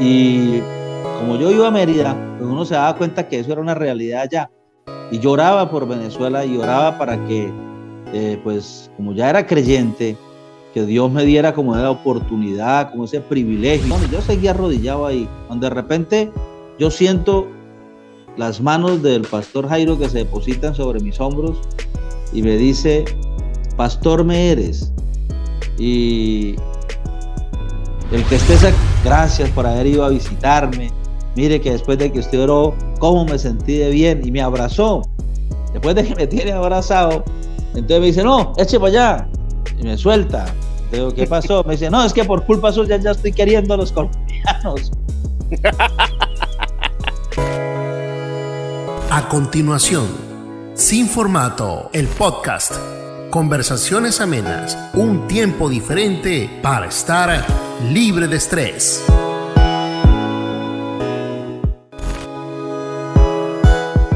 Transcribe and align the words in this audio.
Y 0.00 0.60
como 1.18 1.36
yo 1.36 1.50
iba 1.50 1.68
a 1.68 1.70
Mérida, 1.70 2.16
pues 2.38 2.50
uno 2.50 2.64
se 2.64 2.74
daba 2.74 2.96
cuenta 2.96 3.28
que 3.28 3.40
eso 3.40 3.52
era 3.52 3.60
una 3.60 3.74
realidad 3.74 4.22
allá. 4.22 4.50
Y 5.10 5.18
lloraba 5.18 5.70
por 5.70 5.88
Venezuela 5.88 6.44
y 6.44 6.56
oraba 6.56 6.98
para 6.98 7.24
que, 7.26 7.50
eh, 8.12 8.40
pues 8.44 8.90
como 8.96 9.12
ya 9.12 9.30
era 9.30 9.46
creyente, 9.46 10.16
que 10.74 10.84
Dios 10.84 11.10
me 11.10 11.24
diera 11.24 11.54
como 11.54 11.74
la 11.74 11.90
oportunidad, 11.90 12.90
como 12.90 13.04
ese 13.04 13.20
privilegio. 13.20 13.94
yo 14.10 14.20
seguía 14.20 14.50
arrodillado 14.50 15.06
ahí, 15.06 15.28
cuando 15.46 15.68
de 15.68 15.74
repente 15.74 16.30
yo 16.78 16.90
siento 16.90 17.48
las 18.36 18.60
manos 18.60 19.02
del 19.02 19.22
pastor 19.22 19.68
Jairo 19.68 19.98
que 19.98 20.08
se 20.08 20.18
depositan 20.18 20.74
sobre 20.74 21.00
mis 21.00 21.18
hombros 21.20 21.58
y 22.32 22.42
me 22.42 22.56
dice, 22.56 23.04
pastor 23.76 24.24
me 24.24 24.50
eres. 24.50 24.92
Y 25.78 26.54
el 28.12 28.24
que 28.24 28.36
estés 28.36 28.64
aquí, 28.64 28.76
gracias 29.04 29.50
por 29.50 29.66
haber 29.66 29.86
ido 29.86 30.04
a 30.04 30.08
visitarme. 30.08 30.90
Mire 31.36 31.60
que 31.60 31.72
después 31.72 31.98
de 31.98 32.10
que 32.10 32.18
usted 32.20 32.42
oró, 32.42 32.74
cómo 32.98 33.24
me 33.24 33.38
sentí 33.38 33.76
de 33.78 33.90
bien 33.90 34.22
y 34.24 34.30
me 34.30 34.40
abrazó. 34.40 35.02
Después 35.72 35.94
de 35.94 36.04
que 36.04 36.14
me 36.14 36.26
tiene 36.26 36.52
abrazado, 36.52 37.24
entonces 37.74 38.00
me 38.00 38.06
dice, 38.06 38.24
no, 38.24 38.52
eche 38.56 38.78
para 38.80 38.90
allá. 38.90 39.28
Y 39.78 39.84
me 39.84 39.96
suelta. 39.96 40.46
Digo, 40.90 41.12
¿qué 41.14 41.26
pasó? 41.26 41.62
Me 41.64 41.72
dice, 41.72 41.90
no, 41.90 42.04
es 42.04 42.12
que 42.12 42.24
por 42.24 42.44
culpa 42.44 42.72
suya 42.72 42.96
ya 42.96 43.10
estoy 43.12 43.32
queriendo 43.32 43.74
a 43.74 43.76
los 43.76 43.92
colombianos. 43.92 44.90
A 49.10 49.28
continuación, 49.28 50.06
Sin 50.74 51.08
Formato, 51.08 51.90
el 51.92 52.06
podcast. 52.06 52.74
Conversaciones 53.30 54.20
amenas, 54.20 54.78
un 54.94 55.26
tiempo 55.26 55.68
diferente 55.68 56.48
para 56.62 56.86
estar 56.86 57.30
libre 57.82 58.26
de 58.26 58.36
estrés. 58.36 59.04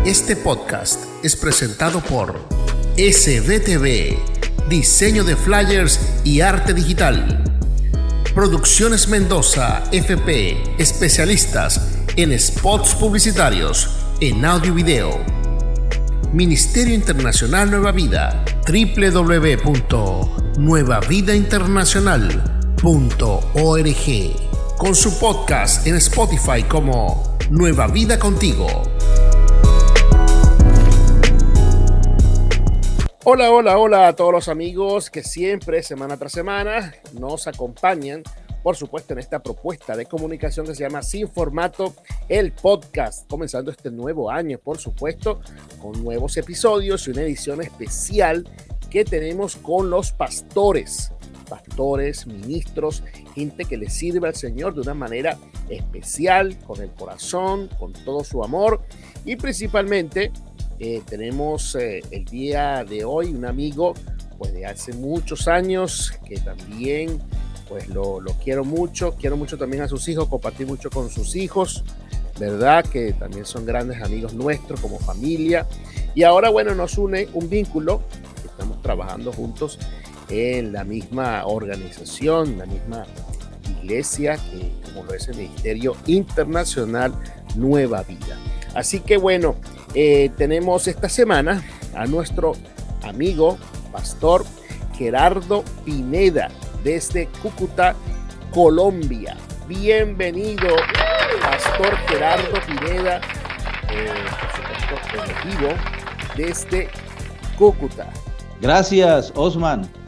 Este 0.04 0.34
podcast 0.34 1.04
es 1.22 1.36
presentado 1.36 2.00
por 2.00 2.40
SBTV, 2.96 4.18
diseño 4.68 5.22
de 5.22 5.36
flyers 5.36 6.00
y 6.24 6.40
arte 6.40 6.74
digital. 6.74 7.44
Producciones 8.34 9.06
Mendoza, 9.08 9.84
FP, 9.92 10.74
especialistas 10.78 11.98
en 12.16 12.36
spots 12.38 12.96
publicitarios, 12.96 13.90
en 14.20 14.44
audio 14.44 14.72
y 14.72 14.74
video. 14.74 15.24
Ministerio 16.32 16.94
Internacional 16.94 17.70
Nueva 17.70 17.92
Vida, 17.92 18.44
www.nuevavidainternacional.org, 22.82 24.76
con 24.76 24.94
su 24.94 25.18
podcast 25.20 25.86
en 25.86 25.94
Spotify 25.96 26.64
como 26.64 27.36
Nueva 27.48 27.86
Vida 27.86 28.18
Contigo. 28.18 28.66
Hola, 33.24 33.52
hola, 33.52 33.78
hola 33.78 34.08
a 34.08 34.16
todos 34.16 34.32
los 34.32 34.48
amigos 34.48 35.10
que 35.10 35.22
siempre, 35.22 35.84
semana 35.84 36.16
tras 36.16 36.32
semana, 36.32 36.92
nos 37.12 37.46
acompañan 37.46 38.24
por 38.62 38.76
supuesto, 38.76 39.12
en 39.12 39.18
esta 39.18 39.42
propuesta 39.42 39.96
de 39.96 40.06
comunicación 40.06 40.66
que 40.66 40.74
se 40.76 40.84
llama 40.84 41.02
Sin 41.02 41.28
Formato, 41.28 41.94
el 42.28 42.52
podcast, 42.52 43.28
comenzando 43.28 43.72
este 43.72 43.90
nuevo 43.90 44.30
año, 44.30 44.58
por 44.58 44.78
supuesto, 44.78 45.40
con 45.80 46.02
nuevos 46.02 46.36
episodios 46.36 47.06
y 47.06 47.10
una 47.10 47.22
edición 47.22 47.60
especial 47.60 48.48
que 48.88 49.04
tenemos 49.04 49.56
con 49.56 49.90
los 49.90 50.12
pastores, 50.12 51.10
pastores, 51.52 52.26
ministros, 52.26 53.02
gente 53.34 53.66
que 53.66 53.76
le 53.76 53.90
sirve 53.90 54.26
al 54.26 54.34
Señor 54.34 54.74
de 54.74 54.80
una 54.80 54.94
manera 54.94 55.36
especial, 55.68 56.56
con 56.66 56.80
el 56.80 56.90
corazón, 56.92 57.68
con 57.78 57.92
todo 57.92 58.24
su 58.24 58.42
amor 58.42 58.80
y 59.26 59.36
principalmente 59.36 60.32
eh, 60.78 61.02
tenemos 61.06 61.74
eh, 61.74 62.02
el 62.10 62.24
día 62.24 62.84
de 62.84 63.04
hoy 63.04 63.34
un 63.34 63.44
amigo 63.44 63.92
pues 64.38 64.54
de 64.54 64.64
hace 64.64 64.94
muchos 64.94 65.46
años 65.46 66.14
que 66.26 66.36
también 66.36 67.20
pues 67.68 67.86
lo, 67.88 68.20
quiero 68.42 68.64
mucho, 68.64 69.14
quiero 69.20 69.36
mucho 69.36 69.58
también 69.58 69.82
a 69.82 69.88
sus 69.88 70.08
hijos, 70.08 70.28
compartir 70.28 70.66
mucho 70.66 70.88
con 70.88 71.10
sus 71.10 71.36
hijos, 71.36 71.84
¿verdad? 72.40 72.82
Que 72.86 73.12
también 73.12 73.44
son 73.44 73.66
grandes 73.66 74.02
amigos 74.02 74.32
nuestros 74.32 74.80
como 74.80 74.98
familia. 74.98 75.66
Y 76.14 76.22
ahora, 76.22 76.50
bueno, 76.50 76.74
nos 76.74 76.98
une 76.98 77.28
un 77.32 77.48
vínculo, 77.48 78.02
estamos 78.44 78.80
trabajando 78.82 79.32
juntos 79.32 79.78
en 80.32 80.72
la 80.72 80.82
misma 80.82 81.44
organización, 81.44 82.56
la 82.56 82.64
misma 82.64 83.04
iglesia, 83.82 84.36
que 84.36 84.72
como 84.84 85.04
lo 85.04 85.14
es 85.14 85.28
el 85.28 85.36
Ministerio 85.36 85.94
Internacional 86.06 87.12
Nueva 87.54 88.02
Vida. 88.02 88.38
Así 88.74 89.00
que 89.00 89.18
bueno, 89.18 89.56
eh, 89.94 90.30
tenemos 90.38 90.88
esta 90.88 91.10
semana 91.10 91.62
a 91.94 92.06
nuestro 92.06 92.52
amigo, 93.02 93.58
pastor 93.92 94.46
Gerardo 94.96 95.64
Pineda, 95.84 96.48
desde 96.82 97.26
Cúcuta, 97.42 97.94
Colombia. 98.54 99.36
Bienvenido, 99.68 100.68
Pastor 101.42 101.94
Gerardo 102.08 102.58
Pineda, 102.66 103.20
eh, 103.90 104.08
desde 106.36 106.88
Cúcuta. 107.58 108.08
Gracias, 108.60 109.32
Osman. 109.34 110.01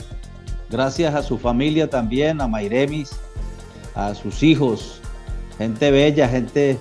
Gracias 0.75 1.15
a 1.15 1.23
su 1.23 1.39
familia 1.39 1.89
también, 1.89 2.41
a 2.41 2.49
Mairemis, 2.49 3.13
a 3.95 4.13
sus 4.13 4.43
hijos, 4.43 5.01
gente 5.57 5.93
bella, 5.93 6.27
gente 6.27 6.81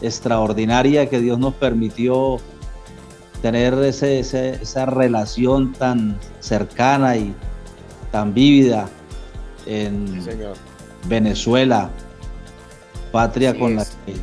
extraordinaria 0.00 1.10
que 1.10 1.20
Dios 1.20 1.38
nos 1.38 1.52
permitió 1.52 2.38
tener 3.42 3.74
esa 3.82 4.86
relación 4.86 5.74
tan 5.74 6.18
cercana 6.40 7.18
y 7.18 7.34
tan 8.12 8.32
vívida 8.32 8.88
en 9.66 10.24
Venezuela, 11.06 11.90
patria 13.12 13.58
con 13.58 13.76
la 13.76 13.84
que 13.84 14.14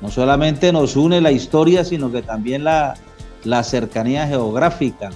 no 0.00 0.10
solamente 0.10 0.72
nos 0.72 0.96
une 0.96 1.20
la 1.20 1.32
historia, 1.32 1.84
sino 1.84 2.10
que 2.10 2.22
también 2.22 2.64
la, 2.64 2.94
la 3.44 3.62
cercanía 3.62 4.26
geográfica 4.26 5.10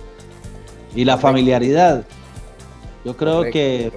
y 0.95 1.07
la 1.07 1.17
familiaridad. 1.17 2.05
Yo 3.05 3.17
creo 3.17 3.43
que 3.43 3.91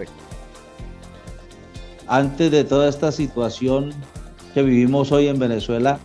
antes 2.08 2.52
de 2.52 2.64
toda 2.64 2.90
esta 2.90 3.12
situación 3.12 3.94
que 4.54 4.64
vivimos 4.64 5.12
hoy 5.12 5.28
en 5.28 5.40
Venezuela, 5.40 6.00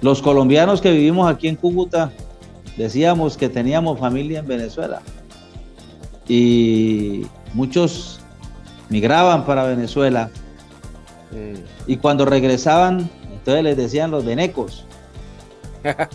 los 0.00 0.22
colombianos 0.22 0.80
que 0.80 0.92
vivimos 0.92 1.30
aquí 1.30 1.48
en 1.48 1.56
Cúcuta 1.56 2.12
decíamos 2.76 3.36
que 3.36 3.48
teníamos 3.48 3.98
familia 3.98 4.40
en 4.40 4.46
Venezuela. 4.46 5.02
Y 6.28 7.26
muchos 7.54 8.20
migraban 8.90 9.44
para 9.44 9.64
Venezuela 9.64 10.30
y 11.86 11.96
cuando 11.96 12.24
regresaban, 12.24 13.10
entonces 13.32 13.64
les 13.64 13.76
decían 13.76 14.10
los 14.10 14.24
venecos. 14.24 14.84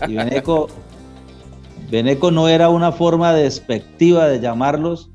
Y 0.08 0.14
veneco, 0.16 0.68
veneco 1.90 2.32
no 2.32 2.48
era 2.48 2.70
una 2.70 2.92
forma 2.92 3.34
despectiva 3.34 4.28
de 4.28 4.40
llamarlos, 4.40 5.10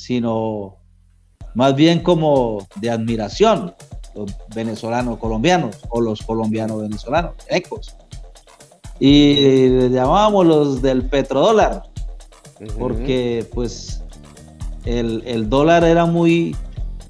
sino 0.00 0.76
más 1.54 1.74
bien 1.74 2.02
como 2.02 2.66
de 2.76 2.90
admiración, 2.90 3.74
los 4.14 4.34
venezolanos 4.54 5.18
colombianos 5.18 5.76
o 5.90 6.00
los 6.00 6.22
colombianos 6.22 6.80
venezolanos, 6.80 7.32
venecos. 7.48 7.96
Y 8.98 9.68
les 9.68 9.92
llamábamos 9.92 10.46
los 10.46 10.82
del 10.82 11.04
petrodólar, 11.04 11.82
porque 12.78 13.46
pues 13.52 14.02
el, 14.84 15.22
el 15.26 15.48
dólar 15.50 15.84
era 15.84 16.06
muy, 16.06 16.56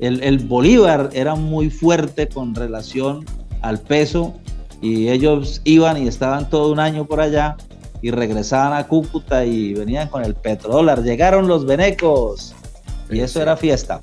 el, 0.01 0.39
Bolívar 0.41 1.11
era 1.13 1.35
muy 1.37 1.71
fuerte 1.71 2.29
con 2.29 2.55
relación 2.55 3.25
al 3.63 3.79
peso 3.79 4.35
y 4.81 5.09
ellos 5.09 5.61
iban 5.65 5.97
y 6.03 6.09
estaban 6.09 6.49
todo 6.49 6.73
un 6.73 6.81
año 6.81 7.07
por 7.07 7.21
allá 7.21 7.57
y 8.03 8.11
regresaban 8.11 8.73
a 8.73 8.87
Cúcuta 8.89 9.45
y 9.45 9.75
venían 9.75 10.09
con 10.09 10.25
el 10.25 10.35
petrodólar. 10.35 11.03
Llegaron 11.03 11.47
los 11.47 11.67
venecos 11.67 12.55
y 13.11 13.21
eso 13.21 13.41
era 13.41 13.57
fiesta. 13.57 14.01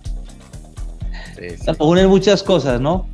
Unen 1.80 2.08
muchas 2.08 2.44
cosas, 2.44 2.82
¿no? 2.82 3.08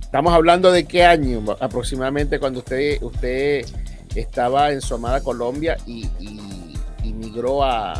Estamos 0.00 0.32
hablando 0.32 0.70
de 0.70 0.84
qué 0.84 1.04
año 1.04 1.42
aproximadamente 1.58 2.38
cuando 2.38 2.60
usted, 2.60 3.02
usted 3.02 3.66
estaba 4.14 4.70
en 4.70 4.80
su 4.80 4.94
amada 4.94 5.20
Colombia 5.20 5.76
y, 5.86 6.08
y, 6.20 7.12
migró 7.12 7.64
a, 7.64 7.94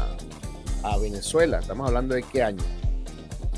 a 0.83 0.99
Venezuela. 0.99 1.59
Estamos 1.59 1.89
hablando 1.89 2.15
de 2.15 2.23
qué 2.23 2.43
año. 2.43 2.63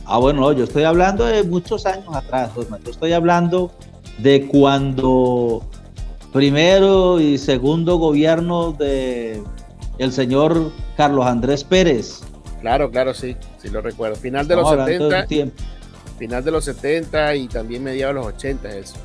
Ah, 0.07 0.19
bueno, 0.19 0.53
yo 0.53 0.65
estoy 0.65 0.85
hablando 0.85 1.25
de 1.25 1.43
muchos 1.43 1.85
años 1.85 2.15
atrás, 2.15 2.51
yo 2.55 2.91
estoy 2.91 3.13
hablando 3.13 3.73
de 4.19 4.47
cuando 4.47 5.63
primero 6.33 7.21
y 7.21 7.39
segundo 7.39 7.97
gobierno 7.97 8.73
de 8.73 9.43
el 9.99 10.13
señor 10.13 10.71
Carlos 10.97 11.27
Andrés 11.27 11.65
Pérez. 11.65 12.21
Claro, 12.67 12.91
claro, 12.91 13.15
sí, 13.15 13.37
sí 13.63 13.69
lo 13.69 13.81
recuerdo. 13.81 14.17
Final 14.17 14.49
de 14.49 14.57
los 14.57 14.69
70. 14.69 15.53
Final 16.19 16.43
de 16.43 16.51
los 16.51 16.65
70 16.65 17.37
y 17.37 17.47
también 17.47 17.85
mediados 17.85 18.17
de 18.17 18.21
los 18.23 18.35
80 18.35 18.77
eso. 18.77 18.97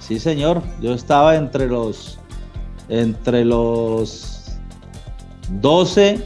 Sí, 0.00 0.18
señor. 0.18 0.60
Yo 0.80 0.92
estaba 0.92 1.36
entre 1.36 1.68
los 1.68 2.18
entre 2.88 3.44
los 3.44 4.56
12 5.60 6.18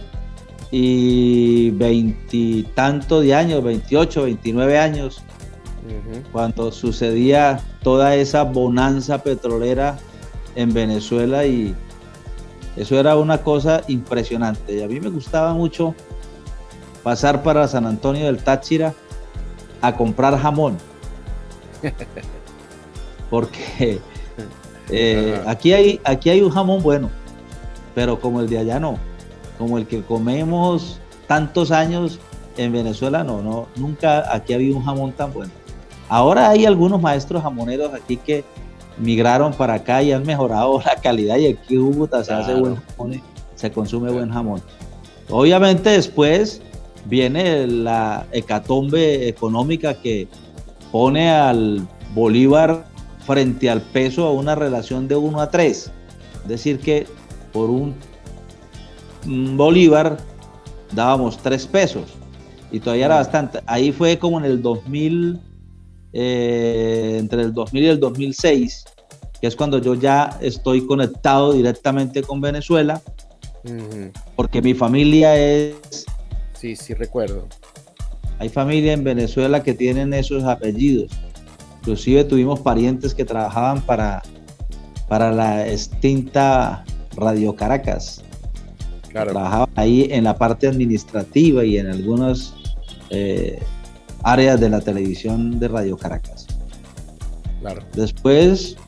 y 0.71 1.69
veintitantos 1.73 3.23
de 3.23 3.35
años, 3.35 3.63
28, 3.63 4.23
29 4.23 4.79
años, 4.79 5.23
cuando 6.33 6.73
sucedía 6.73 7.61
toda 7.83 8.15
esa 8.15 8.43
bonanza 8.43 9.23
petrolera 9.23 9.99
en 10.55 10.73
Venezuela 10.73 11.45
y 11.45 11.75
eso 12.75 12.99
era 12.99 13.17
una 13.17 13.43
cosa 13.43 13.83
impresionante. 13.87 14.77
Y 14.77 14.83
a 14.83 14.89
mí 14.89 14.99
me 14.99 15.11
gustaba 15.11 15.53
mucho 15.53 15.95
pasar 17.05 17.43
para 17.43 17.69
San 17.69 17.87
Antonio 17.87 18.27
del 18.27 18.43
Táchira 18.43 18.95
a 19.81 19.95
comprar 19.95 20.37
jamón. 20.37 20.79
Porque 23.31 24.01
eh, 24.89 25.41
aquí, 25.47 25.73
hay, 25.73 26.01
aquí 26.03 26.31
hay 26.31 26.41
un 26.41 26.51
jamón 26.51 26.83
bueno, 26.83 27.11
pero 27.95 28.19
como 28.19 28.41
el 28.41 28.49
de 28.49 28.59
allá 28.59 28.81
no. 28.81 28.99
Como 29.59 29.79
el 29.79 29.87
que 29.87 30.03
comemos 30.03 30.99
tantos 31.29 31.71
años 31.71 32.19
en 32.57 32.73
Venezuela, 32.73 33.23
no, 33.23 33.43
no, 33.43 33.69
nunca 33.77 34.35
aquí 34.35 34.55
había 34.55 34.75
un 34.75 34.85
jamón 34.85 35.13
tan 35.13 35.33
bueno. 35.33 35.53
Ahora 36.09 36.51
hay 36.51 36.65
algunos 36.65 37.01
maestros 37.01 37.43
jamoneros 37.43 37.93
aquí 37.95 38.17
que 38.17 38.45
migraron 38.99 39.53
para 39.53 39.75
acá 39.75 40.03
y 40.03 40.13
han 40.13 40.25
mejorado 40.25 40.81
la 40.85 40.97
calidad 40.97 41.37
y 41.37 41.49
aquí 41.49 41.77
en 41.77 42.25
se 42.25 42.33
hace 42.33 42.55
buen 42.55 42.77
jamón, 42.77 43.23
se 43.57 43.71
consume 43.71 44.11
buen 44.11 44.31
jamón. 44.31 44.63
Obviamente 45.29 45.91
después 45.91 46.63
viene 47.05 47.67
la 47.67 48.27
hecatombe 48.33 49.29
económica 49.29 49.95
que 49.95 50.29
pone 50.91 51.31
al 51.31 51.87
Bolívar 52.15 52.87
frente 53.27 53.71
al 53.71 53.81
peso 53.81 54.27
a 54.27 54.33
una 54.33 54.55
relación 54.55 55.09
de 55.09 55.17
1 55.17 55.41
a 55.41 55.51
3. 55.51 55.91
Es 56.43 56.49
decir, 56.49 56.79
que 56.79 57.07
por 57.53 57.71
un 57.71 57.95
Bolívar 59.57 60.19
dábamos 60.93 61.39
3 61.39 61.67
pesos 61.67 62.05
y 62.71 62.81
todavía 62.81 63.07
era 63.07 63.17
bastante. 63.17 63.61
Ahí 63.67 63.93
fue 63.93 64.19
como 64.19 64.39
en 64.39 64.45
el 64.45 64.61
2000, 64.61 65.41
eh, 66.13 67.17
entre 67.21 67.43
el 67.43 67.55
2000 67.55 67.83
y 67.83 67.87
el 67.87 68.01
2006, 68.01 68.85
que 69.41 69.47
es 69.47 69.57
cuando 69.57 69.79
yo 69.79 69.95
ya 69.95 70.37
estoy 70.41 70.87
conectado 70.87 71.53
directamente 71.53 72.23
con 72.23 72.41
Venezuela, 72.41 73.01
porque 74.37 74.61
mi 74.61 74.75
familia 74.75 75.37
es 75.37 76.05
Sí, 76.65 76.77
sí 76.77 76.95
recuerdo. 76.95 77.47
Hay 78.39 78.49
familia 78.49 78.95
en 78.95 79.05
Venezuela 79.05 79.63
que 79.63 79.75
tienen 79.75 80.15
esos 80.15 80.45
apellidos. 80.45 81.13
Inclusive 81.81 82.25
tuvimos 82.25 82.61
parientes 82.61 83.15
que 83.15 83.27
trabajaban 83.27 83.83
para, 83.83 84.23
para 85.07 85.31
la 85.31 85.69
extinta 85.69 86.83
Radio 87.17 87.55
Caracas. 87.55 88.25
Claro. 89.11 89.33
Trabajaban 89.33 89.69
ahí 89.75 90.09
en 90.11 90.25
la 90.25 90.39
parte 90.39 90.67
administrativa 90.67 91.67
y 91.67 91.77
en 91.77 91.89
algunas 91.89 92.55
eh, 93.11 93.59
áreas 94.23 94.59
de 94.59 94.71
la 94.71 94.81
televisión 94.81 95.61
de 95.61 95.69
Radio 95.69 95.99
Caracas. 95.99 96.47
Claro. 97.61 97.83
Después, 97.93 98.79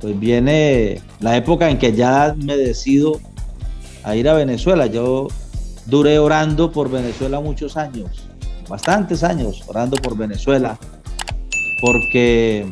pues 0.00 0.18
viene 0.18 1.02
la 1.20 1.36
época 1.36 1.68
en 1.68 1.76
que 1.76 1.92
ya 1.92 2.34
me 2.38 2.56
decido 2.56 3.20
a 4.04 4.16
ir 4.16 4.26
a 4.26 4.32
Venezuela. 4.32 4.86
Yo 4.86 5.28
duré 5.86 6.18
orando 6.18 6.70
por 6.72 6.90
Venezuela 6.90 7.40
muchos 7.40 7.76
años, 7.76 8.28
bastantes 8.68 9.22
años 9.22 9.62
orando 9.66 9.96
por 9.96 10.16
Venezuela, 10.16 10.78
porque 11.80 12.70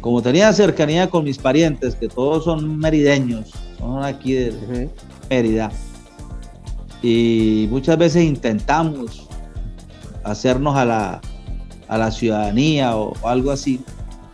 como 0.00 0.20
tenía 0.22 0.52
cercanía 0.52 1.08
con 1.08 1.24
mis 1.24 1.38
parientes, 1.38 1.94
que 1.94 2.08
todos 2.08 2.44
son 2.44 2.78
merideños, 2.78 3.52
son 3.78 4.04
aquí 4.04 4.32
de 4.34 4.90
Mérida, 5.30 5.70
y 7.02 7.68
muchas 7.70 7.98
veces 7.98 8.24
intentamos 8.24 9.28
hacernos 10.22 10.76
a 10.76 10.84
la, 10.84 11.20
a 11.88 11.98
la 11.98 12.10
ciudadanía 12.10 12.96
o, 12.96 13.14
algo 13.26 13.50
así, 13.50 13.80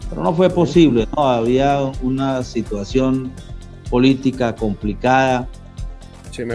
pero 0.09 0.23
no 0.23 0.33
fue 0.33 0.51
posible, 0.51 1.09
¿no? 1.17 1.25
había 1.25 1.81
una 2.03 2.43
situación 2.43 3.33
política 3.91 4.55
complicada 4.55 5.49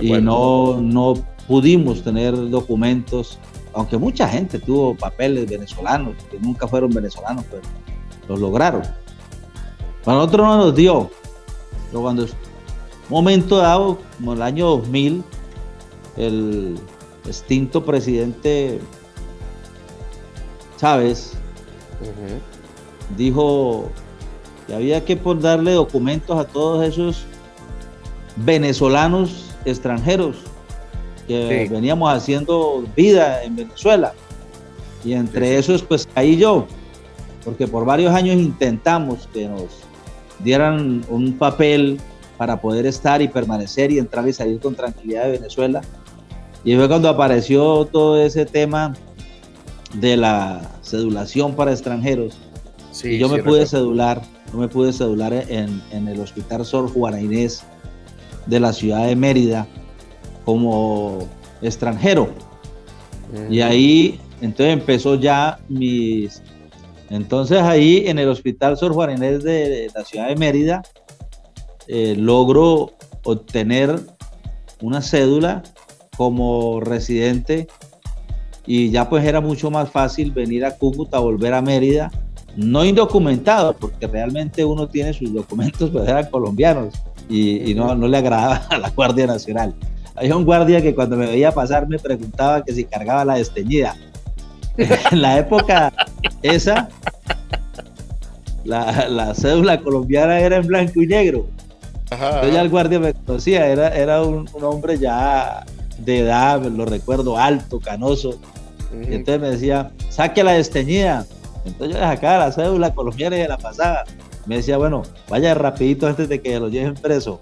y 0.02 0.12
no, 0.22 0.80
no 0.82 1.14
pudimos 1.48 2.04
tener 2.04 2.36
documentos, 2.50 3.40
aunque 3.74 3.98
mucha 3.98 4.28
gente 4.28 4.60
tuvo 4.60 4.96
papeles 4.96 5.50
venezolanos, 5.50 6.16
que 6.30 6.40
nunca 6.40 6.68
fueron 6.68 6.92
venezolanos, 6.92 7.46
pero 7.50 7.62
los 8.28 8.40
lograron. 8.40 8.82
Para 10.04 10.18
nosotros 10.18 10.48
no 10.48 10.58
nos 10.58 10.76
dio, 10.76 11.10
pero 11.90 12.02
cuando 12.02 12.24
un 12.24 12.30
momento 13.10 13.58
dado, 13.58 14.00
como 14.18 14.34
el 14.34 14.42
año 14.42 14.68
2000, 14.68 15.24
el 16.18 16.80
extinto 17.26 17.84
presidente 17.84 18.80
Chávez 20.78 21.34
dijo 23.18 23.90
que 24.68 24.76
había 24.76 25.04
que 25.04 25.16
darle 25.40 25.74
documentos 25.74 26.38
a 26.38 26.46
todos 26.46 26.86
esos 26.86 27.26
venezolanos 28.38 29.55
extranjeros 29.66 30.38
que 31.28 31.68
veníamos 31.70 32.14
haciendo 32.14 32.84
vida 32.96 33.44
en 33.44 33.56
Venezuela. 33.56 34.14
Y 35.04 35.14
entre 35.14 35.58
esos, 35.58 35.84
pues 35.84 36.08
ahí 36.16 36.38
yo, 36.38 36.68
porque 37.44 37.68
por 37.68 37.86
varios 37.86 38.14
años 38.14 38.38
intentamos 38.38 39.28
que 39.34 39.48
nos 39.48 39.66
dieran 40.40 41.04
un 41.10 41.38
papel 41.38 42.00
para 42.38 42.60
poder 42.60 42.86
estar 42.86 43.22
y 43.22 43.28
permanecer 43.28 43.92
y 43.92 44.00
entrar 44.00 44.28
y 44.28 44.34
salir 44.34 44.60
con 44.60 44.76
tranquilidad 44.76 45.26
de 45.26 45.32
Venezuela. 45.34 45.82
Y 46.64 46.76
fue 46.76 46.88
cuando 46.88 47.08
apareció 47.08 47.86
todo 47.86 48.22
ese 48.22 48.46
tema 48.46 48.96
de 49.94 50.18
la 50.18 50.62
cedulación 50.82 51.56
para 51.56 51.72
extranjeros. 51.72 52.38
y 53.04 53.18
yo 53.18 53.30
me 53.30 53.42
pude 53.44 53.66
cedular, 53.66 54.22
yo 54.52 54.58
me 54.58 54.68
pude 54.68 54.92
cedular 54.92 55.34
en, 55.34 55.82
en 55.92 56.08
el 56.08 56.20
Hospital 56.20 56.66
Sor 56.66 56.92
Juana 56.92 57.22
Inés 57.22 57.64
de 58.46 58.60
la 58.60 58.74
ciudad 58.74 59.08
de 59.08 59.16
Mérida 59.16 59.68
como 60.44 61.28
extranjero. 61.62 62.30
Y 63.50 63.62
ahí, 63.62 64.20
entonces 64.42 64.74
empezó 64.74 65.16
ya 65.16 65.60
mis... 65.68 66.42
Entonces 67.10 67.60
ahí 67.60 68.04
en 68.08 68.18
el 68.18 68.30
Hospital 68.30 68.78
Sor 68.78 68.94
Juan 68.94 69.18
Inés 69.18 69.44
de 69.44 69.92
la 69.94 70.04
ciudad 70.04 70.28
de 70.28 70.36
Mérida, 70.36 70.82
eh, 71.88 72.16
logro 72.18 72.94
obtener 73.24 74.00
una 74.82 75.02
cédula 75.02 75.62
como 76.18 76.80
residente 76.80 77.68
y 78.66 78.90
ya 78.90 79.08
pues 79.10 79.24
era 79.26 79.42
mucho 79.42 79.70
más 79.70 79.90
fácil 79.90 80.32
venir 80.32 80.66
a 80.66 80.76
Cúcuta, 80.78 81.20
volver 81.20 81.54
a 81.54 81.62
Mérida, 81.62 82.12
no 82.56 82.84
indocumentado, 82.86 83.76
porque 83.76 84.08
realmente 84.08 84.66
uno 84.66 84.88
tiene 84.88 85.14
sus 85.14 85.34
documentos, 85.34 85.92
pues 85.92 86.08
eran 86.08 86.30
colombianos, 86.30 86.96
y, 87.30 87.74
no, 87.76 87.96
no 87.96 88.08
le 88.08 88.18
agradaba 88.18 88.56
a 88.70 88.78
la 88.78 88.90
Guardia 88.90 89.28
Nacional. 89.28 89.74
Había 90.16 90.36
un 90.36 90.46
guardia 90.46 90.82
que 90.82 90.96
cuando 90.96 91.18
me 91.18 91.26
veía 91.26 91.52
pasar 91.52 91.88
me 91.88 92.00
preguntaba 92.00 92.64
que 92.64 92.74
si 92.74 92.86
cargaba 92.86 93.26
la 93.26 93.36
desteñida. 93.36 93.96
en 94.78 95.22
la 95.22 95.38
época 95.38 95.94
esa, 96.42 96.90
la, 98.66 99.34
cédula 99.34 99.80
colombiana 99.82 100.40
era 100.40 100.58
en 100.58 100.68
blanco 100.68 101.02
y 101.02 101.08
negro. 101.08 101.48
Entonces 102.12 102.54
ya 102.54 102.62
el 102.62 102.70
guardia 102.70 103.00
me 103.00 103.14
conocía, 103.14 103.68
era, 103.68 103.90
era 103.90 104.22
un, 104.22 104.48
hombre 104.62 104.98
ya 104.98 105.66
de 105.98 106.20
edad, 106.20 106.64
lo 106.64 106.86
recuerdo, 106.86 107.38
alto, 107.38 107.80
canoso. 107.80 108.40
Y 108.94 109.16
entonces 109.16 109.42
me 109.42 109.50
decía, 109.50 109.92
saque 110.10 110.44
la 110.44 110.54
desteñida. 110.54 111.26
Entonces 111.66 111.96
yo 111.96 112.02
le 112.02 112.08
sacaba 112.08 112.46
la 112.46 112.52
cédula 112.52 112.94
colombiana 112.94 113.38
y 113.38 113.42
se 113.42 113.48
la 113.48 113.58
pasaba 113.58 114.04
me 114.46 114.58
decía, 114.58 114.78
bueno, 114.78 115.04
vaya 115.30 115.54
rapidito 115.54 116.08
antes 116.08 116.30
de 116.30 116.42
que 116.42 116.60
lo 116.60 116.70
lleven 116.70 116.96
preso. 116.96 117.40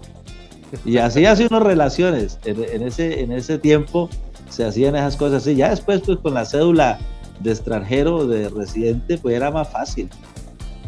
Y 0.84 0.98
así 0.98 1.24
hace 1.26 1.46
unas 1.46 1.62
relaciones. 1.62 2.38
En, 2.44 2.82
ese, 2.82 3.20
en 3.20 3.32
ese 3.32 3.58
tiempo 3.58 4.08
se 4.48 4.64
hacían 4.64 4.96
esas 4.96 5.16
cosas 5.16 5.42
así. 5.42 5.54
Ya 5.54 5.70
después, 5.70 6.02
pues 6.04 6.18
con 6.18 6.34
la 6.34 6.44
cédula 6.44 6.98
de 7.40 7.50
extranjero, 7.50 8.26
de 8.26 8.48
residente, 8.48 9.18
pues 9.18 9.36
era 9.36 9.50
más 9.50 9.68
fácil. 9.68 10.08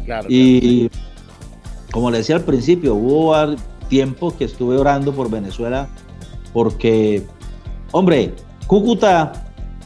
Claro, 0.05 0.27
y 0.29 0.89
como 1.91 2.11
le 2.11 2.19
decía 2.19 2.35
al 2.35 2.43
principio, 2.43 2.95
hubo 2.95 3.35
tiempo 3.89 4.35
que 4.37 4.45
estuve 4.45 4.77
orando 4.77 5.13
por 5.13 5.29
Venezuela 5.29 5.87
porque, 6.53 7.23
hombre, 7.91 8.33
Cúcuta 8.67 9.31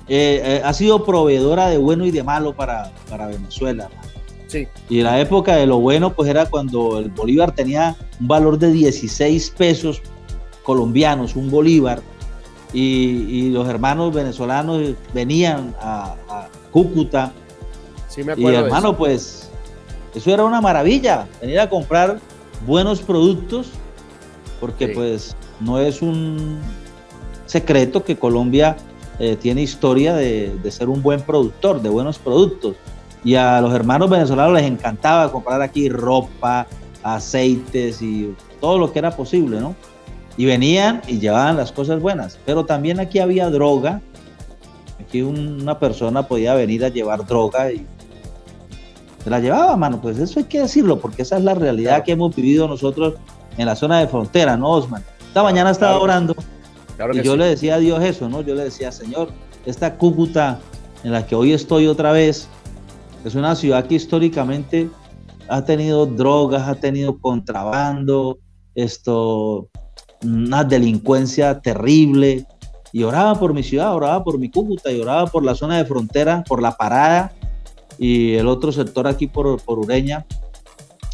eh, 0.07 0.41
eh, 0.43 0.61
ha 0.63 0.73
sido 0.73 1.05
proveedora 1.05 1.67
de 1.67 1.77
bueno 1.77 2.05
y 2.05 2.11
de 2.11 2.23
malo 2.23 2.55
para, 2.55 2.91
para 3.09 3.27
Venezuela. 3.27 3.89
Y 4.89 5.01
la 5.01 5.20
época 5.20 5.55
de 5.55 5.65
lo 5.65 5.79
bueno, 5.79 6.13
pues 6.13 6.29
era 6.29 6.46
cuando 6.46 7.00
el 7.00 7.10
bolívar 7.10 7.53
tenía 7.53 7.96
un 8.20 8.27
valor 8.27 8.58
de 8.58 8.72
16 8.72 9.53
pesos 9.58 10.01
colombianos, 10.63 11.36
un 11.36 11.50
bolívar, 11.50 12.01
y, 12.74 13.50
los 13.50 13.67
hermanos 13.67 14.13
venezolanos 14.13 14.93
venían 15.13 15.75
a, 15.81 16.15
Cúcuta. 16.72 17.34
Sí, 18.08 18.24
me 18.24 18.31
acuerdo. 18.31 18.51
Y 18.51 18.63
hermano, 18.63 18.98
pues 18.98 19.50
eso 20.15 20.34
era 20.34 20.46
una 20.46 20.62
maravilla, 20.62 21.27
venir 21.41 21.60
a 21.60 21.70
comprar 21.70 22.20
buenos 22.65 23.01
productos, 23.01 23.67
porque 24.62 24.89
pues 24.89 25.36
no 25.60 25.79
es 25.79 26.01
un 26.01 26.60
secreto 27.46 28.05
que 28.05 28.17
Colombia 28.17 28.77
eh, 29.20 29.36
tiene 29.36 29.62
historia 29.62 30.13
de, 30.13 30.60
ser 30.70 30.88
un 30.89 31.01
buen 31.01 31.22
productor, 31.22 31.81
de 31.81 31.89
buenos 31.89 32.17
productos. 32.17 32.75
Y 33.24 33.36
a 33.36 33.62
los 33.62 33.74
hermanos 33.74 34.10
venezolanos 34.10 34.54
les 34.54 34.63
encantaba 34.63 35.32
comprar 35.32 35.62
aquí 35.62 35.90
ropa, 35.90 36.68
aceites 37.04 38.01
y 38.01 38.36
todo 38.60 38.78
lo 38.78 38.92
que 38.92 39.00
era 39.00 39.12
posible, 39.12 39.60
¿no? 39.60 39.75
Y 40.38 40.46
venían 40.46 41.01
y 41.08 41.20
llevaban 41.20 41.58
las 41.58 41.72
cosas 41.72 42.01
buenas. 42.01 42.40
Pero 42.46 42.66
también 42.66 43.00
aquí 43.00 43.20
había 43.20 43.50
droga. 43.50 44.01
Aquí 45.00 45.22
una 45.22 45.78
persona 45.78 46.28
podía 46.28 46.54
venir 46.54 46.86
a 46.86 46.90
llevar 46.90 47.25
droga 47.25 47.72
y 47.72 47.86
se 49.24 49.30
la 49.30 49.40
llevaba, 49.40 49.75
mano. 49.78 50.01
Pues 50.01 50.18
eso 50.18 50.40
hay 50.40 50.46
que 50.46 50.62
decirlo, 50.62 51.00
porque 51.00 51.22
esa 51.22 51.38
es 51.38 51.44
la 51.44 51.54
realidad 51.54 52.04
que 52.04 52.13
hemos 52.13 52.36
vivido 52.36 52.68
nosotros 52.68 53.16
en 53.58 53.66
la 53.66 53.75
zona 53.75 54.00
de 54.00 54.08
frontera, 54.08 54.58
¿no, 54.58 54.70
Osman? 54.70 55.04
Esta 55.28 55.44
mañana 55.44 55.72
estaba 55.72 56.00
orando 56.00 56.36
y 57.13 57.22
yo 57.24 57.36
le 57.36 57.46
decía 57.46 57.75
a 57.75 57.80
Dios 57.80 58.04
eso, 58.04 58.30
¿no? 58.30 58.42
Yo 58.42 58.56
le 58.56 58.66
decía, 58.66 58.92
Señor, 58.92 59.30
esta 59.66 59.96
Cúcuta 59.96 60.60
en 61.04 61.12
la 61.12 61.25
que 61.25 61.36
hoy 61.36 61.54
estoy 61.54 61.88
otra 61.88 62.12
vez, 62.12 62.48
es 63.24 63.36
una 63.36 63.56
ciudad 63.56 63.86
que 63.86 63.96
históricamente 63.96 64.90
ha 65.48 65.63
tenido 65.63 66.06
drogas, 66.06 66.68
ha 66.68 66.75
tenido 66.75 67.20
contrabando, 67.20 68.40
esto, 68.75 69.68
una 70.24 70.63
delincuencia 70.63 71.60
terrible. 71.60 72.46
Y 72.94 73.04
oraba 73.04 73.40
por 73.40 73.54
mi 73.54 73.63
ciudad, 73.63 73.96
oraba 73.96 74.24
por 74.24 74.38
mi 74.38 74.50
Cúcuta 74.50 74.92
y 74.92 75.00
oraba 75.00 75.28
por 75.28 75.44
la 75.44 75.56
zona 75.56 75.78
de 75.78 75.86
frontera, 75.86 76.44
por 76.46 76.62
la 76.62 76.72
parada 76.72 77.32
y 77.98 78.34
el 78.34 78.48
otro 78.48 78.72
sector 78.72 79.08
aquí 79.08 79.28
por, 79.28 79.62
por 79.62 79.80
Ureña. 79.80 80.25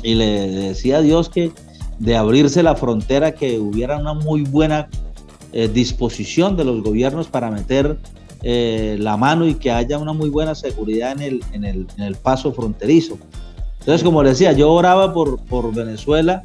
Y 0.01 0.15
le 0.15 0.47
decía 0.47 0.97
a 0.97 1.01
Dios 1.01 1.29
que 1.29 1.51
de 1.99 2.15
abrirse 2.15 2.63
la 2.63 2.75
frontera, 2.75 3.33
que 3.33 3.59
hubiera 3.59 3.97
una 3.97 4.13
muy 4.13 4.43
buena 4.43 4.87
eh, 5.53 5.67
disposición 5.67 6.57
de 6.57 6.63
los 6.63 6.83
gobiernos 6.83 7.27
para 7.27 7.49
meter 7.49 7.97
eh, 8.43 8.97
la 8.99 9.17
mano 9.17 9.47
y 9.47 9.55
que 9.55 9.71
haya 9.71 9.97
una 9.97 10.13
muy 10.13 10.29
buena 10.29 10.55
seguridad 10.55 11.11
en 11.13 11.21
el, 11.21 11.43
en 11.53 11.65
el, 11.65 11.87
en 11.97 12.03
el 12.03 12.15
paso 12.15 12.53
fronterizo. 12.53 13.17
Entonces, 13.79 14.03
como 14.03 14.21
les 14.21 14.33
decía, 14.33 14.51
yo 14.51 14.71
oraba 14.71 15.13
por, 15.13 15.39
por 15.45 15.73
Venezuela 15.73 16.43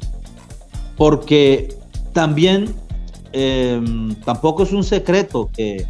porque 0.97 1.75
también 2.13 2.73
em, 3.31 4.15
tampoco 4.23 4.63
es 4.63 4.71
un 4.71 4.83
secreto 4.83 5.49
que 5.51 5.85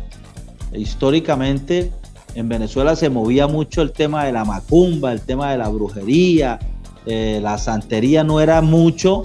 históricamente 0.73 1.91
en 2.35 2.49
Venezuela 2.49 2.95
se 2.95 3.09
movía 3.09 3.47
mucho 3.47 3.81
el 3.81 3.91
tema 3.91 4.25
de 4.25 4.31
la 4.31 4.45
macumba, 4.45 5.11
el 5.11 5.21
tema 5.21 5.51
de 5.51 5.57
la 5.57 5.69
brujería, 5.69 6.59
eh, 7.05 7.39
la 7.41 7.57
santería 7.57 8.23
no 8.23 8.39
era 8.39 8.61
mucho, 8.61 9.23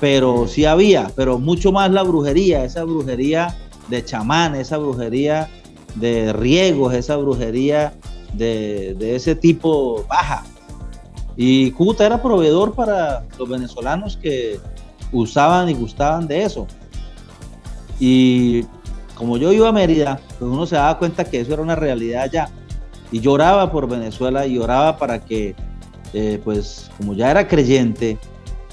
pero 0.00 0.46
sí 0.46 0.64
había, 0.64 1.10
pero 1.16 1.38
mucho 1.38 1.72
más 1.72 1.90
la 1.90 2.02
brujería, 2.02 2.64
esa 2.64 2.84
brujería 2.84 3.54
de 3.88 4.04
chamán, 4.04 4.54
esa 4.54 4.78
brujería 4.78 5.50
de 5.98 6.32
riegos, 6.32 6.94
esa 6.94 7.16
brujería 7.16 7.94
de, 8.32 8.96
ese 9.14 9.34
tipo 9.34 10.04
baja. 10.08 10.44
Y 11.36 11.70
Cúcuta 11.72 12.04
era 12.04 12.22
proveedor 12.22 12.74
para 12.74 13.24
los 13.38 13.48
venezolanos 13.48 14.16
que 14.16 14.58
usaban 15.12 15.68
y 15.68 15.74
gustaban 15.74 16.26
de 16.26 16.42
eso. 16.42 16.66
Y 18.00 18.64
como 19.14 19.36
yo 19.36 19.52
iba 19.52 19.68
a 19.68 19.72
Mérida, 19.72 20.20
pues 20.38 20.50
uno 20.50 20.66
se 20.66 20.76
daba 20.76 20.98
cuenta 20.98 21.24
que 21.24 21.40
eso 21.40 21.52
era 21.52 21.62
una 21.62 21.76
realidad 21.76 22.30
ya. 22.30 22.50
Y 23.10 23.20
lloraba 23.20 23.70
por 23.70 23.88
Venezuela 23.88 24.46
y 24.46 24.54
lloraba 24.54 24.96
para 24.96 25.24
que, 25.24 25.54
eh, 26.12 26.40
pues 26.44 26.90
como 26.96 27.14
ya 27.14 27.30
era 27.30 27.48
creyente, 27.48 28.18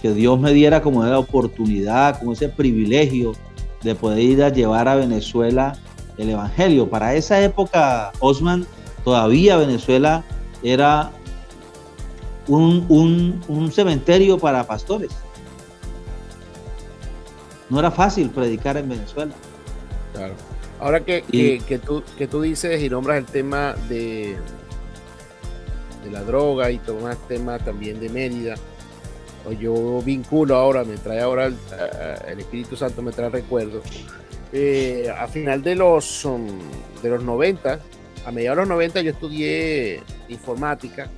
que 0.02 0.14
Dios 0.14 0.40
me 0.40 0.52
diera 0.52 0.82
como 0.82 1.04
la 1.04 1.18
oportunidad, 1.18 2.20
como 2.20 2.34
ese 2.34 2.50
privilegio 2.50 3.34
de 3.84 3.96
poder 3.96 4.20
ir 4.20 4.44
a 4.44 4.50
llevar 4.50 4.88
a 4.88 4.96
Venezuela 4.96 5.78
el 6.18 6.30
Evangelio. 6.30 6.90
Para 6.90 7.16
esa 7.16 7.42
época, 7.42 8.12
Osman, 8.20 8.66
todavía 9.04 9.58
Venezuela 9.58 10.24
era 10.64 11.12
un, 12.48 13.42
un, 13.48 13.72
cementerio 13.72 14.38
para 14.38 14.66
pastores. 14.66 15.12
No 17.70 17.80
era 17.80 17.92
fácil 17.92 18.30
predicar 18.30 18.78
en 18.78 18.90
Venezuela. 18.90 19.34
Claro. 20.14 20.34
Ahora 20.80 21.00
que, 21.04 21.24
que, 21.68 21.80
tú, 21.80 22.04
que 22.18 22.28
tú 22.28 22.42
dices 22.42 22.82
y 22.82 22.90
nombras 22.90 23.18
el 23.18 23.26
tema 23.26 23.76
de, 23.90 24.38
de 26.04 26.12
la 26.12 26.22
droga 26.22 26.70
y 26.70 26.78
tomas 26.78 27.18
tema 27.28 27.58
también 27.60 28.00
de 28.00 28.10
Mérida, 28.10 28.56
o 29.46 29.52
yo 29.52 30.02
vinculo 30.02 30.56
ahora, 30.56 30.84
me 30.84 30.98
trae 30.98 31.22
ahora 31.22 31.46
el, 31.48 32.40
Espíritu 32.40 32.76
Santo, 32.76 33.02
me 33.02 33.12
trae 33.12 33.30
recuerdo. 33.30 33.82
Eh, 34.54 35.12
a 35.18 35.28
final 35.28 35.62
de 35.62 35.76
los, 35.76 36.24
um, 36.26 36.48
de 37.02 37.10
los 37.10 37.24
90, 37.24 37.80
a 38.26 38.32
mediados 38.32 38.58
de 38.58 38.62
los 38.62 38.70
90 38.70 39.02
yo 39.02 39.12
estudié 39.12 40.02
informática 40.30 41.10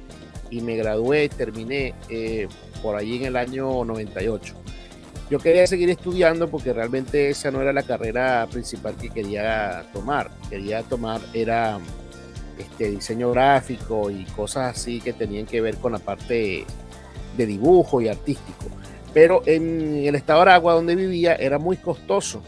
y 0.50 0.62
me 0.62 0.76
gradué, 0.76 1.30
terminé 1.30 1.94
eh, 2.10 2.48
por 2.82 2.96
allí 2.96 3.18
en 3.18 3.26
el 3.26 3.36
año 3.36 3.84
98. 3.84 4.56
Yo 5.30 5.40
quería 5.40 5.68
seguir 5.68 5.90
estudiando 5.90 6.50
porque 6.50 6.72
realmente 6.72 7.30
esa 7.30 7.52
no 7.52 7.62
era 7.62 7.74
la 7.74 7.84
carrera 7.84 8.48
principal 8.50 8.96
que 8.96 9.10
quería 9.10 9.86
tomar. 9.92 10.32
Quería 10.50 10.84
tomar 10.84 11.20
era 11.34 11.80
este 12.58 12.92
diseño 12.92 13.32
gráfico 13.32 14.10
y 14.10 14.24
cosas 14.26 14.78
así 14.78 15.02
que 15.02 15.12
tenían 15.12 15.46
que 15.46 15.60
ver 15.60 15.78
con 15.78 15.92
la 15.92 16.00
parte 16.00 16.66
de 17.36 17.46
dibujo 17.46 18.02
y 18.02 18.08
artístico. 18.08 18.66
Pero 19.14 19.42
en 19.46 20.06
el 20.06 20.16
estado 20.16 20.40
de 20.40 20.52
Aragua 20.52 20.74
donde 20.74 20.96
vivía 20.96 21.36
era 21.36 21.60
muy 21.60 21.76
costoso. 21.76 22.42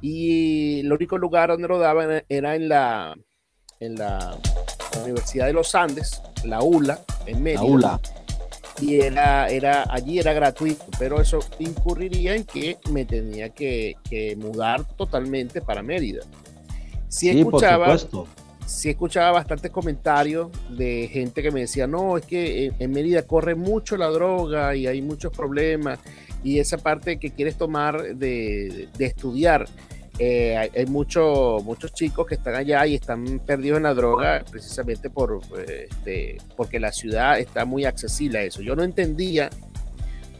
Y 0.00 0.80
el 0.80 0.92
único 0.92 1.18
lugar 1.18 1.50
donde 1.50 1.68
lo 1.68 1.78
daban 1.78 2.22
era 2.28 2.54
en 2.54 2.68
la, 2.68 3.16
en 3.80 3.96
la 3.96 4.38
Universidad 5.02 5.46
de 5.46 5.52
los 5.52 5.74
Andes, 5.74 6.22
la 6.44 6.62
ULA, 6.62 7.00
en 7.26 7.42
Mérida. 7.42 8.00
Y 8.80 9.00
era, 9.00 9.48
era, 9.48 9.86
allí 9.90 10.20
era 10.20 10.32
gratuito, 10.32 10.84
pero 11.00 11.20
eso 11.20 11.40
incurriría 11.58 12.36
en 12.36 12.44
que 12.44 12.78
me 12.90 13.04
tenía 13.04 13.48
que, 13.48 13.96
mudar 14.38 14.84
totalmente 14.96 15.60
para 15.60 15.82
Mérida. 15.82 16.22
Si 17.08 17.30
sí, 17.30 17.40
escuchaba, 17.40 17.86
por 17.86 17.98
supuesto 17.98 18.48
sí 18.68 18.90
escuchaba 18.90 19.32
bastantes 19.32 19.70
comentarios 19.70 20.50
de 20.68 21.08
gente 21.10 21.42
que 21.42 21.50
me 21.50 21.60
decía, 21.60 21.86
no, 21.86 22.18
es 22.18 22.26
que 22.26 22.70
en, 22.78 22.90
Mérida 22.90 23.22
corre 23.22 23.54
mucho 23.54 23.96
la 23.96 24.08
droga 24.08 24.76
y 24.76 24.86
hay 24.86 25.00
muchos 25.00 25.32
problemas 25.32 25.98
y 26.42 26.58
esa 26.58 26.78
parte 26.78 27.18
que 27.18 27.30
quieres 27.30 27.56
tomar 27.56 28.16
de, 28.16 28.88
estudiar. 28.98 29.66
Eh, 30.20 30.56
hay, 30.56 30.86
muchos 30.86 31.62
muchos 31.62 31.92
chicos 31.92 32.26
que 32.26 32.34
están 32.34 32.56
allá 32.56 32.84
y 32.86 32.96
están 32.96 33.38
perdidos 33.38 33.76
en 33.76 33.84
la 33.84 33.94
droga 33.94 34.44
precisamente 34.50 35.10
por, 35.10 35.40
este, 35.68 36.38
porque 36.56 36.80
la 36.80 36.90
ciudad 36.90 37.38
está 37.38 37.64
muy 37.64 37.84
accesible 37.84 38.40
a 38.40 38.42
eso. 38.42 38.60
Yo 38.60 38.74
no 38.74 38.82
entendía 38.82 39.48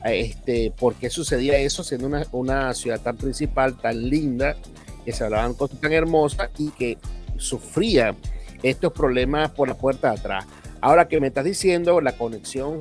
este, 0.05 0.73
por 0.76 0.95
qué 0.95 1.11
sucedía 1.11 1.59
eso 1.59 1.85
siendo 1.85 2.09
una, 2.09 2.26
una 2.33 2.75
ciudad 2.75 3.00
tan 3.00 3.17
principal, 3.17 3.76
tan 3.76 4.09
linda, 4.09 4.57
que 5.05 5.12
se 5.12 5.25
hablaban 5.25 5.55
cosas 5.55 5.81
tan 5.81 5.93
hermosas 5.93 6.50
y 6.59 6.71
que 6.71 6.99
sufría 7.37 8.17
estos 8.62 8.93
problemas 8.93 9.50
por 9.50 9.69
la 9.69 9.75
puerta 9.75 10.11
de 10.11 10.19
atrás. 10.19 10.47
Ahora 10.81 11.09
que 11.09 11.21
me 11.21 11.28
estás 11.28 11.45
diciendo 11.45 12.00
la 12.00 12.12
conexión 12.12 12.78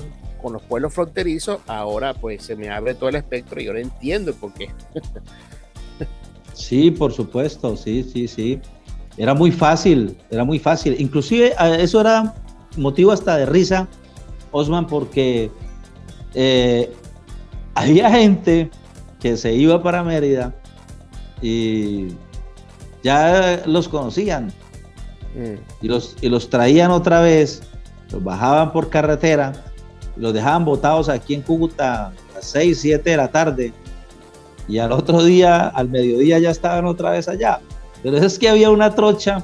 con 0.47 0.53
los 0.53 0.63
pueblos 0.63 0.93
fronterizos, 0.93 1.59
ahora 1.67 2.13
pues 2.13 2.41
se 2.43 2.55
me 2.55 2.69
abre 2.69 2.95
todo 2.95 3.09
el 3.09 3.15
espectro 3.15 3.59
y 3.61 3.67
ahora 3.67 3.81
entiendo 3.81 4.33
por 4.33 4.53
qué. 4.53 4.69
sí, 6.53 6.89
por 6.89 7.11
supuesto, 7.11 7.75
sí, 7.75 8.09
sí, 8.09 8.29
sí. 8.29 8.61
Era 9.17 9.33
muy 9.33 9.51
fácil, 9.51 10.17
era 10.29 10.45
muy 10.45 10.57
fácil. 10.57 10.95
Inclusive 10.99 11.53
eso 11.79 11.99
era 11.99 12.33
motivo 12.77 13.11
hasta 13.11 13.35
de 13.35 13.45
risa, 13.45 13.89
Osman, 14.51 14.87
porque 14.87 15.51
eh, 16.33 16.93
había 17.75 18.09
gente 18.09 18.69
que 19.19 19.35
se 19.35 19.53
iba 19.53 19.83
para 19.83 20.01
Mérida 20.01 20.55
y 21.41 22.07
ya 23.03 23.63
los 23.65 23.89
conocían 23.89 24.47
mm. 25.35 25.81
y, 25.81 25.87
los, 25.89 26.15
y 26.21 26.29
los 26.29 26.49
traían 26.49 26.91
otra 26.91 27.19
vez, 27.19 27.63
los 28.11 28.23
bajaban 28.23 28.71
por 28.71 28.89
carretera, 28.89 29.66
los 30.19 30.33
dejaban 30.33 30.65
botados 30.65 31.09
aquí 31.09 31.33
en 31.33 31.41
Cúcuta 31.41 32.07
a 32.07 32.13
las 32.35 32.45
6, 32.45 32.79
7 32.79 33.09
de 33.09 33.17
la 33.17 33.27
tarde 33.29 33.73
y 34.67 34.79
al 34.79 34.91
otro 34.91 35.23
día, 35.23 35.67
al 35.67 35.89
mediodía 35.89 36.39
ya 36.39 36.49
estaban 36.49 36.85
otra 36.85 37.11
vez 37.11 37.27
allá. 37.27 37.61
Pero 38.03 38.17
es 38.17 38.37
que 38.37 38.49
había 38.49 38.69
una 38.69 38.93
trocha 38.93 39.43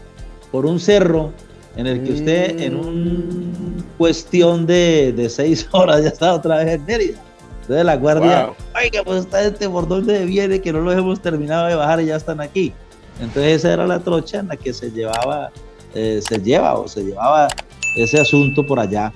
por 0.52 0.66
un 0.66 0.80
cerro 0.80 1.32
en 1.76 1.88
el 1.88 2.04
que 2.04 2.14
usted 2.14 2.60
en 2.60 2.76
un 2.76 3.84
cuestión 3.98 4.66
de, 4.66 5.14
de 5.16 5.30
seis 5.30 5.68
horas 5.72 6.04
ya 6.04 6.10
estaba 6.10 6.34
otra 6.34 6.58
vez 6.58 6.68
en 6.68 6.86
Mérida. 6.86 7.20
Entonces 7.62 7.86
la 7.86 7.96
guardia, 7.96 8.50
ay 8.74 8.90
que 8.92 9.02
pues 9.04 9.22
está 9.22 9.42
este 9.42 9.70
por 9.70 9.88
dónde 9.88 10.26
viene, 10.26 10.60
que 10.60 10.74
no 10.74 10.82
lo 10.82 10.92
hemos 10.92 11.22
terminado 11.22 11.68
de 11.68 11.76
bajar 11.76 12.02
y 12.02 12.08
ya 12.08 12.18
están 12.18 12.42
aquí. 12.42 12.74
Entonces 13.22 13.58
esa 13.58 13.74
era 13.74 13.88
la 13.88 14.00
trocha 14.00 14.40
en 14.40 14.50
la 14.50 14.58
que 14.58 14.74
se 14.74 14.92
llevaba, 14.92 15.50
eh, 15.96 16.20
se 16.28 16.40
lleva 16.40 16.74
o 16.78 16.90
se 16.90 17.04
llevaba 17.04 17.48
ese 17.96 18.20
asunto 18.20 18.66
por 18.68 18.82
allá. 18.82 19.14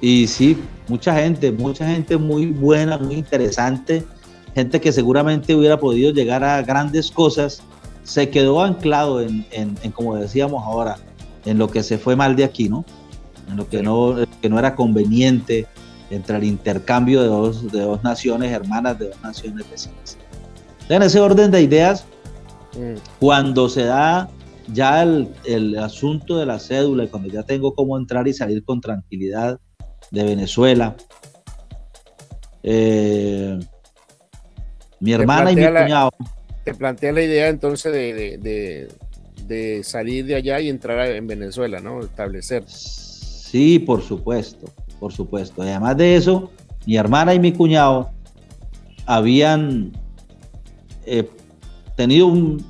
Y 0.00 0.26
sí, 0.26 0.56
mucha 0.88 1.14
gente, 1.14 1.52
mucha 1.52 1.86
gente 1.86 2.16
muy 2.16 2.46
buena, 2.46 2.96
muy 2.96 3.16
interesante, 3.16 4.04
gente 4.54 4.80
que 4.80 4.92
seguramente 4.92 5.54
hubiera 5.54 5.78
podido 5.78 6.12
llegar 6.12 6.42
a 6.42 6.62
grandes 6.62 7.10
cosas, 7.10 7.62
se 8.02 8.30
quedó 8.30 8.62
anclado 8.62 9.20
en, 9.20 9.46
en, 9.52 9.76
como 9.92 10.16
decíamos 10.16 10.64
ahora, 10.64 10.96
en 11.44 11.58
lo 11.58 11.68
que 11.68 11.82
se 11.82 11.98
fue 11.98 12.16
mal 12.16 12.34
de 12.34 12.44
aquí, 12.44 12.68
¿no? 12.68 12.84
En 13.48 13.56
lo 13.56 13.68
que 13.68 13.82
no, 13.82 14.16
que 14.40 14.48
no 14.48 14.58
era 14.58 14.74
conveniente 14.74 15.66
entre 16.10 16.38
el 16.38 16.44
intercambio 16.44 17.22
de 17.22 17.28
dos, 17.28 17.70
de 17.70 17.80
dos 17.80 18.02
naciones 18.02 18.52
hermanas, 18.52 18.98
de 18.98 19.08
dos 19.08 19.22
naciones 19.22 19.70
vecinas. 19.70 20.18
En 20.88 21.02
ese 21.02 21.20
orden 21.20 21.50
de 21.50 21.62
ideas, 21.62 22.04
mm. 22.74 23.18
cuando 23.20 23.68
se 23.68 23.84
da 23.84 24.28
ya 24.72 25.02
el, 25.02 25.28
el, 25.44 25.78
asunto 25.78 26.36
de 26.36 26.46
la 26.46 26.58
cédula 26.58 27.04
y 27.04 27.08
cuando 27.08 27.28
ya 27.28 27.42
tengo 27.42 27.74
cómo 27.74 27.96
entrar 27.96 28.26
y 28.26 28.32
salir 28.32 28.64
con 28.64 28.80
tranquilidad 28.80 29.60
de 30.10 30.24
Venezuela, 30.24 30.96
eh, 32.62 33.58
mi 34.98 35.12
hermana 35.12 35.52
y 35.52 35.56
mi 35.56 35.66
cuñado. 35.66 36.10
Te 36.64 36.74
plantea 36.74 37.12
la 37.12 37.22
idea 37.22 37.48
entonces 37.48 37.92
de, 37.92 38.38
de, 38.38 38.88
de, 39.46 39.82
salir 39.82 40.26
de 40.26 40.34
allá 40.34 40.60
y 40.60 40.68
entrar 40.68 41.06
en 41.08 41.26
Venezuela, 41.26 41.80
¿no? 41.80 42.00
Establecer. 42.00 42.64
Sí, 42.66 43.78
por 43.78 44.02
supuesto, 44.02 44.72
por 44.98 45.12
supuesto. 45.12 45.62
además 45.62 45.96
de 45.96 46.16
eso, 46.16 46.50
mi 46.86 46.96
hermana 46.96 47.34
y 47.34 47.40
mi 47.40 47.52
cuñado 47.52 48.10
habían 49.06 49.92
eh, 51.06 51.28
tenido 51.96 52.26
un 52.26 52.64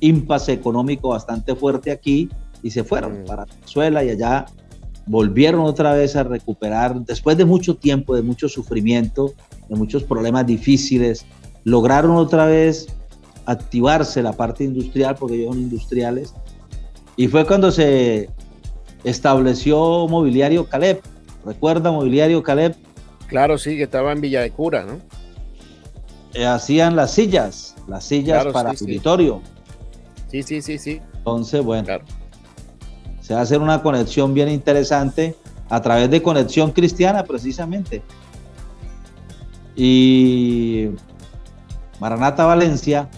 impasse 0.00 0.52
económico 0.52 1.10
bastante 1.10 1.54
fuerte 1.54 1.90
aquí 1.90 2.28
y 2.62 2.70
se 2.70 2.82
fueron 2.82 3.22
mm. 3.22 3.24
para 3.26 3.44
Venezuela 3.44 4.02
y 4.02 4.10
allá 4.10 4.46
volvieron 5.06 5.62
otra 5.62 5.92
vez 5.94 6.16
a 6.16 6.22
recuperar, 6.22 7.00
después 7.00 7.36
de 7.36 7.44
mucho 7.44 7.76
tiempo, 7.76 8.14
de 8.14 8.22
mucho 8.22 8.48
sufrimiento, 8.48 9.32
de 9.68 9.76
muchos 9.76 10.04
problemas 10.04 10.46
difíciles, 10.46 11.24
lograron 11.64 12.12
otra 12.12 12.46
vez 12.46 12.88
activarse 13.46 14.22
la 14.22 14.32
parte 14.32 14.64
industrial, 14.64 15.16
porque 15.18 15.36
ellos 15.36 15.54
son 15.54 15.62
industriales, 15.62 16.34
y 17.16 17.28
fue 17.28 17.46
cuando 17.46 17.70
se 17.70 18.30
estableció 19.04 20.06
Mobiliario 20.08 20.66
Caleb. 20.66 21.00
¿Recuerda 21.44 21.90
Mobiliario 21.90 22.42
Caleb? 22.42 22.76
Claro, 23.26 23.58
sí, 23.58 23.76
que 23.76 23.84
estaba 23.84 24.12
en 24.12 24.20
Villa 24.20 24.42
de 24.42 24.50
Cura, 24.50 24.84
¿no? 24.84 24.98
Eh, 26.34 26.46
hacían 26.46 26.96
las 26.96 27.12
sillas, 27.12 27.74
las 27.88 28.04
sillas 28.04 28.46
para 28.46 28.74
sí, 28.74 28.84
auditorio. 28.84 29.42
Sí. 30.28 30.42
sí, 30.42 30.62
sí, 30.62 30.78
sí, 30.78 31.00
Entonces, 31.18 31.64
bueno, 31.64 31.88
se 33.30 33.34
va 33.34 33.38
a 33.38 33.42
hacer 33.44 33.60
una 33.60 33.80
conexión 33.80 34.34
bien 34.34 34.48
interesante 34.48 35.36
a 35.68 35.80
través 35.80 36.10
de 36.10 36.20
conexión 36.20 36.72
cristiana, 36.72 37.22
precisamente. 37.22 38.02
Y 39.76 40.88
Maranata 42.00 42.44
Valencia 42.44 43.08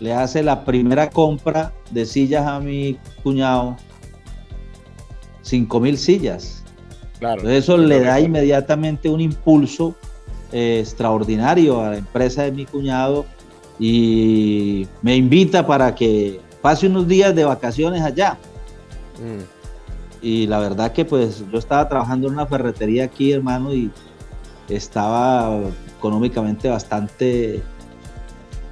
le 0.00 0.12
hace 0.12 0.42
la 0.42 0.64
primera 0.64 1.08
compra 1.08 1.72
de 1.92 2.04
sillas 2.04 2.48
a 2.48 2.58
mi 2.58 2.98
cuñado, 3.22 3.76
5 5.42 5.78
mil 5.78 5.96
sillas. 5.96 6.64
Claro. 7.20 7.48
eso 7.48 7.76
le 7.76 8.00
da 8.00 8.18
inmediatamente 8.18 9.08
un 9.08 9.20
impulso 9.20 9.94
eh, 10.50 10.80
extraordinario 10.80 11.80
a 11.80 11.90
la 11.90 11.98
empresa 11.98 12.42
de 12.42 12.50
mi 12.50 12.66
cuñado 12.66 13.24
y 13.78 14.88
me 15.00 15.14
invita 15.14 15.64
para 15.64 15.94
que 15.94 16.40
pase 16.60 16.88
unos 16.88 17.06
días 17.06 17.32
de 17.36 17.44
vacaciones 17.44 18.02
allá. 18.02 18.36
Mm. 19.20 19.44
Y 20.20 20.46
la 20.46 20.58
verdad 20.58 20.92
que 20.92 21.04
pues 21.04 21.44
yo 21.50 21.58
estaba 21.58 21.88
trabajando 21.88 22.26
en 22.26 22.34
una 22.34 22.46
ferretería 22.46 23.04
aquí, 23.04 23.32
hermano, 23.32 23.72
y 23.72 23.90
estaba 24.68 25.60
económicamente 25.96 26.68
bastante 26.68 27.62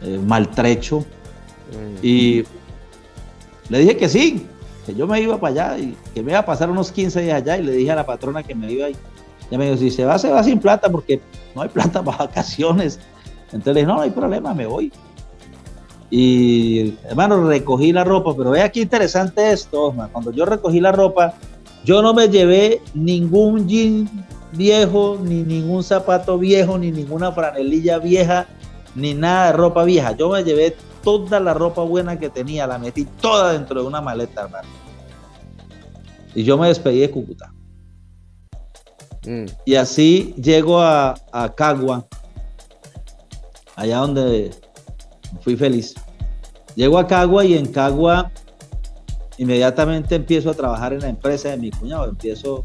eh, 0.03 0.21
maltrecho. 0.25 1.01
Mm. 1.01 1.99
Y 2.03 2.45
le 3.69 3.79
dije 3.79 3.97
que 3.97 4.09
sí, 4.09 4.47
que 4.85 4.95
yo 4.95 5.07
me 5.07 5.21
iba 5.21 5.39
para 5.39 5.53
allá 5.53 5.79
y 5.79 5.97
que 6.15 6.23
me 6.23 6.33
iba 6.33 6.41
a 6.41 6.47
pasar 6.47 6.71
unos 6.71 6.93
15 6.93 7.23
días 7.23 7.43
allá 7.43 7.59
y 7.59 7.63
le 7.63 7.73
dije 7.73 7.91
a 7.91 7.97
la 7.97 8.07
patrona 8.07 8.43
que 8.43 8.55
me 8.55 8.71
iba 8.71 8.89
y 8.89 8.97
ya 9.51 9.59
me 9.59 9.67
dijo, 9.67 9.77
si 9.77 9.91
se 9.91 10.05
va, 10.05 10.19
se 10.19 10.31
va 10.31 10.43
sin 10.43 10.59
plata 10.59 10.91
porque 10.91 11.21
no 11.55 11.63
hay 11.63 11.69
plata 11.77 12.03
para 12.03 12.19
vacaciones. 12.19 12.99
Entonces 13.47 13.75
le 13.75 13.81
dije, 13.81 13.87
no, 13.87 13.97
no 13.97 14.03
hay 14.03 14.11
problema, 14.11 14.55
me 14.55 14.67
voy. 14.67 14.93
Y 16.11 16.95
hermano, 17.05 17.49
recogí 17.49 17.93
la 17.93 18.05
ropa, 18.05 18.35
pero 18.37 18.51
ve 18.51 18.63
aquí 18.63 18.83
interesante 18.83 19.53
esto, 19.53 19.95
cuando 20.13 20.31
yo 20.31 20.45
recogí 20.45 20.81
la 20.81 20.93
ropa, 20.93 21.35
yo 21.85 22.03
no 22.03 22.15
me 22.15 22.29
llevé 22.29 22.81
ningún 22.95 23.69
jean 23.69 24.09
viejo, 24.53 25.19
ni 25.23 25.43
ningún 25.43 25.83
zapato 25.83 26.39
viejo, 26.39 26.79
ni 26.79 26.91
ninguna 26.91 27.33
franelilla 27.33 27.99
vieja, 27.99 28.47
ni 28.95 29.15
nada 29.15 29.47
de 29.47 29.53
ropa 29.53 29.85
vieja. 29.85 30.17
Yo 30.17 30.29
me 30.31 30.43
llevé 30.43 30.77
toda 31.03 31.39
la 31.41 31.55
ropa 31.55 31.83
buena 31.83 32.19
que 32.19 32.31
tenía, 32.31 32.67
la 32.67 32.79
metí 32.79 33.05
toda 33.05 33.53
dentro 33.53 33.83
de 33.83 33.87
una 33.87 34.01
maleta, 34.01 34.43
hermano. 34.43 34.69
Y 36.35 36.43
yo 36.43 36.59
me 36.59 36.69
despedí 36.69 37.01
de 37.01 37.11
Cúcuta. 37.11 37.53
Mm. 39.27 39.47
Y 39.65 39.75
así 39.75 40.35
llego 40.37 40.81
a, 40.81 41.15
Cagua, 41.57 42.07
allá 43.75 43.99
donde 43.99 44.51
fui 45.43 45.57
feliz. 45.57 45.95
Llego 46.75 46.99
a 46.99 47.07
Cagua 47.07 47.45
y 47.45 47.55
en 47.55 47.67
Cagua 47.67 48.31
inmediatamente 49.39 50.15
empiezo 50.15 50.51
a 50.51 50.55
trabajar 50.55 50.93
en 50.93 51.01
la 51.01 51.09
empresa 51.09 51.51
de 51.51 51.57
mi 51.57 51.71
cuñado, 51.71 52.09
empiezo 52.09 52.65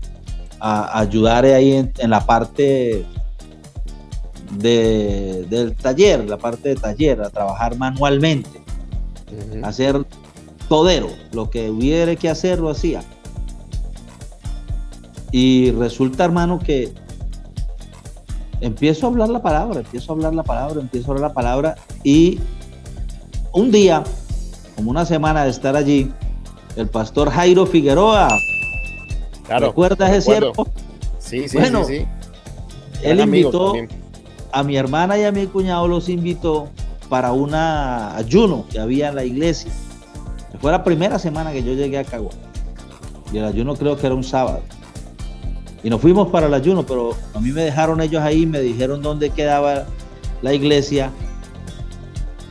a, 0.60 1.00
ayudar 1.00 1.45
ahí 1.45 1.74
en, 1.74 2.10
la 2.10 2.26
parte 2.26 3.06
del 4.58 5.76
taller, 5.82 6.30
la 6.30 6.38
parte 6.38 6.69
de 6.69 6.76
taller, 6.76 7.21
a 7.21 7.30
trabajar 7.30 7.78
manualmente, 7.78 8.62
hacer 9.63 10.06
todero, 10.67 11.10
lo 11.32 11.50
que 11.50 11.69
hubiera 11.69 12.15
que 12.15 12.30
hacer 12.30 12.60
lo 12.60 12.69
hacía. 12.69 13.04
Y 15.32 15.71
resulta, 15.71 16.26
hermano, 16.26 16.60
que 16.60 16.93
empiezo 18.62 19.08
a 19.08 19.10
hablar 19.10 19.30
la 19.30 19.41
palabra, 19.41 19.80
empiezo 19.80 20.12
a 20.12 20.15
hablar 20.15 20.34
la 20.34 20.43
palabra, 20.43 20.80
empiezo 20.80 21.12
a 21.12 21.15
hablar 21.15 21.30
la 21.30 21.34
palabra 21.34 21.76
y 22.04 22.39
un 23.54 23.71
día, 23.71 24.04
como 24.76 24.91
una 24.91 25.06
semana 25.06 25.43
de 25.43 25.50
estar 25.50 25.76
allí, 25.76 26.12
el 26.76 26.88
pastor 26.88 27.30
Jairo 27.30 27.65
Figueroa, 27.65 28.30
¿recuerdas 29.50 30.12
ese 30.12 30.32
cierto? 30.32 30.67
Sí, 31.19 31.50
sí, 31.50 31.58
bueno, 31.58 31.84
sí, 31.84 32.06
Él 33.04 33.19
invitó 33.19 33.74
a 34.52 34.63
mi 34.63 34.78
hermana 34.78 35.17
y 35.17 35.24
a 35.24 35.32
mi 35.32 35.47
cuñado, 35.47 35.88
los 35.88 36.08
invitó 36.08 36.69
para 37.10 37.34
un 37.34 37.54
ayuno 37.54 38.65
que 38.71 38.80
había 38.80 39.10
en 39.10 39.15
la 39.15 39.26
iglesia. 39.26 39.71
Fue 40.62 40.71
la 40.71 40.84
primera 40.84 41.17
semana 41.19 41.52
que 41.52 41.63
yo 41.63 41.74
llegué 41.74 41.97
a 41.97 42.04
Cagua. 42.04 42.32
Y 43.34 43.38
el 43.38 43.45
ayuno 43.45 43.76
creo 43.76 43.97
que 43.97 44.06
era 44.06 44.15
un 44.15 44.24
sábado. 44.24 44.62
Y 45.84 45.89
nos 45.89 46.02
fuimos 46.02 46.30
para 46.30 46.48
el 46.48 46.54
ayuno, 46.54 46.86
pero 46.86 47.15
a 47.34 47.39
mí 47.39 47.52
me 47.52 47.63
dejaron 47.63 48.02
ellos 48.02 48.22
ahí, 48.22 48.46
me 48.46 48.60
dijeron 48.60 49.02
dónde 49.02 49.32
quedaba 49.32 49.86
la 50.41 50.54
iglesia. 50.54 51.12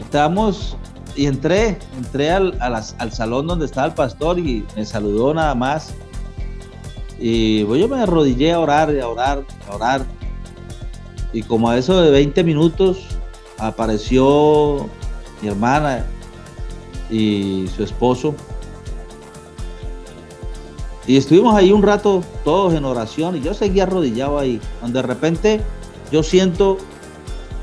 Estábamos 0.01 0.77
y 1.15 1.27
entré, 1.27 1.79
entré 1.97 2.31
al, 2.31 2.57
al, 2.61 3.13
salón 3.13 3.47
donde 3.47 3.67
estaba 3.67 3.87
el 3.87 3.95
pastor 3.95 4.39
y 4.39 4.67
me 4.77 4.85
saludó 4.85 5.33
nada 5.33 5.55
más. 5.55 5.95
Y 7.19 7.65
pues, 7.65 7.81
yo 7.81 7.89
me 7.89 8.01
arrodillé 8.01 8.53
a 8.53 8.59
orar, 8.59 8.91
a 8.99 9.09
orar, 9.09 9.45
a 9.69 9.75
orar. 9.75 10.07
Y 11.33 11.43
como 11.43 11.71
a 11.71 11.79
eso 11.79 12.01
de 12.01 12.11
20 12.11 12.43
minutos 12.43 13.07
apareció 13.59 14.89
mi 15.41 15.49
hermana 15.49 16.05
y 17.11 17.69
su 17.77 17.85
esposo 17.85 18.35
y 21.11 21.17
estuvimos 21.17 21.57
ahí 21.57 21.73
un 21.73 21.83
rato 21.83 22.23
todos 22.45 22.73
en 22.73 22.85
oración 22.85 23.37
y 23.37 23.41
yo 23.41 23.53
seguía 23.53 23.83
arrodillado 23.83 24.39
ahí. 24.39 24.61
Cuando 24.79 25.03
de 25.03 25.09
repente 25.09 25.61
yo 26.13 26.23
siento 26.23 26.79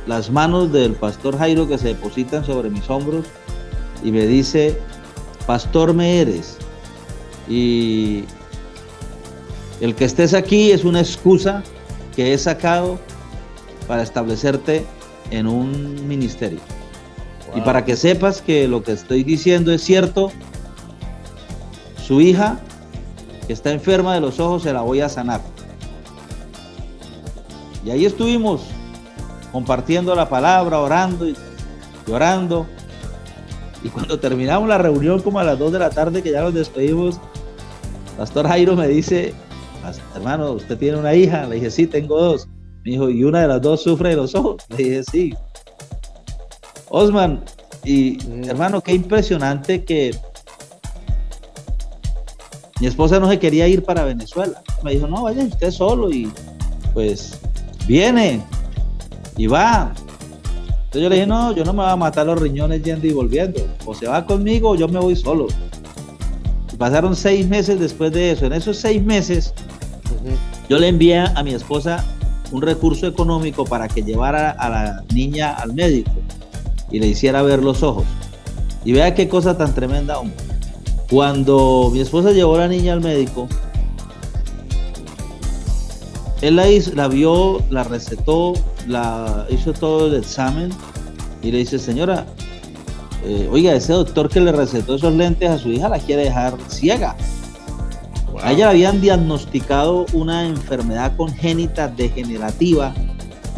las 0.05 0.29
manos 0.29 0.73
del 0.73 0.95
pastor 0.95 1.37
Jairo 1.37 1.65
que 1.65 1.77
se 1.77 1.87
depositan 1.87 2.43
sobre 2.43 2.69
mis 2.69 2.89
hombros 2.89 3.25
y 4.03 4.11
me 4.11 4.27
dice, 4.27 4.77
pastor 5.45 5.93
me 5.93 6.19
eres. 6.19 6.57
Y 7.47 8.25
el 9.79 9.95
que 9.95 10.03
estés 10.03 10.33
aquí 10.33 10.71
es 10.71 10.83
una 10.83 10.99
excusa 10.99 11.63
que 12.17 12.33
he 12.33 12.37
sacado 12.37 12.99
para 13.87 14.03
establecerte 14.03 14.85
en 15.31 15.47
un 15.47 16.05
ministerio. 16.05 16.59
Y 17.55 17.61
para 17.61 17.85
que 17.85 17.95
sepas 17.95 18.41
que 18.41 18.67
lo 18.67 18.83
que 18.83 18.91
estoy 18.91 19.23
diciendo 19.23 19.71
es 19.71 19.81
cierto, 19.83 20.33
su 22.05 22.19
hija 22.19 22.59
que 23.47 23.53
está 23.53 23.71
enferma 23.71 24.13
de 24.13 24.21
los 24.21 24.39
ojos, 24.39 24.63
se 24.63 24.73
la 24.73 24.81
voy 24.81 25.01
a 25.01 25.09
sanar. 25.09 25.41
Y 27.85 27.89
ahí 27.91 28.05
estuvimos 28.05 28.63
compartiendo 29.51 30.13
la 30.13 30.27
palabra, 30.27 30.79
orando 30.79 31.27
y 31.27 31.35
llorando. 32.05 32.67
Y 33.83 33.89
cuando 33.89 34.19
terminamos 34.19 34.67
la 34.67 34.77
reunión, 34.77 35.21
como 35.21 35.39
a 35.39 35.43
las 35.43 35.57
2 35.57 35.71
de 35.71 35.79
la 35.79 35.89
tarde, 35.89 36.21
que 36.21 36.31
ya 36.31 36.41
nos 36.41 36.53
despedimos, 36.53 37.19
Pastor 38.17 38.47
Jairo 38.47 38.75
me 38.75 38.87
dice, 38.87 39.33
hermano, 40.15 40.51
¿usted 40.51 40.77
tiene 40.77 40.97
una 40.97 41.13
hija? 41.13 41.45
Le 41.45 41.55
dije, 41.55 41.71
sí, 41.71 41.87
tengo 41.87 42.19
dos. 42.19 42.47
Me 42.83 42.91
dijo, 42.91 43.09
¿y 43.09 43.23
una 43.23 43.41
de 43.41 43.47
las 43.47 43.61
dos 43.61 43.83
sufre 43.83 44.09
de 44.09 44.15
los 44.15 44.35
ojos? 44.35 44.63
Le 44.69 44.77
dije, 44.77 45.03
sí. 45.03 45.33
Osman, 46.89 47.43
y 47.83 48.17
mm. 48.27 48.49
hermano, 48.49 48.81
qué 48.81 48.93
impresionante 48.93 49.83
que 49.83 50.15
mi 52.79 52.87
esposa 52.87 53.19
no 53.19 53.29
se 53.29 53.39
quería 53.39 53.67
ir 53.67 53.83
para 53.83 54.03
Venezuela. 54.03 54.61
Me 54.83 54.91
dijo, 54.91 55.07
no, 55.07 55.23
vaya 55.23 55.43
usted 55.43 55.71
solo 55.71 56.11
y 56.11 56.31
pues 56.93 57.39
viene 57.87 58.41
y 59.35 59.47
va. 59.47 59.93
Entonces 60.85 61.01
yo 61.01 61.09
le 61.09 61.15
dije, 61.15 61.27
no, 61.27 61.53
yo 61.53 61.63
no 61.63 61.73
me 61.73 61.83
voy 61.83 61.91
a 61.91 61.95
matar 61.95 62.27
los 62.27 62.39
riñones 62.39 62.83
yendo 62.83 63.07
y 63.07 63.13
volviendo. 63.13 63.61
O 63.85 63.93
se 63.93 64.07
va 64.07 64.25
conmigo 64.25 64.71
o 64.71 64.75
yo 64.75 64.87
me 64.87 64.99
voy 64.99 65.15
solo. 65.15 65.47
pasaron 66.77 67.15
seis 67.15 67.47
meses 67.47 67.79
después 67.79 68.11
de 68.11 68.31
eso. 68.31 68.45
En 68.45 68.53
esos 68.53 68.77
seis 68.77 69.03
meses, 69.03 69.53
yo 70.69 70.77
le 70.77 70.87
envié 70.87 71.19
a 71.19 71.43
mi 71.43 71.53
esposa 71.53 72.05
un 72.51 72.61
recurso 72.61 73.07
económico 73.07 73.65
para 73.65 73.87
que 73.87 74.03
llevara 74.03 74.51
a 74.51 74.69
la 74.69 75.03
niña 75.13 75.53
al 75.53 75.73
médico 75.73 76.11
y 76.91 76.99
le 76.99 77.07
hiciera 77.07 77.41
ver 77.41 77.63
los 77.63 77.83
ojos. 77.83 78.05
Y 78.85 78.93
vea 78.93 79.13
qué 79.13 79.27
cosa 79.27 79.57
tan 79.57 79.73
tremenda, 79.73 80.19
hombre. 80.19 80.37
Cuando 81.09 81.89
mi 81.93 82.01
esposa 82.01 82.31
llevó 82.31 82.55
a 82.55 82.59
la 82.59 82.67
niña 82.67 82.93
al 82.93 83.01
médico, 83.01 83.47
él 86.41 86.55
la, 86.55 86.69
hizo, 86.69 86.93
la 86.93 87.07
vio, 87.07 87.61
la 87.69 87.83
recetó, 87.83 88.53
la 88.87 89.47
hizo 89.49 89.73
todo 89.73 90.07
el 90.07 90.15
examen 90.15 90.69
y 91.41 91.51
le 91.51 91.59
dice, 91.59 91.79
señora, 91.79 92.25
eh, 93.23 93.49
oiga, 93.51 93.73
ese 93.73 93.93
doctor 93.93 94.29
que 94.29 94.39
le 94.39 94.51
recetó 94.51 94.95
esos 94.95 95.13
lentes 95.13 95.49
a 95.49 95.57
su 95.57 95.69
hija 95.69 95.89
la 95.89 95.99
quiere 95.99 96.25
dejar 96.25 96.55
ciega. 96.67 97.15
A 98.41 98.51
ella 98.51 98.65
le 98.65 98.71
habían 98.71 99.01
diagnosticado 99.01 100.05
una 100.13 100.45
enfermedad 100.45 101.15
congénita 101.17 101.87
degenerativa 101.87 102.93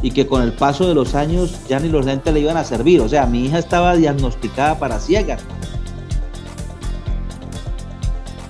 y 0.01 0.11
que 0.11 0.25
con 0.25 0.41
el 0.41 0.53
paso 0.53 0.87
de 0.87 0.95
los 0.95 1.15
años 1.15 1.55
ya 1.67 1.79
ni 1.79 1.89
los 1.89 2.05
lentes 2.05 2.33
le 2.33 2.39
iban 2.39 2.55
a 2.55 2.63
servir. 2.63 3.01
O 3.01 3.09
sea, 3.09 3.25
mi 3.25 3.45
hija 3.45 3.59
estaba 3.59 3.95
diagnosticada 3.95 4.79
para 4.79 4.99
ciega. 4.99 5.37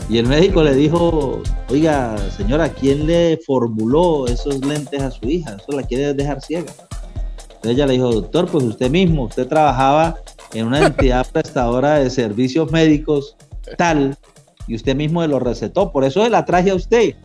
Y 0.10 0.17
el 0.17 0.26
médico 0.26 0.63
le 0.63 0.74
dijo, 0.74 1.43
oiga, 1.69 2.17
señora, 2.36 2.69
¿quién 2.69 3.06
le 3.06 3.38
formuló 3.45 4.26
esos 4.26 4.65
lentes 4.65 5.00
a 5.00 5.12
su 5.12 5.30
hija? 5.30 5.56
Eso 5.62 5.72
la 5.72 5.84
quiere 5.84 6.15
dejar 6.15 6.41
ciega. 6.41 6.74
Entonces 7.43 7.72
ella 7.72 7.86
le 7.86 7.93
dijo, 7.93 8.12
doctor, 8.12 8.50
pues 8.50 8.63
usted 8.63 8.89
mismo, 8.89 9.26
usted 9.26 9.48
trabajaba 9.48 10.17
en 10.54 10.65
una 10.65 10.88
entidad 10.88 11.28
prestadora 11.32 12.00
de 12.00 12.10
servicios 12.10 12.72
médicos 12.72 13.36
tal, 13.78 14.17
y 14.67 14.76
usted 14.76 14.95
mismo 14.95 15.26
lo 15.28 15.39
recetó, 15.39 15.91
por 15.91 16.04
eso 16.04 16.24
se 16.24 16.30
la 16.32 16.43
traje 16.43 16.72
a 16.72 16.76
usted. 16.76 17.15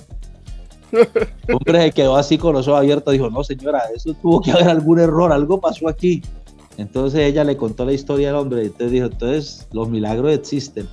El 0.93 1.55
hombre 1.55 1.83
se 1.83 1.93
quedó 1.93 2.17
así 2.17 2.37
con 2.37 2.53
los 2.53 2.69
ojos 2.69 2.81
abiertos, 2.81 3.13
dijo, 3.13 3.31
no 3.31 3.45
señora, 3.45 3.83
eso 3.95 4.13
tuvo 4.15 4.43
que 4.43 4.53
haber 4.53 4.69
algún 4.69 5.01
error, 5.01 5.33
algo 5.33 5.59
pasó 5.59 5.89
aquí. 5.89 6.23
Entonces 6.77 7.21
ella 7.21 7.45
le 7.45 7.57
contó 7.57 7.85
la 7.85 7.93
historia 7.93 8.29
del 8.29 8.37
hombre 8.37 8.63
y 8.63 8.67
entonces 8.67 8.93
dijo, 8.93 9.07
entonces 9.07 9.67
los 9.73 9.89
milagros 9.89 10.33
existen. 10.33 10.87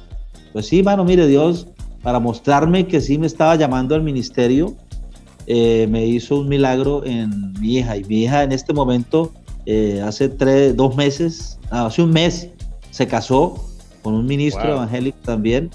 Pues 0.53 0.67
sí, 0.67 0.83
mano, 0.83 1.03
mire, 1.03 1.27
Dios, 1.27 1.67
para 2.03 2.19
mostrarme 2.19 2.87
que 2.87 3.01
sí 3.01 3.17
me 3.17 3.27
estaba 3.27 3.55
llamando 3.55 3.95
al 3.95 4.03
ministerio, 4.03 4.75
eh, 5.47 5.87
me 5.89 6.05
hizo 6.05 6.39
un 6.39 6.49
milagro 6.49 7.05
en 7.05 7.53
mi 7.59 7.77
hija. 7.77 7.97
Y 7.97 8.03
mi 8.05 8.23
hija 8.23 8.43
en 8.43 8.51
este 8.51 8.73
momento, 8.73 9.31
eh, 9.65 10.01
hace 10.03 10.29
tres, 10.29 10.75
dos 10.75 10.95
meses, 10.95 11.59
hace 11.69 12.01
un 12.01 12.11
mes, 12.11 12.49
se 12.89 13.07
casó 13.07 13.55
con 14.01 14.13
un 14.13 14.25
ministro 14.25 14.73
evangélico 14.73 15.17
también. 15.23 15.69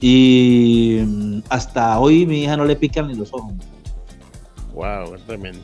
Y 0.00 1.00
mm, 1.04 1.38
hasta 1.48 1.98
hoy 1.98 2.24
mi 2.24 2.44
hija 2.44 2.56
no 2.56 2.64
le 2.64 2.76
pican 2.76 3.08
ni 3.08 3.14
los 3.14 3.32
ojos. 3.32 3.52
Wow, 4.74 5.14
es 5.14 5.22
tremendo. 5.22 5.60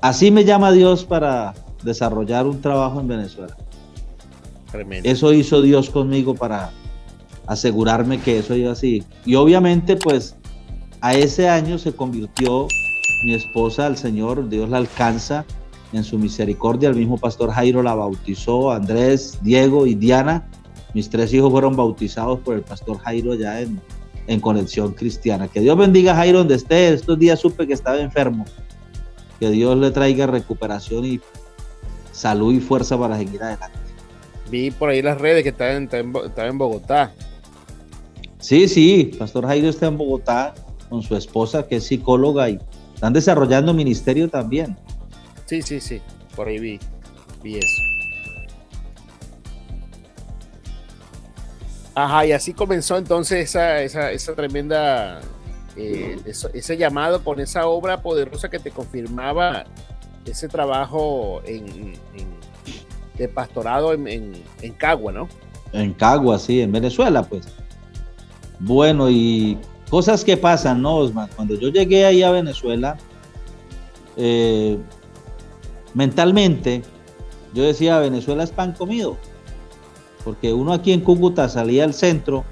Así 0.00 0.30
me 0.30 0.44
llama 0.44 0.72
Dios 0.72 1.04
para 1.04 1.52
desarrollar 1.82 2.46
un 2.46 2.62
trabajo 2.62 3.00
en 3.00 3.08
Venezuela. 3.08 3.54
Tremendo. 4.70 5.06
Eso 5.06 5.32
hizo 5.34 5.60
Dios 5.60 5.90
conmigo 5.90 6.34
para 6.34 6.70
asegurarme 7.52 8.20
que 8.20 8.38
eso 8.38 8.54
iba 8.54 8.72
así. 8.72 9.04
Y 9.24 9.34
obviamente, 9.34 9.96
pues, 9.96 10.36
a 11.00 11.14
ese 11.14 11.48
año 11.48 11.78
se 11.78 11.92
convirtió 11.92 12.66
mi 13.24 13.34
esposa 13.34 13.86
al 13.86 13.96
Señor, 13.96 14.48
Dios 14.48 14.68
la 14.68 14.78
alcanza 14.78 15.44
en 15.92 16.04
su 16.04 16.18
misericordia. 16.18 16.88
El 16.88 16.96
mismo 16.96 17.18
pastor 17.18 17.50
Jairo 17.50 17.82
la 17.82 17.94
bautizó, 17.94 18.70
Andrés, 18.70 19.38
Diego 19.42 19.86
y 19.86 19.94
Diana 19.94 20.48
mis 20.94 21.08
tres 21.08 21.32
hijos 21.32 21.50
fueron 21.50 21.76
bautizados 21.76 22.40
por 22.40 22.56
el 22.56 22.62
pastor 22.62 22.98
Jairo 22.98 23.34
ya 23.34 23.60
en, 23.60 23.80
en 24.26 24.40
Conexión 24.40 24.92
Cristiana. 24.92 25.48
Que 25.48 25.60
Dios 25.60 25.76
bendiga 25.76 26.12
a 26.12 26.16
Jairo 26.16 26.38
donde 26.38 26.56
esté. 26.56 26.92
Estos 26.92 27.18
días 27.18 27.38
supe 27.38 27.66
que 27.66 27.72
estaba 27.72 28.00
enfermo. 28.00 28.44
Que 29.38 29.50
Dios 29.50 29.76
le 29.76 29.90
traiga 29.90 30.26
recuperación 30.26 31.04
y 31.04 31.20
salud 32.12 32.52
y 32.52 32.60
fuerza 32.60 32.98
para 32.98 33.16
seguir 33.16 33.42
adelante. 33.42 33.78
Vi 34.50 34.72
por 34.72 34.88
ahí 34.90 35.00
las 35.00 35.20
redes 35.20 35.44
que 35.44 35.50
estaba 35.50 35.72
en, 35.72 35.84
estaba 35.84 36.48
en 36.48 36.58
Bogotá. 36.58 37.12
Sí, 38.40 38.68
sí, 38.68 39.12
Pastor 39.18 39.46
Jairo 39.46 39.68
está 39.68 39.86
en 39.86 39.98
Bogotá 39.98 40.54
con 40.88 41.02
su 41.02 41.14
esposa 41.14 41.66
que 41.68 41.76
es 41.76 41.84
psicóloga 41.84 42.48
y 42.48 42.58
están 42.94 43.12
desarrollando 43.12 43.72
ministerio 43.72 44.28
también. 44.28 44.76
Sí, 45.46 45.62
sí, 45.62 45.80
sí, 45.80 46.00
por 46.34 46.48
ahí 46.48 46.58
vi, 46.58 46.80
vi 47.42 47.58
eso. 47.58 47.82
Ajá, 51.94 52.24
y 52.24 52.32
así 52.32 52.54
comenzó 52.54 52.96
entonces 52.96 53.50
esa, 53.50 53.82
esa, 53.82 54.10
esa 54.12 54.34
tremenda, 54.34 55.20
eh, 55.76 56.18
ese 56.24 56.76
llamado 56.76 57.22
con 57.22 57.40
esa 57.40 57.66
obra 57.66 58.00
poderosa 58.00 58.48
que 58.48 58.58
te 58.58 58.70
confirmaba 58.70 59.64
ese 60.24 60.48
trabajo 60.48 61.42
en, 61.44 61.94
de 63.18 63.28
pastorado 63.28 63.92
en, 63.92 64.06
en, 64.06 64.72
Cagua, 64.74 65.12
¿no? 65.12 65.28
En 65.72 65.92
Cagua, 65.92 66.38
sí, 66.38 66.60
en 66.60 66.72
Venezuela, 66.72 67.22
pues. 67.22 67.46
Bueno, 68.60 69.10
y 69.10 69.58
cosas 69.88 70.24
que 70.24 70.36
pasan, 70.36 70.82
¿no, 70.82 70.96
Osman? 70.96 71.28
Cuando 71.34 71.54
yo 71.54 71.68
llegué 71.68 72.04
ahí 72.04 72.22
a 72.22 72.30
Venezuela, 72.30 72.96
eh, 74.16 74.78
mentalmente, 75.94 76.82
yo 77.54 77.64
decía, 77.64 77.98
Venezuela 77.98 78.44
es 78.44 78.50
pan 78.50 78.72
comido 78.72 79.16
porque 80.24 80.52
uno 80.52 80.72
aquí 80.72 80.92
en 80.92 81.00
Cúcuta 81.00 81.48
salía 81.48 81.84
al 81.84 81.94
centro 81.94 82.44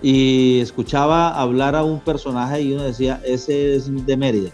y 0.00 0.60
escuchaba 0.60 1.28
hablar 1.28 1.76
a 1.76 1.84
un 1.84 2.00
personaje 2.00 2.62
y 2.62 2.72
uno 2.72 2.84
decía, 2.84 3.20
ese 3.24 3.76
es 3.76 4.06
de 4.06 4.16
Mérida. 4.16 4.50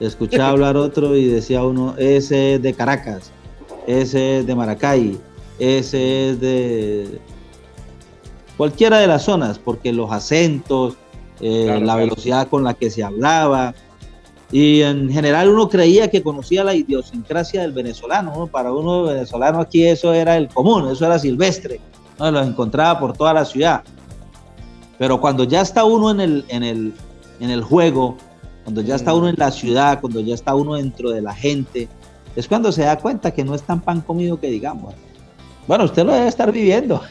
Escuchaba 0.00 0.50
hablar 0.50 0.76
otro 0.76 1.16
y 1.16 1.26
decía 1.26 1.64
uno, 1.64 1.94
ese 1.98 2.54
es 2.54 2.62
de 2.62 2.74
Caracas, 2.74 3.32
ese 3.86 4.38
es 4.38 4.46
de 4.46 4.54
Maracay, 4.54 5.18
ese 5.58 6.30
es 6.30 6.40
de 6.40 7.20
cualquiera 8.58 8.98
de 8.98 9.06
las 9.06 9.22
zonas, 9.22 9.58
porque 9.58 9.92
los 9.92 10.12
acentos, 10.12 10.96
eh, 11.40 11.80
la 11.82 11.96
velocidad 11.96 12.48
con 12.48 12.64
la 12.64 12.74
que 12.74 12.90
se 12.90 13.02
hablaba, 13.02 13.72
y 14.50 14.82
en 14.82 15.10
general 15.10 15.48
uno 15.48 15.68
creía 15.68 16.08
que 16.08 16.22
conocía 16.22 16.64
la 16.64 16.74
idiosincrasia 16.74 17.62
del 17.62 17.72
venezolano. 17.72 18.46
Para 18.46 18.72
uno 18.72 19.04
venezolano 19.04 19.60
aquí 19.60 19.86
eso 19.86 20.12
era 20.12 20.36
el 20.36 20.48
común, 20.48 20.88
eso 20.90 21.06
era 21.06 21.18
silvestre. 21.18 21.80
¿no? 22.18 22.30
Los 22.30 22.46
encontraba 22.46 22.98
por 22.98 23.16
toda 23.16 23.32
la 23.34 23.44
ciudad. 23.44 23.82
Pero 24.98 25.20
cuando 25.20 25.44
ya 25.44 25.60
está 25.60 25.84
uno 25.84 26.10
en 26.10 26.20
el, 26.20 26.44
en 26.48 26.62
el, 26.62 26.92
en 27.40 27.50
el 27.50 27.62
juego, 27.62 28.16
cuando 28.64 28.80
ya 28.80 28.96
está 28.96 29.14
uno 29.14 29.28
en 29.28 29.36
la 29.38 29.50
ciudad, 29.50 30.00
cuando 30.00 30.20
ya 30.20 30.34
está 30.34 30.54
uno 30.54 30.74
dentro 30.74 31.10
de 31.10 31.22
la 31.22 31.34
gente, 31.34 31.88
es 32.34 32.48
cuando 32.48 32.72
se 32.72 32.82
da 32.82 32.96
cuenta 32.96 33.30
que 33.30 33.44
no 33.44 33.54
es 33.54 33.62
tan 33.62 33.80
pan 33.80 34.00
comido 34.00 34.40
que 34.40 34.48
digamos. 34.48 34.94
Bueno, 35.66 35.84
usted 35.84 36.04
lo 36.04 36.12
debe 36.12 36.26
estar 36.26 36.50
viviendo. 36.50 37.02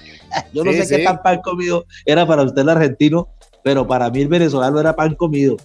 Yo 0.54 0.64
no 0.64 0.72
sé 0.72 0.88
qué 0.88 1.04
tan 1.04 1.22
pan 1.22 1.42
comido 1.42 1.86
era 2.06 2.26
para 2.26 2.44
usted 2.44 2.62
el 2.62 2.70
argentino, 2.70 3.30
pero 3.64 3.88
para 3.88 4.10
mí 4.10 4.22
el 4.22 4.28
venezolano 4.28 4.80
era 4.80 4.96
pan 4.96 5.16
comido 5.16 5.58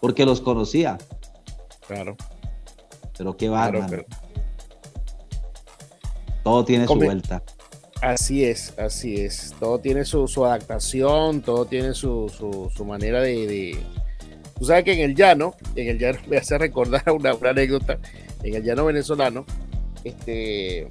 porque 0.00 0.24
los 0.24 0.40
conocía. 0.40 0.98
Claro. 1.86 2.16
Pero 3.16 3.36
qué 3.36 3.48
va, 3.48 3.72
Todo 6.42 6.64
tiene 6.64 6.86
su 6.86 6.94
vuelta. 6.94 7.42
Así 8.02 8.44
es, 8.44 8.78
así 8.78 9.16
es. 9.16 9.54
Todo 9.58 9.78
tiene 9.78 10.04
su, 10.04 10.26
adaptación, 10.44 11.40
todo 11.40 11.64
tiene 11.64 11.94
su, 11.94 12.70
manera 12.86 13.20
de, 13.20 13.78
Tú 14.58 14.64
sabes 14.64 14.84
que 14.84 14.92
en 14.92 15.00
el 15.00 15.14
llano, 15.14 15.54
en 15.74 15.88
el 15.88 15.98
llano 15.98 16.18
me 16.28 16.36
hace 16.36 16.58
recordar 16.58 17.02
una, 17.10 17.30
anécdota, 17.30 17.98
en 18.42 18.54
el 18.54 18.62
llano 18.62 18.84
venezolano, 18.84 19.44
este, 20.04 20.88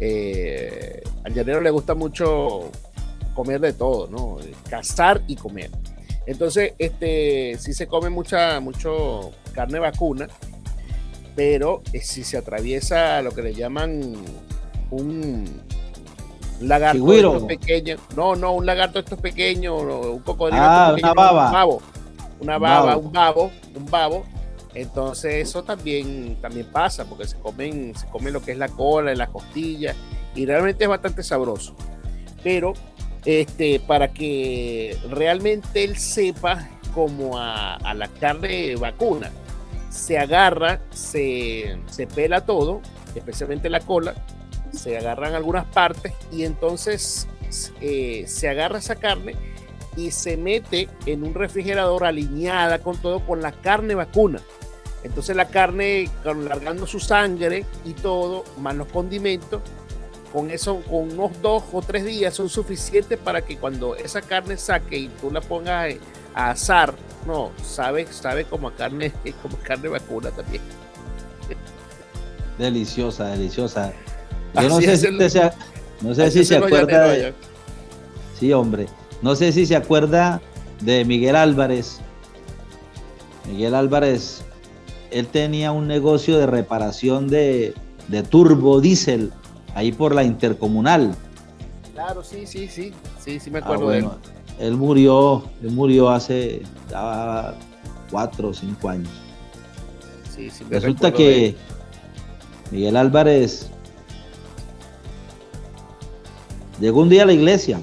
eh, 0.00 1.02
al 1.24 1.34
llanero 1.34 1.60
le 1.60 1.70
gusta 1.70 1.94
mucho 1.94 2.70
comer 3.34 3.60
de 3.60 3.72
todo, 3.72 4.08
¿no? 4.08 4.38
Cazar 4.68 5.22
y 5.26 5.36
comer. 5.36 5.70
Entonces, 6.26 6.74
este, 6.78 7.56
sí 7.58 7.72
se 7.72 7.86
come 7.86 8.10
mucha 8.10 8.60
mucho 8.60 9.32
carne 9.52 9.78
vacuna, 9.78 10.28
pero 11.34 11.82
eh, 11.92 12.00
si 12.00 12.24
se 12.24 12.36
atraviesa 12.36 13.22
lo 13.22 13.30
que 13.30 13.42
le 13.42 13.54
llaman 13.54 14.14
un, 14.90 15.62
lagarto 16.60 17.04
de 17.04 17.16
estos 17.16 17.44
pequeños. 17.44 18.00
No, 18.16 18.36
no, 18.36 18.52
un 18.52 18.66
lagarto 18.66 18.98
estos 18.98 19.20
pequeños, 19.20 19.80
un 19.82 20.18
cocodrilo. 20.20 20.62
Ah, 20.62 20.94
una 20.98 21.14
baba. 21.14 21.46
Un 21.46 21.52
babo. 21.52 21.82
Una 22.40 22.58
baba, 22.58 22.96
un 22.96 23.12
babo, 23.12 23.50
un 23.74 23.86
babo. 23.86 24.24
Entonces 24.74 25.48
eso 25.48 25.62
también, 25.62 26.36
también 26.40 26.66
pasa, 26.66 27.04
porque 27.04 27.26
se 27.26 27.38
comen, 27.38 27.94
se 27.96 28.06
comen 28.08 28.32
lo 28.32 28.42
que 28.42 28.52
es 28.52 28.58
la 28.58 28.68
cola 28.68 29.12
y 29.12 29.16
la 29.16 29.28
costilla, 29.28 29.94
y 30.34 30.46
realmente 30.46 30.84
es 30.84 30.90
bastante 30.90 31.22
sabroso. 31.22 31.74
Pero 32.42 32.74
este, 33.24 33.80
para 33.80 34.08
que 34.08 34.96
realmente 35.10 35.84
él 35.84 35.96
sepa 35.96 36.68
como 36.94 37.38
a, 37.38 37.78
la 37.94 38.08
carne 38.08 38.76
vacuna, 38.76 39.30
se 39.90 40.18
agarra, 40.18 40.80
se, 40.90 41.78
se 41.86 42.06
pela 42.06 42.44
todo, 42.44 42.80
especialmente 43.14 43.68
la 43.68 43.80
cola, 43.80 44.14
se 44.72 44.96
agarran 44.96 45.34
algunas 45.34 45.64
partes 45.66 46.12
y 46.30 46.44
entonces 46.44 47.26
eh, 47.80 48.24
se 48.26 48.48
agarra 48.48 48.78
esa 48.78 48.96
carne 48.96 49.34
y 49.98 50.12
se 50.12 50.36
mete 50.36 50.88
en 51.06 51.24
un 51.24 51.34
refrigerador 51.34 52.04
alineada 52.04 52.78
con 52.78 52.96
todo 52.98 53.20
con 53.26 53.42
la 53.42 53.50
carne 53.50 53.96
vacuna. 53.96 54.40
Entonces 55.02 55.34
la 55.34 55.48
carne, 55.48 56.08
largando 56.24 56.86
su 56.86 57.00
sangre 57.00 57.64
y 57.84 57.94
todo, 57.94 58.44
más 58.60 58.76
los 58.76 58.86
condimentos, 58.88 59.60
con 60.32 60.50
eso, 60.50 60.82
con 60.82 61.12
unos 61.12 61.42
dos 61.42 61.64
o 61.72 61.82
tres 61.82 62.04
días 62.04 62.34
son 62.34 62.48
suficientes 62.48 63.18
para 63.18 63.42
que 63.42 63.56
cuando 63.56 63.96
esa 63.96 64.22
carne 64.22 64.56
saque 64.56 64.98
y 64.98 65.08
tú 65.08 65.32
la 65.32 65.40
pongas 65.40 65.96
a 66.34 66.50
asar, 66.50 66.94
no, 67.26 67.50
sabe, 67.64 68.06
sabe 68.06 68.44
como 68.44 68.68
a 68.68 68.76
carne, 68.76 69.12
como 69.42 69.56
carne 69.58 69.88
vacuna 69.88 70.30
también. 70.30 70.62
Deliciosa, 72.56 73.26
deliciosa. 73.30 73.92
Yo 74.54 74.68
no 74.68 74.80
sé, 74.80 74.96
si, 74.96 75.30
se, 75.30 75.50
no 76.02 76.14
sé 76.14 76.30
si 76.30 76.44
se 76.44 76.56
acuerda 76.56 77.08
de, 77.08 77.34
Sí, 78.38 78.52
hombre. 78.52 78.86
No 79.22 79.34
sé 79.34 79.52
si 79.52 79.66
se 79.66 79.76
acuerda 79.76 80.40
de 80.80 81.04
Miguel 81.04 81.36
Álvarez. 81.36 82.00
Miguel 83.46 83.74
Álvarez, 83.74 84.42
él 85.10 85.26
tenía 85.26 85.72
un 85.72 85.86
negocio 85.88 86.38
de 86.38 86.46
reparación 86.46 87.28
de, 87.28 87.74
de 88.08 88.22
turbo 88.22 88.80
diésel 88.80 89.32
ahí 89.74 89.92
por 89.92 90.14
la 90.14 90.24
intercomunal. 90.24 91.14
Claro, 91.94 92.22
sí, 92.22 92.46
sí, 92.46 92.68
sí, 92.68 92.92
sí, 93.18 93.40
sí 93.40 93.50
me 93.50 93.58
ah, 93.58 93.62
acuerdo 93.62 93.90
de 93.90 93.98
él. 93.98 94.08
Él 94.58 94.76
murió, 94.76 95.44
él 95.62 95.70
murió 95.70 96.10
hace 96.10 96.62
cuatro 98.10 98.48
o 98.48 98.54
cinco 98.54 98.88
años. 98.88 99.10
Sí, 100.34 100.50
sí, 100.50 100.64
Resulta 100.70 101.12
que 101.12 101.56
Miguel 102.70 102.96
Álvarez 102.96 103.68
llegó 106.80 107.02
un 107.02 107.08
día 107.08 107.22
a 107.22 107.26
la 107.26 107.32
iglesia. 107.32 107.80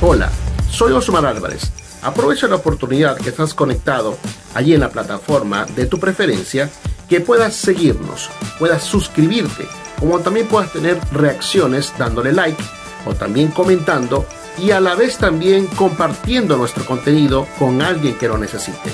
Hola, 0.00 0.30
soy 0.70 0.92
Osmar 0.92 1.26
Álvarez. 1.26 1.72
Aprovecha 2.02 2.46
la 2.46 2.54
oportunidad 2.54 3.16
que 3.16 3.30
estás 3.30 3.52
conectado 3.52 4.16
allí 4.54 4.72
en 4.72 4.78
la 4.78 4.90
plataforma 4.90 5.66
de 5.74 5.86
tu 5.86 5.98
preferencia 5.98 6.70
que 7.08 7.20
puedas 7.20 7.56
seguirnos, 7.56 8.30
puedas 8.60 8.84
suscribirte, 8.84 9.66
como 9.98 10.20
también 10.20 10.46
puedas 10.46 10.72
tener 10.72 11.00
reacciones 11.10 11.92
dándole 11.98 12.32
like 12.32 12.62
o 13.06 13.14
también 13.14 13.48
comentando 13.48 14.24
y 14.56 14.70
a 14.70 14.80
la 14.80 14.94
vez 14.94 15.18
también 15.18 15.66
compartiendo 15.66 16.56
nuestro 16.56 16.86
contenido 16.86 17.48
con 17.58 17.82
alguien 17.82 18.16
que 18.16 18.28
lo 18.28 18.38
necesite. 18.38 18.92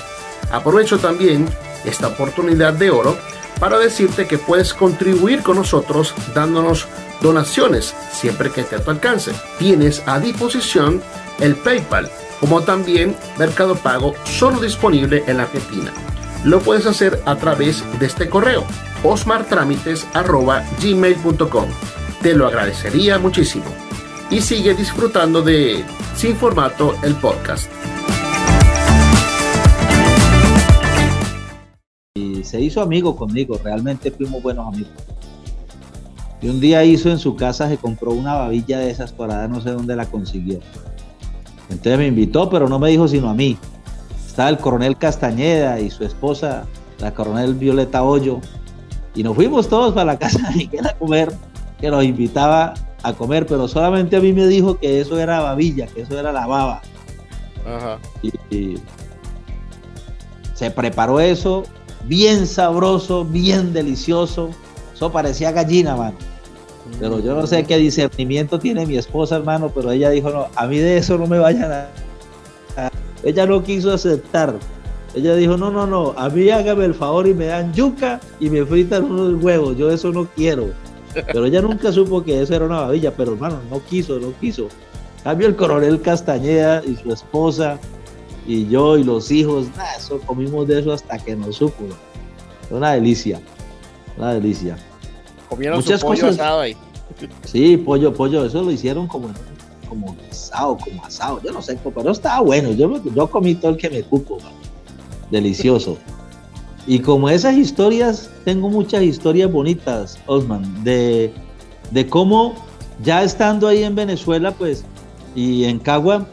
Aprovecho 0.51 0.99
también 0.99 1.47
esta 1.85 2.09
oportunidad 2.09 2.73
de 2.73 2.91
oro 2.91 3.15
para 3.61 3.79
decirte 3.79 4.27
que 4.27 4.39
puedes 4.39 4.73
contribuir 4.73 5.43
con 5.43 5.57
nosotros 5.57 6.15
dándonos 6.35 6.89
donaciones 7.21 7.95
siempre 8.13 8.51
que 8.51 8.63
esté 8.63 8.77
a 8.77 8.83
tu 8.83 8.91
alcance. 8.91 9.33
Tienes 9.59 10.03
a 10.07 10.21
disposición 10.21 11.03
el 11.41 11.57
PayPal 11.57 12.11
como 12.41 12.63
también 12.63 13.17
Mercado 13.39 13.75
Pago 13.75 14.15
solo 14.25 14.61
disponible 14.61 15.25
en 15.27 15.39
la 15.39 15.45
Argentina 15.45 15.93
lo 16.45 16.61
puedes 16.61 16.87
hacer 16.87 17.21
a 17.25 17.35
través 17.37 17.83
de 17.99 18.07
este 18.07 18.29
correo 18.29 18.65
osmartramites.gmail.com. 19.03 21.69
Te 22.23 22.35
lo 22.35 22.47
agradecería 22.47 23.19
muchísimo. 23.19 23.65
Y 24.31 24.41
sigue 24.41 24.75
disfrutando 24.75 25.43
de 25.43 25.85
Sin 26.17 26.37
Formato, 26.37 26.95
el 27.03 27.17
podcast. 27.17 27.69
Y 32.15 32.45
se 32.45 32.61
hizo 32.61 32.81
amigo 32.81 33.17
conmigo, 33.17 33.61
realmente 33.63 34.11
fuimos 34.11 34.43
buenos 34.43 34.67
amigos. 34.69 34.93
Y 36.45 36.49
un 36.51 36.61
día 36.61 36.85
hizo 36.85 37.09
en 37.09 37.19
su 37.19 37.37
casa, 37.37 37.71
se 37.71 37.79
compró 37.79 38.13
una 38.13 38.35
babilla 38.35 38.79
de 38.79 38.91
esas 38.91 39.15
paradas, 39.15 39.49
no 39.49 39.63
sé 39.63 39.71
dónde 39.71 39.97
la 39.97 40.05
consiguió. 40.05 40.61
Entonces 41.71 41.97
me 41.97 42.07
invitó, 42.07 42.51
pero 42.51 42.69
no 42.69 42.79
me 42.79 42.91
dijo 42.91 43.09
sino 43.09 43.31
a 43.31 43.35
mí 43.35 43.57
estaba 44.27 44.51
el 44.51 44.59
coronel 44.59 44.99
Castañeda 44.99 45.81
y 45.81 45.91
su 45.91 46.05
esposa, 46.05 46.67
la 46.99 47.15
coronel 47.15 47.55
Violeta 47.55 48.03
Hoyo, 48.03 48.41
y 49.15 49.23
nos 49.23 49.37
fuimos 49.37 49.71
todos 49.71 49.95
para 49.95 50.05
la 50.05 50.19
casa 50.19 50.51
de 50.51 50.57
Miguel 50.57 50.87
a 50.87 50.93
comer, 50.93 51.33
que 51.81 51.91
nos 51.91 52.05
invitaba 52.05 52.75
a 53.03 53.15
comer, 53.15 53.47
pero 53.47 53.67
solamente 53.67 54.17
a 54.17 54.21
mí 54.21 54.35
me 54.35 54.47
dijo 54.47 54.79
que 54.79 55.01
eso 55.01 55.19
era 55.19 55.41
babilla, 55.41 55.87
que 55.87 56.03
eso 56.03 56.19
era 56.19 56.31
la 56.31 56.47
baba. 56.47 56.83
Y, 58.21 58.75
se 60.53 60.71
preparó 60.71 61.21
eso, 61.21 61.63
bien 62.05 62.47
sabroso, 62.47 63.25
bien 63.25 63.73
delicioso. 63.73 64.51
Eso 64.93 65.11
parecía 65.11 65.51
gallina, 65.51 65.97
mano. 65.97 66.34
Pero 67.01 67.19
yo 67.21 67.35
no 67.35 67.47
sé 67.47 67.65
qué 67.65 67.77
discernimiento 67.77 68.59
tiene 68.59 68.87
mi 68.87 68.97
esposa, 68.97 69.37
hermano, 69.37 69.71
pero 69.75 69.91
ella 69.91 70.11
dijo, 70.11 70.31
no, 70.31 70.47
a 70.55 70.67
mí 70.67 70.79
de 70.79 70.97
eso 70.97 71.19
no 71.19 71.27
me 71.27 71.39
vayan 71.39 71.73
a 71.73 71.89
ella 73.25 73.47
no 73.47 73.63
quiso 73.63 73.93
aceptar. 73.93 74.55
Ella 75.15 75.35
dijo, 75.35 75.57
no, 75.57 75.71
no, 75.71 75.87
no, 75.87 76.15
a 76.17 76.29
mí 76.29 76.51
hágame 76.51 76.85
el 76.85 76.95
favor 76.95 77.27
y 77.27 77.35
me 77.35 77.47
dan 77.47 77.73
yuca 77.73 78.21
y 78.41 78.51
me 78.51 78.65
fritan 78.65 79.05
unos 79.05 79.43
huevos, 79.43 79.77
yo 79.77 79.91
eso 79.91 80.13
no 80.13 80.27
quiero. 80.27 80.71
Pero 81.15 81.47
ella 81.47 81.63
nunca 81.63 81.93
supo 81.93 82.23
que 82.25 82.43
eso 82.43 82.55
era 82.55 82.65
una 82.65 82.81
babilla, 82.81 83.13
pero 83.13 83.35
hermano, 83.35 83.61
no 83.71 83.81
quiso, 83.85 84.19
no 84.19 84.33
quiso. 84.41 84.69
Cambio 85.23 85.47
el 85.47 85.57
coronel 85.57 86.01
Castañeda 86.03 86.83
y 86.85 86.97
su 86.97 87.13
esposa 87.13 87.79
y 88.47 88.69
yo 88.69 88.99
y 88.99 89.05
los 89.05 89.31
hijos, 89.31 89.69
eso 89.97 90.21
comimos 90.27 90.67
de 90.67 90.81
eso 90.81 90.93
hasta 90.93 91.19
que 91.19 91.37
nos 91.37 91.57
supo. 91.57 91.85
Una 92.71 92.93
delicia, 92.93 93.41
una 94.19 94.35
delicia. 94.35 94.77
Comieron 95.49 95.79
Muchas 95.79 96.01
su 96.01 96.07
pollo 96.07 96.27
asado 96.27 96.61
ahí. 96.61 96.77
Sí, 97.45 97.77
pollo, 97.77 98.13
pollo, 98.13 98.45
eso 98.45 98.63
lo 98.63 98.71
hicieron 98.71 99.07
como 99.07 99.29
como 99.89 100.17
como 100.83 101.05
asado, 101.05 101.41
yo 101.43 101.53
no 101.53 101.63
sé, 101.63 101.79
pero 101.95 102.11
estaba 102.11 102.41
bueno, 102.41 102.73
yo, 102.73 103.01
yo 103.15 103.31
comí 103.31 103.55
todo 103.55 103.73
el 103.73 103.77
que 103.77 103.91
me 103.91 104.03
cupo, 104.03 104.39
delicioso. 105.31 105.97
Y 106.87 106.99
como 106.99 107.29
esas 107.29 107.57
historias, 107.57 108.31
tengo 108.45 108.69
muchas 108.69 109.03
historias 109.03 109.51
bonitas, 109.51 110.19
Osman, 110.27 110.85
de, 110.85 111.33
de 111.91 112.07
cómo 112.07 112.55
ya 113.03 113.23
estando 113.23 113.69
ahí 113.69 113.83
en 113.83 113.95
Venezuela, 113.95 114.53
pues, 114.53 114.85
y 115.35 115.65
en 115.65 115.79
Cagua, 115.79 116.27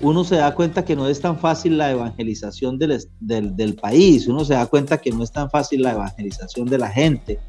uno 0.00 0.22
se 0.22 0.36
da 0.36 0.54
cuenta 0.54 0.84
que 0.84 0.94
no 0.94 1.08
es 1.08 1.20
tan 1.20 1.38
fácil 1.38 1.76
la 1.76 1.90
evangelización 1.90 2.78
del, 2.78 3.02
del, 3.18 3.56
del, 3.56 3.74
país, 3.74 4.28
uno 4.28 4.44
se 4.44 4.54
da 4.54 4.66
cuenta 4.66 4.98
que 4.98 5.10
no 5.10 5.24
es 5.24 5.32
tan 5.32 5.50
fácil 5.50 5.82
la 5.82 5.92
evangelización 5.92 6.68
de 6.68 6.78
la 6.78 6.88
gente, 6.88 7.40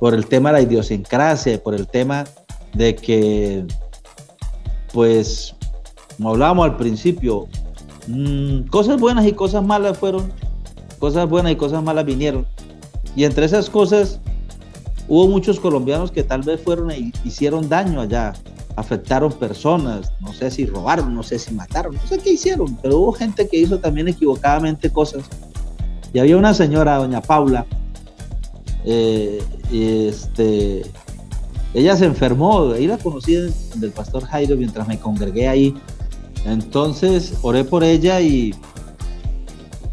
por 0.00 0.14
el 0.14 0.26
tema 0.26 0.48
de 0.48 0.52
la 0.54 0.62
idiosincrasia, 0.62 1.62
por 1.62 1.74
el 1.74 1.86
tema 1.86 2.24
de 2.72 2.96
que 2.96 3.64
pues, 4.92 5.54
como 6.16 6.30
hablábamos 6.30 6.64
al 6.64 6.76
principio, 6.76 7.46
mm, 8.08 8.62
cosas 8.70 8.98
buenas 8.98 9.26
y 9.26 9.32
cosas 9.32 9.62
malas 9.62 9.98
fueron, 9.98 10.32
cosas 10.98 11.28
buenas 11.28 11.52
y 11.52 11.56
cosas 11.56 11.82
malas 11.82 12.06
vinieron. 12.06 12.46
Y 13.14 13.24
entre 13.24 13.44
esas 13.44 13.68
cosas, 13.68 14.20
hubo 15.06 15.28
muchos 15.28 15.60
colombianos 15.60 16.10
que 16.10 16.22
tal 16.22 16.42
vez 16.42 16.60
fueron 16.62 16.90
e 16.90 17.12
hicieron 17.24 17.68
daño 17.68 18.00
allá, 18.00 18.32
afectaron 18.76 19.32
personas, 19.32 20.12
no 20.20 20.32
sé 20.32 20.50
si 20.50 20.64
robaron, 20.64 21.14
no 21.14 21.22
sé 21.22 21.38
si 21.38 21.52
mataron, 21.52 21.94
no 21.94 22.06
sé 22.06 22.18
qué 22.18 22.32
hicieron, 22.32 22.76
pero 22.80 22.98
hubo 22.98 23.12
gente 23.12 23.46
que 23.48 23.58
hizo 23.58 23.78
también 23.78 24.08
equivocadamente 24.08 24.90
cosas. 24.90 25.24
Y 26.12 26.18
había 26.18 26.36
una 26.36 26.54
señora, 26.54 26.96
doña 26.96 27.20
Paula, 27.20 27.66
eh, 28.84 29.42
este, 29.72 30.82
ella 31.74 31.96
se 31.96 32.06
enfermó, 32.06 32.72
ahí 32.72 32.86
la 32.86 32.98
conocí 32.98 33.34
del 33.34 33.92
pastor 33.92 34.24
Jairo 34.24 34.56
mientras 34.56 34.88
me 34.88 34.98
congregué 34.98 35.48
ahí. 35.48 35.74
Entonces 36.44 37.34
oré 37.42 37.64
por 37.64 37.84
ella 37.84 38.20
y 38.20 38.54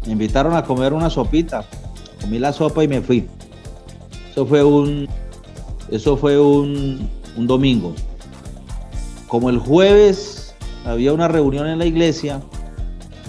me 0.06 0.12
invitaron 0.12 0.56
a 0.56 0.64
comer 0.64 0.92
una 0.92 1.10
sopita. 1.10 1.64
Comí 2.20 2.38
la 2.38 2.52
sopa 2.52 2.82
y 2.82 2.88
me 2.88 3.00
fui. 3.00 3.26
Eso 4.30 4.46
fue 4.46 4.64
un, 4.64 5.08
eso 5.90 6.16
fue 6.16 6.40
un, 6.40 7.08
un 7.36 7.46
domingo. 7.46 7.94
Como 9.28 9.50
el 9.50 9.58
jueves 9.58 10.54
había 10.84 11.12
una 11.12 11.28
reunión 11.28 11.66
en 11.68 11.78
la 11.78 11.84
iglesia 11.84 12.40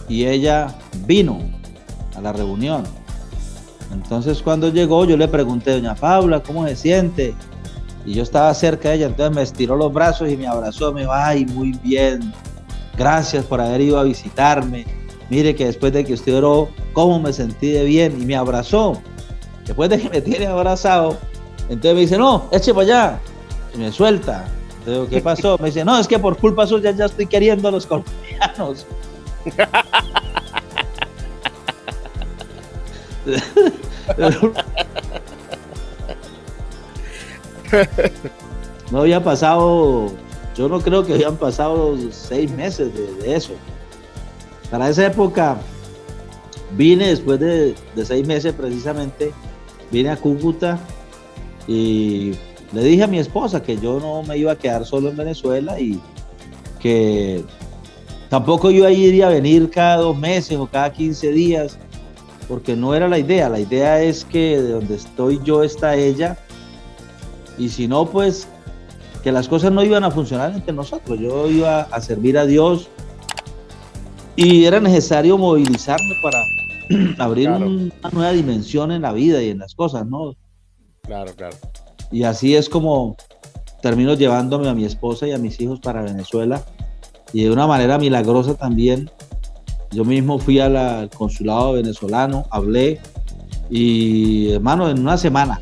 y 0.08 0.26
ella 0.26 0.76
vino 1.06 1.39
a 2.15 2.22
la 2.22 2.34
reunión. 2.34 2.84
Entonces 3.91 4.41
cuando 4.41 4.69
llegó 4.69 5.06
yo 5.06 5.17
le 5.17 5.28
pregunté, 5.28 5.71
doña 5.71 5.95
Paula, 5.95 6.41
¿cómo 6.41 6.67
se 6.67 6.75
siente? 6.75 7.34
Y 8.06 8.13
yo 8.13 8.23
estaba 8.23 8.54
cerca 8.54 8.89
de 8.89 8.95
ella, 8.95 9.08
entonces 9.08 9.36
me 9.36 9.41
estiró 9.41 9.75
los 9.75 9.91
brazos 9.91 10.30
y 10.30 10.38
me 10.38 10.47
abrazó, 10.47 10.93
me 10.93 11.02
dijo, 11.02 11.13
ay, 11.13 11.45
muy 11.45 11.73
bien, 11.84 12.34
gracias 12.97 13.45
por 13.45 13.62
haber 13.62 13.82
ido 13.82 13.99
a 13.99 14.04
visitarme. 14.04 14.86
Mire 15.30 15.56
que 15.56 15.65
después 15.65 15.93
de 15.93 16.04
que 16.04 16.13
usted 16.13 16.36
oró, 16.36 16.69
cómo 16.93 17.19
me 17.19 17.32
sentí 17.34 17.69
de 17.69 17.84
bien 17.84 18.19
y 18.19 18.25
me 18.25 18.36
abrazó. 18.36 18.99
Después 19.65 19.89
de 19.89 19.99
que 19.99 20.10
me 20.10 20.21
tiene 20.21 20.47
abrazado, 20.47 21.17
entonces 21.69 21.93
me 21.93 22.02
dice, 22.02 22.17
no, 22.17 22.45
eche 22.52 22.73
para 22.73 22.86
allá. 22.86 23.19
Y 23.75 23.78
me 23.78 23.91
suelta. 23.91 24.45
Entonces, 24.80 25.10
¿qué 25.10 25.21
pasó? 25.21 25.58
Me 25.60 25.67
dice, 25.67 25.86
no, 25.86 25.99
es 25.99 26.08
que 26.08 26.17
por 26.17 26.36
culpa 26.38 26.65
suya 26.65 26.91
ya 26.91 27.06
estoy 27.06 27.28
queriendo 27.28 27.67
a 27.67 27.71
los 27.71 27.86
colombianos. 27.86 28.88
no 38.91 39.01
había 39.01 39.23
pasado, 39.23 40.11
yo 40.55 40.69
no 40.69 40.81
creo 40.81 41.05
que 41.05 41.13
habían 41.13 41.37
pasado 41.37 41.95
seis 42.11 42.51
meses 42.51 42.91
de, 42.93 43.35
eso. 43.35 43.53
Para 44.71 44.89
esa 44.89 45.05
época 45.07 45.57
vine 46.75 47.07
después 47.07 47.39
de, 47.39 47.73
de, 47.95 48.05
seis 48.05 48.27
meses 48.27 48.53
precisamente, 48.53 49.31
vine 49.91 50.09
a 50.09 50.17
Cúcuta 50.17 50.77
y 51.67 52.33
le 52.71 52.83
dije 52.83 53.03
a 53.03 53.07
mi 53.07 53.19
esposa 53.19 53.63
que 53.63 53.77
yo 53.77 53.99
no 53.99 54.23
me 54.23 54.37
iba 54.37 54.51
a 54.51 54.55
quedar 54.55 54.85
solo 54.85 55.09
en 55.09 55.17
Venezuela 55.17 55.79
y 55.79 55.99
que 56.79 57.43
tampoco 58.29 58.71
yo 58.71 58.87
iría 58.89 59.27
a 59.27 59.31
venir 59.31 59.69
cada 59.69 59.97
dos 59.97 60.17
meses 60.17 60.57
o 60.57 60.67
cada 60.67 60.91
15 60.91 61.31
días, 61.31 61.77
porque 62.49 62.75
no 62.75 62.95
era 62.95 63.07
la 63.07 63.19
idea. 63.19 63.47
La 63.47 63.59
idea 63.59 64.01
es 64.01 64.25
que 64.25 64.59
de 64.59 64.71
donde 64.71 64.95
estoy 64.95 65.39
yo 65.45 65.63
está 65.63 65.95
ella 65.95 66.38
y 67.57 67.69
si 67.69 67.88
no, 67.88 68.05
pues 68.05 68.47
que 69.23 69.31
las 69.31 69.47
cosas 69.47 69.71
no 69.71 69.83
iban 69.83 70.03
a 70.03 70.12
funcionar 70.12 70.53
entre 70.53 70.73
nosotros. 70.73 71.19
Yo 71.19 71.47
iba 71.49 71.81
a 71.81 72.01
servir 72.01 72.38
a 72.38 72.45
Dios 72.45 72.89
y 74.35 74.65
era 74.65 74.79
necesario 74.79 75.38
movilizarme 75.38 76.15
para 76.23 76.39
abrir 77.23 77.49
una 77.49 78.09
nueva 78.12 78.31
dimensión 78.31 78.91
en 78.91 79.03
la 79.03 79.13
vida 79.13 79.43
y 79.43 79.49
en 79.49 79.59
las 79.59 79.75
cosas, 79.75 80.07
¿no? 80.07 80.35
Claro, 81.03 81.33
claro. 81.35 81.55
Y 82.12 82.23
así 82.23 82.55
es 82.55 82.67
como 82.67 83.15
termino 83.81 84.15
llevándome 84.15 84.69
a 84.69 84.73
mi 84.73 84.85
esposa 84.85 85.27
y 85.27 85.33
a 85.33 85.38
mis 85.38 85.59
hijos 85.62 85.79
para 85.79 86.01
Venezuela. 86.01 86.63
Y 87.31 87.43
de 87.43 87.51
una 87.51 87.67
manera 87.67 87.99
milagrosa 87.99 88.55
también. 88.55 89.12
Yo 89.91 90.06
mismo 90.06 90.38
fui 90.39 90.60
al 90.60 91.10
consulado 91.10 91.73
venezolano, 91.73 92.45
hablé 92.52 92.99
y 93.69 94.52
hermano, 94.52 94.89
en 94.89 94.99
una 94.99 95.17
semana 95.17 95.62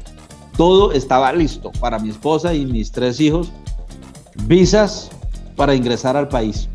todo 0.57 0.91
estaba 0.91 1.31
listo 1.31 1.71
para 1.79 1.99
mi 1.99 2.09
esposa 2.09 2.53
y 2.53 2.65
mis 2.65 2.91
tres 2.91 3.21
hijos. 3.21 3.51
Visas 4.45 5.09
para 5.55 5.75
ingresar 5.75 6.17
al 6.17 6.27
país. 6.27 6.67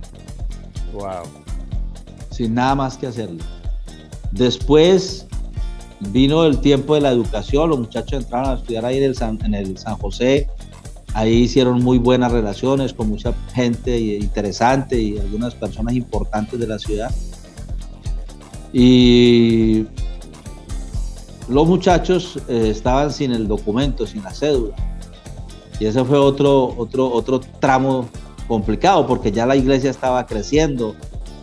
Wow. 0.92 1.24
Sin 2.30 2.54
nada 2.54 2.76
más 2.76 2.96
que 2.96 3.08
hacerlo. 3.08 3.42
Después 4.30 5.26
vino 6.10 6.44
el 6.44 6.60
tiempo 6.60 6.94
de 6.94 7.00
la 7.00 7.10
educación, 7.10 7.70
los 7.70 7.78
muchachos 7.78 8.22
entraron 8.22 8.50
a 8.50 8.54
estudiar 8.54 8.84
ahí 8.84 8.98
en 8.98 9.04
el 9.04 9.16
San, 9.16 9.38
en 9.44 9.54
el 9.54 9.76
San 9.78 9.96
José, 9.96 10.48
ahí 11.14 11.34
hicieron 11.34 11.82
muy 11.82 11.98
buenas 11.98 12.32
relaciones 12.32 12.92
con 12.92 13.08
mucha 13.08 13.34
gente 13.52 13.98
interesante 13.98 15.00
y 15.00 15.18
algunas 15.18 15.54
personas 15.54 15.94
importantes 15.94 16.58
de 16.58 16.66
la 16.66 16.78
ciudad. 16.78 17.12
Y 18.72 19.86
los 21.48 21.66
muchachos 21.66 22.38
eh, 22.48 22.68
estaban 22.70 23.12
sin 23.12 23.32
el 23.32 23.46
documento, 23.46 24.06
sin 24.06 24.22
la 24.22 24.32
cédula. 24.32 24.74
Y 25.78 25.86
ese 25.86 26.04
fue 26.04 26.18
otro, 26.18 26.74
otro, 26.76 27.12
otro 27.12 27.40
tramo 27.60 28.08
complicado 28.46 29.06
porque 29.06 29.32
ya 29.32 29.46
la 29.46 29.56
iglesia 29.56 29.90
estaba 29.90 30.26
creciendo 30.26 30.94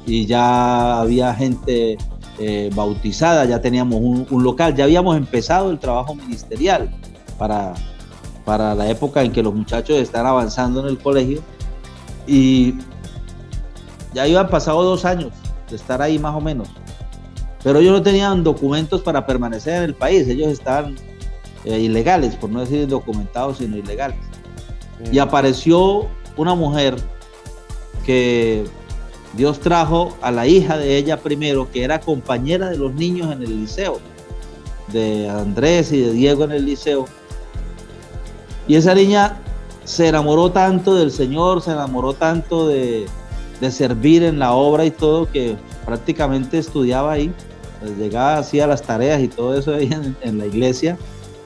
y 0.05 0.25
ya 0.25 0.99
había 1.01 1.33
gente 1.33 1.97
eh, 2.39 2.69
bautizada, 2.73 3.45
ya 3.45 3.61
teníamos 3.61 3.99
un, 4.01 4.43
local, 4.43 4.75
ya 4.75 4.85
habíamos 4.85 5.17
empezado 5.17 5.71
el 5.71 5.79
trabajo 5.79 6.15
ministerial 6.15 6.89
para, 7.37 7.73
para 8.45 8.73
la 8.75 8.89
época 8.89 9.23
en 9.23 9.31
que 9.31 9.43
los 9.43 9.53
muchachos 9.53 9.97
están 9.97 10.25
avanzando 10.25 10.81
en 10.81 10.87
el 10.87 10.97
colegio 10.97 11.41
y 12.25 12.75
ya 14.13 14.27
iban 14.27 14.49
pasado 14.49 14.83
dos 14.83 15.05
años 15.05 15.31
de 15.69 15.75
estar 15.75 16.01
ahí 16.01 16.17
más 16.17 16.35
o 16.35 16.41
menos 16.41 16.69
pero 17.63 17.79
ellos 17.79 17.93
no 17.93 18.01
tenían 18.01 18.43
documentos 18.43 19.01
para 19.01 19.25
permanecer 19.25 19.75
en 19.75 19.83
el 19.83 19.95
país, 19.95 20.27
ellos 20.27 20.51
estaban 20.51 20.95
eh, 21.65 21.79
ilegales, 21.79 22.35
por 22.35 22.49
no 22.49 22.61
decir 22.61 22.87
documentados, 22.87 23.57
sino 23.57 23.77
ilegales. 23.77 24.17
Y 25.11 25.17
mm. 25.17 25.21
apareció 25.21 26.07
una 26.37 26.55
mujer 26.55 26.95
que 28.05 28.63
Dios 29.33 29.59
trajo 29.59 30.17
a 30.21 30.31
la 30.31 30.47
hija 30.47 30.77
de 30.77 30.97
ella 30.97 31.17
primero, 31.17 31.69
que 31.71 31.83
era 31.83 31.99
compañera 31.99 32.69
de 32.69 32.77
los 32.77 32.93
niños 32.93 33.31
en 33.33 33.43
el 33.43 33.61
liceo, 33.61 33.99
de 34.87 35.29
Andrés 35.29 35.91
y 35.91 35.99
de 35.99 36.11
Diego 36.13 36.45
en 36.45 36.51
el 36.51 36.65
liceo. 36.65 37.05
Y 38.67 38.75
esa 38.75 38.95
niña 38.95 39.41
se 39.83 40.07
enamoró 40.07 40.51
tanto 40.51 40.95
del 40.95 41.11
Señor, 41.11 41.61
se 41.61 41.71
enamoró 41.71 42.13
tanto 42.13 42.67
de, 42.67 43.05
de 43.59 43.71
servir 43.71 44.23
en 44.23 44.39
la 44.39 44.53
obra 44.53 44.85
y 44.85 44.91
todo, 44.91 45.29
que 45.29 45.57
prácticamente 45.89 46.59
estudiaba 46.59 47.13
ahí 47.13 47.33
pues, 47.79 47.97
llegaba, 47.97 48.37
hacía 48.37 48.67
las 48.67 48.83
tareas 48.83 49.19
y 49.21 49.27
todo 49.27 49.57
eso 49.57 49.73
ahí 49.73 49.89
en, 50.21 50.37
la 50.37 50.45
iglesia 50.45 50.99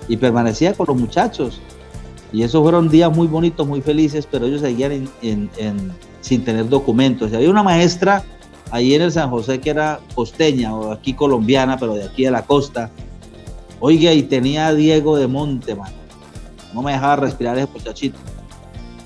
y 0.10 0.17
permanecía 0.17 0.73
con 0.73 0.88
los 0.88 0.97
muchachos. 0.97 1.62
Y 2.34 2.43
esos 2.43 2.62
fueron 2.62 2.89
días 2.89 3.15
muy 3.15 3.27
bonitos, 3.27 3.65
muy 3.65 3.82
felices, 3.82 4.27
pero 4.29 4.45
ellos 4.45 4.60
seguían 4.60 5.08
sin 6.19 6.43
tener 6.43 6.67
documentos. 6.67 7.32
Y 7.32 7.36
había 7.36 7.49
una 7.49 7.63
maestra 7.63 8.23
ahí 8.69 8.95
en 8.95 9.03
el 9.03 9.12
San 9.13 9.29
José 9.29 9.62
que 9.62 9.69
era 9.69 10.01
costeña 10.13 10.75
o 10.75 10.91
aquí 10.91 11.13
colombiana, 11.13 11.77
pero 11.77 11.93
de 11.93 12.03
aquí 12.03 12.25
de 12.25 12.32
la 12.32 12.41
costa. 12.41 12.89
Oiga, 13.79 14.12
y 14.12 14.23
tenía 14.23 14.67
a 14.67 14.73
Diego 14.73 15.15
de 15.15 15.27
Monte, 15.27 15.77
No 16.73 16.82
me 16.82 16.91
dejaba 16.91 17.15
respirar 17.17 17.58
ese 17.58 17.71
muchachito. 17.71 18.17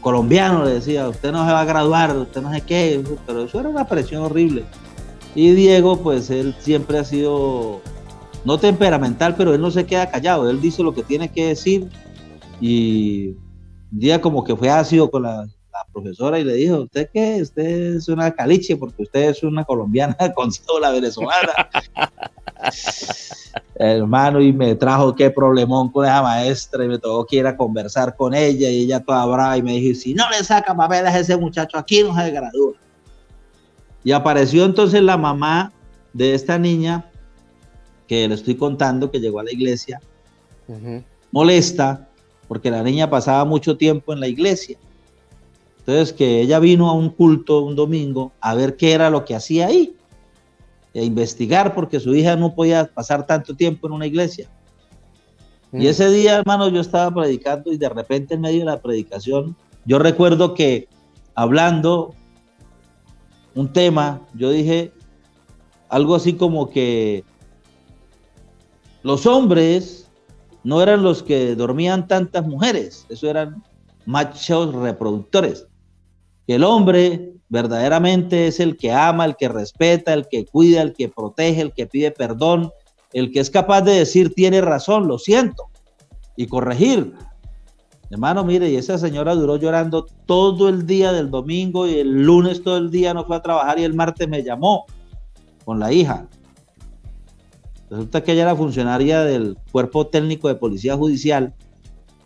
Colombiano, 0.02 0.63
le 0.63 0.76
decía, 0.76 1.08
usted 1.10 1.32
no 1.32 1.45
se 1.45 1.52
va 1.52 1.62
a 1.62 1.65
graduar, 1.65 2.15
usted 2.15 2.41
no 2.41 2.52
sé 2.52 2.62
qué, 2.62 3.04
pero 3.28 3.43
eso 3.43 3.60
era 3.60 3.69
una 3.69 3.86
presión 3.86 4.23
horrible. 4.23 4.65
Y 5.38 5.52
Diego, 5.52 6.00
pues 6.00 6.32
él 6.32 6.56
siempre 6.58 6.97
ha 6.97 7.04
sido, 7.04 7.80
no 8.43 8.58
temperamental, 8.58 9.36
pero 9.36 9.54
él 9.54 9.62
no 9.62 9.69
se 9.69 9.86
queda 9.86 10.10
callado, 10.10 10.50
él 10.50 10.60
dice 10.60 10.82
lo 10.82 10.95
que 10.95 11.04
tiene 11.04 11.32
que 11.32 11.50
decir. 11.50 11.88
Y 12.60 13.36
un 13.91 14.00
día 14.00 14.19
como 14.19 14.43
que 14.43 14.56
fue 14.56 14.71
ácido 14.71 15.12
con 15.12 15.21
la, 15.21 15.47
profesora 15.93 16.39
y 16.39 16.43
le 16.43 16.56
dijo, 16.56 16.78
¿usted 16.78 17.08
qué? 17.13 17.39
Usted 17.39 17.97
es 17.97 18.08
una 18.08 18.32
caliche 18.32 18.76
porque 18.78 19.04
usted 19.04 19.30
es 19.30 19.43
una 19.43 19.63
colombiana 19.63 20.17
con 20.36 20.50
la 20.82 20.89
venezolana. 20.89 21.69
Hermano, 23.76 24.41
y 24.41 24.52
me 24.52 24.73
trajo 24.73 25.13
qué 25.13 25.30
problemón 25.30 25.91
con 25.91 26.04
esa 26.04 26.23
maestra 26.23 26.84
y 26.84 26.88
me 26.88 26.97
tocó 26.97 27.28
que 27.28 27.36
ir 27.36 27.56
conversar 27.56 28.15
con 28.15 28.34
ella 28.34 28.71
y 28.71 28.86
ella 28.86 29.04
toda 29.04 29.23
brava 29.28 29.56
y 29.56 29.62
me 29.62 29.73
dijo, 29.73 30.00
si 30.00 30.15
no 30.15 30.28
le 30.32 30.43
saca 30.43 30.76
papeles 30.76 31.13
a 31.13 31.19
ese 31.19 31.38
muchacho 31.38 31.78
aquí 31.78 32.02
no 32.02 32.15
se 32.15 32.32
gradúa. 32.32 32.73
Y 34.08 34.13
apareció 34.13 34.63
entonces 34.63 35.04
la 35.04 35.17
mamá 35.17 35.74
de 36.13 36.34
esta 36.34 36.58
niña 36.58 37.12
que 38.08 38.26
le 38.26 38.36
estoy 38.36 38.56
contando, 38.56 39.12
que 39.12 39.20
llegó 39.20 39.41
a 39.41 39.43
la 39.43 39.52
iglesia, 39.52 40.00
molesta, 41.30 42.08
porque 42.48 42.72
la 42.72 42.84
niña 42.84 43.10
pasaba 43.10 43.43
mucho 43.43 43.76
tiempo 43.76 44.13
en 44.13 44.22
la 44.22 44.30
iglesia. 44.30 44.78
Entonces 45.80 46.13
que 46.13 46.39
ella 46.39 46.58
vino 46.60 46.89
a 46.89 46.93
un 46.93 47.10
culto 47.10 47.60
un 47.60 47.76
domingo 47.76 48.32
a 48.39 48.56
ver 48.56 48.78
qué 48.78 48.93
era 48.93 49.10
lo 49.10 49.26
que 49.26 49.36
hacía 49.36 49.67
ahí, 49.67 49.93
a 50.96 51.00
investigar, 51.00 51.76
porque 51.76 52.00
su 52.00 52.15
hija 52.15 52.38
no 52.38 52.56
podía 52.56 52.86
pasar 52.86 53.28
tanto 53.28 53.58
tiempo 53.58 53.88
en 53.88 53.93
una 53.93 54.08
iglesia. 54.08 54.50
Y 55.74 55.88
ese 55.88 56.10
día, 56.10 56.38
hermano, 56.38 56.70
yo 56.70 56.80
estaba 56.80 57.13
predicando 57.13 57.74
y 57.74 57.78
de 57.78 57.89
repente 57.89 58.36
en 58.36 58.40
medio 58.40 58.60
de 58.60 58.65
la 58.67 58.81
predicación, 58.81 59.58
yo 59.84 60.00
recuerdo 60.00 60.54
que 60.54 60.88
hablando 61.36 62.15
un 63.58 63.73
tema, 63.73 64.21
yo 64.35 64.51
dije 64.51 64.91
algo 65.89 66.13
así 66.13 66.33
como 66.33 66.69
que 66.69 67.23
los 69.01 69.25
hombres 69.25 70.08
no 70.63 70.79
eran 70.81 71.01
los 71.01 71.23
que 71.23 71.55
dormían 71.55 72.08
tantas 72.08 72.45
mujeres, 72.45 73.08
eso 73.10 73.27
eran 73.27 73.63
machos 74.05 74.75
reproductores. 74.75 75.65
El 76.45 76.63
hombre 76.63 77.33
verdaderamente 77.49 78.45
es 78.45 78.60
el 78.60 78.77
que 78.77 78.91
ama, 78.91 79.25
el 79.25 79.35
que 79.35 79.49
respeta, 79.49 80.13
el 80.13 80.27
que 80.27 80.45
cuida, 80.45 80.83
el 80.83 80.93
que 80.93 81.10
protege, 81.10 81.62
el 81.62 81.73
que 81.73 81.87
pide 81.87 82.12
perdón, 82.12 82.71
el 83.12 83.31
que 83.31 83.39
es 83.39 83.49
capaz 83.49 83.81
de 83.81 83.93
decir 83.93 84.35
tiene 84.35 84.62
razón, 84.62 85.08
lo 85.08 85.17
siento, 85.17 85.63
y 86.35 86.45
corregir. 86.45 87.13
Hermano, 88.10 88.43
mire, 88.45 88.69
y 88.69 88.77
esa 88.77 88.97
señora 88.97 89.35
duró 89.35 89.58
llorando 89.58 90.05
todo 90.25 90.69
el 90.69 90.85
día 90.85 91.12
del 91.12 91.29
domingo 91.29 91.87
y 91.87 91.99
el 91.99 92.23
lunes 92.23 92.63
todo 92.63 92.77
el 92.77 92.89
día 92.89 93.13
no 93.13 93.25
fue 93.25 93.35
a 93.35 93.41
trabajar 93.41 93.79
y 93.79 93.83
el 93.83 93.93
martes 93.93 94.27
me 94.29 94.43
llamó 94.43 94.85
con 95.65 95.79
la 95.79 95.91
hija. 95.91 96.27
Resulta 97.89 98.23
que 98.23 98.33
ella 98.33 98.43
era 98.43 98.55
funcionaria 98.55 99.21
del 99.21 99.58
cuerpo 99.71 100.08
técnico 100.08 100.47
de 100.47 100.55
policía 100.55 100.95
judicial 100.95 101.53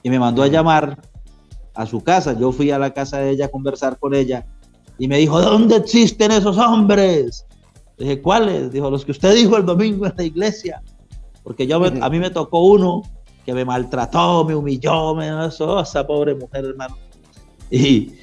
y 0.04 0.10
me 0.10 0.20
mandó 0.20 0.44
a 0.44 0.48
llamar 0.48 1.02
a 1.74 1.86
su 1.86 2.02
casa. 2.04 2.38
Yo 2.38 2.52
fui 2.52 2.70
a 2.72 2.80
la 2.80 2.94
casa 2.94 3.18
de 3.18 3.32
ella 3.32 3.46
a 3.46 3.50
conversar 3.50 3.98
con 3.98 4.14
ella 4.14 4.46
y 5.00 5.08
me 5.08 5.18
dijo, 5.18 5.42
¿dónde 5.42 5.78
existen 5.78 6.32
esos 6.32 6.58
hombres? 6.58 7.46
dije, 7.98 8.22
¿cuáles? 8.22 8.72
Dijo, 8.72 8.90
los 8.90 9.06
que 9.06 9.12
usted 9.12 9.36
dijo 9.36 9.58
el 9.58 9.66
domingo 9.66 10.06
en 10.06 10.14
la 10.18 10.24
iglesia. 10.24 10.82
Porque 11.44 11.66
yo 11.66 11.84
a 11.84 12.10
mí 12.10 12.20
me 12.20 12.30
tocó 12.30 12.64
uno 12.64 13.04
que 13.46 13.54
me 13.54 13.66
maltrató, 13.66 14.46
me 14.46 14.56
humilló, 14.56 15.16
me 15.16 15.48
eso, 15.48 15.82
esa 15.82 16.06
pobre 16.06 16.36
mujer, 16.36 16.66
hermano. 16.66 16.98
Y 17.70 18.14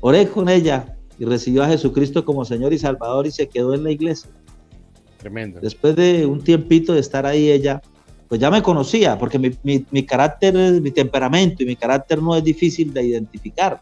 oré 0.00 0.28
con 0.28 0.48
ella 0.48 0.96
y 1.18 1.24
recibió 1.24 1.62
a 1.62 1.68
Jesucristo 1.68 2.24
como 2.24 2.44
Señor 2.44 2.72
y 2.72 2.78
Salvador 2.78 3.26
y 3.26 3.30
se 3.30 3.48
quedó 3.48 3.74
en 3.74 3.84
la 3.84 3.90
iglesia. 3.90 4.30
Tremendo. 5.18 5.60
Después 5.60 5.94
de 5.96 6.26
un 6.26 6.42
tiempito 6.42 6.92
de 6.92 7.00
estar 7.00 7.24
ahí, 7.24 7.50
ella, 7.50 7.80
pues 8.28 8.40
ya 8.40 8.50
me 8.50 8.62
conocía, 8.62 9.18
porque 9.18 9.38
mi, 9.38 9.50
mi, 9.62 9.86
mi 9.90 10.04
carácter, 10.04 10.54
mi 10.80 10.90
temperamento 10.90 11.62
y 11.62 11.66
mi 11.66 11.76
carácter 11.76 12.20
no 12.20 12.34
es 12.34 12.42
difícil 12.42 12.92
de 12.92 13.04
identificar. 13.04 13.80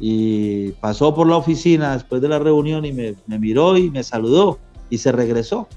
Y 0.00 0.72
pasó 0.72 1.14
por 1.14 1.26
la 1.26 1.36
oficina 1.36 1.94
después 1.94 2.22
de 2.22 2.28
la 2.28 2.38
reunión 2.38 2.84
y 2.84 2.92
me, 2.92 3.16
me 3.26 3.38
miró 3.38 3.76
y 3.76 3.90
me 3.90 4.02
saludó 4.02 4.58
y 4.90 4.98
se 4.98 5.10
regresó. 5.10 5.68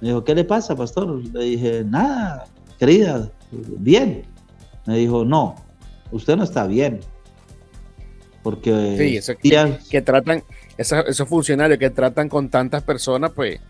Me 0.00 0.08
dijo, 0.08 0.24
¿qué 0.24 0.34
le 0.34 0.44
pasa, 0.44 0.74
pastor? 0.74 1.22
Le 1.34 1.44
dije, 1.44 1.84
nada, 1.84 2.46
querida, 2.80 3.30
bien. 3.52 4.22
Me 4.86 4.96
dijo, 4.96 5.24
no, 5.24 5.54
usted 6.10 6.36
no 6.36 6.44
está 6.44 6.66
bien. 6.66 7.00
Porque 8.42 8.96
sí, 8.96 9.16
eso, 9.18 9.34
que, 9.36 9.78
que, 9.90 10.00
tratan, 10.00 10.42
esos, 10.78 11.28
funcionarios 11.28 11.78
que 11.78 11.90
tratan 11.90 12.30
con 12.30 12.48
tantas 12.48 12.82
personas, 12.82 13.32
pues 13.32 13.60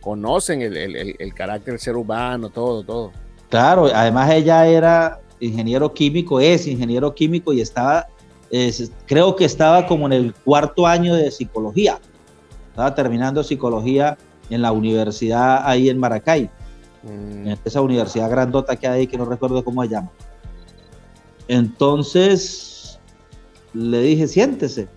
conocen 0.00 0.60
el, 0.60 0.76
el, 0.76 1.16
el, 1.18 1.34
carácter 1.34 1.72
del 1.72 1.80
ser 1.80 1.96
humano, 1.96 2.50
todo, 2.50 2.84
todo. 2.84 3.12
Claro, 3.48 3.86
además 3.86 4.30
ella 4.30 4.66
era 4.66 5.18
ingeniero 5.40 5.94
químico, 5.94 6.38
es 6.38 6.66
ingeniero 6.66 7.14
químico 7.14 7.54
y 7.54 7.62
estaba, 7.62 8.06
creo 9.06 9.34
que 9.34 9.46
estaba 9.46 9.86
como 9.86 10.06
en 10.06 10.12
el 10.12 10.34
cuarto 10.34 10.86
año 10.86 11.14
de 11.14 11.30
psicología. 11.30 11.98
Estaba 12.68 12.94
terminando 12.94 13.42
psicología 13.42 14.18
en 14.50 14.60
la 14.60 14.72
universidad 14.72 15.66
ahí 15.66 15.88
en 15.88 15.98
Maracay. 15.98 16.50
Mm. 17.06 17.54
Esa 17.64 17.80
universidad 17.80 18.30
grandota 18.30 18.76
que 18.76 18.88
hay 18.88 19.06
que 19.06 19.16
no 19.16 19.24
recuerdo 19.24 19.64
cómo 19.64 19.82
se 19.82 19.90
llama. 19.90 20.10
Entonces 21.48 22.98
le 23.72 24.00
dije, 24.00 24.26
siéntese. 24.26 24.88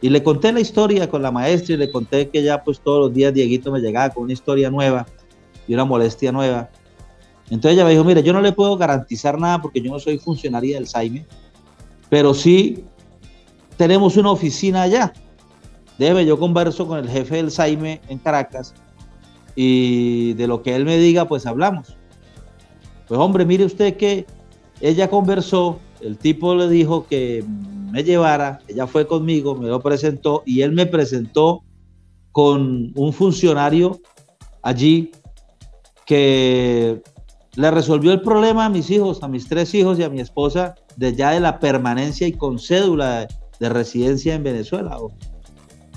Y 0.00 0.08
le 0.08 0.22
conté 0.22 0.52
la 0.52 0.60
historia 0.60 1.10
con 1.10 1.20
la 1.20 1.30
maestra 1.30 1.74
y 1.74 1.76
le 1.76 1.90
conté 1.90 2.30
que 2.30 2.42
ya 2.42 2.62
pues 2.64 2.80
todos 2.80 3.00
los 3.00 3.14
días 3.14 3.34
Dieguito 3.34 3.70
me 3.70 3.80
llegaba 3.80 4.08
con 4.10 4.24
una 4.24 4.32
historia 4.32 4.70
nueva 4.70 5.06
y 5.68 5.74
una 5.74 5.84
molestia 5.84 6.32
nueva. 6.32 6.70
Entonces 7.50 7.72
ella 7.72 7.84
me 7.84 7.90
dijo, 7.90 8.04
mire, 8.04 8.22
yo 8.22 8.32
no 8.32 8.40
le 8.40 8.52
puedo 8.52 8.76
garantizar 8.78 9.38
nada 9.38 9.60
porque 9.60 9.82
yo 9.82 9.90
no 9.92 9.98
soy 9.98 10.18
funcionaria 10.18 10.76
del 10.76 10.86
SAIME, 10.86 11.26
pero 12.08 12.32
sí 12.32 12.84
tenemos 13.76 14.16
una 14.16 14.30
oficina 14.30 14.82
allá. 14.82 15.12
Debe, 15.98 16.24
yo 16.24 16.38
converso 16.38 16.86
con 16.86 16.98
el 16.98 17.10
jefe 17.10 17.36
del 17.36 17.50
SAIME 17.50 18.00
en 18.08 18.18
Caracas 18.18 18.72
y 19.54 20.34
de 20.34 20.46
lo 20.46 20.62
que 20.62 20.74
él 20.74 20.84
me 20.84 20.98
diga, 20.98 21.26
pues 21.26 21.46
hablamos. 21.46 21.96
Pues 23.08 23.20
hombre, 23.20 23.44
mire 23.44 23.64
usted 23.64 23.96
que 23.96 24.26
ella 24.80 25.10
conversó, 25.10 25.78
el 26.00 26.16
tipo 26.16 26.54
le 26.54 26.68
dijo 26.68 27.06
que 27.06 27.44
me 27.90 28.04
llevara, 28.04 28.60
ella 28.68 28.86
fue 28.86 29.06
conmigo, 29.06 29.54
me 29.54 29.68
lo 29.68 29.80
presentó 29.80 30.42
y 30.46 30.62
él 30.62 30.72
me 30.72 30.86
presentó 30.86 31.62
con 32.32 32.92
un 32.94 33.12
funcionario 33.12 34.00
allí 34.62 35.10
que 36.06 37.02
le 37.56 37.70
resolvió 37.70 38.12
el 38.12 38.22
problema 38.22 38.66
a 38.66 38.68
mis 38.68 38.90
hijos, 38.90 39.22
a 39.22 39.28
mis 39.28 39.48
tres 39.48 39.74
hijos 39.74 39.98
y 39.98 40.02
a 40.02 40.08
mi 40.10 40.20
esposa, 40.20 40.74
de 40.96 41.14
ya 41.14 41.30
de 41.30 41.40
la 41.40 41.58
permanencia 41.58 42.26
y 42.26 42.32
con 42.32 42.58
cédula 42.58 43.26
de, 43.58 43.68
residencia 43.68 44.34
en 44.34 44.42
Venezuela. 44.42 44.98
O 44.98 45.12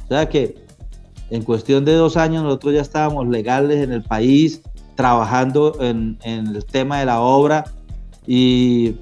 sea 0.10 0.28
que 0.28 0.56
en 1.34 1.41
cuestión 1.41 1.84
de 1.84 1.93
dos 1.93 2.15
años 2.15 2.43
nosotros 2.43 2.75
ya 2.75 2.81
estábamos 2.81 3.27
legales 3.27 3.84
en 3.84 3.91
el 3.91 4.03
país, 4.03 4.61
trabajando 4.93 5.75
en, 5.81 6.19
el 6.23 6.63
tema 6.63 6.99
de 6.99 7.07
la 7.07 7.21
obra 7.21 7.63
y 8.27 8.97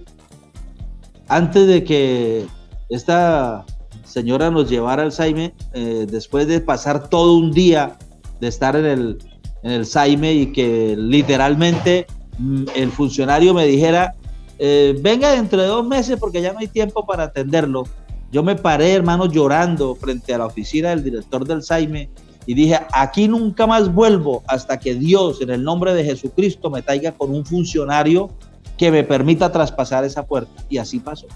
antes 1.28 1.68
de 1.68 1.84
que 1.84 2.46
esta 2.88 3.66
señora 4.06 4.50
nos 4.50 4.70
llevara 4.70 5.04
al 5.04 5.12
Saime, 5.12 5.54
eh, 5.74 6.08
después 6.10 6.48
de 6.48 6.62
pasar 6.62 7.10
todo 7.10 7.36
un 7.36 7.52
día 7.52 7.98
de 8.40 8.48
estar 8.48 8.78
en 8.78 8.86
el, 8.86 9.18
en 9.64 9.72
el 9.72 9.86
Saime 9.86 10.34
y 10.34 10.54
que 10.54 10.96
literalmente 10.98 12.08
mm, 12.38 12.64
el 12.76 12.92
funcionario 12.92 13.54
me 13.54 13.66
dijera, 13.66 14.16
eh, 14.58 14.98
venga 15.02 15.32
dentro 15.32 15.62
de 15.62 15.68
dos 15.68 15.86
meses 15.86 16.18
porque 16.18 16.42
ya 16.42 16.54
no 16.54 16.60
hay 16.60 16.70
tiempo 16.70 17.06
para 17.06 17.24
atenderlo. 17.24 17.84
Yo 18.32 18.44
me 18.44 18.56
paré, 18.56 18.94
hermano, 18.94 19.26
llorando 19.26 19.96
frente 19.96 20.34
a 20.34 20.38
la 20.38 20.46
oficina 20.46 20.90
del 20.90 21.04
director 21.04 21.46
del 21.46 21.64
Saime 21.64 22.10
y 22.46 22.54
dije, 22.54 22.80
aquí 22.94 23.28
nunca 23.28 23.68
más 23.68 23.94
vuelvo 23.94 24.44
hasta 24.48 24.80
que 24.80 24.96
Dios, 24.96 25.42
en 25.42 25.50
el 25.50 25.64
nombre 25.64 25.94
de 25.94 26.04
Jesucristo, 26.04 26.70
me 26.70 26.82
traiga 26.82 27.12
con 27.12 27.34
un 27.34 27.46
funcionario 27.46 28.30
que 28.78 28.90
me 28.90 29.04
permita 29.04 29.52
traspasar 29.52 30.06
esa 30.06 30.26
puerta. 30.26 30.64
Y 30.70 30.78
así 30.78 31.00
pasó 31.00 31.28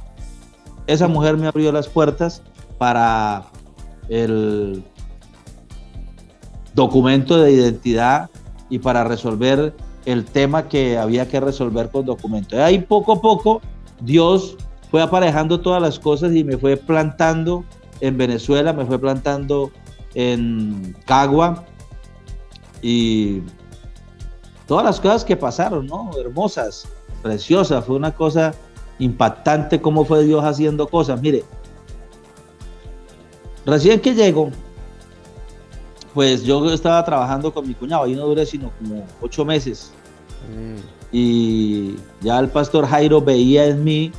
esa 0.87 1.07
mujer 1.07 1.37
me 1.37 1.47
abrió 1.47 1.71
las 1.71 1.87
puertas 1.87 2.41
para 2.77 3.45
el 4.09 4.83
documento 6.73 7.37
de 7.41 7.51
identidad 7.51 8.29
y 8.69 8.79
para 8.79 9.03
resolver 9.03 9.75
el 10.05 10.25
tema 10.25 10.67
que 10.67 10.97
había 10.97 11.27
que 11.27 11.39
resolver 11.39 11.89
con 11.89 12.05
documento. 12.05 12.61
Ahí 12.63 12.79
poco 12.79 13.13
a 13.13 13.21
poco 13.21 13.61
Dios 14.01 14.57
fue 14.95 15.01
aparejando 15.01 15.59
todas 15.59 15.81
las 15.81 15.99
cosas 15.99 16.33
y 16.33 16.45
me 16.45 16.57
fue 16.57 16.77
plantando 16.77 17.65
en 17.99 18.17
Venezuela, 18.17 18.71
me 18.71 18.85
fue 18.85 18.97
plantando 18.97 19.69
en 20.13 20.95
Cagua 21.05 21.65
y 22.81 23.41
todas 24.65 24.85
las 24.85 25.01
cosas 25.01 25.25
que 25.25 25.35
pasaron, 25.35 25.85
¿no? 25.85 26.11
Hermosas, 26.17 26.87
preciosas, 27.21 27.83
fue 27.83 27.97
una 27.97 28.15
cosa 28.15 28.53
impactante 28.97 29.81
cómo 29.81 30.05
fue 30.05 30.23
Dios 30.23 30.41
haciendo 30.45 30.87
cosas. 30.87 31.21
Mire, 31.21 31.43
recién 33.65 33.99
que 33.99 34.15
llego, 34.15 34.49
pues 36.13 36.43
yo 36.43 36.71
estaba 36.71 37.03
trabajando 37.03 37.53
con 37.53 37.67
mi 37.67 37.73
cuñado, 37.73 38.05
ahí 38.05 38.15
no 38.15 38.27
duré 38.27 38.45
sino 38.45 38.71
como 38.79 39.05
ocho 39.19 39.43
meses. 39.43 39.91
Mm. 40.49 40.79
Y 41.11 41.95
ya 42.21 42.39
el 42.39 42.47
pastor 42.47 42.87
Jairo 42.87 43.19
veía 43.19 43.65
en 43.65 43.83
mí. 43.83 44.13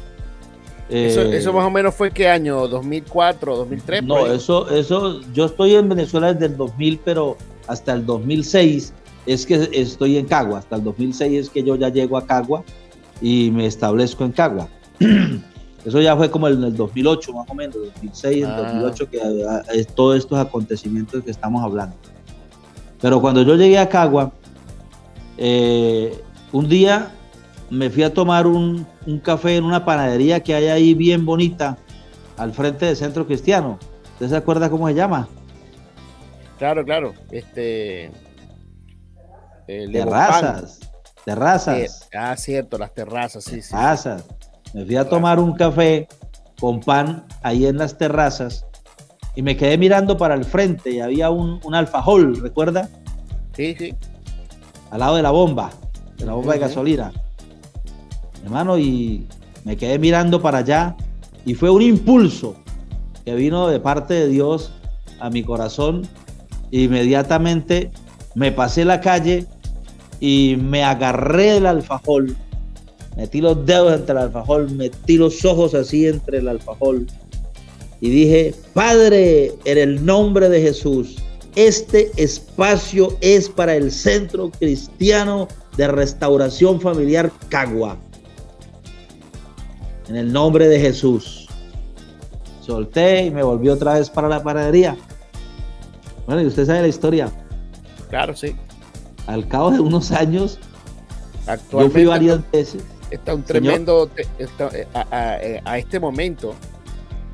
Eso, 0.88 1.22
eh, 1.22 1.52
más 1.52 1.66
o 1.66 1.70
menos 1.70 1.94
fue 1.94 2.10
qué 2.10 2.28
año, 2.28 2.68
2004, 2.68 3.56
2003. 3.56 4.04
No, 4.04 4.26
eso, 4.26 4.70
eso, 4.70 5.20
yo 5.32 5.46
estoy 5.46 5.74
en 5.74 5.88
Venezuela 5.88 6.32
desde 6.32 6.46
el 6.46 6.56
2000, 6.56 7.00
pero 7.04 7.36
hasta 7.66 7.92
el 7.92 8.06
2006 8.06 8.92
es 9.26 9.44
que 9.44 9.68
estoy 9.72 10.16
en 10.16 10.26
Cagua, 10.26 10.58
hasta 10.58 10.76
el 10.76 10.84
2006 10.84 11.46
es 11.46 11.50
que 11.50 11.62
yo 11.62 11.74
ya 11.74 11.88
llego 11.88 12.16
a 12.16 12.24
Cagua 12.24 12.62
y 13.20 13.50
me 13.50 13.66
establezco 13.66 14.24
en 14.24 14.32
Cagua. 14.32 14.68
Eso 15.84 16.00
ya 16.00 16.16
fue 16.16 16.30
como 16.30 16.48
en 16.48 16.62
el 16.64 16.76
2008, 16.76 17.32
más 17.32 17.48
o 17.48 17.54
menos, 17.54 17.76
2006, 17.76 18.44
ah. 18.44 18.56
2008, 18.72 19.10
que 19.10 19.20
ah, 19.48 19.62
todos 19.94 20.18
estos 20.18 20.38
acontecimientos 20.38 21.22
que 21.22 21.30
estamos 21.30 21.62
hablando. 21.62 21.96
Pero 23.00 23.20
cuando 23.20 23.42
yo 23.42 23.54
llegué 23.54 23.78
a 23.78 23.88
Cagua, 23.88 24.32
eh, 25.36 26.20
un 26.52 26.68
día 26.68 27.12
me 27.70 27.90
fui 27.90 28.02
a 28.02 28.12
tomar 28.12 28.46
un, 28.46 28.86
un, 29.06 29.18
café 29.18 29.56
en 29.56 29.64
una 29.64 29.84
panadería 29.84 30.40
que 30.40 30.54
hay 30.54 30.66
ahí 30.66 30.94
bien 30.94 31.26
bonita, 31.26 31.78
al 32.36 32.52
frente 32.52 32.86
del 32.86 32.96
Centro 32.96 33.26
Cristiano. 33.26 33.78
¿Usted 34.12 34.28
se 34.28 34.36
acuerda 34.36 34.70
cómo 34.70 34.88
se 34.88 34.94
llama? 34.94 35.28
Claro, 36.58 36.84
claro. 36.84 37.12
Este. 37.30 38.10
Terrazas. 39.66 40.80
Terrazas. 41.24 42.08
ah, 42.14 42.36
cierto, 42.36 42.78
las 42.78 42.94
terrazas, 42.94 43.44
sí, 43.44 43.60
sí. 43.60 43.70
Terrazas. 43.70 44.24
Me 44.72 44.84
fui 44.84 44.96
a 44.96 45.08
tomar 45.08 45.40
un 45.40 45.54
café 45.54 46.06
con 46.60 46.80
pan 46.80 47.24
ahí 47.42 47.66
en 47.66 47.78
las 47.78 47.98
terrazas 47.98 48.64
y 49.34 49.42
me 49.42 49.56
quedé 49.56 49.76
mirando 49.76 50.16
para 50.16 50.34
el 50.34 50.44
frente 50.44 50.90
y 50.90 51.00
había 51.00 51.30
un, 51.30 51.60
un 51.64 51.74
alfajol, 51.74 52.40
¿recuerda? 52.40 52.88
Sí, 53.54 53.74
sí. 53.76 53.94
Al 54.90 55.00
lado 55.00 55.16
de 55.16 55.22
la 55.22 55.30
bomba, 55.30 55.72
de 56.16 56.24
la 56.26 56.32
bomba 56.32 56.54
de 56.54 56.60
gasolina. 56.60 57.12
Hermano, 58.46 58.78
y 58.78 59.26
me 59.64 59.76
quedé 59.76 59.98
mirando 59.98 60.40
para 60.40 60.58
allá 60.58 60.96
y 61.44 61.54
fue 61.54 61.68
un 61.68 61.82
impulso 61.82 62.56
que 63.24 63.34
vino 63.34 63.66
de 63.66 63.80
parte 63.80 64.14
de 64.14 64.28
Dios 64.28 64.72
a 65.18 65.30
mi 65.30 65.42
corazón. 65.42 66.06
Inmediatamente 66.70 67.90
me 68.36 68.52
pasé 68.52 68.84
la 68.84 69.00
calle 69.00 69.46
y 70.20 70.56
me 70.60 70.84
agarré 70.84 71.54
del 71.54 71.66
alfajol, 71.66 72.36
metí 73.16 73.40
los 73.40 73.66
dedos 73.66 73.92
entre 73.92 74.12
el 74.12 74.18
alfajol, 74.22 74.70
metí 74.70 75.18
los 75.18 75.44
ojos 75.44 75.74
así 75.74 76.06
entre 76.06 76.38
el 76.38 76.46
alfajol 76.46 77.06
y 78.00 78.10
dije, 78.10 78.54
Padre, 78.74 79.54
en 79.64 79.78
el 79.78 80.06
nombre 80.06 80.48
de 80.48 80.60
Jesús, 80.60 81.16
este 81.56 82.12
espacio 82.16 83.16
es 83.20 83.48
para 83.48 83.74
el 83.74 83.90
Centro 83.90 84.50
Cristiano 84.50 85.48
de 85.76 85.88
Restauración 85.88 86.80
Familiar 86.80 87.32
Cagua. 87.48 87.98
En 90.08 90.16
el 90.16 90.32
nombre 90.32 90.68
de 90.68 90.80
Jesús. 90.80 91.48
Solté 92.60 93.24
y 93.24 93.30
me 93.30 93.42
volví 93.42 93.68
otra 93.68 93.94
vez 93.94 94.10
para 94.10 94.28
la 94.28 94.42
panadería. 94.42 94.96
Bueno, 96.26 96.42
y 96.42 96.46
usted 96.46 96.66
sabe 96.66 96.82
la 96.82 96.88
historia. 96.88 97.30
Claro, 98.08 98.34
sí. 98.34 98.56
Al 99.26 99.46
cabo 99.46 99.70
de 99.70 99.80
unos 99.80 100.12
años, 100.12 100.58
Actualmente, 101.46 101.88
yo 101.88 101.92
fui 101.92 102.04
varias 102.04 102.50
veces. 102.50 102.82
Está 103.10 103.34
un 103.34 103.44
tremendo, 103.44 104.10
está, 104.38 104.68
eh, 104.76 104.86
a, 104.92 105.06
a, 105.10 105.42
eh, 105.42 105.62
a, 105.64 105.78
este 105.78 106.00
momento, 106.00 106.56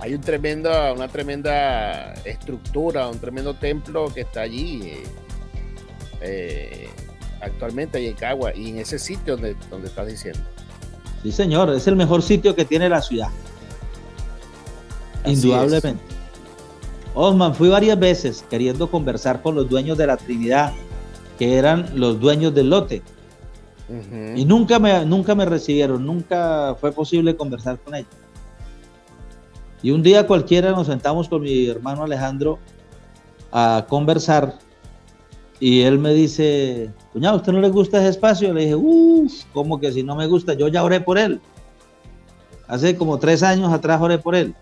hay 0.01 0.15
un 0.15 0.21
tremendo, 0.21 0.71
una 0.95 1.09
tremenda 1.09 2.13
estructura, 2.25 3.09
un 3.09 3.19
tremendo 3.19 3.55
templo 3.55 4.13
que 4.13 4.23
está 4.23 4.43
allí 4.43 4.83
eh, 4.83 5.03
eh, 6.21 6.89
actualmente 7.41 7.99
ahí 7.99 8.09
en 8.09 8.15
Cagua 8.15 8.55
y 8.55 8.71
en 8.71 8.79
ese 8.79 8.99
sitio 8.99 9.37
donde, 9.37 9.57
donde 9.71 9.89
estás 9.89 10.07
diciendo. 10.07 10.41
Sí, 11.23 11.33
señor, 11.33 11.71
es 11.71 11.87
el 11.87 11.97
mejor 11.97 12.23
sitio 12.23 12.55
que 12.55 12.65
tiene 12.65 12.89
la 12.89 13.01
ciudad. 13.01 13.29
Así 15.23 15.35
Indudablemente. 15.35 16.03
Es. 16.09 16.13
Osman, 17.15 17.55
fui 17.55 17.69
varias 17.69 17.99
veces 17.99 18.45
queriendo 18.49 18.91
conversar 18.91 19.43
con 19.43 19.55
los 19.55 19.69
dueños 19.69 19.99
de 19.99 20.07
la 20.07 20.17
Trinidad, 20.17 20.73
que 21.39 21.57
eran 21.57 21.91
los 21.95 22.19
dueños 22.19 22.55
del 22.55 22.71
lote. 22.71 23.03
Uh 23.89 23.93
-huh. 23.93 24.39
Y 24.39 24.45
nunca 24.45 24.79
me, 24.79 25.05
nunca 25.05 25.35
me 25.35 25.45
recibieron, 25.45 26.05
nunca 26.05 26.75
fue 26.81 26.93
posible 26.93 27.37
conversar 27.37 27.79
con 27.79 27.95
ellos. 27.95 28.09
Y 29.83 29.91
un 29.91 30.03
día 30.03 30.27
cualquiera 30.27 30.71
nos 30.71 30.87
sentamos 30.87 31.29
con 31.29 31.43
mi 31.43 31.67
hermano 31.67 32.05
Alejandro 32.05 32.59
a 33.51 33.85
conversar 33.89 34.59
y 35.63 35.83
él 35.83 36.01
me 36.01 36.13
dice, 36.13 36.91
cuñado, 37.13 37.37
¿usted 37.37 37.53
no 37.53 37.61
le 37.61 37.69
gusta 37.69 37.99
ese 37.99 38.09
espacio? 38.09 38.53
Le 38.53 38.63
dije, 38.63 38.75
uff, 38.75 39.45
¿cómo 39.53 39.79
que 39.79 39.93
si 39.93 40.03
no 40.03 40.17
me 40.17 40.27
gusta? 40.27 40.55
Yo 40.55 40.67
ya 40.67 40.83
oré 40.83 41.01
por 41.01 41.19
él. 41.19 41.41
Hace 42.67 42.97
como 42.97 43.17
tres 43.21 43.45
años 43.45 43.73
atrás 43.73 44.01
oré 44.01 44.19
por 44.19 44.35
él. 44.35 44.57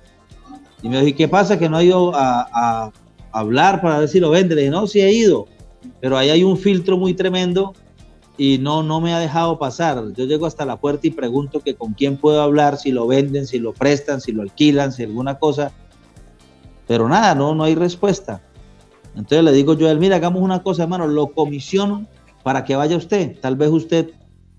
Y 0.83 0.91
me 0.91 1.01
dijo, 1.01 1.17
¿qué 1.17 1.27
pasa? 1.27 1.59
Que 1.59 1.71
no 1.71 1.79
ha 1.79 1.83
ido 1.83 2.15
a, 2.15 2.47
a, 2.53 2.93
hablar 3.33 3.81
para 3.81 4.01
ver 4.01 4.11
si 4.11 4.21
lo 4.21 4.29
vende. 4.29 4.55
Le 4.55 4.61
dije, 4.61 4.71
no, 4.71 4.87
sí 4.87 5.01
he 5.01 5.11
ido, 5.11 5.47
pero 6.03 6.19
ahí 6.19 6.29
hay 6.29 6.45
un 6.45 6.59
filtro 6.59 6.99
muy 6.99 7.15
tremendo 7.15 7.73
y 8.37 8.59
no, 8.59 8.83
no 8.83 9.01
me 9.01 9.15
ha 9.15 9.21
dejado 9.21 9.59
pasar. 9.59 10.13
Yo 10.13 10.27
llego 10.27 10.45
hasta 10.45 10.67
la 10.67 10.77
puerta 10.77 11.07
y 11.07 11.13
pregunto 11.13 11.61
que 11.61 11.77
con 11.77 11.95
quién 11.95 12.19
puedo 12.19 12.43
hablar, 12.43 12.77
si 12.77 12.93
lo 12.93 13.07
venden, 13.07 13.47
si 13.47 13.59
lo 13.59 13.73
prestan, 13.73 14.21
si 14.21 14.33
lo 14.33 14.43
alquilan, 14.43 14.93
si 14.93 15.05
alguna 15.05 15.39
cosa. 15.39 15.73
Pero 16.87 17.09
nada, 17.09 17.35
no, 17.35 17.55
no 17.55 17.65
hay 17.65 17.75
respuesta. 17.75 18.43
Entonces 19.21 19.45
le 19.45 19.53
digo 19.53 19.75
yo 19.75 19.87
a 19.87 19.91
él, 19.91 19.99
mira, 19.99 20.17
hagamos 20.17 20.41
una 20.41 20.63
cosa, 20.63 20.85
hermano, 20.85 21.07
lo 21.07 21.33
comisiono 21.35 22.07
para 22.43 22.65
que 22.65 22.75
vaya 22.75 22.97
usted. 22.97 23.39
Tal 23.39 23.55
vez 23.55 23.69
usted 23.69 24.13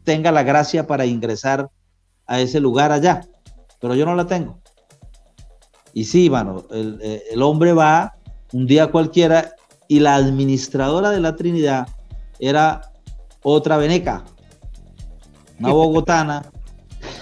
tenga 0.03 0.31
la 0.31 0.43
gracia 0.43 0.85
para 0.85 1.07
ingresar 1.07 1.71
a 2.27 2.39
ese 2.39 2.59
lugar 2.59 2.91
allá, 2.91 3.21
pero 3.79 3.95
yo 3.95 4.05
no 4.05 4.13
la 4.13 4.27
tengo. 4.27 4.59
Y 5.95 6.05
sí, 6.05 6.29
mano, 6.29 6.63
el, 6.69 7.01
el 7.31 7.41
hombre 7.41 7.73
va 7.73 8.13
un 8.53 8.67
día 8.67 8.91
cualquiera 8.91 9.55
y 9.87 9.99
la 9.99 10.13
administradora 10.15 11.09
de 11.09 11.21
la 11.21 11.35
Trinidad 11.35 11.87
era 12.39 12.93
otra 13.41 13.77
veneca, 13.77 14.23
una 15.59 15.69
bogotana, 15.73 16.51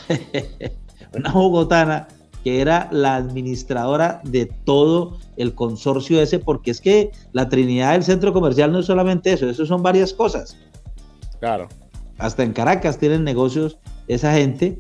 una 1.14 1.32
bogotana 1.32 2.06
que 2.44 2.62
era 2.62 2.88
la 2.92 3.16
administradora 3.16 4.22
de 4.24 4.46
todo 4.46 5.18
el 5.38 5.54
consorcio 5.54 6.22
ese, 6.22 6.40
porque 6.40 6.72
es 6.72 6.82
que 6.82 7.12
la 7.32 7.50
Trinidad 7.50 7.94
del 7.94 8.04
centro 8.04 8.34
comercial 8.34 8.72
no 8.72 8.80
es 8.80 8.86
solamente 8.86 9.34
eso, 9.34 9.50
eso 9.50 9.66
son 9.66 9.84
varias 9.84 10.14
cosas. 10.14 10.58
Claro. 11.40 11.68
Hasta 12.18 12.44
en 12.44 12.54
Caracas 12.54 12.98
tienen 12.98 13.24
negocios 13.24 13.78
esa 14.08 14.34
gente 14.34 14.80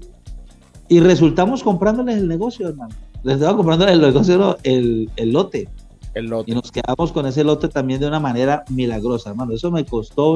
y 0.87 0.99
resultamos 0.99 1.63
comprándoles 1.63 2.17
el 2.17 2.27
negocio, 2.27 2.69
hermano. 2.69 2.95
Les 3.23 3.35
estaba 3.35 3.55
comprando 3.55 3.87
el 3.87 4.01
negocio, 4.01 4.57
el, 4.63 5.09
el 5.15 5.31
lote. 5.31 5.67
El 6.13 6.25
lote. 6.25 6.51
Y 6.51 6.55
nos 6.55 6.71
quedamos 6.71 7.11
con 7.11 7.25
ese 7.25 7.43
lote 7.43 7.67
también 7.67 7.99
de 7.99 8.07
una 8.07 8.19
manera 8.19 8.63
milagrosa, 8.69 9.29
hermano. 9.29 9.53
Eso 9.53 9.71
me 9.71 9.85
costó 9.85 10.35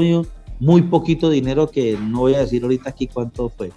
muy 0.60 0.82
poquito 0.84 1.30
dinero 1.30 1.70
que 1.70 1.98
no 1.98 2.20
voy 2.20 2.36
a 2.36 2.40
decir 2.40 2.64
ahorita 2.64 2.90
aquí 2.90 3.08
cuánto 3.08 3.50
fue. 3.50 3.72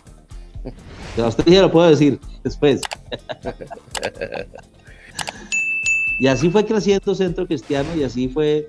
A 1.23 1.27
usted 1.29 1.45
ya 1.47 1.63
lo 1.63 1.71
puedo 1.71 1.89
decir 1.89 2.21
después. 2.45 2.81
y 6.21 6.27
así 6.27 6.51
fue 6.51 6.65
creciendo 6.65 7.15
Centro 7.15 7.47
Cristiano 7.47 7.89
y 7.97 8.03
así 8.03 8.29
fue, 8.29 8.69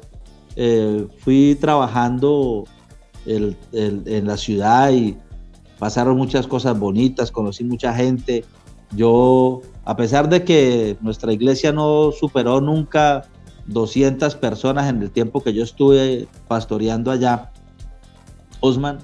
eh, 0.56 1.08
fui 1.20 1.58
trabajando 1.60 2.66
en 3.26 4.28
la 4.28 4.38
ciudad 4.38 4.92
y 4.92 5.18
pasaron 5.80 6.18
muchas 6.18 6.48
cosas 6.48 6.78
bonitas, 6.80 7.32
conocí 7.32 7.64
mucha 7.64 7.94
gente. 7.94 8.46
Yo, 8.96 9.62
a 9.84 9.96
pesar 9.96 10.30
de 10.30 10.44
que 10.44 10.98
nuestra 11.02 11.34
iglesia 11.34 11.72
no 11.72 12.12
superó 12.12 12.62
nunca 12.62 13.26
200 13.68 14.36
personas 14.36 14.90
en 14.90 15.02
el 15.02 15.12
tiempo 15.12 15.44
que 15.44 15.54
yo 15.54 15.64
estuve 15.64 16.28
pastoreando 16.48 17.12
allá, 17.12 17.52
Osman. 18.62 19.00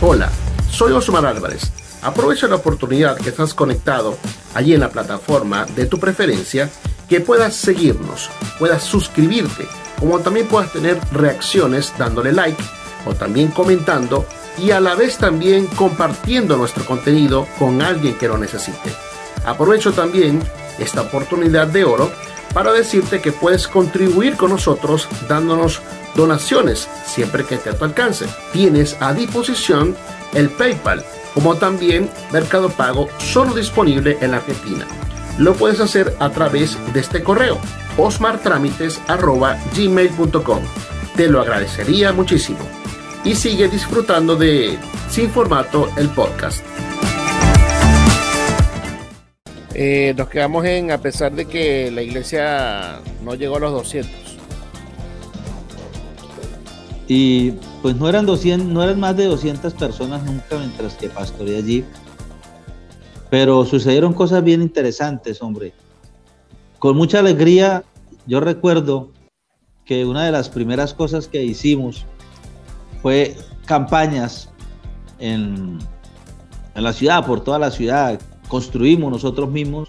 Hola, 0.00 0.30
soy 0.78 0.92
Osmar 0.92 1.26
Álvarez. 1.26 1.72
Aprovecha 2.02 2.46
la 2.46 2.54
oportunidad 2.54 3.16
que 3.16 3.30
estás 3.30 3.52
conectado 3.52 4.16
allí 4.54 4.74
en 4.74 4.80
la 4.80 4.90
plataforma 4.90 5.66
de 5.66 5.86
tu 5.86 5.98
preferencia, 5.98 6.70
que 7.08 7.20
puedas 7.20 7.56
seguirnos, 7.56 8.30
puedas 8.60 8.84
suscribirte, 8.84 9.66
como 9.98 10.20
también 10.20 10.46
puedas 10.46 10.72
tener 10.72 11.00
reacciones 11.10 11.92
dándole 11.98 12.30
like 12.30 12.62
o 13.06 13.14
también 13.14 13.48
comentando 13.48 14.24
y 14.56 14.70
a 14.70 14.78
la 14.78 14.94
vez 14.94 15.18
también 15.18 15.66
compartiendo 15.66 16.56
nuestro 16.56 16.86
contenido 16.86 17.48
con 17.58 17.82
alguien 17.82 18.16
que 18.16 18.28
lo 18.28 18.38
necesite. 18.38 18.92
Aprovecho 19.44 19.92
también 19.92 20.40
esta 20.78 21.02
oportunidad 21.02 21.66
de 21.66 21.82
oro 21.82 22.08
para 22.54 22.70
decirte 22.70 23.20
que 23.20 23.32
puedes 23.32 23.66
contribuir 23.66 24.36
con 24.36 24.50
nosotros 24.50 25.08
dándonos 25.28 25.82
donaciones 26.14 26.88
siempre 27.06 27.44
que 27.44 27.56
esté 27.56 27.70
a 27.70 27.76
tu 27.76 27.84
alcance. 27.84 28.26
Tienes 28.52 28.96
a 29.00 29.14
disposición 29.14 29.96
el 30.34 30.50
PayPal 30.50 31.04
como 31.34 31.56
también 31.56 32.08
Mercado 32.32 32.68
Pago 32.68 33.08
solo 33.18 33.54
disponible 33.54 34.18
en 34.20 34.32
la 34.32 34.38
Argentina. 34.38 34.84
Lo 35.38 35.54
puedes 35.54 35.78
hacer 35.78 36.16
a 36.18 36.30
través 36.30 36.76
de 36.92 36.98
este 36.98 37.22
correo 37.22 37.60
osmartramites.gmail.com 37.96 40.62
Te 41.14 41.28
lo 41.28 41.40
agradecería 41.40 42.12
muchísimo. 42.12 42.58
Y 43.24 43.36
sigue 43.36 43.68
disfrutando 43.68 44.34
de 44.34 44.76
Sin 45.10 45.30
Formato 45.30 45.88
el 45.96 46.08
podcast. 46.08 46.64
Eh, 49.74 50.12
nos 50.16 50.28
quedamos 50.28 50.64
en, 50.64 50.90
a 50.90 50.98
pesar 50.98 51.30
de 51.32 51.44
que 51.44 51.92
la 51.92 52.02
iglesia 52.02 52.98
no 53.22 53.36
llegó 53.36 53.58
a 53.58 53.60
los 53.60 53.70
200. 53.72 54.27
Y 57.08 57.52
pues 57.80 57.96
no 57.96 58.06
eran 58.06 58.26
200, 58.26 58.68
no 58.68 58.82
eran 58.82 59.00
más 59.00 59.16
de 59.16 59.24
200 59.24 59.72
personas 59.72 60.22
nunca 60.24 60.58
mientras 60.58 60.94
que 60.94 61.08
pastoreé 61.08 61.56
allí. 61.56 61.84
Pero 63.30 63.64
sucedieron 63.64 64.12
cosas 64.12 64.44
bien 64.44 64.60
interesantes, 64.60 65.40
hombre. 65.40 65.72
Con 66.78 66.96
mucha 66.96 67.20
alegría, 67.20 67.82
yo 68.26 68.40
recuerdo 68.40 69.10
que 69.86 70.04
una 70.04 70.26
de 70.26 70.32
las 70.32 70.50
primeras 70.50 70.92
cosas 70.92 71.28
que 71.28 71.42
hicimos 71.42 72.04
fue 73.00 73.34
campañas 73.64 74.50
en, 75.18 75.78
en 76.74 76.84
la 76.84 76.92
ciudad, 76.92 77.24
por 77.24 77.42
toda 77.42 77.58
la 77.58 77.70
ciudad. 77.70 78.20
Construimos 78.48 79.10
nosotros 79.10 79.50
mismos, 79.50 79.88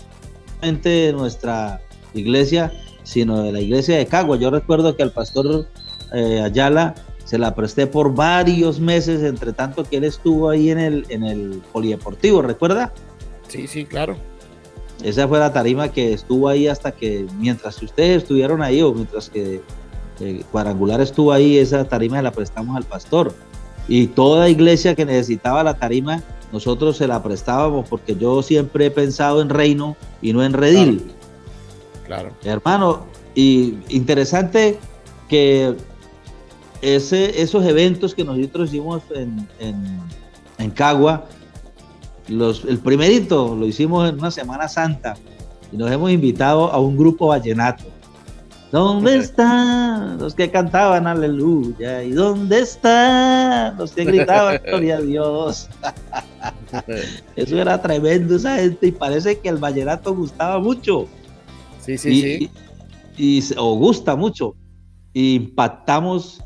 no 0.61 0.89
de 0.89 1.13
nuestra 1.13 1.81
iglesia, 2.13 2.71
sino 3.03 3.41
de 3.41 3.51
la 3.51 3.59
iglesia 3.59 3.97
de 3.97 4.05
Cagua. 4.05 4.37
Yo 4.37 4.49
recuerdo 4.49 4.95
que 4.95 5.03
al 5.03 5.11
pastor 5.11 5.67
eh, 6.13 6.41
Ayala 6.41 6.95
se 7.29 7.37
la 7.37 7.53
presté 7.53 7.85
por 7.85 8.15
varios 8.15 8.79
meses, 8.79 9.21
entre 9.21 9.53
tanto 9.53 9.83
que 9.83 9.97
él 9.97 10.03
estuvo 10.03 10.49
ahí 10.49 10.71
en 10.71 10.79
el, 10.79 11.05
en 11.09 11.23
el 11.23 11.61
polideportivo, 11.71 12.41
¿recuerda? 12.41 12.91
Sí, 13.47 13.67
sí, 13.67 13.85
claro. 13.85 14.17
Esa 15.03 15.27
fue 15.27 15.37
la 15.37 15.53
tarima 15.53 15.89
que 15.89 16.11
estuvo 16.11 16.49
ahí 16.49 16.67
hasta 16.67 16.91
que, 16.91 17.27
mientras 17.37 17.79
ustedes 17.83 18.23
estuvieron 18.23 18.63
ahí 18.63 18.81
o 18.81 18.91
mientras 18.95 19.29
que 19.29 19.61
eh, 20.21 20.43
Cuadrangular 20.51 21.01
estuvo 21.01 21.31
ahí, 21.31 21.59
esa 21.59 21.87
tarima 21.87 22.17
se 22.17 22.23
la 22.23 22.31
prestamos 22.31 22.75
al 22.75 22.83
pastor. 22.83 23.31
Y 23.87 24.07
toda 24.07 24.49
iglesia 24.49 24.95
que 24.95 25.05
necesitaba 25.05 25.63
la 25.63 25.75
tarima, 25.75 26.23
nosotros 26.51 26.97
se 26.97 27.05
la 27.05 27.21
prestábamos 27.21 27.87
porque 27.87 28.15
yo 28.15 28.41
siempre 28.41 28.87
he 28.87 28.91
pensado 28.91 29.43
en 29.43 29.49
reino 29.49 29.95
y 30.19 30.33
no 30.33 30.43
en 30.43 30.53
redil. 30.53 31.11
Claro. 32.07 32.31
claro. 32.41 32.55
Hermano, 32.57 33.05
y 33.35 33.75
interesante 33.89 34.79
que 35.27 35.75
ese, 36.81 37.41
esos 37.41 37.65
eventos 37.65 38.15
que 38.15 38.23
nosotros 38.23 38.69
hicimos 38.69 39.03
en, 39.13 39.47
en, 39.59 39.99
en 40.57 40.71
Cagua, 40.71 41.25
los, 42.27 42.63
el 42.65 42.79
primerito 42.79 43.55
lo 43.55 43.65
hicimos 43.65 44.09
en 44.09 44.19
una 44.19 44.31
Semana 44.31 44.67
Santa 44.67 45.15
y 45.71 45.77
nos 45.77 45.91
hemos 45.91 46.11
invitado 46.11 46.71
a 46.71 46.79
un 46.79 46.97
grupo 46.97 47.27
vallenato. 47.27 47.85
¿Dónde 48.71 49.17
están 49.17 50.19
los 50.19 50.35
que 50.35 50.51
cantaban 50.51 51.07
aleluya? 51.07 52.03
¿Y 52.03 52.11
dónde 52.11 52.59
están 52.59 53.77
los 53.77 53.93
que 53.93 54.05
gritaban 54.05 54.61
gloria 54.65 54.97
a 54.97 55.01
Dios? 55.01 55.69
Eso 57.35 57.59
era 57.59 57.81
tremendo 57.81 58.35
esa 58.35 58.57
gente 58.57 58.87
y 58.87 58.91
parece 58.91 59.39
que 59.39 59.49
el 59.49 59.57
vallenato 59.57 60.13
gustaba 60.13 60.59
mucho. 60.59 61.07
Sí, 61.79 61.97
sí, 61.97 62.21
sí. 62.21 62.51
Y, 63.17 63.43
o 63.57 63.75
gusta 63.75 64.15
mucho. 64.15 64.55
Y 65.13 65.35
impactamos 65.35 66.43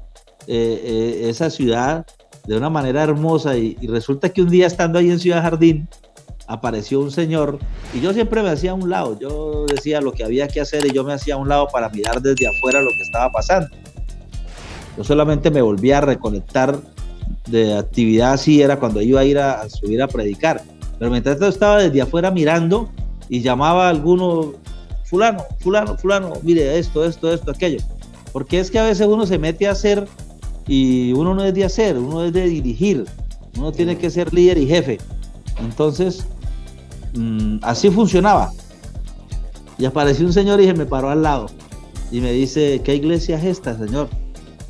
eh, 0.48 0.82
eh, 0.84 1.30
esa 1.30 1.50
ciudad 1.50 2.06
de 2.46 2.58
una 2.58 2.70
manera 2.70 3.04
hermosa 3.04 3.58
y, 3.58 3.76
resulta 3.88 4.30
que 4.30 4.41
un 4.41 4.50
día 4.50 4.68
estando 4.68 5.00
ahí 5.00 5.10
en 5.10 5.20
Ciudad 5.20 5.41
Jardín 5.41 5.88
apareció 6.48 7.00
un 7.00 7.12
señor 7.12 7.58
y 7.94 8.02
yo 8.02 8.14
siempre 8.14 8.44
me 8.44 8.50
hacía 8.50 8.72
a 8.72 8.74
un 8.74 8.89
lado, 8.89 9.18
yo 9.18 9.66
decía 9.66 10.02
lo 10.02 10.12
que 10.12 10.26
había 10.26 10.48
que 10.48 10.60
hacer 10.60 10.86
y 10.86 10.91
yo 10.91 11.04
me 11.04 11.14
hacía 11.14 11.36
a 11.36 11.38
un 11.38 11.48
lado 11.48 11.68
para 11.72 11.89
mirar 11.89 12.22
desde 12.22 12.48
afuera 12.48 12.82
lo 12.82 12.89
que 12.89 13.02
estaba 13.02 13.32
pasando. 13.32 13.70
Yo 14.98 15.04
solamente 15.04 15.50
me 15.50 15.62
volvía 15.62 16.00
a 16.00 16.02
reconectar 16.02 16.80
de 17.48 17.78
actividad 17.78 18.34
así, 18.34 18.62
era 18.62 18.78
cuando 18.78 19.02
iba 19.02 19.22
a 19.22 19.26
ir 19.26 19.39
a, 19.39 19.68
subir 19.70 20.02
a 20.02 20.08
predicar. 20.08 20.62
Pero 21.00 21.12
mientras 21.12 21.38
tanto 21.38 21.50
estaba 21.50 21.82
desde 21.82 22.02
afuera 22.02 22.32
mirando 22.32 22.89
y 23.30 23.41
llamaba 23.41 23.88
a 23.88 23.89
alguno, 23.89 24.54
fulano, 25.06 25.44
fulano, 25.60 25.98
fulano, 25.98 26.34
mire 26.44 26.78
esto, 26.78 27.06
esto, 27.06 27.34
esto, 27.34 27.52
aquello. 27.52 27.80
Porque 28.32 28.60
es 28.60 28.70
que 28.70 28.80
a 28.80 28.84
veces 28.84 29.08
uno 29.08 29.26
se 29.26 29.38
mete 29.38 29.68
a 29.68 29.72
hacer 29.72 30.08
y 30.68 31.14
uno 31.14 31.34
no 31.36 31.43
es 31.43 31.53
de 31.53 31.66
hacer, 31.66 31.97
uno 31.97 32.24
es 32.24 32.34
de 32.34 32.47
dirigir, 32.47 33.05
uno 33.57 33.72
tiene 33.72 33.97
que 33.97 34.09
ser 34.09 34.34
líder 34.34 34.57
y 34.57 34.68
jefe. 34.68 34.97
Entonces, 35.59 36.26
mm, 37.16 37.57
así 37.61 37.89
funcionaba. 37.89 38.51
Y 39.78 39.86
apareció 39.86 40.26
un 40.26 40.34
señor 40.34 40.61
y 40.61 40.66
se 40.66 40.74
me 40.74 40.86
paró 40.86 41.09
al 41.09 41.24
lado 41.24 41.47
y 42.11 42.22
me 42.22 42.32
dice, 42.32 42.82
¿qué 42.84 42.95
iglesia 42.95 43.38
es 43.38 43.43
esta, 43.45 43.78
señor? 43.78 44.07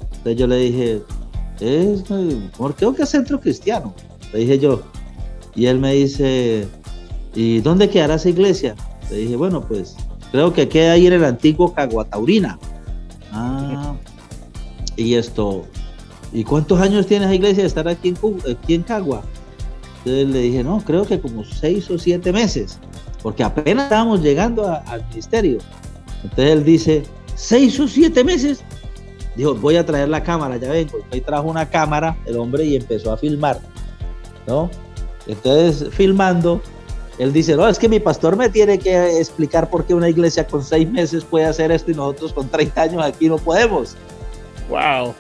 Entonces 0.04 0.38
yo 0.38 0.48
le 0.48 0.58
dije, 0.58 1.02
es, 1.60 2.04
¿por 2.58 2.74
qué 2.76 2.92
que 2.96 3.04
es 3.04 3.10
centro 3.10 3.40
cristiano? 3.40 3.94
Le 4.32 4.40
dije 4.40 4.60
yo. 4.60 4.82
Y 5.56 5.68
él 5.68 5.80
me 5.80 5.94
dice, 5.94 6.68
¿y 7.36 7.60
dónde 7.60 7.90
quedará 7.90 8.16
esa 8.16 8.30
iglesia? 8.30 8.76
Le 9.12 9.18
dije, 9.18 9.36
bueno, 9.36 9.62
pues 9.68 9.96
creo 10.32 10.54
que 10.54 10.68
queda 10.68 10.94
ahí 10.94 11.06
en 11.06 11.14
el 11.14 11.26
antiguo 11.26 11.74
Caguataurina. 11.74 12.58
Ah, 13.32 13.94
y 14.96 15.16
esto, 15.16 15.66
¿y 16.34 16.44
cuántos 16.44 16.80
años 16.80 17.06
tiene 17.06 17.26
esa 17.26 17.36
iglesia 17.36 17.64
de 17.64 17.68
estar 17.68 17.88
aquí 17.88 18.10
en, 18.10 18.18
aquí 18.52 18.80
Cagua? 18.80 19.24
Entonces 20.00 20.28
le 20.28 20.40
dije, 20.40 20.64
no, 20.64 20.84
creo 20.84 21.06
que 21.06 21.20
como 21.22 21.46
seis 21.46 21.90
o 21.90 21.98
siete 21.98 22.34
meses, 22.34 22.80
porque 23.22 23.44
apenas 23.44 23.86
estábamos 23.86 24.22
llegando 24.22 24.68
al 24.68 25.08
ministerio. 25.10 25.60
Entonces 26.24 26.52
él 26.52 26.64
dice, 26.66 27.04
¿seis 27.36 27.80
o 27.80 27.88
siete 27.88 28.24
meses? 28.24 28.64
Dijo, 29.36 29.56
voy 29.56 29.78
a 29.78 29.86
traer 29.86 30.10
la 30.10 30.22
cámara, 30.22 30.58
ya 30.58 30.72
vengo. 30.72 30.98
Ahí 31.12 31.22
trajo 31.22 31.48
una 31.48 31.70
cámara 31.70 32.18
el 32.26 32.38
hombre 32.38 32.66
y 32.66 32.76
empezó 32.76 33.12
a 33.14 33.18
filmar, 33.18 33.60
¿no? 34.46 34.70
Entonces, 35.26 35.90
filmando, 35.94 36.62
él 37.18 37.32
dice, 37.32 37.56
no, 37.56 37.68
es 37.68 37.80
que 37.80 37.88
mi 37.88 38.00
pastor 38.00 38.36
me 38.36 38.50
tiene 38.50 38.78
que 38.80 39.20
explicar 39.20 39.70
por 39.70 39.86
qué 39.86 39.94
una 39.94 40.10
iglesia 40.10 40.46
con 40.46 40.64
seis 40.64 40.90
meses 40.90 41.24
puede 41.24 41.46
hacer 41.46 41.72
esto 41.72 41.92
y 41.92 41.94
nosotros 41.94 42.34
con 42.34 42.50
30 42.50 42.82
años 42.82 43.04
aquí 43.04 43.30
no 43.30 43.38
podemos. 43.38 43.96
Wow. 44.70 45.14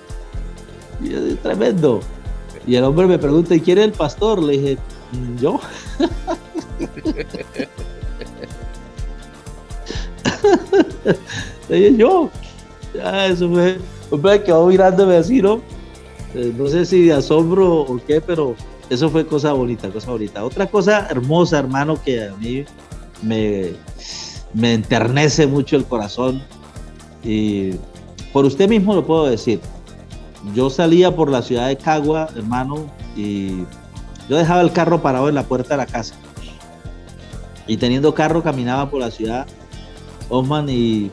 Y 1.02 1.34
tremendo. 1.36 2.02
Y 2.66 2.76
el 2.76 2.84
hombre 2.84 3.08
me 3.08 3.18
pregunta, 3.18 3.56
¿y 3.56 3.62
quién 3.62 3.78
es 3.78 3.86
el 3.86 3.92
pastor? 3.92 4.42
Le 4.42 4.54
dije, 4.54 4.78
yo. 5.40 5.60
Le 11.70 11.76
dije, 11.76 11.96
yo. 11.98 12.30
Ya, 12.94 13.28
eso 13.28 13.50
fue. 13.50 13.78
Hombre, 14.12 14.44
quedó 14.44 14.68
mirándome 14.68 15.18
así, 15.18 15.42
¿no? 15.42 15.62
Eh, 16.36 16.54
no 16.58 16.68
sé 16.68 16.86
si 16.86 17.06
de 17.06 17.14
asombro 17.14 17.82
o 17.82 18.00
qué, 18.06 18.22
pero 18.22 18.56
eso 18.90 19.10
fue 19.10 19.26
cosa 19.26 19.54
bonita, 19.54 19.90
cosa 19.90 20.12
bonita. 20.12 20.46
Otra 20.46 20.68
cosa 20.68 21.08
hermosa, 21.10 21.60
hermano, 21.60 22.02
que 22.02 22.24
a 22.24 22.34
mí 22.36 22.64
me, 23.22 23.74
me 24.54 24.74
enternece 24.74 25.48
mucho 25.48 25.76
el 25.76 25.86
corazón. 25.86 26.42
Y 27.24 27.72
por 28.32 28.46
usted 28.46 28.70
mismo 28.70 28.96
lo 28.96 29.06
puedo 29.06 29.26
decir 29.26 29.60
yo 30.54 30.70
salía 30.70 31.16
por 31.16 31.30
la 31.30 31.42
ciudad 31.42 31.68
de 31.68 31.78
Cagua, 31.78 32.28
hermano, 32.36 32.86
y 33.16 33.64
yo 34.28 34.38
dejaba 34.38 34.62
el 34.62 34.74
carro 34.74 35.02
parado 35.02 35.30
en 35.30 35.36
la 35.36 35.44
puerta 35.44 35.70
de 35.70 35.78
la 35.78 35.86
casa. 35.86 36.16
Y 37.66 37.78
teniendo 37.78 38.14
carro 38.14 38.44
caminaba 38.44 38.90
por 38.90 39.00
la 39.00 39.10
ciudad, 39.10 39.48
Osman, 40.30 40.68
y 40.70 41.12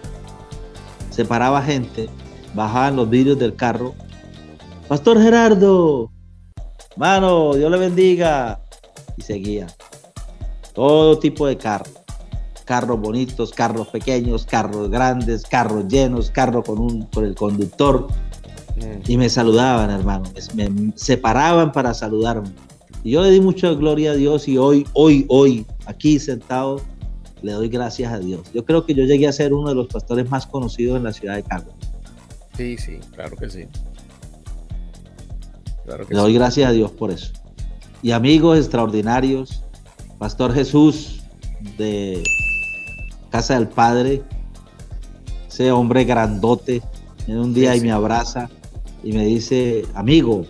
se 1.11 1.25
paraba 1.25 1.63
gente, 1.63 2.09
bajaban 2.55 2.97
los 2.97 3.09
vidrios 3.09 3.39
del 3.39 3.55
carro. 3.55 3.95
Pastor 4.89 5.23
Gerardo, 5.23 6.11
mano, 6.97 7.55
Dios 7.55 7.71
le 7.71 7.79
bendiga. 7.79 8.61
Y 9.17 9.23
seguía. 9.23 9.69
Todo 10.75 11.19
tipo 11.19 11.47
de 11.47 11.57
carros. 11.57 11.93
Carros 12.65 13.01
bonitos, 13.01 13.51
carros 13.51 13.89
pequeños, 13.89 14.47
carros 14.47 14.91
grandes, 14.91 15.45
carros 15.45 15.87
llenos, 15.89 16.31
carros 16.31 16.65
con, 16.65 16.79
un, 16.79 17.03
con 17.07 17.25
el 17.25 17.35
conductor 17.35 18.07
y 19.07 19.17
me 19.17 19.29
saludaban, 19.29 19.91
hermano. 19.91 20.25
Me 20.55 20.93
separaban 20.95 21.73
para 21.73 21.95
saludarme. 21.95 22.51
Y 23.03 23.13
yo 23.13 23.23
le 23.23 23.31
di 23.31 23.41
mucha 23.41 23.71
gloria 23.71 24.13
a 24.13 24.15
Dios 24.15 24.47
y 24.47 24.59
hoy, 24.59 24.87
hoy, 24.93 25.25
hoy, 25.29 25.67
aquí 25.87 26.19
sentado, 26.19 26.81
le 27.43 27.53
doy 27.53 27.69
gracias 27.69 28.13
a 28.13 28.19
Dios. 28.19 28.43
Yo 28.53 28.65
creo 28.65 28.85
que 28.85 28.95
yo 28.95 29.05
llegué 29.05 29.27
a 29.27 29.33
ser 29.33 29.55
uno 29.55 29.71
de 29.71 29.75
los 29.75 29.87
pastores 29.87 30.29
más 30.29 30.47
conocidos 30.47 30.99
en 30.99 31.05
la 31.05 31.13
ciudad 31.13 31.37
de 31.37 31.43
Carlos. 31.43 31.75
Sí, 32.57 32.77
sí, 32.77 32.99
claro 33.15 33.37
que 33.37 33.49
sí. 33.49 33.67
le 36.09 36.17
doy 36.17 36.35
gracias 36.35 36.69
a 36.69 36.73
Dios 36.73 36.91
por 36.93 37.11
eso. 37.11 37.33
Y 38.03 38.11
amigos 38.11 38.59
extraordinarios, 38.59 39.63
Pastor 40.19 40.53
Jesús 40.53 41.23
de 41.79 42.23
Casa 43.31 43.55
del 43.55 43.69
Padre, 43.69 44.23
ese 45.49 45.73
hombre 45.73 46.05
grandote, 46.05 46.83
en 47.27 47.39
un 47.39 47.55
día 47.55 47.77
y 47.77 47.81
me 47.81 47.93
abraza 47.93 48.51
y 49.03 49.13
me 49.13 49.25
dice, 49.25 49.85
amigo. 49.95 50.47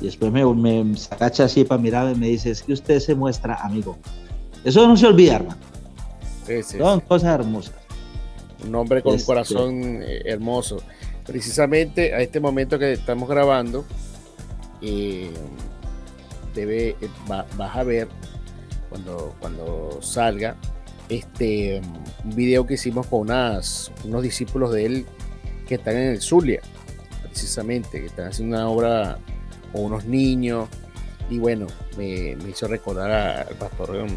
Y 0.00 0.06
después 0.06 0.30
me, 0.30 0.44
me 0.44 0.94
agacha 1.10 1.44
así 1.44 1.64
para 1.64 1.80
mirar 1.80 2.14
y 2.14 2.18
me 2.18 2.28
dice, 2.28 2.50
es 2.50 2.62
que 2.62 2.72
usted 2.72 3.00
se 3.00 3.14
muestra 3.14 3.54
amigo. 3.54 3.96
Eso 4.64 4.86
no 4.86 4.96
se 4.96 5.06
olvida, 5.06 5.36
hermano. 5.36 5.60
Son 6.64 7.00
cosas 7.00 7.40
hermosas. 7.40 7.74
Un 8.66 8.74
hombre 8.74 9.02
con 9.02 9.12
un 9.12 9.16
este, 9.16 9.26
corazón 9.26 10.02
eh, 10.02 10.22
hermoso. 10.24 10.82
Precisamente 11.24 12.14
a 12.14 12.20
este 12.20 12.40
momento 12.40 12.78
que 12.78 12.92
estamos 12.92 13.28
grabando, 13.28 13.84
eh, 14.82 15.30
debe, 16.54 16.90
eh, 17.00 17.08
vas 17.26 17.76
a 17.76 17.82
ver 17.82 18.08
cuando, 18.88 19.34
cuando 19.40 19.98
salga 20.02 20.56
este 21.08 21.80
un 22.24 22.34
video 22.34 22.66
que 22.66 22.74
hicimos 22.74 23.06
con 23.06 23.20
unas, 23.20 23.92
unos 24.04 24.22
discípulos 24.22 24.72
de 24.72 24.86
él 24.86 25.06
que 25.68 25.76
están 25.76 25.96
en 25.96 26.08
el 26.08 26.20
Zulia 26.20 26.60
precisamente, 27.36 28.00
que 28.00 28.06
están 28.06 28.28
haciendo 28.28 28.56
una 28.56 28.66
obra 28.66 29.18
con 29.70 29.84
unos 29.84 30.06
niños. 30.06 30.70
Y 31.28 31.38
bueno, 31.38 31.66
me, 31.98 32.34
hizo 32.48 32.66
recordar 32.66 33.10
al 33.46 33.54
pastor, 33.56 33.90
um, 33.90 34.16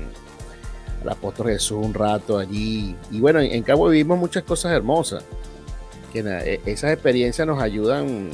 al 1.01 1.09
apóstol 1.09 1.47
Jesús 1.47 1.86
un 1.86 1.93
rato 1.93 2.38
allí. 2.38 2.95
Y 3.11 3.20
bueno, 3.20 3.41
en, 3.41 3.61
Cabo 3.63 3.89
vivimos 3.89 4.17
muchas 4.17 4.43
cosas 4.43 4.72
hermosas. 4.72 5.26
Que 6.13 6.20
e, 6.20 6.61
esas 6.65 6.93
experiencias 6.93 7.45
nos 7.45 7.61
ayudan 7.61 8.30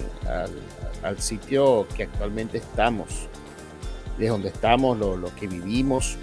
al, 1.03 1.19
sitio 1.19 1.87
que 1.95 2.03
actualmente 2.03 2.59
estamos, 2.59 3.27
de 4.19 4.27
donde 4.27 4.49
estamos, 4.49 4.99
lo, 4.99 5.33
que 5.35 5.47
vivimos, 5.47 6.15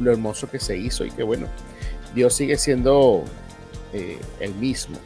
lo 0.00 0.12
hermoso 0.12 0.50
que 0.50 0.58
se 0.58 0.76
hizo 0.76 1.06
y 1.06 1.10
que 1.10 1.22
bueno, 1.22 1.46
Dios 2.14 2.34
sigue 2.34 2.58
siendo 2.58 3.24
eh, 3.94 4.18
el 4.38 4.54
mismo. 4.56 4.98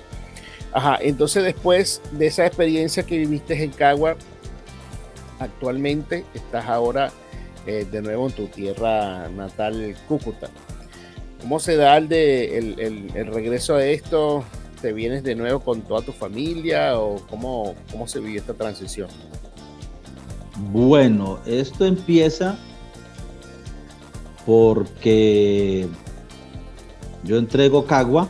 Ajá, 0.74 0.98
entonces 1.00 1.44
después 1.44 2.02
de 2.10 2.26
esa 2.26 2.44
experiencia 2.44 3.04
que 3.04 3.16
viviste 3.16 3.62
en 3.62 3.70
Cagua, 3.70 4.16
actualmente 5.38 6.24
estás 6.34 6.66
ahora 6.66 7.12
eh, 7.64 7.86
de 7.88 8.02
nuevo 8.02 8.26
en 8.26 8.32
tu 8.32 8.46
tierra 8.48 9.28
natal, 9.28 9.94
Cúcuta. 10.08 10.50
¿Cómo 11.40 11.60
se 11.60 11.76
da 11.76 11.96
el, 11.96 12.08
regreso 13.32 13.76
a 13.76 13.84
esto? 13.84 14.42
¿Te 14.82 14.92
vienes 14.92 15.22
de 15.22 15.36
nuevo 15.36 15.60
con 15.60 15.82
toda 15.82 16.02
tu 16.02 16.10
familia 16.10 16.98
o 16.98 17.24
cómo, 17.30 17.76
cómo 17.92 18.08
se 18.08 18.18
vive 18.18 18.38
esta 18.38 18.54
transición? 18.54 19.08
Bueno, 20.72 21.38
esto 21.46 21.86
empieza 21.86 22.58
porque 24.44 25.86
yo 27.22 27.38
entrego 27.38 27.86
Cagua 27.86 28.28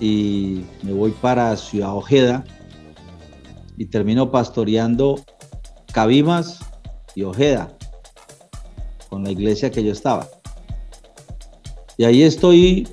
y 0.00 0.64
me 0.82 0.92
voy 0.92 1.12
para 1.12 1.56
Ciudad 1.56 1.94
Ojeda 1.94 2.44
y 3.76 3.86
termino 3.86 4.30
pastoreando 4.30 5.20
Cabimas 5.92 6.60
y 7.14 7.22
Ojeda 7.22 7.76
con 9.08 9.24
la 9.24 9.30
iglesia 9.30 9.70
que 9.70 9.84
yo 9.84 9.92
estaba. 9.92 10.26
Y 11.96 12.04
ahí 12.04 12.22
estoy 12.22 12.88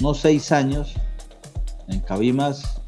unos 0.00 0.18
seis 0.18 0.50
años 0.50 0.94
en 1.88 2.00
Cabimas. 2.00 2.80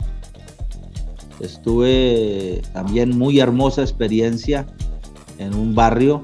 Estuve 1.41 2.63
también 2.73 3.17
muy 3.17 3.39
hermosa 3.39 3.83
experiencia 3.83 4.67
en 5.39 5.55
un 5.55 5.75
barrio 5.75 6.23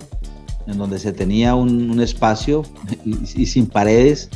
en 0.67 0.79
donde 0.79 0.99
se 0.99 1.13
tenía 1.13 1.55
un, 1.55 2.01
espacio 2.01 2.63
y, 3.05 3.47
sin 3.47 3.67
paredes. 3.67 4.31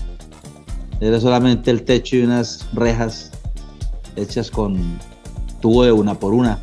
Era 1.01 1.21
solamente 1.21 1.71
el 1.71 1.83
techo 1.83 2.17
y 2.17 2.23
unas 2.23 2.67
rejas 2.73 3.31
hechas 4.17 4.51
con 4.51 4.99
tubo 5.61 5.85
de 5.85 5.93
una 5.93 6.19
por 6.19 6.35
una. 6.35 6.59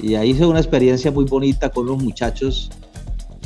Y 0.00 0.14
ahí 0.14 0.30
hice 0.30 0.46
una 0.46 0.60
experiencia 0.60 1.10
muy 1.10 1.24
bonita 1.24 1.70
con 1.70 1.86
los 1.86 2.02
muchachos, 2.02 2.70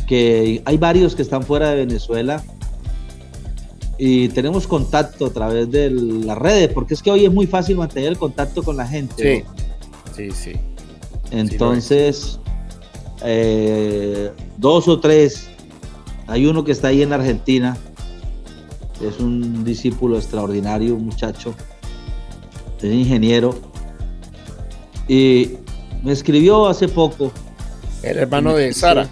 que 0.07 0.63
hay 0.65 0.77
varios 0.77 1.15
que 1.15 1.23
están 1.23 1.43
fuera 1.43 1.71
de 1.71 1.87
Venezuela 1.87 2.43
y 3.99 4.29
tenemos 4.31 4.67
contacto 4.67 5.27
a 5.27 5.31
través 5.31 5.71
de 5.71 5.91
las 5.91 6.37
redes, 6.37 6.71
porque 6.73 6.95
es 6.95 7.03
que 7.03 7.11
hoy 7.11 7.25
es 7.25 7.33
muy 7.33 7.47
fácil 7.47 7.77
mantener 7.77 8.09
el 8.09 8.19
contacto 8.19 8.63
con 8.63 8.77
la 8.77 8.87
gente. 8.87 9.45
Sí, 10.15 10.31
sí, 10.31 10.31
sí. 10.31 10.61
Entonces, 11.31 12.39
eh, 13.25 14.33
dos 14.59 14.89
o 14.89 15.01
tres. 15.01 15.49
Hay 16.27 16.47
uno 16.47 16.65
que 16.65 16.73
está 16.73 16.89
ahí 16.89 17.03
en 17.03 17.13
Argentina, 17.13 17.77
es 19.01 19.19
un 19.19 19.65
discípulo 19.65 20.17
extraordinario, 20.17 20.95
un 20.95 21.07
muchacho, 21.07 21.55
es 22.79 22.93
ingeniero, 22.93 23.55
y 25.09 25.53
me 26.03 26.13
escribió 26.13 26.67
hace 26.67 26.89
poco. 26.89 27.33
El 28.03 28.19
hermano 28.19 28.55
de 28.55 28.73
Sara. 28.73 29.09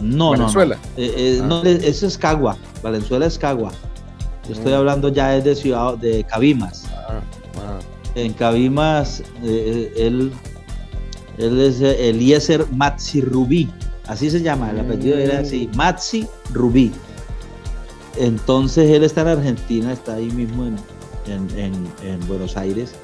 No, 0.00 0.32
Venezuela. 0.32 0.76
Eh, 0.96 1.12
eh, 1.16 1.40
no. 1.42 1.62
Ah. 1.62 1.68
eso 1.68 2.06
es 2.06 2.18
Cagua, 2.18 2.56
Valenzuela 2.82 3.26
es 3.26 3.38
Cagua. 3.38 3.72
Yo 4.46 4.52
estoy 4.52 4.72
mm. 4.72 4.76
hablando 4.76 5.08
ya 5.08 5.36
es 5.36 5.44
de 5.44 5.56
ciudad 5.56 5.96
de 5.98 6.24
Cabimas. 6.24 6.84
Ah, 6.92 7.20
ah. 7.56 7.78
En 8.14 8.32
Cabimas, 8.32 9.22
él 9.42 10.32
él 11.38 11.60
es 11.60 11.80
eh, 11.80 12.08
Eliezer 12.08 12.66
Matzi 12.72 13.20
Rubí, 13.20 13.68
así 14.06 14.30
se 14.30 14.40
llama, 14.40 14.70
el 14.70 14.80
apellido 14.80 15.18
era 15.18 15.40
así, 15.40 15.68
mm. 15.72 15.76
Matzi 15.76 16.26
Rubí. 16.52 16.92
Entonces 18.16 18.90
él 18.90 19.04
está 19.04 19.22
en 19.22 19.28
Argentina, 19.28 19.92
está 19.92 20.14
ahí 20.14 20.30
mismo 20.30 20.64
en, 21.26 22.26
Buenos 22.26 22.56
Aires. 22.56 22.94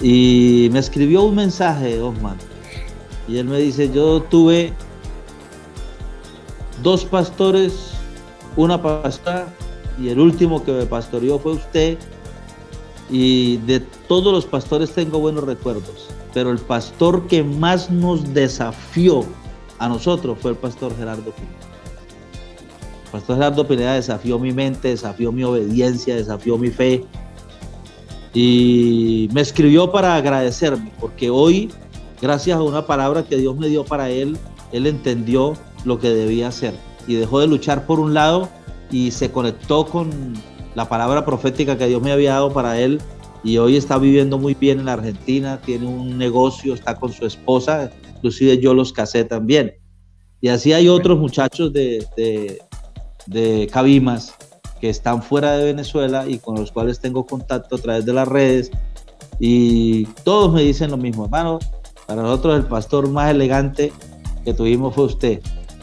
Y 0.00 0.68
me 0.72 0.80
escribió 0.80 1.22
un 1.22 1.36
mensaje, 1.36 2.00
Osman. 2.00 2.36
Y 3.28 3.38
él 3.38 3.46
me 3.46 3.58
dice, 3.58 3.90
yo 3.92 4.22
tuve 4.22 4.72
dos 6.82 7.04
pastores, 7.04 7.92
una 8.56 8.82
pastora, 8.82 9.46
y 9.98 10.08
el 10.08 10.18
último 10.18 10.64
que 10.64 10.72
me 10.72 10.86
pastoreó 10.86 11.38
fue 11.38 11.52
usted. 11.52 11.98
Y 13.10 13.58
de 13.58 13.80
todos 13.80 14.32
los 14.32 14.46
pastores 14.46 14.92
tengo 14.92 15.18
buenos 15.20 15.44
recuerdos 15.44 16.08
pero 16.32 16.50
el 16.50 16.58
pastor 16.58 17.26
que 17.26 17.42
más 17.42 17.90
nos 17.90 18.32
desafió 18.32 19.24
a 19.78 19.88
nosotros 19.88 20.38
fue 20.40 20.52
el 20.52 20.56
pastor 20.56 20.96
Gerardo 20.96 21.32
Pineda. 21.32 21.61
Pastor 23.12 23.36
Gerardo 23.36 23.68
Pineda 23.68 23.94
desafió 23.94 24.38
mi 24.38 24.52
mente, 24.52 24.88
desafió 24.88 25.30
mi 25.30 25.44
obediencia, 25.44 26.16
desafió 26.16 26.56
mi 26.56 26.70
fe 26.70 27.04
y 28.32 29.28
me 29.34 29.42
escribió 29.42 29.92
para 29.92 30.16
agradecerme, 30.16 30.90
porque 30.98 31.28
hoy, 31.28 31.70
gracias 32.22 32.56
a 32.56 32.62
una 32.62 32.86
palabra 32.86 33.22
que 33.24 33.36
Dios 33.36 33.54
me 33.58 33.68
dio 33.68 33.84
para 33.84 34.08
él, 34.08 34.38
él 34.72 34.86
entendió 34.86 35.52
lo 35.84 35.98
que 35.98 36.08
debía 36.08 36.48
hacer 36.48 36.74
y 37.06 37.14
dejó 37.16 37.40
de 37.40 37.48
luchar 37.48 37.84
por 37.84 38.00
un 38.00 38.14
lado 38.14 38.48
y 38.90 39.10
se 39.10 39.30
conectó 39.30 39.84
con 39.84 40.32
la 40.74 40.88
palabra 40.88 41.26
profética 41.26 41.76
que 41.76 41.88
Dios 41.88 42.00
me 42.00 42.12
había 42.12 42.32
dado 42.32 42.52
para 42.52 42.80
él 42.80 42.98
y 43.44 43.58
hoy 43.58 43.76
está 43.76 43.98
viviendo 43.98 44.38
muy 44.38 44.54
bien 44.54 44.78
en 44.78 44.86
la 44.86 44.94
Argentina, 44.94 45.60
tiene 45.60 45.86
un 45.86 46.16
negocio, 46.16 46.72
está 46.72 46.98
con 46.98 47.12
su 47.12 47.26
esposa, 47.26 47.90
inclusive 48.16 48.58
yo 48.58 48.72
los 48.72 48.92
casé 48.92 49.24
también. 49.24 49.74
Y 50.40 50.48
así 50.48 50.72
hay 50.72 50.88
otros 50.88 51.18
muchachos 51.18 51.72
de, 51.72 52.06
Cabimas 53.70 54.34
que 54.80 54.88
están 54.88 55.22
fuera 55.22 55.52
de 55.52 55.64
Venezuela 55.64 56.26
y 56.26 56.38
con 56.38 56.56
los 56.56 56.72
cuales 56.72 56.98
tengo 56.98 57.26
contacto 57.26 57.76
a 57.76 57.78
través 57.78 58.04
de 58.04 58.12
las 58.12 58.26
redes 58.26 58.70
y 59.38 60.06
todos 60.24 60.52
me 60.52 60.62
dicen 60.62 60.90
lo 60.90 60.96
mismo, 60.96 61.24
hermano, 61.24 61.58
para 62.06 62.22
nosotros 62.22 62.56
el 62.56 62.66
pastor 62.66 63.08
más 63.08 63.30
elegante 63.30 63.92
que 64.44 64.54
tuvimos 64.54 64.94
fue 64.94 65.04
usted, 65.04 65.40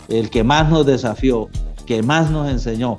el 0.09 0.29
que 0.29 0.43
más 0.43 0.69
nos 0.69 0.85
desafió, 0.85 1.49
que 1.85 2.03
más 2.03 2.29
nos 2.29 2.49
enseñó, 2.49 2.97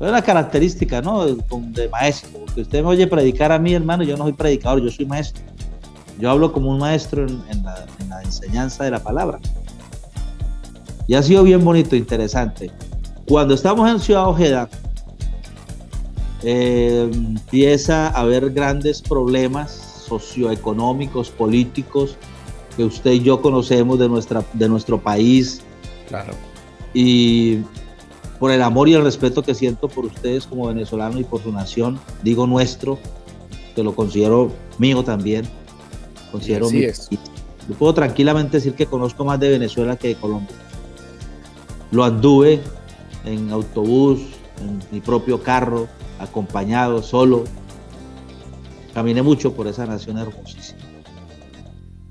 es 0.00 0.08
una 0.08 0.20
característica, 0.20 1.00
¿no? 1.00 1.24
De, 1.24 1.88
maestro. 1.88 2.44
Que 2.54 2.60
usted 2.60 2.82
me 2.82 2.88
oye 2.88 3.06
predicar 3.06 3.50
a 3.50 3.58
mí, 3.58 3.72
hermano, 3.72 4.02
yo 4.02 4.16
no 4.16 4.24
soy 4.24 4.34
predicador, 4.34 4.82
yo 4.82 4.90
soy 4.90 5.06
maestro. 5.06 5.42
Yo 6.18 6.30
hablo 6.30 6.52
como 6.52 6.70
un 6.70 6.78
maestro 6.78 7.26
en, 7.26 7.62
la, 7.62 8.22
enseñanza 8.22 8.84
de 8.84 8.90
la 8.90 9.02
palabra. 9.02 9.38
Y 11.06 11.14
ha 11.14 11.22
sido 11.22 11.44
bien 11.44 11.64
bonito, 11.64 11.96
interesante. 11.96 12.70
Cuando 13.28 13.54
estamos 13.54 13.90
en 13.90 13.98
Ciudad 13.98 14.28
Ojeda, 14.28 14.68
eh, 16.42 17.10
empieza 17.12 18.08
a 18.08 18.20
haber 18.20 18.50
grandes 18.50 19.02
problemas 19.02 20.04
socioeconómicos, 20.06 21.30
políticos, 21.30 22.16
que 22.76 22.84
usted 22.84 23.12
y 23.12 23.22
yo 23.22 23.42
conocemos 23.42 23.98
de, 23.98 24.08
nuestra, 24.08 24.44
de 24.52 24.68
nuestro 24.68 25.00
país. 25.00 25.62
Claro. 26.08 26.34
Y 26.94 27.58
por 28.38 28.52
el 28.52 28.62
amor 28.62 28.88
y 28.88 28.94
el 28.94 29.02
respeto 29.02 29.42
que 29.42 29.54
siento 29.54 29.88
por 29.88 30.04
ustedes 30.04 30.46
como 30.46 30.68
venezolanos 30.68 31.20
y 31.20 31.24
por 31.24 31.42
su 31.42 31.50
nación, 31.50 31.98
digo 32.22 32.46
nuestro, 32.46 32.98
que 33.74 33.82
lo 33.82 33.96
considero 33.96 34.52
mío 34.78 35.02
también. 35.02 35.48
Considero 36.30 36.66
Así 36.66 36.84
es. 36.84 37.08
Yo 37.10 37.74
puedo 37.76 37.92
tranquilamente 37.92 38.58
decir 38.58 38.74
que 38.74 38.86
conozco 38.86 39.24
más 39.24 39.40
de 39.40 39.48
Venezuela 39.48 39.96
que 39.96 40.08
de 40.08 40.14
Colombia. 40.14 40.54
Lo 41.90 42.04
anduve 42.04 42.60
en 43.26 43.50
autobús, 43.50 44.20
en 44.60 44.80
mi 44.90 45.00
propio 45.00 45.42
carro, 45.42 45.88
acompañado, 46.18 47.02
solo. 47.02 47.44
Caminé 48.94 49.20
mucho 49.20 49.52
por 49.52 49.66
esa 49.66 49.84
nación 49.84 50.16
hermosísima. 50.16 50.80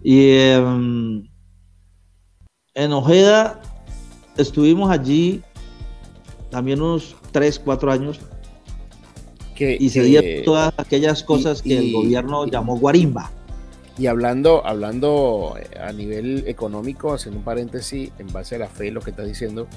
Y 0.04 0.38
em, 0.38 1.28
en 2.76 2.94
Ojeda 2.94 3.60
estuvimos 4.38 4.92
allí 4.92 5.42
también 6.52 6.82
unos 6.82 7.16
3, 7.32 7.60
4 7.60 7.92
años. 7.92 8.20
Que, 9.56 9.78
y 9.80 9.90
se 9.90 10.04
dieron 10.04 10.44
todas 10.44 10.74
aquellas 10.78 11.24
cosas 11.24 11.62
que 11.62 11.78
el 11.78 11.94
gobierno 11.94 12.46
llamó 12.46 12.78
guarimba. 12.78 13.32
Y 13.98 14.08
hablando, 14.08 14.66
hablando 14.68 15.56
eh, 15.58 15.80
a 15.80 15.94
nivel 15.94 16.44
económico, 16.48 17.14
haciendo 17.14 17.40
un 17.40 17.46
paréntesis, 17.46 18.12
en 18.20 18.28
base 18.34 18.56
a 18.56 18.60
la 18.60 18.68
fe, 18.68 18.92
lo 18.92 19.00
que 19.00 19.12
está 19.12 19.24
diciendo, 19.24 19.68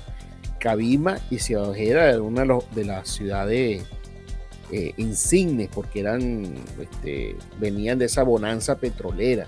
Cabima 0.58 1.18
y 1.30 1.38
Ciudad 1.38 1.68
Ojeda 1.68 2.08
era 2.10 2.22
una 2.22 2.44
de 2.74 2.84
las 2.84 3.08
ciudades 3.08 3.84
eh, 4.70 4.92
insignes, 4.98 5.68
porque 5.72 6.00
eran, 6.00 6.54
este, 6.78 7.36
venían 7.58 7.98
de 7.98 8.04
esa 8.04 8.22
bonanza 8.22 8.76
petrolera, 8.76 9.46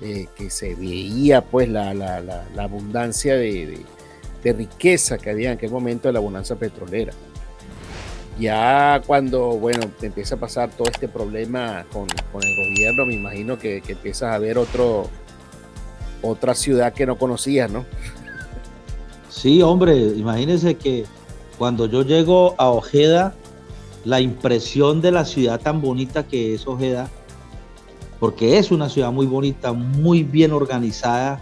eh, 0.00 0.28
que 0.36 0.50
se 0.50 0.76
veía 0.76 1.42
pues 1.42 1.68
la, 1.68 2.44
abundancia 2.56 3.34
de, 3.36 3.84
riqueza 4.44 5.18
que 5.18 5.30
había 5.30 5.50
en 5.50 5.58
aquel 5.58 5.70
momento 5.70 6.08
de 6.08 6.12
la 6.12 6.20
bonanza 6.20 6.54
petrolera. 6.56 7.12
Ya 8.38 9.02
cuando, 9.04 9.58
bueno, 9.58 9.90
te 9.98 10.06
empieza 10.06 10.36
a 10.36 10.38
pasar 10.38 10.70
todo 10.70 10.88
este 10.88 11.08
problema 11.08 11.84
con, 11.92 12.06
el 12.08 12.56
gobierno, 12.56 13.06
me 13.06 13.14
imagino 13.14 13.58
que, 13.58 13.80
que, 13.80 13.92
empiezas 13.92 14.34
a 14.34 14.38
ver 14.38 14.58
otro, 14.58 15.10
otra 16.22 16.54
ciudad 16.54 16.92
que 16.92 17.04
no 17.04 17.18
conocías, 17.18 17.70
¿no? 17.70 17.84
Sí, 19.30 19.62
hombre, 19.62 19.96
imagínense 19.96 20.76
que 20.76 21.04
cuando 21.56 21.86
yo 21.86 22.02
llego 22.02 22.54
a 22.58 22.68
Ojeda, 22.68 23.34
la 24.04 24.20
impresión 24.20 25.00
de 25.00 25.12
la 25.12 25.24
ciudad 25.24 25.60
tan 25.60 25.80
bonita 25.80 26.26
que 26.26 26.54
es 26.54 26.66
Ojeda, 26.66 27.08
porque 28.18 28.58
es 28.58 28.70
una 28.70 28.88
ciudad 28.88 29.12
muy 29.12 29.26
bonita, 29.26 29.72
muy 29.72 30.24
bien 30.24 30.52
organizada. 30.52 31.40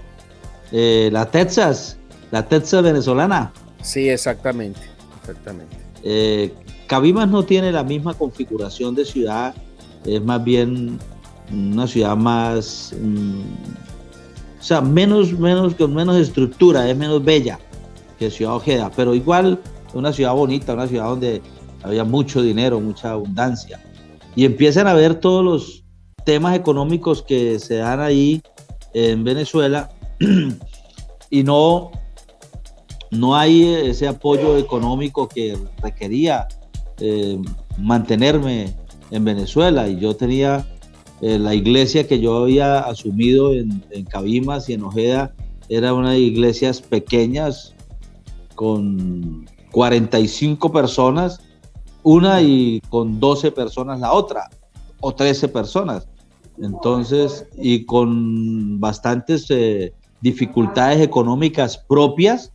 Eh, 0.70 1.08
la 1.12 1.30
Texas, 1.30 1.98
la 2.30 2.46
Texas 2.46 2.82
venezolana. 2.82 3.52
Sí, 3.82 4.08
exactamente, 4.08 4.80
exactamente. 5.20 5.76
Eh, 6.04 6.52
Cabimas 6.86 7.28
no 7.28 7.42
tiene 7.44 7.72
la 7.72 7.84
misma 7.84 8.14
configuración 8.14 8.94
de 8.94 9.04
ciudad, 9.06 9.54
es 10.04 10.22
más 10.22 10.44
bien 10.44 10.98
una 11.50 11.86
ciudad 11.86 12.16
más, 12.16 12.94
mm, 13.00 13.40
o 14.60 14.62
sea, 14.62 14.82
menos, 14.82 15.32
menos, 15.32 15.74
con 15.74 15.94
menos 15.94 16.16
estructura, 16.16 16.88
es 16.88 16.96
menos 16.96 17.24
bella 17.24 17.58
que 18.18 18.30
Ciudad 18.30 18.56
Ojeda, 18.56 18.90
pero 18.94 19.14
igual 19.14 19.60
una 19.94 20.12
ciudad 20.12 20.34
bonita, 20.34 20.74
una 20.74 20.86
ciudad 20.86 21.04
donde 21.04 21.40
había 21.82 22.04
mucho 22.04 22.42
dinero, 22.42 22.80
mucha 22.80 23.12
abundancia. 23.12 23.80
Y 24.34 24.44
empiezan 24.44 24.86
a 24.86 24.94
ver 24.94 25.14
todos 25.16 25.44
los 25.44 25.84
temas 26.24 26.56
económicos 26.56 27.22
que 27.22 27.58
se 27.58 27.76
dan 27.76 28.00
ahí 28.00 28.42
en 28.94 29.24
Venezuela. 29.24 29.90
Y 31.30 31.42
no 31.42 31.90
no 33.10 33.36
hay 33.36 33.64
ese 33.64 34.06
apoyo 34.08 34.56
económico 34.58 35.28
que 35.28 35.56
requería 35.82 36.46
eh, 37.00 37.38
mantenerme 37.78 38.74
en 39.10 39.24
Venezuela. 39.24 39.88
Y 39.88 39.98
yo 39.98 40.16
tenía 40.16 40.66
eh, 41.20 41.38
la 41.38 41.54
iglesia 41.54 42.06
que 42.06 42.20
yo 42.20 42.36
había 42.36 42.80
asumido 42.80 43.54
en, 43.54 43.82
Cabimas 44.08 44.68
y 44.68 44.74
en 44.74 44.84
Ojeda, 44.84 45.32
Era 45.68 45.92
una 45.92 46.16
iglesias 46.16 46.80
pequeñas 46.80 47.74
con 48.58 49.46
45 49.70 50.72
personas, 50.72 51.40
una 52.02 52.42
y 52.42 52.80
con 52.88 53.20
12 53.20 53.52
personas 53.52 54.00
la 54.00 54.12
otra, 54.12 54.50
o 54.98 55.14
13 55.14 55.46
personas. 55.46 56.08
Entonces, 56.60 57.46
y 57.56 57.84
con 57.84 58.80
bastantes 58.80 59.48
eh, 59.50 59.92
dificultades 60.20 61.00
económicas 61.00 61.78
propias 61.78 62.52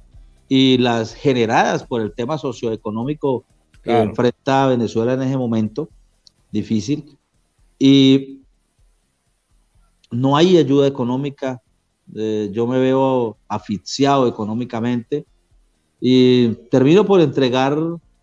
y 0.49 0.77
las 0.77 1.13
generadas 1.13 1.85
por 1.85 2.01
el 2.01 2.11
tema 2.11 2.37
socioeconómico 2.37 3.45
que 3.81 3.97
enfrenta 3.97 4.67
Venezuela 4.67 5.13
en 5.13 5.21
ese 5.21 5.37
momento 5.37 5.87
difícil. 6.51 7.17
Y 7.79 8.41
no 10.11 10.35
hay 10.35 10.57
ayuda 10.57 10.85
económica. 10.85 11.61
Eh, 12.13 12.49
yo 12.51 12.67
me 12.67 12.77
veo 12.77 13.37
asfixiado 13.47 14.27
económicamente 14.27 15.25
y 16.05 16.49
termino 16.69 17.05
por 17.05 17.21
entregar 17.21 17.77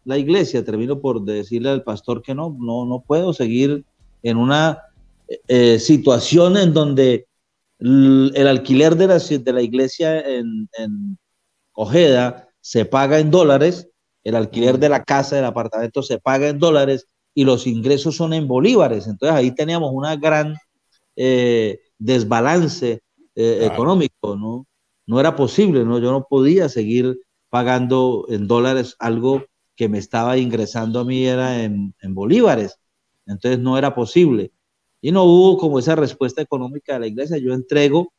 la 0.04 0.18
iglesia, 0.18 0.62
termino 0.62 1.00
por 1.00 1.24
decirle 1.24 1.70
al 1.70 1.82
pastor 1.82 2.20
que 2.20 2.34
no, 2.34 2.54
no, 2.60 2.84
no 2.84 3.00
puedo 3.00 3.32
seguir 3.32 3.86
en 4.22 4.36
una 4.36 4.82
eh, 5.48 5.78
situación 5.78 6.58
en 6.58 6.74
donde 6.74 7.26
el, 7.78 8.46
alquiler 8.46 8.96
de 8.96 9.06
la, 9.06 9.18
de 9.18 9.52
la 9.54 9.62
iglesia 9.62 10.20
en, 10.20 10.68
en, 10.76 11.16
Ojeda 11.72 12.50
se 12.60 12.84
paga 12.84 13.18
en 13.18 13.30
dólares, 13.30 13.88
el 14.24 14.36
alquiler 14.36 14.78
de 14.78 14.90
la 14.90 15.02
casa, 15.02 15.36
del 15.36 15.46
apartamento 15.46 16.02
se 16.02 16.18
paga 16.18 16.48
en 16.48 16.58
dólares 16.58 17.06
y 17.34 17.44
los 17.44 17.66
ingresos 17.66 18.14
son 18.14 18.34
en 18.34 18.46
bolívares. 18.46 19.06
Entonces 19.06 19.34
ahí 19.34 19.54
teníamos 19.54 19.90
una 19.94 20.16
gran 20.16 20.54
eh, 21.16 21.80
desbalance 21.98 23.00
eh, 23.34 23.58
económico, 23.62 24.36
¿no? 24.36 24.66
No 25.06 25.18
era 25.18 25.34
posible, 25.34 25.82
¿no? 25.86 25.98
Yo 25.98 26.12
no 26.12 26.26
podía 26.28 26.68
seguir 26.68 27.16
pagando 27.50 28.26
en 28.28 28.46
dólares 28.46 28.96
algo 28.98 29.44
que 29.76 29.88
me 29.88 29.98
estaba 29.98 30.38
ingresando 30.38 31.00
a 31.00 31.04
mí 31.04 31.26
era 31.26 31.62
en, 31.62 31.94
bolívares. 32.08 32.78
Entonces 33.26 33.58
no 33.60 33.76
era 33.76 33.94
posible. 33.94 34.52
Y 35.00 35.12
no 35.12 35.24
hubo 35.24 35.58
como 35.58 35.78
esa 35.78 35.96
respuesta 35.96 36.42
económica 36.42 36.94
de 36.94 37.00
la 37.00 37.06
iglesia. 37.08 37.38
Yo 37.38 37.52
entrego. 37.52 38.12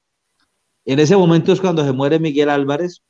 En 0.86 1.00
ese 1.00 1.16
momento 1.16 1.54
es 1.54 1.62
cuando 1.62 1.84
se 1.86 1.92
muere 1.92 2.20
Miguel 2.20 2.50
Álvarez. 2.50 3.04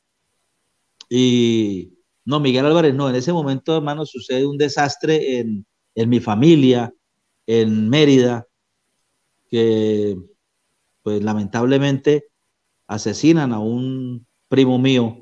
Y 1.09 1.93
no, 2.25 2.39
Miguel 2.39 2.65
Álvarez 2.65 2.93
no. 2.93 3.09
En 3.09 3.15
ese 3.15 3.33
momento, 3.33 3.77
hermano, 3.77 4.05
sucede 4.05 4.45
un 4.45 4.57
desastre 4.57 5.39
en, 5.39 5.65
en 5.95 6.09
mi 6.09 6.19
familia, 6.19 6.93
en 7.47 7.89
Mérida, 7.89 8.45
que 9.49 10.17
pues 11.03 11.23
lamentablemente 11.23 12.25
asesinan 12.87 13.53
a 13.53 13.59
un 13.59 14.27
primo 14.49 14.77
mío 14.77 15.20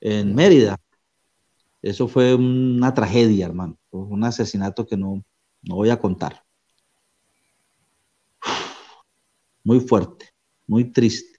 en 0.00 0.34
Mérida. 0.34 0.78
Eso 1.82 2.08
fue 2.08 2.34
una 2.34 2.92
tragedia, 2.94 3.46
hermano. 3.46 3.78
Un 3.90 4.24
asesinato 4.24 4.86
que 4.86 4.96
no, 4.96 5.22
no 5.62 5.74
voy 5.76 5.90
a 5.90 5.98
contar. 5.98 6.42
Muy 9.62 9.80
fuerte, 9.80 10.30
muy 10.66 10.92
triste, 10.92 11.38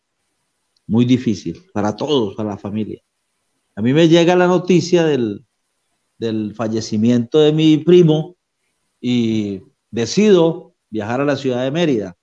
muy 0.86 1.06
difícil 1.06 1.64
para 1.74 1.96
todos, 1.96 2.36
para 2.36 2.50
la 2.50 2.58
familia. 2.58 3.02
A 3.76 3.82
mí 3.82 3.94
me 3.94 4.08
llega 4.08 4.36
la 4.36 4.48
noticia 4.48 5.06
del, 5.06 5.46
del 6.18 6.54
fallecimiento 6.56 7.40
de 7.40 7.54
mi 7.54 7.78
primo 7.78 8.36
y 9.00 9.62
decido 9.92 10.76
viajar 10.90 11.22
a 11.22 11.26
la 11.26 11.36
ciudad 11.36 11.64
de 11.64 11.72
Mérida 11.72 12.18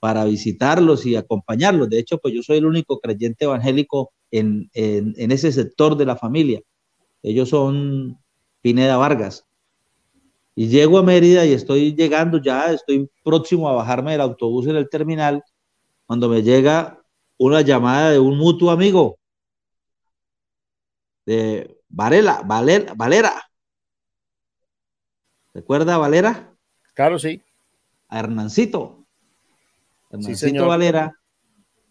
para 0.00 0.24
visitarlos 0.24 1.06
y 1.06 1.16
acompañarlos. 1.16 1.88
De 1.88 1.98
hecho, 1.98 2.18
pues 2.18 2.34
yo 2.34 2.42
soy 2.42 2.58
el 2.58 2.66
único 2.66 3.00
creyente 3.00 3.44
evangélico 3.44 4.12
en, 4.30 4.70
en, 4.74 5.30
ese 5.30 5.52
sector 5.52 5.96
de 5.96 6.06
la 6.06 6.16
familia. 6.16 6.60
Ellos 7.22 7.48
son 7.48 8.18
Pineda 8.60 8.96
Vargas. 8.96 9.44
Y 10.54 10.68
llego 10.68 10.98
a 10.98 11.02
Mérida 11.02 11.44
y 11.44 11.52
estoy 11.52 11.94
llegando 11.94 12.38
ya, 12.38 12.72
estoy 12.72 13.10
próximo 13.22 13.68
a 13.68 13.74
bajarme 13.74 14.12
del 14.12 14.22
autobús 14.22 14.66
en 14.66 14.76
el 14.76 14.88
terminal, 14.88 15.42
cuando 16.06 16.28
me 16.28 16.42
llega 16.42 17.02
una 17.38 17.60
llamada 17.60 18.10
de 18.10 18.18
un 18.18 18.38
mutuo 18.38 18.70
amigo 18.70 19.18
de 21.26 21.78
Varela, 21.88 22.42
Valera, 22.44 22.94
Valera. 22.94 23.32
¿Recuerda 25.52 25.98
Valera? 25.98 26.54
Claro, 26.94 27.18
sí. 27.18 27.42
A 28.08 28.20
Hernancito. 28.20 29.04
Hernancito 30.10 30.66
Valera 30.66 31.12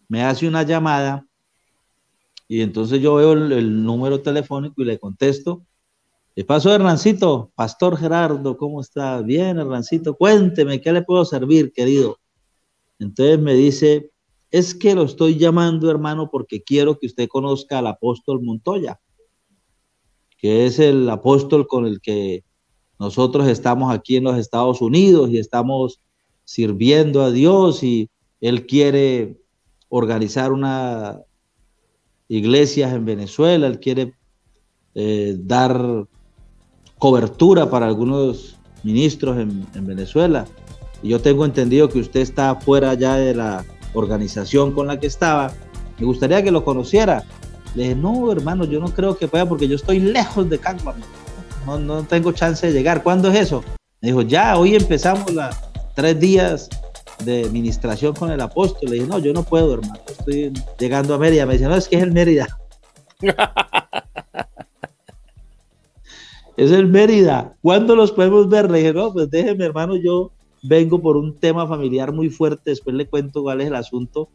me 0.08 0.24
hace 0.24 0.48
una 0.48 0.62
llamada 0.62 1.26
y 2.48 2.60
entonces 2.60 3.00
yo 3.00 3.16
veo 3.16 3.32
el, 3.32 3.84
número 3.84 4.20
telefónico 4.22 4.82
y 4.82 4.84
le 4.84 4.98
contesto. 4.98 5.64
¿Qué 6.34 6.44
pasó, 6.44 6.74
Hernancito? 6.74 7.50
Pastor 7.54 7.96
Gerardo, 7.96 8.56
¿cómo 8.56 8.80
está? 8.80 9.20
Bien, 9.22 9.58
Hernancito, 9.58 10.14
cuénteme, 10.14 10.80
¿qué 10.80 10.92
le 10.92 11.02
puedo 11.02 11.24
servir, 11.24 11.72
querido? 11.72 12.18
Entonces 12.98 13.38
me 13.38 13.54
dice, 13.54 14.10
es 14.50 14.74
que 14.74 14.94
lo 14.94 15.04
estoy 15.04 15.38
llamando, 15.38 15.90
hermano, 15.90 16.30
porque 16.30 16.62
quiero 16.62 16.98
que 16.98 17.06
usted 17.06 17.28
conozca 17.28 17.78
al 17.78 17.86
apóstol 17.86 18.42
Montoya 18.42 19.00
que 20.38 20.66
es 20.66 20.78
el 20.78 21.08
apóstol 21.08 21.66
con 21.66 21.86
el 21.86 22.00
que 22.00 22.44
nosotros 22.98 23.48
estamos 23.48 23.92
aquí 23.92 24.16
en 24.16 24.24
los 24.24 24.38
Estados 24.38 24.80
Unidos 24.80 25.30
y 25.30 25.38
estamos 25.38 26.00
sirviendo 26.44 27.22
a 27.22 27.30
Dios 27.30 27.82
y 27.82 28.10
él 28.40 28.66
quiere 28.66 29.40
organizar 29.88 30.52
una 30.52 31.20
iglesia 32.28 32.90
en 32.90 33.04
Venezuela, 33.04 33.66
él 33.66 33.80
quiere 33.80 34.14
eh, 34.94 35.36
dar 35.38 36.06
cobertura 36.98 37.68
para 37.70 37.86
algunos 37.86 38.56
ministros 38.82 39.38
en, 39.38 39.66
en, 39.74 39.86
Venezuela. 39.86 40.46
Y 41.02 41.10
yo 41.10 41.20
tengo 41.20 41.44
entendido 41.44 41.88
que 41.88 41.98
usted 41.98 42.20
está 42.20 42.54
fuera 42.54 42.94
ya 42.94 43.16
de 43.16 43.34
la 43.34 43.64
organización 43.92 44.72
con 44.72 44.86
la 44.86 44.98
que 44.98 45.06
estaba. 45.06 45.52
Me 45.98 46.06
gustaría 46.06 46.42
que 46.42 46.50
lo 46.50 46.64
conociera. 46.64 47.24
Le 47.74 47.82
dije, 47.82 47.94
no, 47.94 48.32
hermano, 48.32 48.64
yo 48.64 48.80
no 48.80 48.88
creo 48.88 49.16
que 49.16 49.28
pueda 49.28 49.46
porque 49.46 49.68
yo 49.68 49.76
estoy 49.76 50.00
lejos 50.00 50.48
de 50.48 50.58
Cagua. 50.58 50.94
No, 51.66 51.78
no 51.78 52.02
tengo 52.04 52.32
chance 52.32 52.66
de 52.66 52.72
llegar. 52.72 53.02
¿Cuándo 53.02 53.28
es 53.28 53.38
eso? 53.38 53.62
Me 54.00 54.08
dijo, 54.08 54.22
ya, 54.22 54.56
hoy 54.56 54.74
empezamos 54.74 55.32
las 55.32 55.60
tres 55.94 56.18
días 56.18 56.68
de 57.24 57.44
administración 57.44 58.14
con 58.14 58.30
el 58.30 58.40
apóstol. 58.40 58.90
Le 58.90 58.96
dije, 58.96 59.06
no, 59.06 59.18
yo 59.18 59.32
no 59.32 59.42
puedo, 59.42 59.74
hermano. 59.74 60.00
Estoy 60.06 60.52
llegando 60.78 61.14
a 61.14 61.18
Mérida. 61.18 61.46
Me 61.46 61.54
dice, 61.54 61.66
no, 61.66 61.74
es 61.74 61.88
que 61.88 61.96
es 61.96 62.02
el 62.02 62.12
Mérida. 62.12 62.46
es 66.56 66.70
el 66.70 66.86
Mérida. 66.86 67.56
¿Cuándo 67.62 67.96
los 67.96 68.12
podemos 68.12 68.48
ver? 68.48 68.70
Le 68.70 68.78
dije, 68.78 68.92
no, 68.92 69.12
pues 69.12 69.30
déjeme, 69.30 69.64
hermano, 69.64 69.96
yo 69.96 70.32
vengo 70.62 71.00
por 71.00 71.16
un 71.16 71.34
tema 71.36 71.66
familiar 71.66 72.12
muy 72.12 72.30
fuerte. 72.30 72.70
Después 72.70 72.94
le 72.96 73.08
cuento 73.08 73.42
cuál 73.42 73.60
es 73.60 73.68
el 73.68 73.74
asunto. 73.74 74.28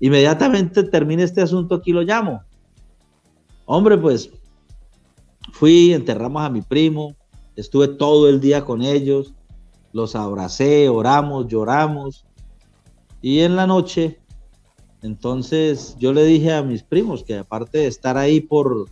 Inmediatamente 0.00 0.84
termine 0.84 1.24
este 1.24 1.40
asunto, 1.40 1.76
aquí 1.76 1.92
lo 1.92 2.02
llamo. 2.02 2.42
Hombre, 3.66 3.98
pues 3.98 4.30
fui, 5.52 5.92
enterramos 5.92 6.42
a 6.42 6.50
mi 6.50 6.62
primo, 6.62 7.16
estuve 7.56 7.88
todo 7.88 8.28
el 8.28 8.40
día 8.40 8.64
con 8.64 8.82
ellos, 8.82 9.34
los 9.92 10.14
abracé, 10.14 10.88
oramos, 10.88 11.48
lloramos. 11.48 12.24
Y 13.20 13.40
en 13.40 13.56
la 13.56 13.66
noche, 13.66 14.18
entonces 15.02 15.96
yo 15.98 16.12
le 16.12 16.24
dije 16.24 16.52
a 16.52 16.62
mis 16.62 16.82
primos 16.82 17.24
que 17.24 17.38
aparte 17.38 17.78
de 17.78 17.86
estar 17.86 18.16
ahí 18.16 18.40
por 18.40 18.88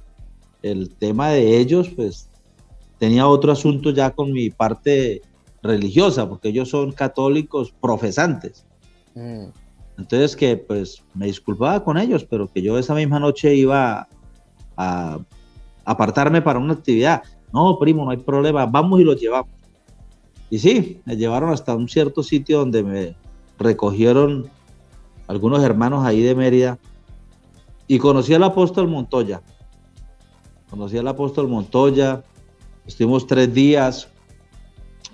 el 0.63 0.95
tema 0.95 1.31
de 1.31 1.59
ellos, 1.59 1.89
pues 1.91 2.29
tenía 2.99 3.29
otro 3.29 3.53
asunto 3.53 3.91
ya 3.91 4.11
con 4.11 4.33
mi 4.33 4.51
parte 4.51 5.23
religiosa, 5.63 6.29
porque 6.29 6.49
ellos 6.49 6.71
son 6.71 6.93
católicos 6.93 7.73
profesantes. 7.81 8.65
Mm. 9.15 9.47
Entonces 9.99 10.37
que 10.37 10.57
pues 10.57 11.03
me 11.15 11.27
disculpaba 11.27 11.83
con 11.83 11.99
ellos, 11.99 12.25
pero 12.25 12.51
que 12.53 12.63
yo 12.63 12.79
esa 12.79 12.95
misma 12.95 13.19
noche 13.19 13.55
iba 13.55 14.09
a 14.77 15.19
apartarme 15.85 16.43
para 16.43 16.59
una 16.59 16.75
actividad. 16.75 17.23
No, 17.53 17.79
primo, 17.79 18.05
no 18.05 18.11
hay 18.11 18.19
problema, 18.19 18.67
vamos 18.67 19.01
y 19.01 19.05
lo 19.05 19.15
llevamos. 19.15 19.56
Y 20.51 20.59
sí, 20.59 21.01
me 21.05 21.17
llevaron 21.17 21.51
hasta 21.51 21.75
un 21.75 21.89
cierto 21.89 22.23
sitio 22.23 22.59
donde 22.59 22.83
me 22.83 23.17
recogieron 23.59 24.49
algunos 25.27 25.63
hermanos 25.63 26.05
ahí 26.05 26.23
de 26.23 26.35
Mérida. 26.35 26.79
Y 27.89 27.99
conocí 27.99 28.35
al 28.35 28.43
apóstol 28.43 28.89
Montoya. 28.89 29.43
Conocí 30.71 30.99
al 30.99 31.09
apóstol 31.09 31.49
Montoya, 31.49 32.25
estuvimos 32.87 33.27
tres 33.27 33.53
días, 33.55 34.09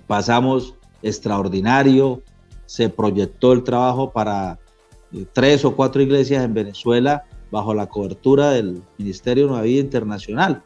pasamos 0.06 0.74
extraordinario, 1.02 2.22
se 2.66 2.88
proyectó 2.88 3.52
el 3.52 3.62
trabajo 3.62 4.10
para 4.10 4.58
eh, 5.12 5.26
tres 5.32 5.64
o 5.64 5.76
cuatro 5.76 6.00
iglesias 6.00 6.42
en 6.42 6.54
Venezuela 6.54 7.24
bajo 7.50 7.74
la 7.74 7.86
cobertura 7.86 8.50
del 8.50 8.82
Ministerio 8.96 9.44
de 9.44 9.50
Nueva 9.50 9.64
Vida 9.64 9.80
Internacional. 9.80 10.62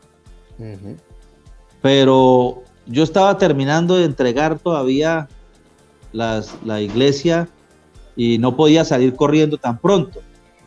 Pero 1.82 2.62
yo 2.86 3.02
estaba 3.02 3.36
terminando 3.38 3.96
de 3.96 4.04
entregar 4.04 4.58
todavía 4.58 5.28
las, 6.12 6.54
la 6.64 6.80
iglesia 6.80 7.48
y 8.16 8.38
no 8.38 8.56
podía 8.56 8.84
salir 8.84 9.14
corriendo 9.14 9.58
tan 9.58 9.78
pronto. 9.78 10.20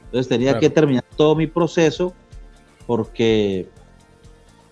Entonces 0.05 0.28
tenía 0.28 0.59
que 0.59 0.70
terminar 0.70 1.03
todo 1.15 1.36
mi 1.36 1.47
proceso 1.47 2.13
porque 2.88 3.70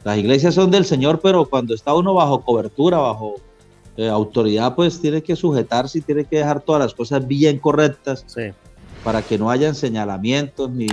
las 0.04 0.18
iglesias 0.18 0.56
son 0.56 0.72
del 0.72 0.86
Señor, 0.86 1.20
pero 1.22 1.46
cuando 1.46 1.74
está 1.74 1.94
uno 1.94 2.14
bajo 2.14 2.42
cobertura, 2.42 2.98
bajo 2.98 3.36
eh, 3.98 4.08
autoridad, 4.08 4.76
pues 4.76 5.00
tiene 5.00 5.22
que 5.22 5.36
sujetarse 5.36 6.00
y 6.00 6.02
tiene 6.02 6.26
que 6.26 6.38
dejar 6.38 6.62
todas 6.62 6.82
las 6.82 6.94
cosas 6.94 7.28
bien 7.28 7.60
correctas 7.60 8.26
para 9.04 9.22
que 9.22 9.38
no 9.38 9.50
hayan 9.50 9.76
señalamientos 9.76 10.70
ni 10.72 10.88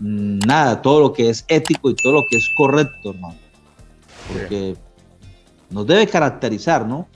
nada, 0.00 0.80
todo 0.82 1.00
lo 1.00 1.12
que 1.12 1.30
es 1.30 1.44
ético 1.48 1.90
y 1.90 1.94
todo 1.94 2.12
lo 2.12 2.26
que 2.28 2.36
es 2.36 2.48
correcto, 2.56 3.10
hermano. 3.10 3.38
Porque 4.32 4.76
nos 5.70 5.86
debe 5.86 6.06
caracterizar, 6.06 6.86
¿no? 6.86 7.08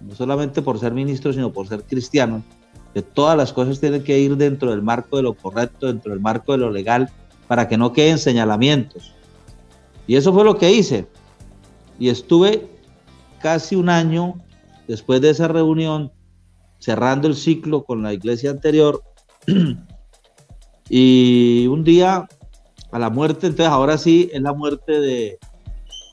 No 0.00 0.14
solamente 0.14 0.62
por 0.62 0.78
ser 0.78 0.92
ministro, 0.92 1.32
sino 1.32 1.52
por 1.52 1.68
ser 1.68 1.82
cristiano. 1.84 2.42
Que 2.94 3.02
todas 3.02 3.36
las 3.36 3.52
cosas 3.52 3.80
tienen 3.80 4.02
que 4.02 4.18
ir 4.18 4.36
dentro 4.36 4.70
del 4.70 4.82
marco 4.82 5.16
de 5.16 5.22
lo 5.22 5.34
correcto, 5.34 5.86
dentro 5.86 6.12
del 6.12 6.20
marco 6.20 6.52
de 6.52 6.58
lo 6.58 6.70
legal, 6.70 7.10
para 7.46 7.68
que 7.68 7.76
no 7.76 7.92
queden 7.92 8.18
señalamientos. 8.18 9.14
Y 10.06 10.16
eso 10.16 10.32
fue 10.32 10.44
lo 10.44 10.56
que 10.56 10.72
hice. 10.72 11.06
Y 11.98 12.08
estuve 12.08 12.68
casi 13.40 13.76
un 13.76 13.88
año 13.88 14.34
después 14.88 15.20
de 15.20 15.30
esa 15.30 15.48
reunión, 15.48 16.12
cerrando 16.78 17.28
el 17.28 17.36
ciclo 17.36 17.84
con 17.84 18.02
la 18.02 18.12
iglesia 18.12 18.50
anterior. 18.50 19.02
y 20.88 21.66
un 21.68 21.84
día, 21.84 22.26
a 22.90 22.98
la 22.98 23.10
muerte, 23.10 23.46
entonces 23.46 23.72
ahora 23.72 23.96
sí, 23.96 24.30
es 24.32 24.42
la 24.42 24.52
muerte 24.52 25.00
de 25.00 25.38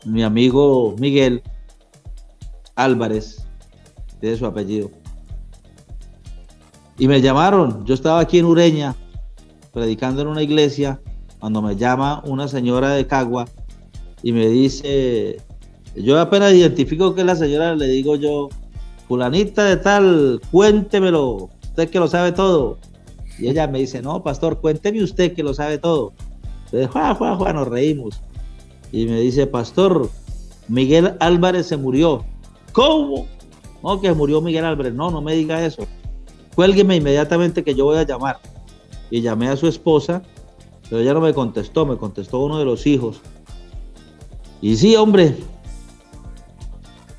mi 0.05 0.23
amigo 0.23 0.95
Miguel 0.97 1.43
Álvarez, 2.83 3.45
de 4.21 4.37
su 4.37 4.45
apellido. 4.45 4.91
Y 6.97 7.07
me 7.07 7.21
llamaron, 7.21 7.85
yo 7.85 7.93
estaba 7.93 8.19
aquí 8.19 8.39
en 8.39 8.45
Ureña, 8.45 8.95
predicando 9.71 10.21
en 10.21 10.27
una 10.27 10.43
iglesia, 10.43 10.99
cuando 11.39 11.61
me 11.61 11.75
llama 11.75 12.21
una 12.25 12.47
señora 12.47 12.89
de 12.91 13.07
Cagua 13.07 13.45
y 14.21 14.33
me 14.33 14.49
dice, 14.49 15.37
yo 15.95 16.19
apenas 16.19 16.53
identifico 16.53 17.15
que 17.15 17.21
es 17.21 17.27
la 17.27 17.35
señora, 17.35 17.75
le 17.75 17.87
digo 17.87 18.15
yo, 18.15 18.49
fulanita 19.07 19.63
de 19.63 19.77
tal, 19.77 20.41
cuéntemelo, 20.51 21.49
usted 21.63 21.89
que 21.89 21.99
lo 21.99 22.07
sabe 22.07 22.31
todo. 22.33 22.77
Y 23.39 23.47
ella 23.47 23.67
me 23.67 23.79
dice, 23.79 24.01
no, 24.01 24.21
pastor, 24.21 24.59
cuénteme 24.59 25.01
usted 25.01 25.33
que 25.33 25.43
lo 25.43 25.53
sabe 25.53 25.77
todo. 25.77 26.11
Entonces, 26.65 26.89
Juan, 26.89 27.37
Juan, 27.37 27.55
nos 27.55 27.67
reímos. 27.69 28.21
Y 28.91 29.05
me 29.05 29.21
dice, 29.21 29.47
pastor, 29.47 30.09
Miguel 30.67 31.15
Álvarez 31.19 31.67
se 31.67 31.77
murió. 31.77 32.25
¿Cómo? 32.71 33.27
No, 33.83 33.99
que 33.99 34.11
murió 34.13 34.41
Miguel 34.41 34.65
Álvarez. 34.65 34.93
No, 34.93 35.11
no 35.11 35.21
me 35.21 35.33
diga 35.33 35.63
eso. 35.65 35.87
Cuélgueme 36.55 36.97
inmediatamente 36.97 37.63
que 37.63 37.75
yo 37.75 37.85
voy 37.85 37.97
a 37.97 38.03
llamar. 38.03 38.39
Y 39.11 39.21
llamé 39.21 39.49
a 39.49 39.55
su 39.55 39.67
esposa, 39.67 40.21
pero 40.89 41.01
ella 41.01 41.13
no 41.13 41.21
me 41.21 41.33
contestó, 41.33 41.85
me 41.85 41.97
contestó 41.97 42.39
uno 42.39 42.59
de 42.59 42.65
los 42.65 42.85
hijos. 42.85 43.21
Y 44.61 44.75
sí, 44.75 44.95
hombre, 44.95 45.35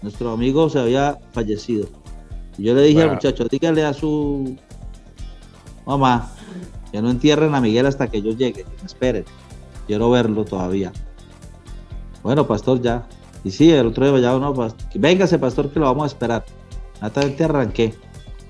nuestro 0.03 0.31
amigo 0.31 0.69
se 0.69 0.79
había 0.79 1.19
fallecido. 1.33 1.89
Y 2.59 2.65
yo 2.65 2.75
le 2.75 2.83
dije 2.83 3.03
al 3.03 3.13
muchacho, 3.13 3.47
dígale 3.51 3.85
a 3.85 3.95
su 3.95 4.57
mamá 5.87 6.31
que 6.93 7.01
no 7.01 7.11
entierren 7.11 7.55
a 7.55 7.61
Miguel 7.61 7.87
hasta 7.87 8.09
que 8.09 8.21
yo 8.21 8.33
llegue, 8.33 8.65
que 8.65 8.77
me 8.81 8.87
esperen. 8.87 9.25
Quiero 9.87 10.11
verlo 10.11 10.45
todavía. 10.45 10.93
Bueno, 12.23 12.47
pastor, 12.47 12.81
ya. 12.83 13.09
Y 13.45 13.51
sí, 13.51 13.71
el 13.71 13.87
otro 13.87 14.11
día 14.11 14.21
ya 14.21 14.39
no, 14.39 14.55
véngase, 14.95 15.39
pastor, 15.39 15.71
que 15.71 15.81
lo 15.81 15.87
vamos 15.87 16.05
a 16.05 16.07
esperar. 16.07 16.45
Natamente 17.01 17.45
arranqué. 17.45 17.95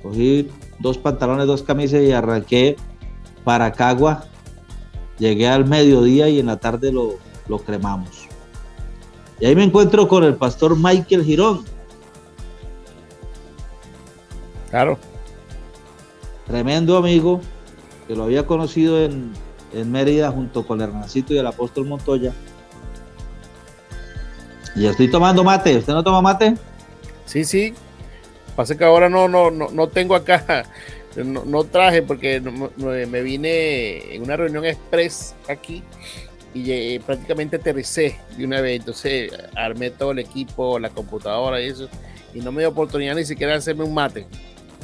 Cogí 0.02 0.48
dos 0.78 0.98
pantalones, 0.98 1.46
dos 1.46 1.62
camisas 1.62 2.02
y 2.02 2.12
arranqué 2.12 2.76
para 3.44 3.72
Cagua. 3.72 4.24
Llegué 5.18 5.48
al 5.48 5.66
mediodía 5.66 6.28
y 6.28 6.40
en 6.40 6.46
la 6.46 6.56
tarde 6.56 6.90
lo, 6.90 7.16
lo 7.48 7.58
cremamos. 7.58 8.28
Y 9.38 9.46
ahí 9.46 9.56
me 9.56 9.64
encuentro 9.64 10.08
con 10.08 10.24
el 10.24 10.36
pastor 10.36 10.76
Michael 10.76 11.24
Girón. 11.24 11.64
Claro. 14.70 14.98
Tremendo 16.46 16.96
amigo, 16.96 17.40
que 18.06 18.14
lo 18.14 18.24
había 18.24 18.46
conocido 18.46 19.02
en, 19.02 19.32
Mérida 19.72 20.32
junto 20.32 20.66
con 20.66 20.80
el 20.80 20.88
Hernancito 20.88 21.32
y 21.32 21.38
el 21.38 21.46
apóstol 21.46 21.86
Montoya. 21.86 22.32
Y 24.76 24.86
estoy 24.86 25.10
tomando 25.10 25.42
mate. 25.44 25.76
¿Usted 25.76 25.92
no 25.92 26.02
toma 26.02 26.22
mate? 26.22 26.54
Sí, 27.26 27.44
sí. 27.44 27.74
Pasa 28.56 28.76
que 28.76 28.84
ahora 28.84 29.08
no, 29.08 29.28
no, 29.28 29.50
no, 29.50 29.88
tengo 29.88 30.14
acá, 30.14 30.66
no, 31.16 31.64
traje 31.64 32.02
porque 32.02 32.40
me 32.40 33.22
vine 33.22 34.14
en 34.14 34.22
una 34.22 34.36
reunión 34.36 34.64
express 34.64 35.34
aquí 35.48 35.82
y 36.52 36.98
prácticamente 36.98 37.56
aterricé 37.56 38.18
de 38.36 38.44
una 38.44 38.60
vez. 38.60 38.80
Entonces 38.80 39.32
armé 39.54 39.90
todo 39.90 40.10
el 40.12 40.18
equipo, 40.18 40.78
la 40.78 40.90
computadora 40.90 41.60
y 41.60 41.68
eso. 41.68 41.88
Y 42.34 42.40
no 42.40 42.52
me 42.52 42.62
dio 42.62 42.68
oportunidad 42.68 43.14
ni 43.14 43.24
siquiera 43.24 43.52
de 43.52 43.58
hacerme 43.58 43.84
un 43.84 43.94
mate. 43.94 44.26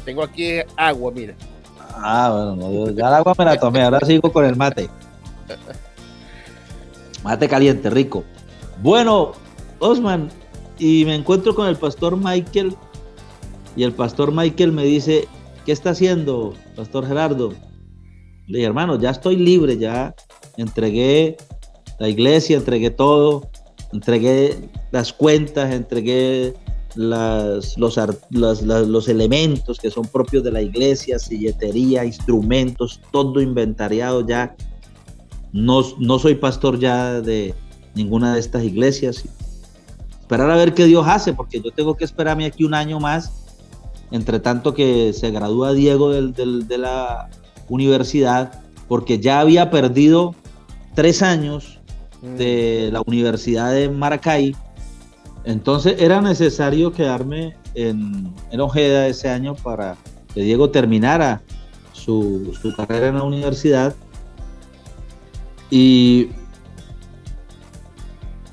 Tengo 0.05 0.23
aquí 0.23 0.61
agua, 0.77 1.13
mira. 1.13 1.35
Ah, 1.95 2.55
bueno, 2.57 2.91
ya 2.91 3.09
el 3.09 3.15
agua 3.15 3.35
me 3.37 3.45
la 3.45 3.59
tomé. 3.59 3.83
Ahora 3.83 4.01
sigo 4.07 4.33
con 4.33 4.45
el 4.45 4.57
mate. 4.57 4.89
Mate 7.23 7.49
caliente, 7.49 7.91
rico. 7.91 8.23
Bueno, 8.81 9.33
Osman, 9.79 10.29
y 10.79 11.05
me 11.05 11.15
encuentro 11.15 11.55
con 11.55 11.69
el 11.69 11.77
pastor 11.77 12.17
Michael. 12.17 12.75
Y 13.77 13.83
el 13.83 13.93
pastor 13.93 14.33
Michael 14.33 14.73
me 14.73 14.85
dice, 14.85 15.29
¿qué 15.65 15.73
está 15.73 15.91
haciendo, 15.91 16.55
pastor 16.75 17.07
Gerardo? 17.07 17.53
Le 18.47 18.59
dije, 18.59 18.67
hermano, 18.67 18.99
ya 18.99 19.11
estoy 19.11 19.37
libre, 19.37 19.77
ya 19.77 20.15
entregué 20.57 21.37
la 21.99 22.09
iglesia, 22.09 22.57
entregué 22.57 22.91
todo, 22.91 23.49
entregué 23.93 24.71
las 24.93 25.13
cuentas, 25.13 25.73
entregué 25.73 26.55
las, 26.95 27.77
los, 27.77 29.09
elementos 29.09 29.79
que 29.79 29.91
son 29.91 30.07
propios 30.07 30.43
de 30.45 30.53
la 30.53 30.63
iglesia, 30.63 31.19
silletería, 31.19 32.05
instrumentos, 32.05 33.01
todo 33.13 33.41
inventariado 33.41 34.27
ya. 34.27 34.57
No, 35.53 35.83
no 35.99 36.19
soy 36.19 36.35
pastor 36.35 36.79
ya 36.79 37.21
de 37.21 37.55
ninguna 37.95 38.35
de 38.35 38.41
estas 38.41 38.65
iglesias. 38.65 39.25
Esperar 40.27 40.51
a 40.51 40.57
ver 40.57 40.75
qué 40.75 40.87
Dios 40.87 41.07
hace, 41.07 41.35
porque 41.35 41.61
yo 41.61 41.71
tengo 41.71 41.97
que 41.97 42.05
esperarme 42.05 42.47
aquí 42.47 42.65
un 42.65 42.75
año 42.75 42.99
más, 42.99 43.45
entre 44.11 44.41
tanto 44.41 44.75
que 44.75 45.13
se 45.13 45.31
gradúa 45.31 45.73
Diego 45.73 46.11
de 46.11 46.79
la 46.79 47.29
universidad, 47.69 48.61
porque 48.89 49.21
ya 49.21 49.39
había 49.39 49.71
perdido 49.71 50.35
tres 50.97 51.23
años 51.23 51.79
de 52.23 52.89
la 52.93 53.03
Universidad 53.07 53.71
de 53.73 53.89
Maracay. 53.89 54.57
Entonces 55.45 55.95
era 56.01 56.21
necesario 56.21 56.93
quedarme 56.93 57.57
en, 57.77 58.35
en 58.51 58.61
Ojeda 58.61 59.07
ese 59.07 59.29
año 59.29 59.55
para 59.55 59.97
que 60.35 60.41
Diego 60.41 60.71
terminara 60.71 61.41
su, 61.93 62.53
su 62.61 62.75
carrera 62.75 63.11
en 63.11 63.15
la 63.15 63.23
universidad. 63.23 63.95
Y 65.71 66.31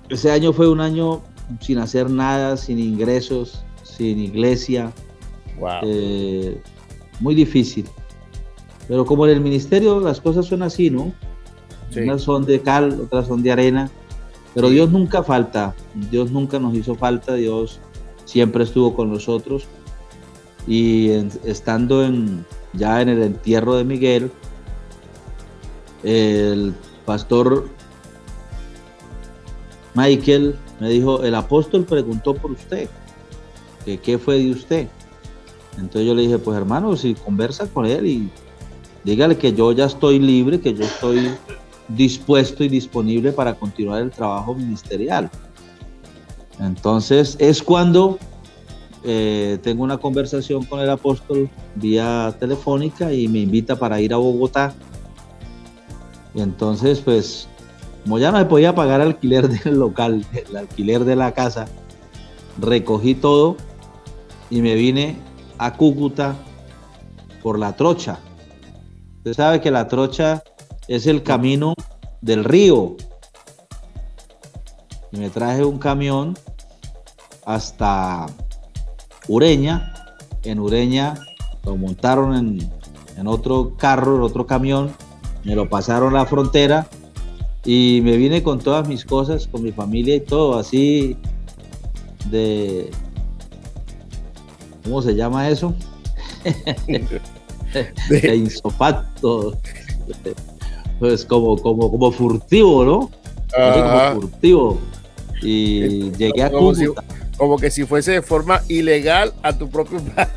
ese 0.10 0.30
año 0.30 0.54
fue 0.54 0.68
un 0.68 0.80
año 0.80 1.24
sin 1.60 1.78
hacer 1.80 2.10
nada, 2.10 2.58
sin 2.58 2.80
ingresos, 2.80 3.64
sin 3.84 4.20
iglesia. 4.20 4.92
Eh, 5.84 6.62
muy 7.20 7.36
difícil. 7.36 7.88
Pero 8.88 9.06
como 9.06 9.26
en 9.26 9.34
el 9.34 9.42
ministerio 9.42 10.00
las 10.00 10.20
cosas 10.20 10.46
son 10.46 10.64
así, 10.64 10.90
¿no? 10.90 11.14
Unas 11.96 12.22
son 12.22 12.46
de 12.46 12.62
cal, 12.62 13.00
otras 13.02 13.28
son 13.28 13.44
de 13.44 13.52
arena. 13.52 13.92
Pero 14.54 14.70
Dios 14.70 14.92
nunca 14.92 15.24
falta. 15.24 15.76
Dios 16.12 16.32
nunca 16.32 16.60
nos 16.60 16.76
hizo 16.76 16.96
falta. 16.96 17.36
Dios 17.36 17.80
siempre 18.26 18.64
estuvo 18.64 18.96
con 18.96 19.12
nosotros. 19.12 19.68
Y 20.68 21.10
estando 21.46 22.04
en, 22.04 22.46
ya 22.74 23.02
en 23.02 23.10
el 23.10 23.22
entierro 23.22 23.76
de 23.76 23.84
Miguel, 23.84 24.32
el 26.04 26.74
pastor 27.06 27.68
Michael 29.94 30.56
me 30.84 30.90
dijo, 30.90 31.24
el 31.24 31.34
apóstol 31.34 31.86
preguntó 31.86 32.36
por 32.36 32.52
usted, 32.52 32.90
que 33.86 33.98
qué 33.98 34.18
fue 34.18 34.38
de 34.40 34.52
usted. 34.52 34.88
Entonces 35.78 36.06
yo 36.06 36.14
le 36.14 36.24
dije, 36.24 36.38
pues 36.38 36.58
hermano, 36.58 36.96
si 36.98 37.16
conversa 37.16 37.68
con 37.68 37.86
él 37.86 38.06
y 38.06 38.30
dígale 39.06 39.38
que 39.38 39.54
yo 39.54 39.72
ya 39.72 39.86
estoy 39.86 40.20
libre, 40.20 40.60
que 40.60 40.74
yo 40.74 40.84
estoy 40.84 41.32
dispuesto 41.88 42.66
y 42.66 42.68
disponible 42.68 43.32
para 43.32 43.56
continuar 43.56 44.02
el 44.02 44.12
trabajo 44.12 44.54
ministerial. 44.56 45.32
Entonces 46.60 47.38
es 47.40 47.64
cuando 47.64 48.20
eh, 49.06 49.58
tengo 49.64 49.84
una 49.84 49.98
conversación 49.98 50.66
con 50.66 50.82
el 50.82 50.90
apóstol 50.90 51.50
vía 51.76 52.36
telefónica 52.40 53.14
y 53.14 53.30
me 53.30 53.40
invita 53.40 53.78
para 53.78 54.02
ir 54.02 54.14
a 54.14 54.18
Bogotá. 54.18 54.74
Y 56.36 56.42
entonces, 56.42 57.00
pues, 57.00 57.48
como 58.04 58.20
ya 58.20 58.32
no 58.32 58.38
me 58.38 58.46
podía 58.46 58.76
pagar 58.76 59.00
alquiler 59.00 59.48
del 59.48 59.80
local, 59.80 60.26
el 60.34 60.58
alquiler 60.58 61.06
de 61.06 61.16
la 61.16 61.34
casa, 61.34 61.68
recogí 62.60 63.16
todo 63.16 63.56
y 64.50 64.62
me 64.62 64.76
vine 64.76 65.18
a 65.58 65.74
Cúcuta 65.78 66.36
por 67.42 67.58
la 67.58 67.76
trocha. 67.76 68.20
Usted 69.18 69.34
sabe 69.34 69.62
que 69.62 69.72
la 69.72 69.88
trocha 69.88 70.44
es 70.88 71.08
el 71.08 71.24
camino 71.24 71.76
del 72.22 72.44
río. 72.44 72.98
Y 75.12 75.18
me 75.18 75.30
traje 75.30 75.64
un 75.64 75.78
camión 75.78 76.38
hasta 77.46 78.28
Ureña. 79.30 79.94
En 80.44 80.60
Ureña 80.60 81.16
lo 81.64 81.78
montaron 81.78 82.36
en, 82.36 82.70
en 83.16 83.28
otro 83.28 83.78
carro, 83.78 84.18
en 84.18 84.24
otro 84.24 84.46
camión, 84.46 84.92
me 85.46 85.56
lo 85.56 85.70
pasaron 85.70 86.14
la 86.14 86.26
frontera 86.26 86.88
y 87.66 88.02
me 88.04 88.18
vine 88.18 88.44
con 88.44 88.60
todas 88.60 88.88
mis 88.88 89.06
cosas, 89.06 89.48
con 89.48 89.64
mi 89.64 89.72
familia 89.72 90.16
y 90.16 90.20
todo, 90.20 90.58
así 90.58 91.18
de... 92.30 92.90
¿Cómo 94.84 95.02
se 95.02 95.16
llama 95.16 95.48
eso? 95.48 95.74
de 98.10 98.36
insopato. 98.36 99.58
Pues 101.00 101.26
como, 101.26 101.58
como, 101.58 101.90
como 101.90 102.12
furtivo, 102.12 102.84
¿no? 102.84 103.12
Como 103.54 104.22
furtivo. 104.22 104.80
Y 105.42 106.12
llegué 106.18 106.44
a 106.44 106.50
Cúcuta. 106.52 107.04
como 107.38 107.58
que 107.58 107.72
si 107.72 107.86
fuese 107.86 108.12
de 108.12 108.22
forma 108.22 108.62
ilegal 108.68 109.34
a 109.42 109.58
tu 109.58 109.70
propio 109.70 110.02
país. 110.16 110.28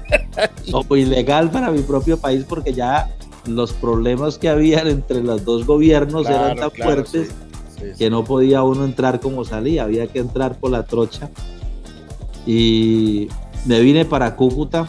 O 0.72 0.96
ilegal 0.96 1.50
para 1.50 1.70
mi 1.70 1.82
propio 1.82 2.18
país 2.18 2.44
porque 2.48 2.72
ya 2.72 3.10
los 3.46 3.72
problemas 3.72 4.38
que 4.38 4.48
habían 4.48 4.86
entre 4.88 5.22
los 5.22 5.44
dos 5.44 5.66
gobiernos 5.66 6.26
eran 6.26 6.56
tan 6.56 6.70
fuertes 6.70 7.30
que 7.98 8.10
no 8.10 8.24
podía 8.24 8.62
uno 8.62 8.84
entrar 8.84 9.20
como 9.20 9.44
salía, 9.44 9.84
había 9.84 10.06
que 10.06 10.18
entrar 10.18 10.58
por 10.58 10.70
la 10.70 10.84
trocha. 10.84 11.30
Y 12.46 13.28
me 13.66 13.80
vine 13.80 14.04
para 14.04 14.36
Cúcuta. 14.36 14.88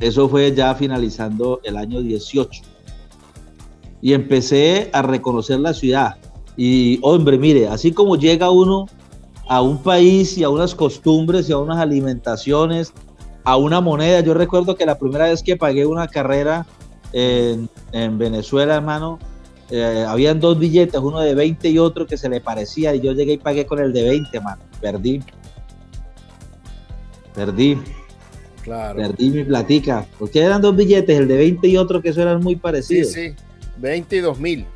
Eso 0.00 0.28
fue 0.28 0.54
ya 0.54 0.74
finalizando 0.74 1.60
el 1.62 1.76
año 1.76 2.00
18. 2.00 2.62
Y 4.02 4.12
empecé 4.12 4.90
a 4.92 5.02
reconocer 5.02 5.60
la 5.60 5.72
ciudad. 5.72 6.16
Y 6.56 6.98
hombre, 7.02 7.38
mire, 7.38 7.68
así 7.68 7.92
como 7.92 8.16
llega 8.16 8.50
uno 8.50 8.86
a 9.48 9.60
un 9.60 9.78
país 9.78 10.36
y 10.38 10.44
a 10.44 10.48
unas 10.48 10.74
costumbres 10.74 11.48
y 11.48 11.52
a 11.52 11.58
unas 11.58 11.78
alimentaciones 11.78 12.92
a 13.44 13.56
una 13.56 13.80
moneda. 13.80 14.20
Yo 14.20 14.34
recuerdo 14.34 14.74
que 14.74 14.86
la 14.86 14.98
primera 14.98 15.26
vez 15.26 15.42
que 15.42 15.56
pagué 15.56 15.86
una 15.86 16.08
carrera 16.08 16.66
en, 17.12 17.68
Venezuela, 18.18 18.76
hermano, 18.76 19.18
eh, 19.70 20.04
habían 20.08 20.40
dos 20.40 20.58
billetes, 20.58 21.00
uno 21.00 21.20
de 21.20 21.34
20 21.34 21.68
y 21.68 21.78
otro 21.78 22.06
que 22.06 22.16
se 22.16 22.28
le 22.28 22.40
parecía, 22.40 22.94
y 22.94 23.00
yo 23.00 23.12
llegué 23.12 23.34
y 23.34 23.38
pagué 23.38 23.66
con 23.66 23.78
el 23.78 23.92
de 23.92 24.08
20, 24.08 24.36
hermano. 24.36 24.62
Perdí. 24.80 25.22
Perdí. 27.34 27.78
Claro. 28.62 28.96
Perdí 28.96 29.30
mi 29.30 29.44
platica. 29.44 30.06
Porque 30.18 30.40
eran 30.40 30.62
dos 30.62 30.74
billetes, 30.74 31.18
el 31.18 31.28
de 31.28 31.36
20 31.36 31.68
y 31.68 31.76
otro 31.76 32.00
que 32.00 32.08
eso 32.08 32.22
eran 32.22 32.40
muy 32.40 32.56
parecidos. 32.56 33.12
Sí, 33.12 33.30
sí. 33.30 33.36
20 33.76 34.16
y 34.16 34.20
2000. 34.20 34.66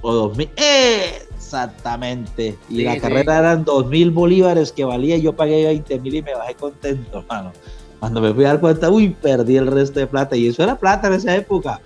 O 0.00 0.12
2000. 0.12 0.50
Exactamente. 0.56 2.56
Y 2.68 2.82
la 2.82 2.98
carrera 2.98 3.38
eran 3.38 3.64
2000 3.64 4.10
bolívares 4.10 4.72
que 4.72 4.84
valía, 4.84 5.16
y 5.16 5.22
yo 5.22 5.34
pagué 5.34 5.66
20 5.66 6.00
mil 6.00 6.14
y 6.16 6.22
me 6.22 6.34
bajé 6.34 6.54
contento, 6.54 7.20
hermano. 7.20 7.52
Cuando 8.00 8.20
me 8.20 8.32
fui 8.34 8.44
a 8.44 8.48
dar 8.48 8.60
cuenta, 8.60 8.90
uy, 8.90 9.10
perdí 9.10 9.56
el 9.56 9.66
resto 9.66 10.00
de 10.00 10.06
plata. 10.06 10.36
Y 10.36 10.48
eso 10.48 10.62
era 10.62 10.76
plata 10.76 11.08
en 11.08 11.14
esa 11.14 11.34
época. 11.34 11.80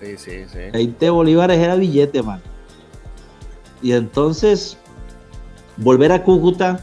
Sí, 0.00 0.16
sí, 0.16 0.44
sí. 0.46 0.58
20 0.72 1.10
bolívares 1.10 1.58
era 1.58 1.74
billete, 1.76 2.22
man. 2.22 2.40
Y 3.82 3.92
entonces, 3.92 4.76
volver 5.76 6.12
a 6.12 6.22
Cúcuta, 6.22 6.80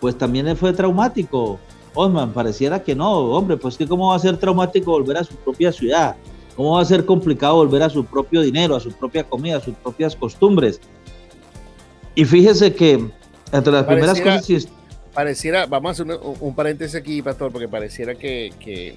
pues 0.00 0.16
también 0.16 0.54
fue 0.56 0.72
traumático. 0.72 1.58
Osman, 1.94 2.32
pareciera 2.32 2.82
que 2.82 2.94
no, 2.94 3.10
hombre, 3.10 3.56
pues 3.56 3.76
que 3.76 3.86
cómo 3.86 4.08
va 4.08 4.16
a 4.16 4.18
ser 4.18 4.36
traumático 4.36 4.90
volver 4.92 5.18
a 5.18 5.24
su 5.24 5.34
propia 5.36 5.70
ciudad. 5.72 6.16
¿Cómo 6.56 6.76
va 6.76 6.82
a 6.82 6.84
ser 6.84 7.06
complicado 7.06 7.56
volver 7.56 7.82
a 7.82 7.88
su 7.88 8.04
propio 8.04 8.42
dinero, 8.42 8.76
a 8.76 8.80
su 8.80 8.92
propia 8.92 9.24
comida, 9.24 9.56
a 9.56 9.60
sus 9.60 9.74
propias 9.74 10.14
costumbres? 10.16 10.80
Y 12.14 12.24
fíjese 12.24 12.74
que 12.74 13.08
entre 13.52 13.72
las 13.72 13.84
primeras 13.84 14.20
cosas 14.20 14.68
pareciera, 15.14 15.66
vamos 15.66 16.00
a 16.00 16.02
hacer 16.02 16.18
un, 16.40 16.54
paréntesis 16.54 16.94
aquí, 16.94 17.22
Pastor, 17.22 17.52
porque 17.52 17.68
pareciera 17.68 18.14
que, 18.14 18.52
que, 18.58 18.96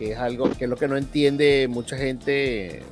es 0.00 0.18
algo 0.18 0.50
que 0.50 0.64
es 0.64 0.70
lo 0.70 0.76
que 0.76 0.86
no 0.86 0.96
entiende 0.96 1.66
mucha 1.68 1.96
gente 1.96 2.82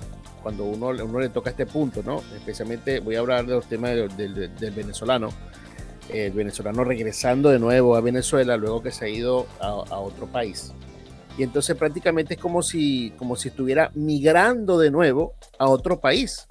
cuando 0.43 0.65
uno, 0.65 0.89
uno 0.89 1.21
le 1.21 1.29
toca 1.29 1.51
este 1.51 1.67
punto, 1.67 2.03
¿no? 2.05 2.23
Especialmente 2.35 3.01
voy 3.01 3.17
a 3.17 3.21
hablar 3.21 3.47
de 3.47 3.55
los 3.55 3.67
temas 3.67 3.93
del, 4.17 4.51
venezolano. 4.75 5.31
El 6.09 6.33
venezolano 6.33 6.85
regresando 6.85 7.51
de 7.51 7.59
nuevo 7.59 7.97
a 7.97 8.01
Venezuela 8.01 8.57
luego 8.57 8.81
que 8.81 8.93
se 8.93 9.07
ha 9.07 9.09
ido 9.09 9.47
a, 9.59 9.99
otro 9.99 10.27
país. 10.27 10.73
Y 11.37 11.43
entonces 11.43 11.77
prácticamente 11.77 12.35
es 12.35 12.41
como 12.41 12.63
si, 12.63 13.13
como 13.19 13.35
si 13.35 13.49
estuviera 13.49 13.91
migrando 13.95 14.79
de 14.79 14.91
nuevo 14.91 15.35
a 15.59 15.69
otro 15.69 16.01
país, 16.01 16.47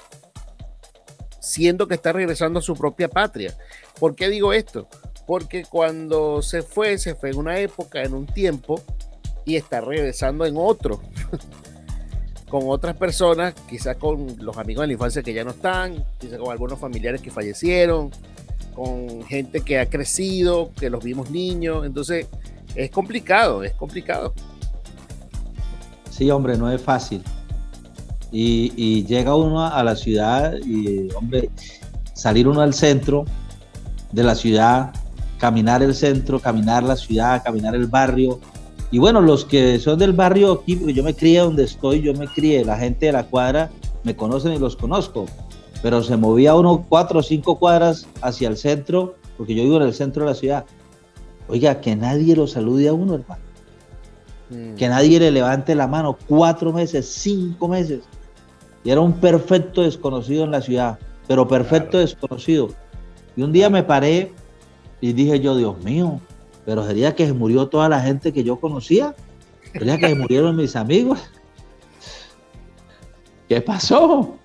siendo 1.39 1.87
que 1.87 1.95
está 1.95 2.11
regresando 2.11 2.59
a 2.59 2.61
su 2.61 2.75
propia 2.75 3.07
patria. 3.07 3.55
¿Por 3.97 4.13
qué 4.13 4.29
digo 4.29 4.51
esto? 4.51 4.89
Porque 5.25 5.63
cuando 5.63 6.41
se 6.41 6.61
fue, 6.61 6.97
se 6.97 7.15
fue 7.15 7.31
en 7.31 7.37
una 7.37 7.59
época, 7.59 8.03
en 8.03 8.13
un 8.13 8.25
tiempo, 8.25 8.81
y 9.45 9.55
está 9.55 9.81
regresando 9.81 10.45
en 10.45 10.55
otro, 10.57 11.01
con 12.49 12.63
otras 12.67 12.95
personas, 12.95 13.53
quizás 13.69 13.97
con 13.97 14.37
los 14.39 14.57
amigos 14.57 14.83
de 14.83 14.87
la 14.87 14.93
infancia 14.93 15.23
que 15.23 15.33
ya 15.33 15.43
no 15.43 15.51
están, 15.51 16.03
quizás 16.19 16.39
con 16.39 16.51
algunos 16.51 16.79
familiares 16.79 17.21
que 17.21 17.31
fallecieron, 17.31 18.11
con 18.75 19.23
gente 19.23 19.61
que 19.61 19.79
ha 19.79 19.87
crecido, 19.87 20.71
que 20.77 20.89
los 20.89 21.03
vimos 21.03 21.29
niños, 21.31 21.85
entonces 21.85 22.27
es 22.75 22.91
complicado, 22.91 23.63
es 23.63 23.73
complicado. 23.73 24.33
Sí, 26.09 26.29
hombre, 26.29 26.57
no 26.57 26.71
es 26.71 26.81
fácil. 26.81 27.23
Y, 28.31 29.05
llega 29.05 29.33
uno 29.35 29.65
a 29.65 29.81
la 29.83 29.95
ciudad 29.95 30.55
y, 30.65 31.09
hombre, 31.13 31.49
salir 32.13 32.49
uno 32.49 32.61
al 32.61 32.73
centro 32.73 33.23
de 34.11 34.23
la 34.23 34.35
ciudad 34.35 34.93
caminar 35.45 35.83
el 35.83 35.93
centro, 35.93 36.39
caminar 36.39 36.81
la 36.81 36.95
ciudad, 36.95 37.43
caminar 37.43 37.75
el 37.75 37.85
barrio. 37.85 38.39
Y 38.89 38.97
bueno, 38.97 39.21
los 39.21 39.45
que 39.45 39.77
son 39.77 39.99
del 39.99 40.11
barrio 40.11 40.53
aquí, 40.53 40.75
porque 40.75 40.95
yo 40.95 41.03
me 41.03 41.13
crié 41.13 41.41
donde 41.41 41.65
estoy, 41.65 42.01
yo 42.01 42.15
me 42.15 42.25
crié, 42.25 42.65
la 42.65 42.75
gente 42.79 43.05
de 43.05 43.11
la 43.11 43.27
cuadra 43.27 43.69
me 44.03 44.15
conocen 44.15 44.53
y 44.53 44.57
los 44.57 44.75
conozco, 44.75 45.27
pero 45.83 46.01
se 46.01 46.17
movía 46.17 46.55
uno 46.55 46.83
cuatro 46.89 47.19
o 47.19 47.21
cinco 47.21 47.59
cuadras 47.59 48.07
hacia 48.23 48.47
el 48.47 48.57
centro, 48.57 49.17
porque 49.37 49.53
yo 49.53 49.61
vivo 49.61 49.77
en 49.77 49.83
el 49.83 49.93
centro 49.93 50.23
de 50.23 50.31
la 50.31 50.35
ciudad. 50.35 50.65
Oiga, 51.47 51.79
que 51.79 51.95
nadie 51.95 52.35
lo 52.35 52.47
salude 52.47 52.87
a 52.87 52.93
uno, 52.93 53.13
hermano. 53.13 53.43
Mm. 54.49 54.73
Que 54.77 54.89
nadie 54.89 55.19
le 55.19 55.29
levante 55.29 55.75
la 55.75 55.85
mano 55.85 56.17
cuatro 56.27 56.73
meses, 56.73 57.07
cinco 57.07 57.67
meses. 57.67 57.99
Y 58.83 58.89
era 58.89 58.99
un 58.99 59.13
perfecto 59.13 59.83
desconocido 59.83 60.43
en 60.43 60.49
la 60.49 60.61
ciudad, 60.61 60.97
pero 61.27 61.47
perfecto 61.47 61.99
desconocido. 61.99 62.69
Y 63.35 63.43
un 63.43 63.51
día 63.51 63.69
me 63.69 63.83
paré 63.83 64.33
y 65.05 65.13
dije 65.13 65.39
yo, 65.39 65.55
Dios 65.55 65.83
mío, 65.83 66.19
pero 66.65 66.83
sería 66.83 67.13
que 67.13 67.27
se 67.27 67.33
murió 67.33 67.67
toda 67.67 67.87
la 67.87 68.01
gente 68.01 68.33
que 68.33 68.43
yo 68.43 68.59
conocía. 68.59 69.13
Sería 69.71 69.99
que 69.99 70.07
se 70.09 70.15
murieron 70.15 70.55
mis 70.55 70.75
amigos. 70.75 71.19
¿Qué 73.47 73.61
pasó? 73.61 74.35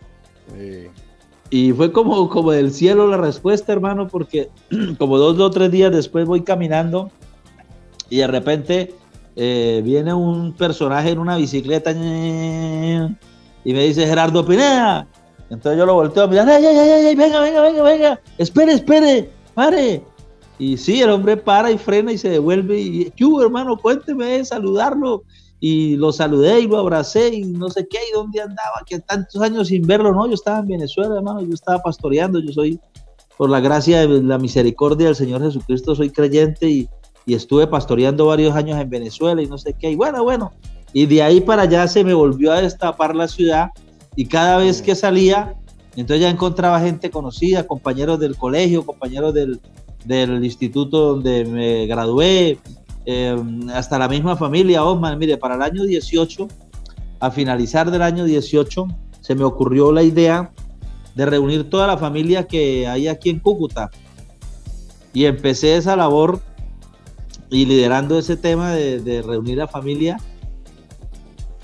Y 1.49 1.73
fue 1.73 1.91
como, 1.93 2.29
como 2.29 2.51
del 2.51 2.75
cielo 2.75 3.07
la 3.07 3.17
respuesta, 3.17 3.73
hermano, 3.73 4.07
porque 4.07 4.51
como 4.99 5.17
dos 5.17 5.41
o 5.41 5.51
tres 5.51 5.71
días 5.71 5.93
después 5.93 6.27
voy 6.27 6.43
caminando 6.43 7.11
y 8.11 8.19
de 8.19 8.27
repente 8.27 8.95
eh, 9.37 9.81
viene 9.83 10.13
un 10.13 10.53
personaje 10.53 11.09
en 11.09 11.21
una 11.21 11.39
bicicleta 11.39 11.93
y 11.93 11.97
me 13.73 13.83
dice 13.83 14.07
Gerardo 14.07 14.45
Pineda. 14.45 15.07
Entonces 15.49 15.79
yo 15.79 15.87
lo 15.87 15.95
volteo 15.95 16.25
a 16.25 16.27
mirar, 16.27 16.47
venga, 16.47 17.41
venga, 17.41 17.63
venga, 17.63 17.83
venga, 17.83 18.21
espere, 18.37 18.75
espere, 18.75 19.31
pare. 19.55 20.05
Y 20.61 20.77
sí, 20.77 21.01
el 21.01 21.09
hombre 21.09 21.39
para 21.39 21.71
y 21.71 21.79
frena 21.79 22.13
y 22.13 22.19
se 22.19 22.29
devuelve. 22.29 22.79
Y, 22.79 23.11
¿qué 23.17 23.25
hermano? 23.41 23.79
Cuénteme, 23.79 24.45
saludarlo. 24.45 25.23
Y 25.59 25.97
lo 25.97 26.13
saludé 26.13 26.61
y 26.61 26.69
lo 26.69 26.77
abracé 26.77 27.35
y 27.35 27.45
no 27.45 27.71
sé 27.71 27.89
qué, 27.89 27.99
y 28.11 28.13
dónde 28.13 28.43
andaba, 28.43 28.83
que 28.87 28.99
tantos 28.99 29.41
años 29.43 29.69
sin 29.69 29.87
verlo, 29.87 30.13
no, 30.13 30.27
yo 30.27 30.33
estaba 30.33 30.61
en 30.61 30.69
Venezuela, 30.69 31.17
hermano, 31.17 31.43
yo 31.43 31.53
estaba 31.53 31.83
pastoreando, 31.83 32.41
yo 32.41 32.51
soy, 32.51 32.81
por 33.37 33.51
la 33.51 33.61
gracia 33.61 34.07
de 34.07 34.23
la 34.23 34.39
misericordia 34.39 35.09
del 35.09 35.17
Señor 35.17 35.43
Jesucristo, 35.43 35.95
soy 35.95 36.09
creyente 36.09 36.67
y, 36.67 36.89
y 37.27 37.35
estuve 37.35 37.67
pastoreando 37.67 38.25
varios 38.25 38.57
años 38.57 38.81
en 38.81 38.89
Venezuela 38.89 39.43
y 39.43 39.47
no 39.49 39.59
sé 39.59 39.75
qué, 39.79 39.91
y 39.91 39.97
bueno, 39.97 40.25
bueno, 40.25 40.51
y 40.95 41.05
de 41.05 41.23
ahí 41.23 41.43
para 41.43 41.63
allá 41.63 41.87
se 41.89 42.05
me 42.05 42.15
volvió 42.15 42.53
a 42.53 42.63
destapar 42.63 43.15
la 43.15 43.29
ciudad 43.29 43.69
y 44.17 44.25
cada 44.25 44.57
vez 44.57 44.81
que 44.81 44.95
salía, 44.95 45.57
entonces 45.95 46.23
ya 46.23 46.31
encontraba 46.31 46.81
gente 46.81 47.11
conocida, 47.11 47.67
compañeros 47.67 48.19
del 48.19 48.35
colegio, 48.35 48.87
compañeros 48.87 49.35
del, 49.35 49.61
del 50.05 50.45
instituto 50.45 51.15
donde 51.15 51.45
me 51.45 51.87
gradué, 51.87 52.59
eh, 53.07 53.37
hasta 53.75 53.99
la 53.99 54.09
misma 54.09 54.37
familia 54.37 54.85
Osman. 54.85 55.19
Mire, 55.19 55.37
para 55.37 55.55
el 55.57 55.63
año 55.63 55.85
18, 55.85 56.49
a 57.21 57.31
finalizar 57.31 57.91
del 57.91 58.03
año 58.03 58.25
18, 58.25 58.87
se 59.21 59.35
me 59.35 59.45
ocurrió 59.45 59.93
la 59.93 60.03
idea 60.03 60.53
de 61.15 61.27
reunir 61.27 61.69
toda 61.69 61.87
la 61.87 61.99
familia 61.99 62.47
que 62.47 62.87
hay 62.87 63.09
aquí 63.09 63.31
en 63.31 63.41
Cúcuta. 63.41 63.91
Y 65.13 65.25
empecé 65.25 65.77
esa 65.77 65.97
labor 65.97 66.41
y 67.51 67.67
liderando 67.67 68.19
ese 68.19 68.37
tema 68.37 68.73
de, 68.73 69.01
de 69.01 69.23
reunir 69.23 69.61
a 69.61 69.67
familia. 69.67 70.19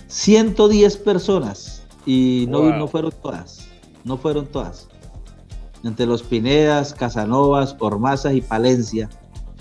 110 0.08 0.96
personas 0.98 1.82
y 2.06 2.46
no, 2.48 2.76
no 2.76 2.86
fueron 2.86 3.12
todas, 3.22 3.68
no 4.04 4.16
fueron 4.16 4.46
todas. 4.46 4.88
Entre 5.86 6.04
los 6.04 6.22
Pinedas, 6.22 6.92
Casanovas, 6.92 7.76
Ormazas 7.78 8.34
y 8.34 8.40
Palencia, 8.40 9.08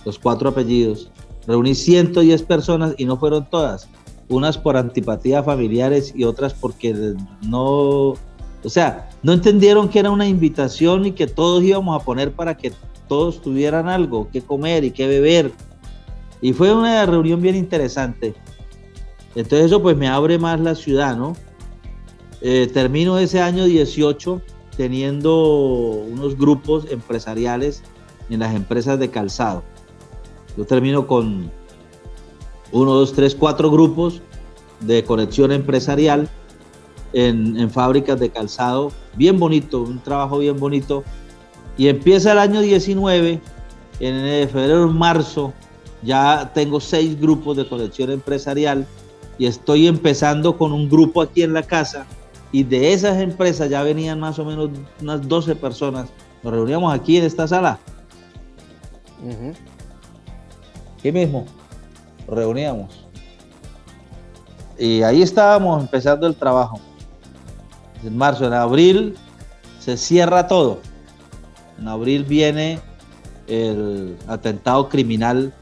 los 0.05 0.17
cuatro 0.17 0.49
apellidos, 0.49 1.11
reuní 1.45 1.75
110 1.75 2.41
personas 2.43 2.95
y 2.97 3.05
no 3.05 3.17
fueron 3.17 3.47
todas. 3.47 3.87
Unas 4.27 4.57
por 4.57 4.75
antipatía 4.75 5.43
familiares 5.43 6.11
y 6.15 6.23
otras 6.23 6.55
porque 6.55 7.13
no, 7.43 7.61
o 7.61 8.17
sea, 8.65 9.07
no 9.21 9.33
entendieron 9.33 9.87
que 9.87 9.99
era 9.99 10.09
una 10.09 10.27
invitación 10.27 11.05
y 11.05 11.11
que 11.11 11.27
todos 11.27 11.63
íbamos 11.63 12.01
a 12.01 12.03
poner 12.03 12.31
para 12.31 12.57
que 12.57 12.73
todos 13.07 13.39
tuvieran 13.39 13.87
algo 13.87 14.27
que 14.31 14.41
comer 14.41 14.83
y 14.83 14.89
que 14.89 15.07
beber. 15.07 15.51
Y 16.41 16.53
fue 16.53 16.73
una 16.73 17.05
reunión 17.05 17.39
bien 17.39 17.55
interesante. 17.55 18.33
Entonces 19.35 19.67
eso 19.67 19.79
pues 19.79 19.95
me 19.95 20.07
abre 20.07 20.39
más 20.39 20.59
la 20.59 20.73
ciudad, 20.73 21.15
¿no? 21.15 21.35
Eh, 22.41 22.67
termino 22.73 23.19
ese 23.19 23.41
año 23.41 23.65
18 23.65 24.41
teniendo 24.77 26.03
unos 26.09 26.37
grupos 26.37 26.87
empresariales 26.91 27.83
en 28.29 28.39
las 28.39 28.55
empresas 28.55 28.99
de 28.99 29.09
calzado. 29.09 29.63
Yo 30.57 30.65
termino 30.65 31.07
con 31.07 31.51
uno, 32.71 32.93
dos, 32.93 33.13
tres, 33.13 33.35
cuatro 33.35 33.71
grupos 33.71 34.21
de 34.81 35.03
conexión 35.03 35.51
empresarial 35.51 36.29
en, 37.13 37.69
fábricas 37.69 38.19
de 38.19 38.29
calzado. 38.29 38.91
Bien 39.15 39.39
bonito, 39.39 39.81
un 39.81 39.99
trabajo 39.99 40.39
bien 40.39 40.59
bonito. 40.59 41.03
Y 41.77 41.87
empieza 41.87 42.31
el 42.31 42.39
año 42.39 42.61
19, 42.61 43.41
en 43.99 44.49
febrero, 44.49 44.87
marzo, 44.87 45.53
ya 46.01 46.51
tengo 46.53 46.79
seis 46.79 47.19
grupos 47.19 47.57
de 47.57 47.67
conexión 47.67 48.11
empresarial 48.11 48.87
y 49.37 49.45
estoy 49.47 49.87
empezando 49.87 50.57
con 50.57 50.71
un 50.71 50.89
grupo 50.89 51.21
aquí 51.21 51.43
en 51.43 51.53
la 51.53 51.63
casa 51.63 52.05
y 52.55 52.63
de 52.63 52.93
esas 52.93 53.17
empresas 53.17 53.69
ya 53.69 53.83
venían 53.83 54.17
más 54.17 54.39
o 54.39 54.45
menos 54.45 54.69
unas 55.01 55.27
12 55.27 55.57
personas. 55.57 56.07
Nos 56.41 56.53
reuníamos 56.53 56.93
aquí 56.93 57.17
en 57.17 57.25
esta 57.25 57.49
sala. 57.49 57.77
Aquí 60.97 61.11
mismo, 61.11 61.45
nos 62.25 62.37
reuníamos. 62.37 63.05
Y 64.79 65.01
ahí 65.01 65.21
estábamos 65.21 65.81
empezando 65.81 66.27
el 66.27 66.33
trabajo. 66.33 66.79
En 68.05 68.17
marzo, 68.17 68.45
en 68.45 68.53
abril 68.53 69.17
se 69.81 69.97
cierra 69.97 70.47
todo. 70.47 70.79
En 71.77 71.89
abril 71.89 72.23
viene 72.23 72.79
el 73.47 74.17
atentado 74.27 74.87
criminal 74.87 75.53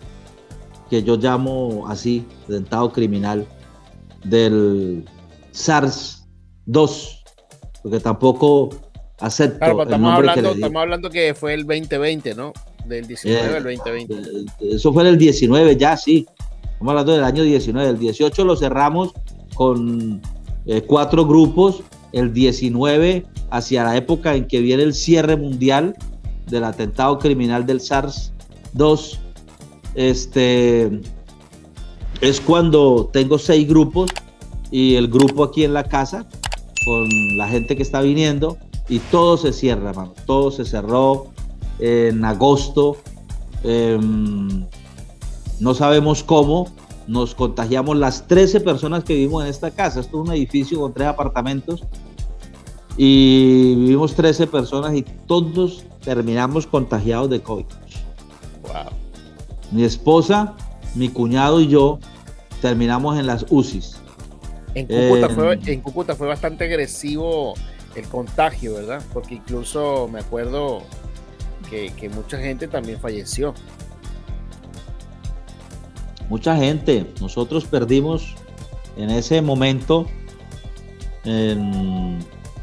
que 0.92 1.02
yo 1.02 1.16
llamo 1.16 1.88
así, 1.88 2.24
atentado 2.46 2.94
criminal 2.94 3.48
del 4.24 5.10
SARS 5.54 6.23
dos, 6.66 7.24
porque 7.82 8.00
tampoco 8.00 8.70
acepto 9.20 9.60
claro, 9.60 9.84
estamos 9.84 10.14
hablando, 10.14 10.42
que 10.42 10.56
Estamos 10.56 10.82
hablando 10.82 11.10
que 11.10 11.34
fue 11.34 11.54
el 11.54 11.66
2020, 11.66 12.36
¿no? 12.36 12.54
Del 12.86 13.08
19 13.08 13.58
al 13.58 13.64
2020. 13.64 14.76
Eso 14.76 14.94
fue 14.94 15.08
el 15.08 15.18
19 15.18 15.78
ya, 15.78 15.96
sí. 15.96 16.26
Estamos 16.64 16.92
hablando 16.92 17.14
del 17.14 17.24
año 17.24 17.44
19. 17.44 17.90
El 17.90 18.00
18 18.00 18.44
lo 18.44 18.56
cerramos 18.56 19.14
con 19.54 20.22
eh, 20.66 20.82
cuatro 20.82 21.26
grupos. 21.26 21.84
El 22.12 22.34
19 22.34 23.26
hacia 23.50 23.84
la 23.84 23.96
época 23.96 24.36
en 24.36 24.48
que 24.48 24.60
viene 24.60 24.84
el 24.84 24.94
cierre 24.94 25.36
mundial 25.36 25.96
del 26.50 26.64
atentado 26.66 27.20
criminal 27.20 27.66
del 27.66 27.80
SARS-2. 27.80 29.20
Este 29.96 31.02
es 32.22 32.42
cuando 32.42 33.10
tengo 33.12 33.38
seis 33.38 33.68
grupos 33.68 34.12
y 34.72 34.96
el 34.96 35.08
grupo 35.08 35.44
aquí 35.44 35.64
en 35.64 35.74
la 35.74 35.84
casa 35.84 36.28
con 36.86 37.38
la 37.38 37.48
gente 37.48 37.76
que 37.76 37.84
está 37.84 38.02
viniendo 38.02 38.58
y 38.90 39.00
todo 39.00 39.38
se 39.38 39.54
cierra, 39.54 39.92
hermano. 39.92 40.14
Todo 40.26 40.52
se 40.52 40.66
cerró 40.66 41.28
en 41.80 42.24
agosto. 42.26 42.98
Em, 43.64 44.66
no 45.60 45.74
sabemos 45.74 46.24
cómo. 46.24 46.68
Nos 47.08 47.36
contagiamos 47.36 47.98
las 47.98 48.28
13 48.28 48.62
personas 48.62 49.04
que 49.04 49.14
vivimos 49.14 49.44
en 49.44 49.50
esta 49.50 49.72
casa. 49.72 50.00
Esto 50.00 50.22
es 50.22 50.30
un 50.30 50.34
edificio 50.34 50.80
con 50.80 50.94
tres 50.94 51.08
apartamentos. 51.08 51.84
Y 52.98 53.76
vivimos 53.76 54.14
13 54.14 54.48
personas 54.48 54.94
y 54.94 55.02
todos 55.02 55.86
terminamos 56.04 56.68
contagiados 56.68 57.30
de 57.30 57.42
COVID. 57.42 57.66
Wow. 58.64 58.92
Mi 59.72 59.84
esposa, 59.84 60.56
mi 60.94 61.10
cuñado 61.10 61.60
y 61.60 61.68
yo 61.68 62.00
terminamos 62.62 63.18
en 63.18 63.26
las 63.26 63.46
UCIs. 63.50 63.98
En 64.76 64.88
Cúcuta, 64.88 65.30
fue, 65.30 65.54
em. 65.54 65.60
en 65.66 65.82
Cúcuta 65.82 66.16
fue 66.16 66.28
bastante 66.28 66.64
agresivo 66.64 67.54
el 67.96 68.08
contagio, 68.08 68.76
¿verdad? 68.76 69.04
Porque 69.14 69.36
incluso 69.36 70.08
me 70.12 70.20
acuerdo 70.20 70.82
que, 71.70 72.10
mucha 72.14 72.38
gente 72.38 72.68
también 72.68 73.00
falleció. 73.00 73.54
Mucha 76.30 76.56
gente. 76.56 77.06
Nosotros 77.20 77.66
perdimos 77.66 78.36
en 78.96 79.10
ese 79.10 79.42
momento, 79.42 80.06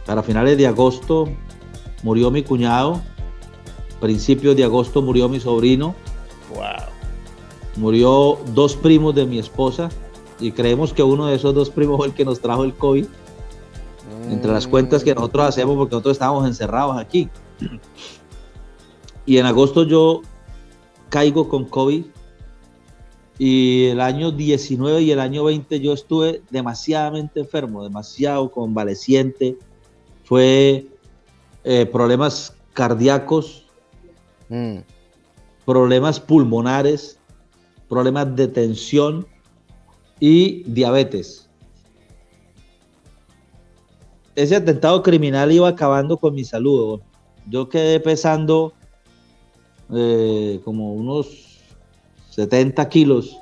para 0.07 0.23
finales 0.23 0.57
de 0.59 0.66
agosto, 0.66 1.28
murió 2.03 2.31
mi 2.31 2.43
cuñado. 2.43 3.01
Principios 4.01 4.57
de 4.57 4.65
agosto 4.65 5.03
murió 5.03 5.28
mi 5.28 5.41
sobrino. 5.41 5.95
Wow. 6.55 6.89
Murió 7.77 8.39
dos 8.55 8.77
primos 8.77 9.15
de 9.15 9.27
mi 9.27 9.39
esposa 9.39 9.91
y 10.41 10.53
creemos 10.53 10.93
que 10.93 11.03
uno 11.03 11.27
de 11.27 11.37
esos 11.37 11.55
dos 11.55 11.71
primos 11.71 11.99
fue 11.99 12.07
el 12.07 12.15
que 12.15 12.25
nos 12.25 12.41
trajo 12.41 12.65
el 12.65 12.75
COVID. 12.75 13.07
Entre 14.31 14.51
las 14.51 14.67
cuentas 14.67 15.05
que 15.05 15.15
nosotros 15.15 15.47
hacemos, 15.47 15.77
porque 15.77 15.93
nosotros 15.93 16.12
estábamos 16.12 16.47
encerrados 16.47 16.99
aquí. 16.99 17.29
Y 19.27 19.39
en 19.39 19.47
agosto 19.47 19.85
yo 19.85 20.23
caigo 21.09 21.49
con 21.49 21.65
COVID. 21.65 22.05
Y 23.39 23.87
el 23.87 24.01
año 24.01 24.33
19 24.33 25.03
y 25.03 25.11
el 25.12 25.21
año 25.21 25.45
20 25.45 25.81
yo 25.81 25.93
estuve 25.93 26.43
demasiadamente 26.51 27.41
enfermo, 27.41 27.83
demasiado 27.83 28.51
convaleciente. 28.51 29.57
Fue 30.25 30.87
eh, 31.65 31.87
problemas 31.87 32.55
cardíacos, 32.75 33.67
mm. 34.49 34.79
problemas 35.65 36.21
pulmonares, 36.21 37.19
problemas 37.89 38.37
de 38.37 38.49
tensión 38.49 39.27
y 40.20 40.62
diabetes. 40.64 41.48
Ese 44.36 44.55
atentado 44.55 45.02
criminal 45.02 45.51
iba 45.51 45.68
acabando 45.68 46.18
con 46.18 46.34
mi 46.34 46.44
salud. 46.44 47.01
Yo 47.48 47.68
quedé 47.68 47.98
pesando 47.98 48.72
eh, 49.92 50.60
como 50.64 50.92
unos 50.92 51.59
70 52.30 52.88
kilos. 52.90 53.36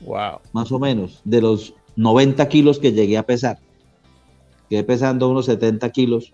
Wow. 0.00 0.40
Más 0.52 0.72
o 0.72 0.78
menos, 0.78 1.20
de 1.24 1.40
los 1.40 1.74
90 1.96 2.48
kilos 2.48 2.78
que 2.78 2.92
llegué 2.92 3.18
a 3.18 3.26
pesar. 3.26 3.58
Quedé 4.70 4.84
pesando 4.84 5.28
unos 5.28 5.46
70 5.46 5.90
kilos. 5.90 6.32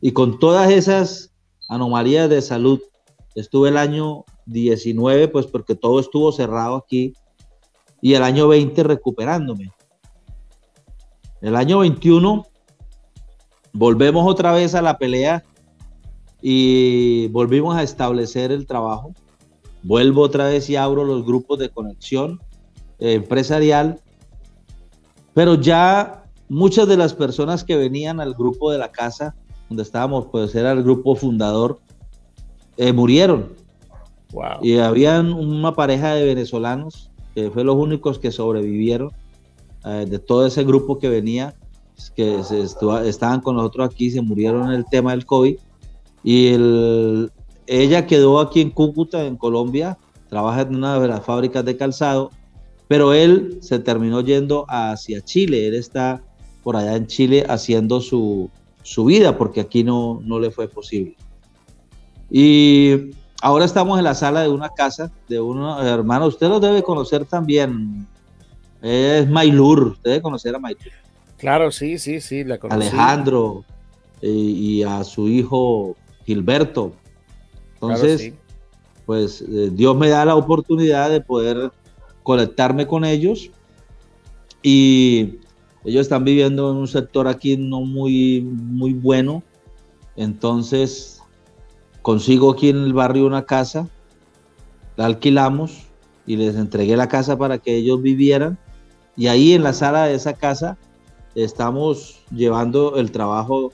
Y 0.00 0.12
con 0.12 0.38
todas 0.38 0.70
esas 0.70 1.32
anomalías 1.68 2.28
de 2.30 2.42
salud, 2.42 2.80
estuve 3.34 3.68
el 3.68 3.76
año 3.76 4.24
19, 4.46 5.28
pues 5.28 5.46
porque 5.46 5.74
todo 5.74 6.00
estuvo 6.00 6.32
cerrado 6.32 6.76
aquí 6.76 7.14
y 8.00 8.14
el 8.14 8.22
año 8.22 8.48
20 8.48 8.82
recuperándome. 8.82 9.72
El 11.40 11.56
año 11.56 11.80
21 11.80 12.46
volvemos 13.72 14.26
otra 14.26 14.52
vez 14.52 14.74
a 14.74 14.82
la 14.82 14.98
pelea 14.98 15.44
y 16.42 17.28
volvimos 17.28 17.76
a 17.76 17.82
establecer 17.82 18.52
el 18.52 18.66
trabajo. 18.66 19.12
Vuelvo 19.82 20.22
otra 20.22 20.44
vez 20.44 20.68
y 20.68 20.76
abro 20.76 21.04
los 21.04 21.24
grupos 21.24 21.58
de 21.58 21.70
conexión 21.70 22.40
eh, 22.98 23.14
empresarial, 23.14 24.00
pero 25.32 25.54
ya 25.54 26.24
muchas 26.48 26.86
de 26.88 26.96
las 26.96 27.14
personas 27.14 27.64
que 27.64 27.76
venían 27.76 28.20
al 28.20 28.34
grupo 28.34 28.70
de 28.70 28.78
la 28.78 28.90
casa, 28.90 29.34
donde 29.68 29.82
estábamos, 29.82 30.26
pues 30.30 30.54
era 30.54 30.72
el 30.72 30.82
grupo 30.82 31.14
fundador, 31.14 31.80
eh, 32.76 32.92
murieron. 32.92 33.54
Y 34.62 34.78
habían 34.78 35.32
una 35.32 35.72
pareja 35.72 36.14
de 36.14 36.24
venezolanos 36.24 37.09
fue 37.48 37.64
los 37.64 37.76
únicos 37.76 38.18
que 38.18 38.30
sobrevivieron 38.30 39.12
eh, 39.84 40.04
de 40.08 40.18
todo 40.18 40.46
ese 40.46 40.64
grupo 40.64 40.98
que 40.98 41.08
venía, 41.08 41.54
que 42.14 42.42
se 42.44 42.62
estaban 43.08 43.40
con 43.40 43.56
nosotros 43.56 43.88
aquí, 43.90 44.10
se 44.10 44.20
murieron 44.20 44.68
en 44.68 44.72
el 44.72 44.84
tema 44.84 45.12
del 45.12 45.24
COVID. 45.24 45.56
Y 46.22 46.54
ella 47.66 48.06
quedó 48.06 48.40
aquí 48.40 48.60
en 48.60 48.70
Cúcuta, 48.70 49.24
en 49.24 49.36
Colombia, 49.36 49.96
trabaja 50.28 50.62
en 50.62 50.76
una 50.76 50.98
de 50.98 51.08
las 51.08 51.24
fábricas 51.24 51.64
de 51.64 51.76
calzado, 51.76 52.30
pero 52.88 53.14
él 53.14 53.58
se 53.62 53.78
terminó 53.78 54.20
yendo 54.20 54.66
hacia 54.68 55.22
Chile, 55.22 55.68
él 55.68 55.74
está 55.74 56.22
por 56.62 56.76
allá 56.76 56.96
en 56.96 57.06
Chile 57.06 57.46
haciendo 57.48 58.00
su, 58.00 58.50
su 58.82 59.04
vida, 59.06 59.38
porque 59.38 59.60
aquí 59.60 59.84
no, 59.84 60.20
no 60.24 60.38
le 60.38 60.50
fue 60.50 60.68
posible. 60.68 61.16
Y 62.30 63.12
ahora 63.40 63.64
estamos 63.64 63.98
en 63.98 64.04
la 64.04 64.14
sala 64.14 64.42
de 64.42 64.48
una 64.48 64.68
casa 64.68 65.10
de 65.28 65.40
uno 65.40 65.82
hermano, 65.82 66.26
usted 66.26 66.48
lo 66.48 66.60
debe 66.60 66.82
conocer 66.82 67.24
también. 67.24 68.06
Es 68.82 69.28
Mailur, 69.28 69.88
usted 69.88 70.10
debe 70.10 70.22
conocer 70.22 70.54
a 70.54 70.58
Mailur. 70.58 70.92
Claro, 71.36 71.70
sí, 71.70 71.98
sí, 71.98 72.20
sí, 72.20 72.44
la 72.44 72.58
conocí. 72.58 72.80
Alejandro 72.80 73.64
eh, 74.22 74.28
y 74.28 74.82
a 74.82 75.04
su 75.04 75.28
hijo 75.28 75.96
Gilberto. 76.24 76.92
Entonces, 77.74 78.34
pues 79.06 79.42
eh, 79.42 79.70
Dios 79.72 79.96
me 79.96 80.08
da 80.08 80.24
la 80.24 80.36
oportunidad 80.36 81.10
de 81.10 81.20
poder 81.20 81.72
conectarme 82.22 82.86
con 82.86 83.04
ellos 83.04 83.50
y 84.62 85.38
ellos 85.84 86.02
están 86.02 86.24
viviendo 86.24 86.70
en 86.70 86.76
un 86.76 86.88
sector 86.88 87.26
aquí 87.26 87.56
no 87.56 87.80
muy, 87.80 88.42
muy 88.42 88.92
bueno. 88.92 89.42
Entonces, 90.16 91.19
consigo 92.02 92.52
aquí 92.52 92.70
en 92.70 92.78
el 92.78 92.92
barrio 92.92 93.26
una 93.26 93.44
casa, 93.44 93.88
la 94.96 95.06
alquilamos 95.06 95.86
y 96.26 96.36
les 96.36 96.56
entregué 96.56 96.96
la 96.96 97.08
casa 97.08 97.36
para 97.36 97.58
que 97.58 97.76
ellos 97.76 98.00
vivieran. 98.02 98.58
Y 99.16 99.26
ahí 99.26 99.52
en 99.52 99.62
la 99.62 99.72
sala 99.72 100.04
de 100.06 100.14
esa 100.14 100.34
casa 100.34 100.78
estamos 101.34 102.22
llevando 102.30 102.96
el 102.96 103.10
trabajo 103.10 103.72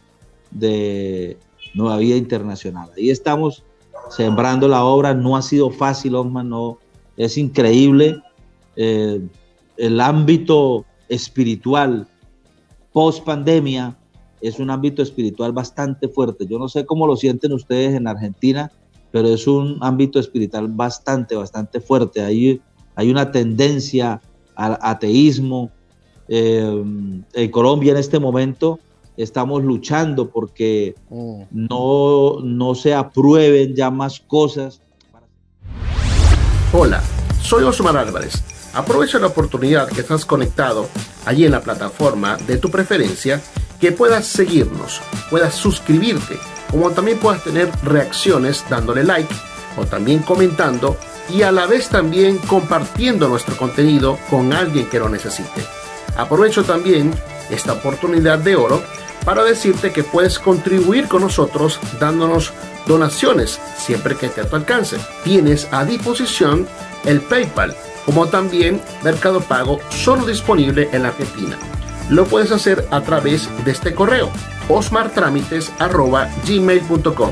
de 0.51 1.39
Nueva 1.75 1.99
Vida 1.99 2.17
Internacional. 2.17 2.91
Ahí 2.97 3.11
estamos 3.11 3.65
sembrando 4.11 4.69
la 4.69 4.85
obra. 4.85 5.15
No 5.15 5.37
ha 5.37 5.43
sido 5.43 5.71
fácil, 5.71 6.15
Osman, 6.15 6.49
no. 6.49 6.79
Es 7.17 7.39
increíble 7.39 8.21
eh, 8.77 9.21
el 9.77 10.01
ámbito 10.01 10.85
espiritual 11.09 12.07
post 12.93 13.25
pandemia 13.25 13.97
es 14.49 14.59
un 14.59 14.71
ámbito 14.71 15.03
espiritual 15.03 15.53
bastante 15.53 16.09
fuerte. 16.09 16.47
Yo 16.47 16.59
no 16.59 16.69
sé 16.69 16.85
cómo 16.85 17.07
lo 17.07 17.17
sienten 17.17 17.53
ustedes 17.53 17.95
en 17.95 18.07
Argentina, 18.07 18.71
pero 19.11 19.29
es 19.29 19.47
un 19.47 19.79
ámbito 19.81 20.19
espiritual 20.19 20.69
bastante, 20.69 21.35
bastante 21.35 21.81
fuerte. 21.81 22.23
Hay, 22.23 22.61
hay 22.95 23.11
una 23.11 23.31
tendencia 23.31 24.21
al 24.55 24.79
ateísmo. 24.81 25.71
Eh, 26.29 26.85
en 27.35 27.51
Colombia 27.51 27.93
en 27.93 27.99
este 27.99 28.19
momento 28.19 28.81
estamos 29.17 29.63
luchando 29.63 30.29
porque 30.29 30.95
mm. 31.09 31.43
no, 31.53 32.41
no 32.43 32.75
se 32.75 32.95
aprueben 32.95 33.75
ya 33.75 33.91
más 33.91 34.21
cosas. 34.21 34.81
Hola, 36.73 37.03
soy 37.41 37.65
Osmar 37.65 37.97
Álvarez. 37.97 38.43
Aprovecha 38.75 39.19
la 39.19 39.29
oportunidad 39.29 39.89
que 39.89 40.03
estás 40.03 40.27
conectado 40.27 40.87
allí 41.25 41.47
en 41.47 41.53
la 41.53 41.63
plataforma 41.63 42.37
de 42.47 42.59
tu 42.59 42.71
preferencia, 42.71 43.43
que 43.81 43.93
puedas 43.93 44.27
seguirnos, 44.27 45.01
puedas 45.31 45.55
suscribirte, 45.55 46.39
como 46.71 46.91
también 46.91 47.19
puedas 47.19 47.43
tener 47.45 47.71
reacciones 47.83 48.65
dándole 48.69 49.05
like 49.05 49.35
o 49.77 49.85
también 49.85 50.21
comentando 50.21 50.97
y 51.29 51.43
a 51.43 51.53
la 51.53 51.67
vez 51.67 51.89
también 51.89 52.39
compartiendo 52.39 53.29
nuestro 53.29 53.57
contenido 53.57 54.19
con 54.31 54.53
alguien 54.53 54.87
que 54.87 54.99
lo 54.99 55.09
necesite. 55.09 55.65
Aprovecho 56.17 56.65
también 56.65 57.13
esta 57.51 57.75
oportunidad 57.75 58.39
de 58.39 58.57
oro 58.57 58.83
para 59.25 59.45
decirte 59.45 59.93
que 59.93 60.05
puedes 60.05 60.39
contribuir 60.39 61.09
con 61.09 61.23
nosotros 61.23 61.81
dándonos 62.01 62.53
donaciones 62.87 63.61
siempre 63.77 64.17
que 64.17 64.27
esté 64.27 64.43
a 64.43 64.49
tu 64.49 64.57
alcance. 64.57 64.97
Tienes 65.25 65.69
a 65.73 65.85
disposición 65.85 66.67
el 67.05 67.21
PayPal 67.21 67.77
como 68.07 68.29
también 68.29 68.81
Mercado 69.03 69.41
Pago 69.41 69.81
solo 69.91 70.25
disponible 70.25 70.89
en 70.93 71.03
la 71.03 71.09
Argentina. 71.09 71.59
Lo 72.09 72.25
puedes 72.25 72.53
hacer 72.53 72.87
a 72.91 73.01
través 73.01 73.49
de 73.65 73.73
este 73.73 73.93
correo 73.95 74.31
osmartramites.gmail.com. 74.69 77.31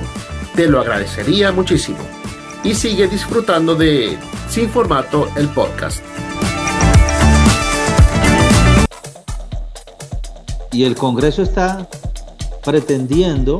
Te 0.55 0.69
lo 0.69 0.81
agradecería 0.81 1.53
muchísimo. 1.53 1.99
Y 2.63 2.75
sigue 2.75 3.09
disfrutando 3.09 3.77
de 3.77 4.19
Sin 4.49 4.71
Formato 4.71 5.29
el 5.37 5.49
podcast. 5.49 6.03
Y 10.73 10.85
el 10.85 10.95
Congreso 10.97 11.43
está 11.43 11.87
pretendiendo 12.65 13.59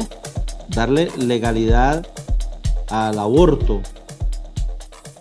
darle 0.69 1.11
legalidad 1.17 2.07
al 2.89 3.19
aborto. 3.19 3.83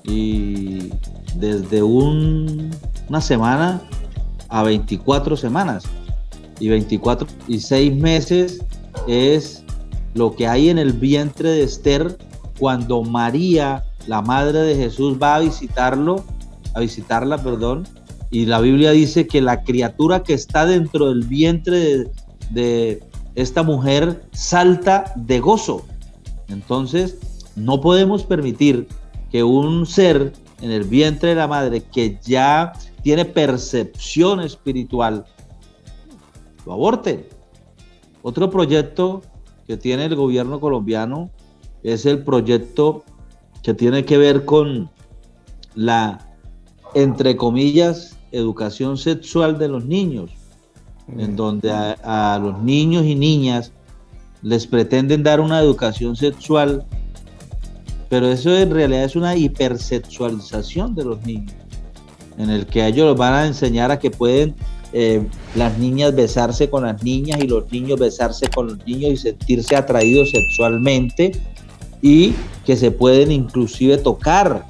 Y 0.03 0.91
desde 1.35 1.83
una 1.83 3.21
semana 3.21 3.81
a 4.53 4.61
24 4.61 5.35
semanas. 5.35 5.83
Y 6.59 6.69
24 6.69 7.27
y 7.47 7.59
6 7.59 7.95
meses 7.95 8.63
es 9.07 9.63
lo 10.13 10.35
que 10.35 10.47
hay 10.47 10.69
en 10.69 10.77
el 10.77 10.93
vientre 10.93 11.49
de 11.49 11.63
Esther 11.63 12.17
cuando 12.59 13.01
María, 13.01 13.83
la 14.05 14.21
madre 14.21 14.59
de 14.59 14.75
Jesús, 14.75 15.17
va 15.21 15.35
a 15.35 15.39
visitarlo, 15.39 16.23
a 16.75 16.81
visitarla, 16.81 17.39
perdón, 17.39 17.87
y 18.29 18.45
la 18.45 18.61
Biblia 18.61 18.91
dice 18.91 19.25
que 19.27 19.41
la 19.41 19.63
criatura 19.63 20.21
que 20.21 20.33
está 20.33 20.67
dentro 20.67 21.09
del 21.09 21.23
vientre 21.23 22.11
de, 22.51 23.03
esta 23.35 23.63
mujer 23.63 24.23
salta 24.31 25.11
de 25.15 25.39
gozo. 25.39 25.85
Entonces, 26.47 27.17
no 27.55 27.81
podemos 27.81 28.23
permitir 28.23 28.87
que 29.31 29.43
un 29.43 29.87
ser 29.87 30.33
en 30.61 30.69
el 30.69 30.83
vientre 30.83 31.29
de 31.29 31.35
la 31.35 31.47
madre 31.47 31.81
que 31.81 32.19
ya 32.23 32.73
tiene 33.03 33.25
percepción 33.25 34.39
espiritual 34.39 35.25
lo 36.65 36.73
aborte. 36.73 37.29
Otro 38.21 38.49
proyecto 38.49 39.21
que 39.67 39.77
tiene 39.77 40.05
el 40.05 40.15
gobierno 40.15 40.59
colombiano 40.59 41.29
es 41.83 42.05
el 42.05 42.23
proyecto 42.23 43.03
que 43.61 43.73
tiene 43.73 44.05
que 44.05 44.17
ver 44.17 44.45
con 44.45 44.89
la, 45.75 46.33
entre 46.93 47.35
comillas, 47.35 48.17
educación 48.31 48.97
sexual 48.97 49.57
de 49.57 49.67
los 49.67 49.85
niños, 49.85 50.31
en 51.17 51.35
donde 51.35 51.71
a, 51.71 52.39
los 52.41 52.61
niños 52.61 53.05
y 53.05 53.15
niñas 53.15 53.71
les 54.41 54.67
pretenden 54.67 55.23
dar 55.23 55.39
una 55.39 55.59
educación 55.59 56.15
sexual, 56.15 56.85
pero 58.09 58.27
eso 58.27 58.55
en 58.55 58.71
realidad 58.71 59.03
es 59.03 59.15
una 59.15 59.35
hipersexualización 59.35 60.95
de 60.95 61.05
los 61.05 61.25
niños, 61.25 61.53
en 62.37 62.49
el 62.49 62.65
que 62.65 62.85
ellos 62.85 63.07
los 63.07 63.17
van 63.17 63.33
a 63.33 63.47
enseñar 63.47 63.91
a 63.91 63.99
que 63.99 64.11
pueden 64.11 64.55
eh, 64.91 65.25
las 65.55 65.77
niñas 65.77 66.15
besarse 66.15 66.69
con 66.69 66.83
las 66.83 67.01
niñas 67.03 67.39
y 67.41 67.47
los 67.47 67.71
niños 67.71 67.99
besarse 67.99 68.47
con 68.47 68.67
los 68.67 68.85
niños 68.85 69.11
y 69.11 69.17
sentirse 69.17 69.75
atraídos 69.75 70.31
sexualmente 70.31 71.31
y 72.01 72.33
que 72.65 72.75
se 72.75 72.91
pueden 72.91 73.31
inclusive 73.31 73.97
tocar 73.97 74.65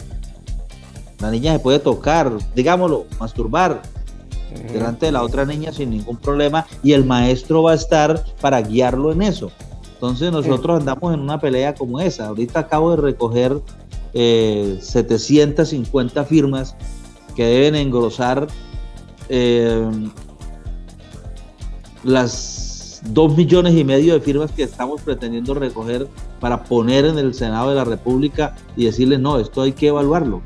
la 1.24 1.32
niña 1.32 1.54
se 1.54 1.60
puede 1.60 1.80
tocar, 1.80 2.34
digámoslo, 2.54 3.06
masturbar 3.18 3.82
delante 4.74 5.06
de 5.06 5.14
la 5.14 5.24
otra 5.24 5.46
niña 5.46 5.72
sin 5.72 5.90
ningún 5.90 6.18
problema 6.18 6.68
y 6.84 6.92
el 6.92 7.06
maestro 7.06 7.64
va 7.64 7.72
a 7.72 7.76
estar 7.76 8.26
para 8.42 8.62
guiarlo 8.62 9.14
en 9.14 9.22
eso. 9.22 9.50
Entonces 9.94 10.34
nosotros 10.34 10.82
andamos 10.82 11.14
en 11.14 11.22
una 11.22 11.40
pelea 11.40 11.76
como 11.76 12.02
esa. 12.02 12.28
Ahorita 12.28 12.60
acabo 12.60 12.92
de 12.92 12.98
recoger 12.98 13.62
750 14.14 16.22
eh, 16.22 16.26
firmas 16.26 16.76
que 17.36 17.46
deben 17.46 17.76
engrosar 17.76 18.48
eh, 19.30 19.90
las 22.04 23.02
dos 23.06 23.36
millones 23.36 23.76
y 23.76 23.84
medio 23.84 24.14
de 24.14 24.22
firmas 24.22 24.52
que 24.52 24.64
estamos 24.64 25.02
pretendiendo 25.02 25.54
recoger 25.54 26.08
para 26.40 26.64
poner 26.64 27.06
en 27.06 27.18
el 27.18 27.34
Senado 27.34 27.70
de 27.70 27.76
la 27.76 27.84
República 27.84 28.56
y 28.76 28.86
decirles, 28.86 29.20
no, 29.20 29.40
esto 29.40 29.62
hay 29.62 29.74
que 29.74 29.88
evaluarlo. 29.88 30.42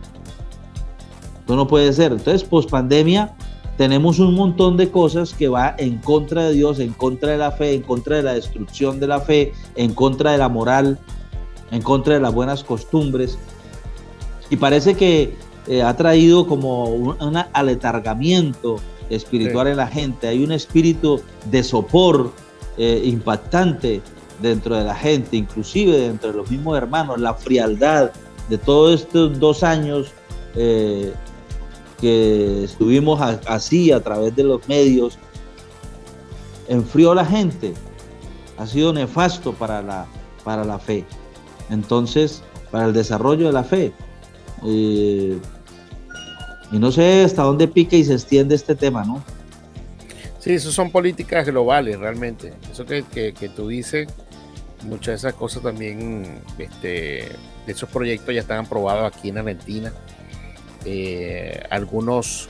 Esto 1.40 1.56
no 1.56 1.68
puede 1.68 1.94
ser. 1.94 2.12
Entonces, 2.12 2.44
post 2.44 2.70
pandemia, 2.70 3.36
tenemos 3.78 4.20
un 4.20 4.34
montón 4.34 4.76
de 4.76 4.90
cosas 4.90 5.34
que 5.34 5.48
va 5.48 5.76
en 5.78 5.98
contra 6.00 6.46
de 6.46 6.54
Dios, 6.54 6.80
en 6.80 6.94
contra 6.94 7.32
de 7.32 7.38
la 7.38 7.52
fe, 7.52 7.74
en 7.74 7.84
contra 7.84 8.18
de 8.18 8.24
la 8.24 8.34
destrucción 8.34 9.00
de 9.00 9.08
la 9.08 9.22
fe, 9.22 9.54
en 9.76 9.94
contra 9.94 10.32
de 10.32 10.40
la 10.40 10.50
moral, 10.50 11.00
en 11.72 11.82
contra 11.82 12.16
de 12.16 12.20
las 12.20 12.34
buenas 12.34 12.64
costumbres. 12.64 13.38
Y 14.50 14.58
parece 14.58 14.96
que 14.96 15.36
eh, 15.68 15.84
ha 15.84 15.96
traído 15.96 16.48
como 16.48 16.86
un, 16.86 17.38
aletargamiento 17.54 18.78
espiritual 19.10 19.68
en 19.68 19.78
la 19.78 19.88
gente. 19.88 20.28
Hay 20.28 20.44
un 20.44 20.52
espíritu 20.52 21.22
de 21.46 21.64
sopor 21.64 22.32
eh, 22.78 23.02
impactante 23.06 24.02
dentro 24.42 24.76
de 24.76 24.84
la 24.84 24.96
gente, 24.96 25.36
inclusive 25.36 25.98
dentro 26.00 26.32
de 26.32 26.38
los 26.38 26.50
mismos 26.50 26.78
hermanos, 26.78 27.20
la 27.20 27.34
frialdad 27.34 28.12
de 28.50 28.58
todos 28.58 29.02
estos 29.02 29.40
dos 29.40 29.64
años 29.64 30.12
eh, 30.56 31.14
que 32.00 32.64
estuvimos 32.64 33.20
así 33.48 33.92
a 33.92 34.00
través 34.02 34.36
de 34.36 34.44
los 34.44 34.68
medios, 34.68 35.18
enfrió 36.68 37.16
la 37.16 37.26
gente, 37.26 37.74
ha 38.58 38.68
sido 38.68 38.94
nefasto 38.94 39.54
para 39.54 39.82
la, 39.82 40.06
para 40.44 40.64
la 40.64 40.78
fe. 40.78 41.06
Entonces, 41.70 42.44
para 42.72 42.86
el 42.86 42.94
desarrollo 42.94 43.48
de 43.48 43.54
la 43.54 43.64
fe. 43.64 43.94
Eh, 44.66 45.40
y 46.72 46.80
no 46.80 46.92
sé 46.92 47.24
hasta 47.24 47.44
dónde 47.44 47.68
pica 47.68 47.96
y 47.96 48.04
se 48.04 48.14
extiende 48.14 48.56
este 48.56 48.76
tema, 48.76 49.04
¿no? 49.04 49.24
Sí, 50.40 50.54
eso 50.54 50.72
son 50.72 50.92
políticas 50.92 51.46
globales 51.46 52.00
realmente. 52.00 52.54
Eso 52.72 52.86
que, 52.86 53.04
que, 53.04 53.50
tú 53.50 53.68
dices, 53.68 54.08
muchas 54.84 55.08
de 55.08 55.16
esas 55.16 55.34
cosas 55.34 55.64
también, 55.64 56.40
este, 56.58 57.30
esos 57.66 57.90
proyectos 57.90 58.34
ya 58.34 58.42
están 58.42 58.66
aprobados 58.66 59.14
aquí 59.14 59.30
en 59.30 59.38
Argentina. 59.38 59.94
Eh, 60.86 61.64
algunos 61.70 62.50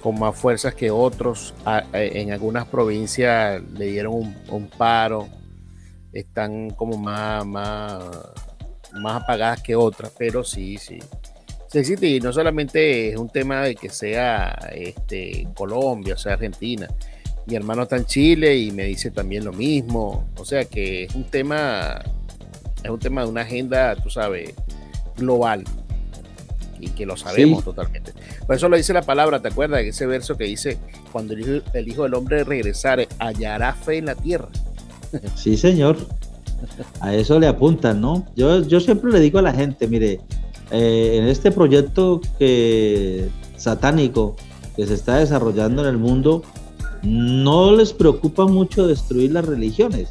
con 0.00 0.18
más 0.18 0.36
fuerzas 0.36 0.74
que 0.74 0.90
otros. 0.90 1.54
en 1.94 2.30
algunas 2.30 2.66
provincias 2.66 3.62
le 3.72 3.86
dieron 3.86 4.36
un, 4.48 4.68
paro, 4.68 5.28
están 6.12 6.70
como 6.70 6.98
más, 6.98 7.46
más, 7.46 8.04
más 8.92 9.22
apagadas 9.22 9.62
que 9.62 9.74
otras, 9.74 10.12
pero 10.18 10.44
sí, 10.44 10.76
sí. 10.76 10.98
Sí, 11.82 11.94
y 12.00 12.20
no 12.20 12.32
solamente 12.32 13.08
es 13.10 13.16
un 13.16 13.28
tema 13.28 13.62
de 13.62 13.74
que 13.74 13.88
sea 13.88 14.50
este, 14.72 15.48
Colombia, 15.56 16.14
o 16.14 16.16
sea, 16.16 16.34
Argentina. 16.34 16.88
Mi 17.46 17.56
hermano 17.56 17.82
está 17.82 17.96
en 17.96 18.06
Chile 18.06 18.56
y 18.56 18.70
me 18.70 18.84
dice 18.84 19.10
también 19.10 19.44
lo 19.44 19.52
mismo. 19.52 20.24
O 20.38 20.44
sea 20.44 20.64
que 20.66 21.04
es 21.04 21.14
un 21.16 21.24
tema, 21.24 22.00
es 22.82 22.90
un 22.90 23.00
tema 23.00 23.24
de 23.24 23.28
una 23.28 23.40
agenda, 23.40 23.96
tú 23.96 24.08
sabes, 24.08 24.54
global. 25.16 25.64
Y 26.78 26.90
que 26.90 27.06
lo 27.06 27.16
sabemos 27.16 27.64
totalmente. 27.64 28.12
Por 28.46 28.54
eso 28.54 28.68
lo 28.68 28.76
dice 28.76 28.92
la 28.92 29.02
palabra, 29.02 29.40
¿te 29.40 29.48
acuerdas 29.48 29.80
de 29.80 29.88
ese 29.88 30.06
verso 30.06 30.36
que 30.36 30.44
dice, 30.44 30.78
cuando 31.10 31.34
el 31.34 31.88
hijo, 31.88 32.04
del 32.04 32.14
Hombre 32.14 32.44
regresare, 32.44 33.08
hallará 33.18 33.74
fe 33.74 33.98
en 33.98 34.06
la 34.06 34.14
tierra? 34.14 34.48
Sí, 35.34 35.56
señor. 35.56 35.96
A 37.00 37.14
eso 37.14 37.38
le 37.40 37.46
apuntan, 37.46 38.00
¿no? 38.00 38.26
Yo, 38.36 38.62
yo 38.62 38.80
siempre 38.80 39.10
le 39.10 39.20
digo 39.20 39.38
a 39.38 39.42
la 39.42 39.52
gente, 39.52 39.86
mire, 39.86 40.20
eh, 40.76 41.18
en 41.18 41.28
este 41.28 41.52
proyecto 41.52 42.20
que, 42.36 43.28
satánico 43.56 44.34
que 44.74 44.88
se 44.88 44.94
está 44.94 45.18
desarrollando 45.18 45.82
en 45.82 45.88
el 45.88 45.98
mundo, 45.98 46.42
no 47.04 47.70
les 47.76 47.92
preocupa 47.92 48.46
mucho 48.46 48.88
destruir 48.88 49.30
las 49.30 49.46
religiones, 49.46 50.10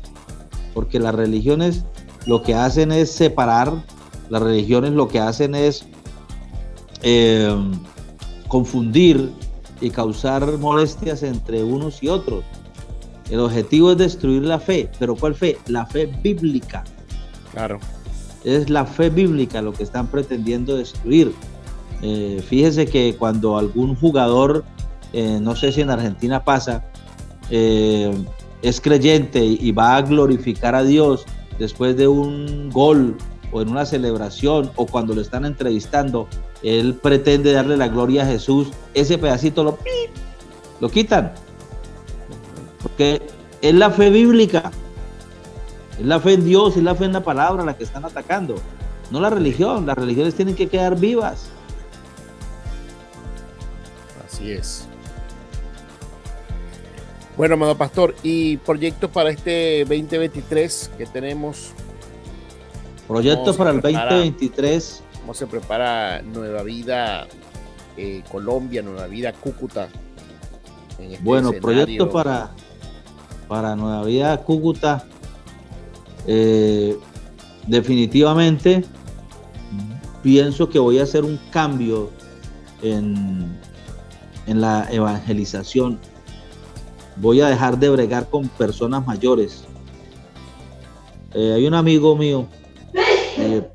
porque 0.73 0.99
las 0.99 1.13
religiones 1.15 1.83
lo 2.25 2.43
que 2.43 2.55
hacen 2.55 2.93
es 2.93 3.11
separar, 3.11 3.73
las 4.29 4.41
religiones 4.41 4.91
lo 4.91 5.09
que 5.09 5.19
hacen 5.19 5.53
es 5.53 5.85
eh, 7.01 7.53
confundir 8.47 9.33
y 9.81 9.89
causar 9.89 10.59
molestias 10.59 11.23
entre 11.23 11.61
unos 11.61 12.01
y 12.01 12.07
otros. 12.07 12.45
El 13.29 13.41
objetivo 13.41 13.91
es 13.91 13.97
destruir 13.97 14.43
la 14.43 14.59
fe, 14.59 14.89
pero 14.97 15.17
¿cuál 15.17 15.35
fe? 15.35 15.57
La 15.67 15.85
fe 15.85 16.05
bíblica. 16.05 16.85
Claro. 17.51 17.79
Es 18.43 18.69
la 18.69 18.85
fe 18.85 19.09
bíblica 19.09 19.61
lo 19.61 19.73
que 19.73 19.83
están 19.83 20.07
pretendiendo 20.07 20.77
destruir. 20.77 21.33
Eh, 22.01 22.43
fíjese 22.47 22.85
que 22.85 23.15
cuando 23.15 23.57
algún 23.57 23.95
jugador, 23.95 24.65
eh, 25.13 25.39
no 25.41 25.55
sé 25.55 25.71
si 25.71 25.81
en 25.81 25.89
Argentina 25.89 26.43
pasa, 26.43 26.83
eh, 27.49 28.13
es 28.61 28.81
creyente 28.81 29.43
y 29.43 29.71
va 29.71 29.95
a 29.95 30.01
glorificar 30.01 30.75
a 30.75 30.83
Dios 30.83 31.25
después 31.59 31.95
de 31.95 32.07
un 32.07 32.69
gol 32.69 33.17
o 33.51 33.61
en 33.61 33.69
una 33.69 33.85
celebración 33.85 34.71
o 34.75 34.85
cuando 34.85 35.13
lo 35.13 35.21
están 35.21 35.45
entrevistando, 35.45 36.27
él 36.63 36.95
pretende 36.95 37.53
darle 37.53 37.77
la 37.77 37.87
gloria 37.87 38.23
a 38.23 38.25
Jesús, 38.25 38.69
ese 38.93 39.17
pedacito 39.17 39.63
lo, 39.63 39.77
lo 40.79 40.89
quitan. 40.89 41.33
Porque 42.81 43.21
es 43.61 43.73
la 43.73 43.91
fe 43.91 44.09
bíblica, 44.09 44.71
es 45.99 46.05
la 46.05 46.19
fe 46.19 46.33
en 46.33 46.45
Dios, 46.45 46.77
es 46.77 46.83
la 46.83 46.95
fe 46.95 47.05
en 47.05 47.13
la 47.13 47.23
palabra 47.23 47.63
la 47.63 47.77
que 47.77 47.83
están 47.83 48.05
atacando, 48.05 48.55
no 49.11 49.19
la 49.19 49.29
religión. 49.29 49.85
Las 49.85 49.97
religiones 49.97 50.35
tienen 50.35 50.55
que 50.55 50.67
quedar 50.67 50.99
vivas. 50.99 51.49
Así 54.25 54.51
es. 54.51 54.87
Bueno, 57.37 57.55
amado 57.55 57.75
pastor, 57.75 58.15
¿y 58.21 58.57
proyectos 58.57 59.09
para 59.09 59.31
este 59.31 59.85
2023 59.85 60.91
que 60.97 61.05
tenemos? 61.07 61.71
Proyectos 63.07 63.57
para 63.57 63.71
el 63.71 63.81
2023. 63.81 65.03
¿Cómo 65.21 65.33
se 65.33 65.47
prepara 65.47 66.21
Nueva 66.21 66.63
Vida 66.63 67.27
eh, 67.97 68.23
Colombia, 68.31 68.81
Nueva 68.81 69.07
Vida 69.07 69.33
Cúcuta? 69.33 69.89
Este 70.99 71.19
bueno, 71.23 71.51
proyectos 71.53 72.09
para, 72.09 72.51
para 73.47 73.75
Nueva 73.75 74.03
Vida 74.03 74.37
Cúcuta. 74.37 75.05
Eh, 76.27 76.97
definitivamente 77.67 78.83
pienso 80.21 80.69
que 80.69 80.79
voy 80.79 80.99
a 80.99 81.03
hacer 81.03 81.23
un 81.25 81.39
cambio 81.51 82.09
en, 82.81 83.57
en 84.47 84.61
la 84.61 84.87
evangelización 84.91 85.99
voy 87.17 87.41
a 87.41 87.47
dejar 87.47 87.77
de 87.77 87.89
bregar 87.89 88.29
con 88.29 88.47
personas 88.49 89.05
mayores. 89.05 89.63
Eh, 91.33 91.53
hay 91.53 91.67
un 91.67 91.73
amigo 91.73 92.15
mío, 92.15 92.47
eh, 93.37 93.67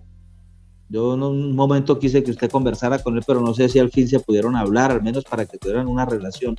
yo 0.89 1.15
en 1.15 1.23
un 1.23 1.57
momento 1.57 1.99
quise 1.99 2.23
que 2.23 2.31
usted 2.31 2.51
conversara 2.51 2.99
con 3.01 3.17
él, 3.17 3.25
pero 3.27 3.41
no 3.41 3.53
sé 3.53 3.69
si 3.69 3.79
al 3.79 3.91
fin 3.91 4.09
se 4.09 4.21
pudieron 4.21 4.57
hablar, 4.57 4.93
al 4.93 5.03
menos 5.03 5.25
para 5.25 5.45
que 5.45 5.59
tuvieran 5.59 5.89
una 5.89 6.07
relación 6.07 6.57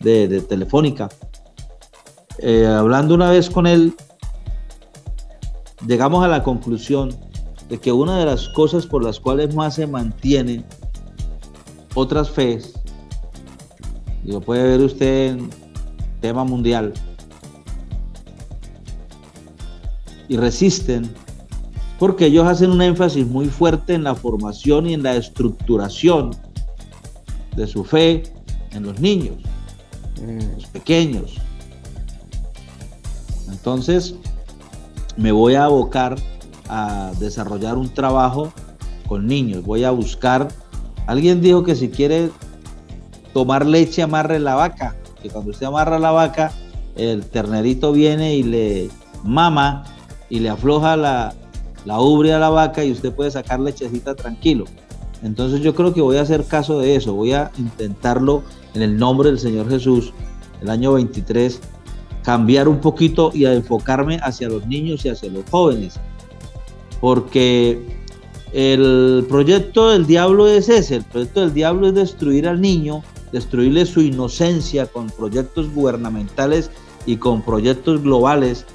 de, 0.00 0.40
telefónica. 0.42 1.08
Hablando 2.76 3.14
una 3.14 3.30
vez 3.30 3.48
con 3.48 3.66
él, 3.66 3.94
llegamos 5.86 6.24
a 6.24 6.28
la 6.28 6.42
conclusión 6.42 7.14
de 7.68 7.78
que 7.78 7.92
una 7.92 8.18
de 8.18 8.26
las 8.26 8.48
cosas 8.50 8.86
por 8.86 9.04
las 9.04 9.18
cuales 9.20 9.54
más 9.54 9.74
se 9.74 9.86
mantienen 9.86 10.64
otras 11.94 12.30
fe, 12.30 12.60
y 14.24 14.32
lo 14.32 14.40
puede 14.40 14.62
ver 14.62 14.80
usted 14.80 15.32
en, 15.32 15.50
tema 16.22 16.44
mundial 16.44 16.94
y 20.28 20.36
resisten 20.36 21.12
porque 21.98 22.26
ellos 22.26 22.46
hacen 22.46 22.70
un 22.70 22.80
énfasis 22.80 23.26
muy 23.26 23.46
fuerte 23.46 23.94
en 23.94 24.04
la 24.04 24.14
formación 24.14 24.88
y 24.88 24.94
en 24.94 25.02
la 25.02 25.16
estructuración 25.16 26.30
de 27.54 27.66
su 27.66 27.84
fe 27.84 28.22
en 28.72 28.84
los 28.84 28.98
niños, 28.98 29.36
mm. 30.20 30.54
los 30.54 30.66
pequeños. 30.66 31.34
Entonces, 33.48 34.14
me 35.16 35.32
voy 35.32 35.54
a 35.54 35.64
abocar 35.64 36.16
a 36.68 37.12
desarrollar 37.18 37.76
un 37.76 37.92
trabajo 37.92 38.52
con 39.08 39.26
niños. 39.26 39.64
Voy 39.64 39.84
a 39.84 39.90
buscar, 39.90 40.48
alguien 41.06 41.40
dijo 41.40 41.64
que 41.64 41.74
si 41.74 41.88
quiere 41.88 42.30
tomar 43.32 43.66
leche, 43.66 44.02
amarre 44.02 44.38
la 44.38 44.54
vaca 44.54 44.96
que 45.22 45.30
cuando 45.30 45.52
usted 45.52 45.66
amarra 45.66 45.98
la 45.98 46.10
vaca, 46.10 46.52
el 46.96 47.24
ternerito 47.24 47.92
viene 47.92 48.36
y 48.36 48.42
le 48.42 48.90
mama 49.22 49.84
y 50.28 50.40
le 50.40 50.50
afloja 50.50 50.96
la, 50.96 51.34
la 51.84 52.00
ubre 52.00 52.34
a 52.34 52.38
la 52.38 52.50
vaca 52.50 52.84
y 52.84 52.90
usted 52.90 53.14
puede 53.14 53.30
sacar 53.30 53.60
lechecita 53.60 54.14
tranquilo. 54.14 54.64
Entonces 55.22 55.60
yo 55.60 55.74
creo 55.74 55.94
que 55.94 56.00
voy 56.00 56.16
a 56.16 56.22
hacer 56.22 56.44
caso 56.44 56.80
de 56.80 56.96
eso, 56.96 57.14
voy 57.14 57.32
a 57.32 57.52
intentarlo 57.56 58.42
en 58.74 58.82
el 58.82 58.98
nombre 58.98 59.28
del 59.28 59.38
Señor 59.38 59.70
Jesús, 59.70 60.12
el 60.60 60.68
año 60.68 60.94
23, 60.94 61.60
cambiar 62.22 62.68
un 62.68 62.80
poquito 62.80 63.30
y 63.34 63.44
a 63.44 63.52
enfocarme 63.52 64.18
hacia 64.22 64.48
los 64.48 64.66
niños 64.66 65.04
y 65.04 65.08
hacia 65.08 65.30
los 65.30 65.44
jóvenes. 65.50 65.98
Porque 67.00 67.84
el 68.52 69.26
proyecto 69.28 69.90
del 69.90 70.06
diablo 70.06 70.46
es 70.46 70.68
ese, 70.68 70.96
el 70.96 71.04
proyecto 71.04 71.40
del 71.40 71.54
diablo 71.54 71.88
es 71.88 71.94
destruir 71.94 72.46
al 72.46 72.60
niño 72.60 73.02
destruirle 73.32 73.86
su 73.86 74.02
inocencia 74.02 74.86
con 74.86 75.08
proyectos 75.08 75.72
gubernamentales 75.72 76.70
y 77.06 77.16
con 77.16 77.42
proyectos 77.42 78.02
globales, 78.02 78.66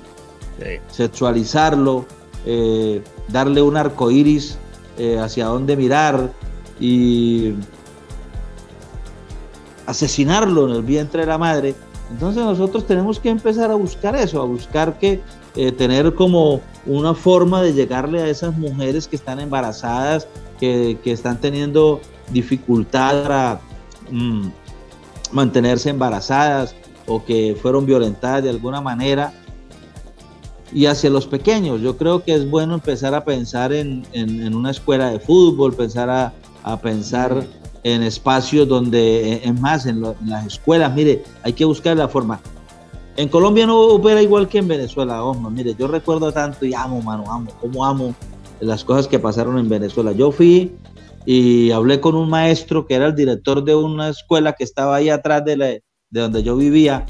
sexualizarlo, 0.92 2.06
eh, 2.46 3.02
darle 3.30 3.62
un 3.62 3.78
arco 3.78 4.12
iris 4.12 4.58
eh, 4.98 5.20
hacia 5.20 5.46
dónde 5.46 5.78
mirar 5.78 6.34
y 6.80 7.54
asesinarlo 9.86 10.68
en 10.68 10.76
el 10.76 10.82
vientre 10.82 11.22
de 11.22 11.28
la 11.28 11.38
madre. 11.38 11.76
Entonces 12.12 12.44
nosotros 12.44 12.86
tenemos 12.86 13.20
que 13.20 13.30
empezar 13.30 13.72
a 13.72 13.76
buscar 13.76 14.16
eso, 14.16 14.42
a 14.42 14.46
buscar 14.46 14.98
que 14.98 15.22
eh, 15.56 15.72
tener 15.72 16.14
como 16.16 16.62
una 16.86 17.14
forma 17.14 17.62
de 17.62 17.74
llegarle 17.74 18.22
a 18.22 18.28
esas 18.28 18.58
mujeres 18.58 19.08
que 19.08 19.16
están 19.16 19.40
embarazadas, 19.40 20.28
que, 20.60 20.98
que 21.04 21.12
están 21.12 21.40
teniendo 21.40 22.00
dificultad 22.32 23.24
para 23.24 23.62
Mm, 24.10 24.50
mantenerse 25.32 25.90
embarazadas 25.90 26.74
o 27.06 27.24
que 27.24 27.58
fueron 27.62 27.86
violentadas 27.86 28.44
de 28.44 28.50
alguna 28.50 28.80
manera. 28.80 29.34
Y 30.72 30.86
hacia 30.86 31.10
los 31.10 31.28
pequeños, 31.28 31.82
yo 31.82 31.98
creo 31.98 32.24
que 32.24 32.34
es 32.34 32.50
bueno 32.50 32.74
empezar 32.74 33.14
a 33.14 33.24
pensar 33.24 33.72
en, 33.74 34.06
una 34.54 34.72
escuela 34.72 35.10
de 35.10 35.20
fútbol, 35.20 35.74
pensar 35.74 36.10
a, 36.10 36.34
pensar 36.82 37.46
en 37.94 38.04
espacios 38.04 38.68
donde, 38.68 39.42
es 39.44 39.60
más, 39.60 39.86
en, 39.86 40.02
las 40.02 40.46
escuelas, 40.46 40.94
mire, 40.94 41.24
hay 41.44 41.54
que 41.54 41.64
buscar 41.64 41.96
la 41.96 42.08
forma. 42.08 42.40
En 43.16 43.30
Colombia 43.30 43.66
no 43.66 43.80
opera 43.80 44.22
igual 44.22 44.48
que 44.48 44.58
en 44.58 44.68
Venezuela, 44.68 45.24
ojo, 45.24 45.50
mire, 45.50 45.74
yo 45.74 45.88
recuerdo 45.88 46.32
tanto 46.32 46.66
y 46.66 46.74
amo, 46.74 47.02
mano, 47.02 47.24
amo, 47.32 47.52
como 47.62 47.86
amo 47.86 48.14
las 48.60 48.84
cosas 48.84 49.08
que 49.08 49.20
pasaron 49.20 49.58
en 49.58 49.70
Venezuela. 49.70 50.12
Yo 50.12 50.32
fui 50.32 50.76
y 51.26 51.72
hablé 51.72 52.02
con 52.02 52.16
un 52.16 52.30
maestro 52.30 52.86
que 52.86 52.96
era 52.96 53.08
el 53.08 53.16
director 53.16 53.64
de 53.64 53.74
una 53.74 54.10
escuela 54.10 54.54
que 54.54 54.66
estaba 54.66 54.98
ahí 54.98 55.10
atrás 55.10 55.46
de, 55.46 55.82
de 56.10 56.20
donde 56.20 56.44
yo 56.44 56.58
vivía, 56.58 57.06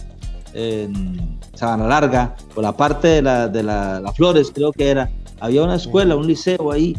en 0.53 1.39
Sabana 1.55 1.87
Larga, 1.87 2.35
por 2.53 2.63
la 2.63 2.77
parte 2.77 3.07
de, 3.07 3.21
la, 3.21 3.47
de 3.47 3.63
la, 3.63 4.13
flores 4.15 4.51
creo 4.53 4.71
que 4.71 4.89
era. 4.89 5.09
Había 5.39 5.63
una 5.63 5.75
escuela, 5.75 6.15
un 6.15 6.27
liceo 6.27 6.71
ahí. 6.71 6.95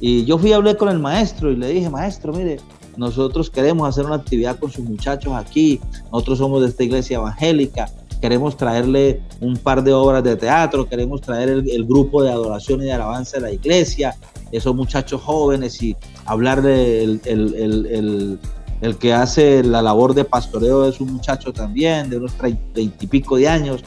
Y 0.00 0.24
yo 0.24 0.38
fui 0.38 0.52
a 0.52 0.56
hablar 0.56 0.76
con 0.76 0.88
el 0.88 0.98
maestro 0.98 1.50
y 1.50 1.56
le 1.56 1.68
dije, 1.68 1.90
maestro, 1.90 2.32
mire, 2.32 2.58
nosotros 2.98 3.48
queremos 3.48 3.88
hacer 3.88 4.04
una 4.04 4.16
actividad 4.16 4.58
con 4.58 4.70
sus 4.70 4.84
muchachos 4.84 5.32
aquí, 5.34 5.80
nosotros 6.12 6.38
somos 6.38 6.60
de 6.60 6.68
esta 6.68 6.84
iglesia 6.84 7.16
evangélica, 7.18 7.88
queremos 8.20 8.56
traerle 8.56 9.22
un 9.40 9.56
par 9.56 9.82
de 9.84 9.92
obras 9.92 10.24
de 10.24 10.36
teatro, 10.36 10.88
queremos 10.88 11.20
traer 11.20 11.48
el, 11.48 11.84
grupo 11.86 12.22
de 12.22 12.30
adoración 12.30 12.82
y 12.82 12.86
de 12.86 12.92
alabanza 12.92 13.36
de 13.36 13.42
la 13.42 13.52
iglesia, 13.52 14.16
esos 14.50 14.74
muchachos 14.74 15.22
jóvenes 15.22 15.80
y 15.82 15.96
hablar 16.26 16.60
del 16.60 17.20
el, 17.24 18.38
el, 18.80 18.98
que 18.98 19.12
hace 19.12 19.62
la 19.62 19.80
labor 19.80 20.14
de 20.14 20.24
pastoreo 20.24 20.88
es 20.88 21.00
un 21.00 21.12
muchacho 21.12 21.52
también, 21.52 22.10
de 22.10 22.16
unos 22.16 22.32
treinta 22.34 22.80
y 22.80 22.88
pico 22.88 23.36
de 23.36 23.48
años. 23.48 23.84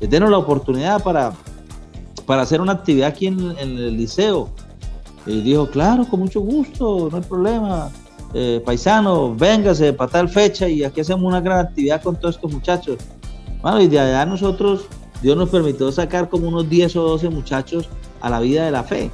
Denos 0.00 0.30
la 0.30 0.38
oportunidad 0.38 1.02
para, 1.02 1.32
para 2.26 2.42
hacer 2.42 2.60
una 2.60 2.72
actividad 2.72 3.08
aquí 3.08 3.26
en, 3.26 3.56
el 3.58 3.96
liceo. 3.96 4.50
Y 5.26 5.40
dijo, 5.40 5.68
claro, 5.68 6.06
con 6.06 6.20
mucho 6.20 6.40
gusto, 6.40 7.08
no 7.10 7.16
hay 7.16 7.22
problema. 7.22 7.90
Eh, 8.38 8.60
paisano, 8.62 9.34
véngase 9.34 9.94
para 9.94 10.10
tal 10.10 10.28
fecha 10.28 10.68
y 10.68 10.84
aquí 10.84 11.00
hacemos 11.00 11.24
una 11.24 11.40
gran 11.40 11.58
actividad 11.58 12.02
con 12.02 12.16
todos 12.16 12.34
estos 12.34 12.52
muchachos. 12.52 12.98
Bueno, 13.62 13.80
y 13.80 13.88
de 13.88 13.98
allá 13.98 14.26
nosotros, 14.26 14.88
Dios 15.22 15.38
nos 15.38 15.48
permitió 15.48 15.90
sacar 15.90 16.28
como 16.28 16.48
unos 16.48 16.68
10 16.68 16.96
o 16.96 17.02
12 17.02 17.30
muchachos 17.30 17.88
a 18.20 18.28
la 18.28 18.40
vida 18.40 18.66
de 18.66 18.72
la 18.72 18.84
fe. 18.84 19.10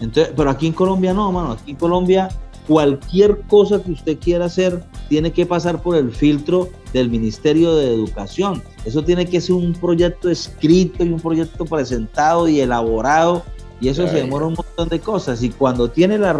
Entonces, 0.00 0.32
pero 0.36 0.50
aquí 0.50 0.68
en 0.68 0.72
Colombia 0.72 1.12
no, 1.12 1.32
mano. 1.32 1.50
Aquí 1.50 1.72
en 1.72 1.76
Colombia 1.76 2.28
cualquier 2.68 3.40
cosa 3.48 3.82
que 3.82 3.90
usted 3.90 4.18
quiera 4.20 4.44
hacer 4.44 4.84
tiene 5.08 5.32
que 5.32 5.46
pasar 5.46 5.82
por 5.82 5.96
el 5.96 6.12
filtro 6.12 6.68
del 6.92 7.10
Ministerio 7.10 7.74
de 7.74 7.92
Educación. 7.92 8.62
Eso 8.84 9.02
tiene 9.02 9.26
que 9.26 9.40
ser 9.40 9.56
un 9.56 9.72
proyecto 9.72 10.30
escrito 10.30 11.04
y 11.04 11.08
un 11.08 11.18
proyecto 11.18 11.64
presentado 11.64 12.48
y 12.48 12.60
elaborado 12.60 13.42
y 13.84 13.90
eso 13.90 14.08
se 14.08 14.14
demora 14.14 14.46
un 14.46 14.54
montón 14.54 14.88
de 14.88 14.98
cosas. 14.98 15.42
Y 15.42 15.50
cuando 15.50 15.90
tiene 15.90 16.16
la, 16.16 16.34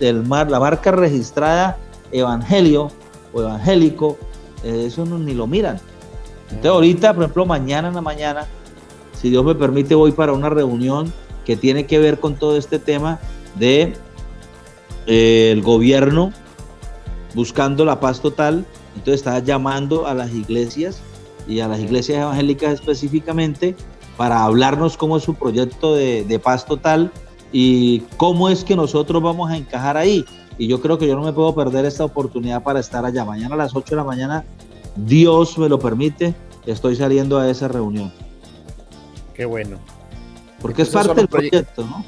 el 0.00 0.22
mar, 0.24 0.50
la 0.50 0.58
marca 0.58 0.90
registrada 0.90 1.78
Evangelio 2.10 2.90
o 3.32 3.42
Evangélico, 3.42 4.18
eh, 4.64 4.86
eso 4.88 5.04
no, 5.06 5.16
ni 5.16 5.32
lo 5.32 5.46
miran. 5.46 5.78
Entonces 6.48 6.72
ahorita, 6.72 7.14
por 7.14 7.22
ejemplo, 7.22 7.46
mañana 7.46 7.86
en 7.86 7.94
la 7.94 8.00
mañana, 8.00 8.48
si 9.12 9.30
Dios 9.30 9.44
me 9.44 9.54
permite, 9.54 9.94
voy 9.94 10.10
para 10.10 10.32
una 10.32 10.50
reunión 10.50 11.12
que 11.44 11.54
tiene 11.54 11.86
que 11.86 12.00
ver 12.00 12.18
con 12.18 12.34
todo 12.34 12.56
este 12.56 12.80
tema 12.80 13.20
de 13.54 13.92
eh, 15.06 15.50
el 15.52 15.62
gobierno 15.62 16.32
buscando 17.36 17.84
la 17.84 18.00
paz 18.00 18.20
total. 18.20 18.66
Entonces 18.96 19.20
está 19.20 19.38
llamando 19.38 20.08
a 20.08 20.14
las 20.14 20.34
iglesias 20.34 21.02
y 21.46 21.60
a 21.60 21.68
las 21.68 21.78
iglesias 21.78 22.18
evangélicas 22.18 22.72
específicamente 22.72 23.76
para 24.20 24.44
hablarnos 24.44 24.98
cómo 24.98 25.16
es 25.16 25.22
su 25.22 25.32
proyecto 25.32 25.94
de, 25.94 26.24
de 26.24 26.38
paz 26.38 26.66
total 26.66 27.10
y 27.52 28.00
cómo 28.18 28.50
es 28.50 28.64
que 28.64 28.76
nosotros 28.76 29.22
vamos 29.22 29.50
a 29.50 29.56
encajar 29.56 29.96
ahí. 29.96 30.26
Y 30.58 30.66
yo 30.66 30.82
creo 30.82 30.98
que 30.98 31.06
yo 31.06 31.16
no 31.16 31.22
me 31.22 31.32
puedo 31.32 31.54
perder 31.54 31.86
esta 31.86 32.04
oportunidad 32.04 32.62
para 32.62 32.80
estar 32.80 33.02
allá. 33.06 33.24
Mañana 33.24 33.54
a 33.54 33.56
las 33.56 33.74
8 33.74 33.86
de 33.88 33.96
la 33.96 34.04
mañana 34.04 34.44
Dios 34.94 35.56
me 35.56 35.70
lo 35.70 35.78
permite, 35.78 36.34
estoy 36.66 36.96
saliendo 36.96 37.38
a 37.38 37.48
esa 37.48 37.68
reunión. 37.68 38.12
Qué 39.32 39.46
bueno. 39.46 39.78
Porque 40.60 40.82
es 40.82 40.90
parte 40.90 41.14
del 41.14 41.28
proyecto, 41.28 41.86
¿no? 41.86 42.04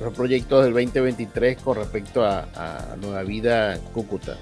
Los 0.00 0.14
proyectos 0.14 0.62
del 0.62 0.74
2023 0.74 1.58
con 1.58 1.76
respecto 1.76 2.24
a, 2.24 2.94
Nueva 3.00 3.24
Vida 3.24 3.80
Cúcuta. 3.92 4.36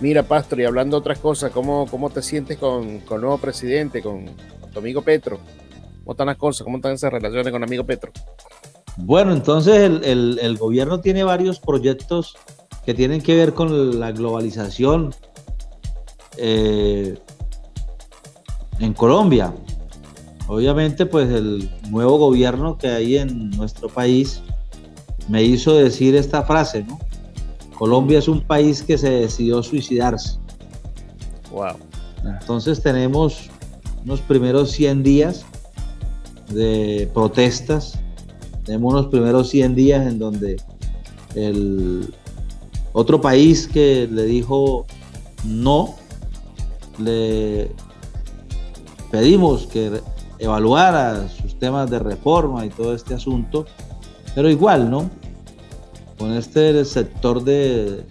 Mira, 0.00 0.24
Pastor, 0.24 0.58
y 0.58 0.64
hablando 0.64 0.96
de 0.96 1.02
otras 1.02 1.20
cosas, 1.20 1.52
¿cómo, 1.52 1.86
cómo 1.88 2.10
te 2.10 2.20
sientes 2.20 2.58
con, 2.58 2.98
con 3.02 3.18
el 3.18 3.20
nuevo 3.20 3.38
presidente, 3.38 4.02
con, 4.02 4.26
tu 4.72 4.80
amigo 4.80 5.02
Petro? 5.02 5.38
¿Cómo 6.08 6.14
están 6.14 6.26
las 6.28 6.36
cosas? 6.38 6.64
¿Cómo 6.64 6.78
están 6.78 6.92
esas 6.92 7.12
relaciones 7.12 7.52
con 7.52 7.62
amigo 7.62 7.84
Petro? 7.84 8.10
Bueno, 8.96 9.30
entonces 9.34 9.74
el, 9.74 10.38
el 10.40 10.56
gobierno 10.56 11.00
tiene 11.00 11.22
varios 11.22 11.60
proyectos 11.60 12.34
que 12.86 12.94
tienen 12.94 13.20
que 13.20 13.36
ver 13.36 13.52
con 13.52 14.00
la 14.00 14.10
globalización, 14.12 15.14
eh, 16.38 17.18
en 18.78 18.94
Colombia. 18.94 19.52
Obviamente, 20.46 21.04
pues 21.04 21.28
el 21.28 21.70
nuevo 21.90 22.16
gobierno 22.16 22.78
que 22.78 22.88
hay 22.88 23.18
en 23.18 23.50
nuestro 23.50 23.90
país 23.90 24.40
me 25.28 25.42
hizo 25.42 25.74
decir 25.74 26.16
esta 26.16 26.42
frase, 26.42 26.84
¿no? 26.84 26.98
Colombia 27.76 28.18
es 28.18 28.28
un 28.28 28.40
país 28.40 28.82
que 28.82 28.96
se 28.96 29.10
decidió 29.10 29.62
suicidarse. 29.62 30.38
Wow. 31.50 31.76
Entonces 32.24 32.82
tenemos 32.82 33.50
unos 34.06 34.22
primeros 34.22 34.70
100 34.70 35.02
días 35.02 35.44
de 36.50 37.10
protestas, 37.12 37.98
tenemos 38.64 38.92
unos 38.94 39.06
primeros 39.06 39.48
100 39.50 39.74
días 39.74 40.06
en 40.06 40.18
donde 40.18 40.56
el 41.34 42.14
otro 42.92 43.20
país 43.20 43.66
que 43.66 44.08
le 44.10 44.24
dijo 44.24 44.86
no 45.44 45.94
le 46.98 47.70
pedimos 49.10 49.66
que 49.66 50.00
evaluara 50.38 51.28
sus 51.28 51.58
temas 51.58 51.90
de 51.90 51.98
reforma 51.98 52.64
y 52.66 52.70
todo 52.70 52.94
este 52.94 53.14
asunto, 53.14 53.66
pero 54.34 54.50
igual, 54.50 54.90
¿no? 54.90 55.10
Con 56.18 56.32
este 56.32 56.84
sector 56.84 57.42
de, 57.44 58.04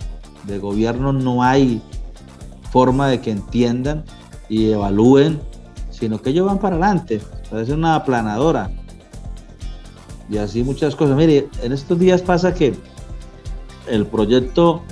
gobierno 0.61 1.11
no 1.11 1.43
hay 1.43 1.81
forma 2.71 3.09
de 3.09 3.19
que 3.19 3.31
entiendan 3.31 4.05
y 4.49 4.71
evalúen, 4.71 5.39
sino 5.89 6.21
que 6.21 6.29
ellos 6.29 6.45
van 6.45 6.59
para 6.59 6.77
adelante, 6.77 7.21
parece 7.49 7.73
una 7.73 7.95
aplanadora. 7.95 8.71
Y 10.29 10.37
así 10.37 10.63
muchas 10.63 10.95
cosas. 10.95 11.15
Mire, 11.15 11.47
en 11.63 11.71
estos 11.71 11.97
días 11.97 12.21
pasa 12.21 12.53
que 12.53 12.73
el 13.87 14.05
proyecto 14.05 14.83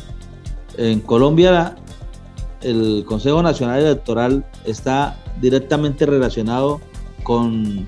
en 0.77 1.01
Colombia 1.01 1.75
el 2.65 3.05
Consejo 3.05 3.43
Nacional 3.43 3.79
Electoral 3.79 4.43
está 4.65 5.17
directamente 5.39 6.05
relacionado 6.05 6.81
con 7.23 7.87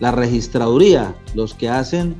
la 0.00 0.10
registraduría, 0.10 1.14
los 1.34 1.54
que 1.54 1.68
hacen 1.68 2.16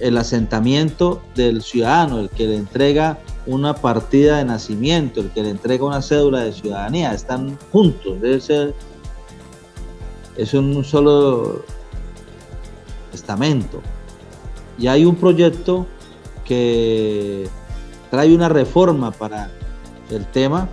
el 0.00 0.16
asentamiento 0.16 1.22
del 1.36 1.62
ciudadano, 1.62 2.20
el 2.20 2.28
que 2.28 2.46
le 2.46 2.56
entrega 2.56 3.18
una 3.46 3.74
partida 3.74 4.38
de 4.38 4.44
nacimiento, 4.44 5.20
el 5.20 5.30
que 5.30 5.42
le 5.42 5.50
entrega 5.50 5.84
una 5.84 6.02
cédula 6.02 6.40
de 6.40 6.52
ciudadanía, 6.52 7.14
están 7.14 7.56
juntos, 7.70 8.20
es 10.40 10.54
un 10.54 10.82
solo 10.84 11.62
estamento. 13.12 13.82
Y 14.78 14.86
hay 14.86 15.04
un 15.04 15.16
proyecto 15.16 15.86
que 16.44 17.46
trae 18.10 18.34
una 18.34 18.48
reforma 18.48 19.10
para 19.10 19.50
el 20.10 20.24
tema 20.26 20.68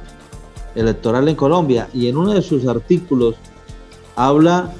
electoral 0.73 1.27
en 1.27 1.35
Colombia 1.35 1.89
y 1.93 2.07
en 2.07 2.15
uno 2.15 2.33
de 2.33 2.41
sus 2.41 2.65
artículos 2.65 3.35
habla 4.15 4.71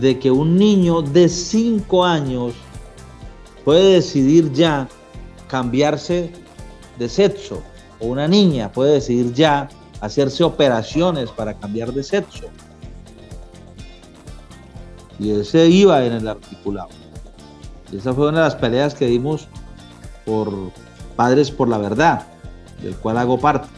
de 0.00 0.18
que 0.18 0.30
un 0.30 0.56
niño 0.56 1.02
de 1.02 1.28
5 1.28 2.04
años 2.04 2.54
puede 3.64 3.94
decidir 3.94 4.50
ya 4.52 4.88
cambiarse 5.48 6.32
de 6.98 7.08
sexo 7.08 7.62
o 7.98 8.06
una 8.06 8.26
niña 8.26 8.72
puede 8.72 8.94
decidir 8.94 9.34
ya 9.34 9.68
hacerse 10.00 10.44
operaciones 10.44 11.30
para 11.30 11.52
cambiar 11.54 11.92
de 11.92 12.02
sexo. 12.02 12.46
Y 15.20 15.30
ese 15.30 15.68
iba 15.68 16.04
en 16.04 16.14
el 16.14 16.26
articulado. 16.26 16.88
Esa 17.92 18.12
fue 18.14 18.28
una 18.28 18.38
de 18.38 18.44
las 18.44 18.56
peleas 18.56 18.94
que 18.94 19.06
dimos 19.06 19.46
por 20.24 20.52
Padres 21.14 21.50
por 21.50 21.68
la 21.68 21.78
Verdad, 21.78 22.26
del 22.82 22.96
cual 22.96 23.18
hago 23.18 23.38
parte. 23.38 23.68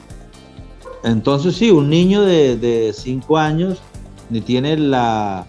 Entonces 1.02 1.56
sí, 1.56 1.70
un 1.70 1.90
niño 1.90 2.22
de 2.22 2.92
5 2.94 3.36
años 3.36 3.78
ni 4.30 4.40
tiene 4.40 4.76
la 4.76 5.44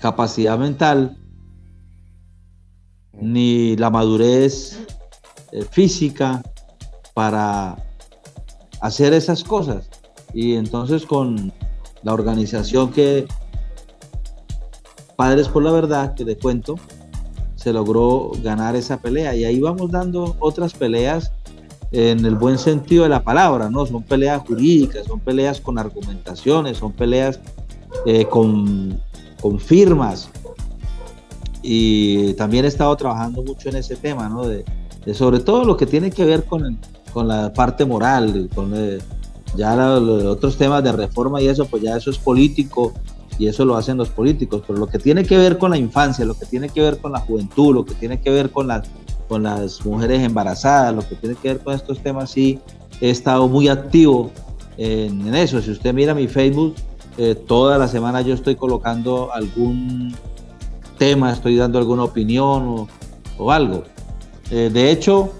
capacidad 0.00 0.58
mental 0.58 1.16
ni 3.12 3.76
la 3.76 3.88
madurez 3.88 4.80
eh, 5.52 5.64
física 5.70 6.42
para 7.14 7.76
hacer 8.80 9.12
esas 9.12 9.44
cosas. 9.44 9.88
Y 10.34 10.54
entonces 10.54 11.06
con 11.06 11.52
la 12.02 12.14
organización 12.14 12.90
que 12.90 13.28
Padres 15.22 15.46
por 15.46 15.62
la 15.62 15.70
Verdad, 15.70 16.14
que 16.14 16.24
le 16.24 16.36
cuento, 16.36 16.80
se 17.54 17.72
logró 17.72 18.32
ganar 18.42 18.74
esa 18.74 19.00
pelea. 19.00 19.36
Y 19.36 19.44
ahí 19.44 19.60
vamos 19.60 19.92
dando 19.92 20.34
otras 20.40 20.72
peleas 20.74 21.30
en 21.92 22.26
el 22.26 22.34
buen 22.34 22.58
sentido 22.58 23.04
de 23.04 23.08
la 23.08 23.22
palabra, 23.22 23.70
¿no? 23.70 23.86
Son 23.86 24.02
peleas 24.02 24.42
jurídicas, 24.44 25.06
son 25.06 25.20
peleas 25.20 25.60
con 25.60 25.78
argumentaciones, 25.78 26.78
son 26.78 26.90
peleas 26.90 27.38
eh, 28.04 28.24
con, 28.24 29.00
con, 29.40 29.60
firmas. 29.60 30.28
Y 31.62 32.34
también 32.34 32.64
he 32.64 32.68
estado 32.68 32.96
trabajando 32.96 33.44
mucho 33.44 33.68
en 33.68 33.76
ese 33.76 33.94
tema, 33.94 34.28
¿no? 34.28 34.44
De, 34.48 34.64
sobre 35.14 35.38
todo 35.38 35.64
lo 35.64 35.76
que 35.76 35.86
tiene 35.86 36.10
que 36.10 36.24
ver 36.24 36.42
con, 36.46 36.80
con 37.12 37.28
la 37.28 37.52
parte 37.52 37.84
moral, 37.84 38.50
con 38.52 38.72
eh, 38.74 38.98
ya 39.54 39.76
los 39.76 40.24
otros 40.24 40.56
temas 40.56 40.82
de 40.82 40.90
reforma 40.90 41.40
y 41.40 41.46
eso, 41.46 41.64
pues 41.66 41.80
ya 41.80 41.96
eso 41.96 42.10
es 42.10 42.18
político 42.18 42.92
y 43.38 43.46
eso 43.46 43.64
lo 43.64 43.76
hacen 43.76 43.96
los 43.96 44.10
políticos, 44.10 44.62
pero 44.66 44.78
lo 44.78 44.86
que 44.86 44.98
tiene 44.98 45.24
que 45.24 45.36
ver 45.36 45.58
con 45.58 45.70
la 45.70 45.78
infancia, 45.78 46.24
lo 46.24 46.34
que 46.34 46.46
tiene 46.46 46.68
que 46.68 46.80
ver 46.80 46.98
con 46.98 47.12
la 47.12 47.20
juventud, 47.20 47.74
lo 47.74 47.84
que 47.84 47.94
tiene 47.94 48.20
que 48.20 48.30
ver 48.30 48.50
con 48.50 48.68
la 48.68 48.82
con 49.32 49.44
las 49.44 49.82
mujeres 49.86 50.22
embarazadas, 50.22 50.94
lo 50.94 51.08
que 51.08 51.14
tiene 51.14 51.36
que 51.36 51.48
ver 51.48 51.60
con 51.60 51.74
estos 51.74 52.00
temas, 52.00 52.30
sí, 52.30 52.58
he 53.00 53.08
estado 53.08 53.48
muy 53.48 53.66
activo 53.68 54.30
en, 54.76 55.34
eso. 55.34 55.62
Si 55.62 55.70
usted 55.70 55.94
mira 55.94 56.12
mi 56.12 56.28
Facebook, 56.28 56.74
eh, 57.16 57.34
toda 57.34 57.78
la 57.78 57.88
semana 57.88 58.20
yo 58.20 58.34
estoy 58.34 58.56
colocando 58.56 59.32
algún 59.32 60.14
tema, 60.98 61.32
estoy 61.32 61.56
dando 61.56 61.78
alguna 61.78 62.04
opinión 62.04 62.86
o, 63.38 63.50
algo. 63.50 63.84
Eh, 64.50 64.68
de 64.70 64.90
hecho, 64.90 65.32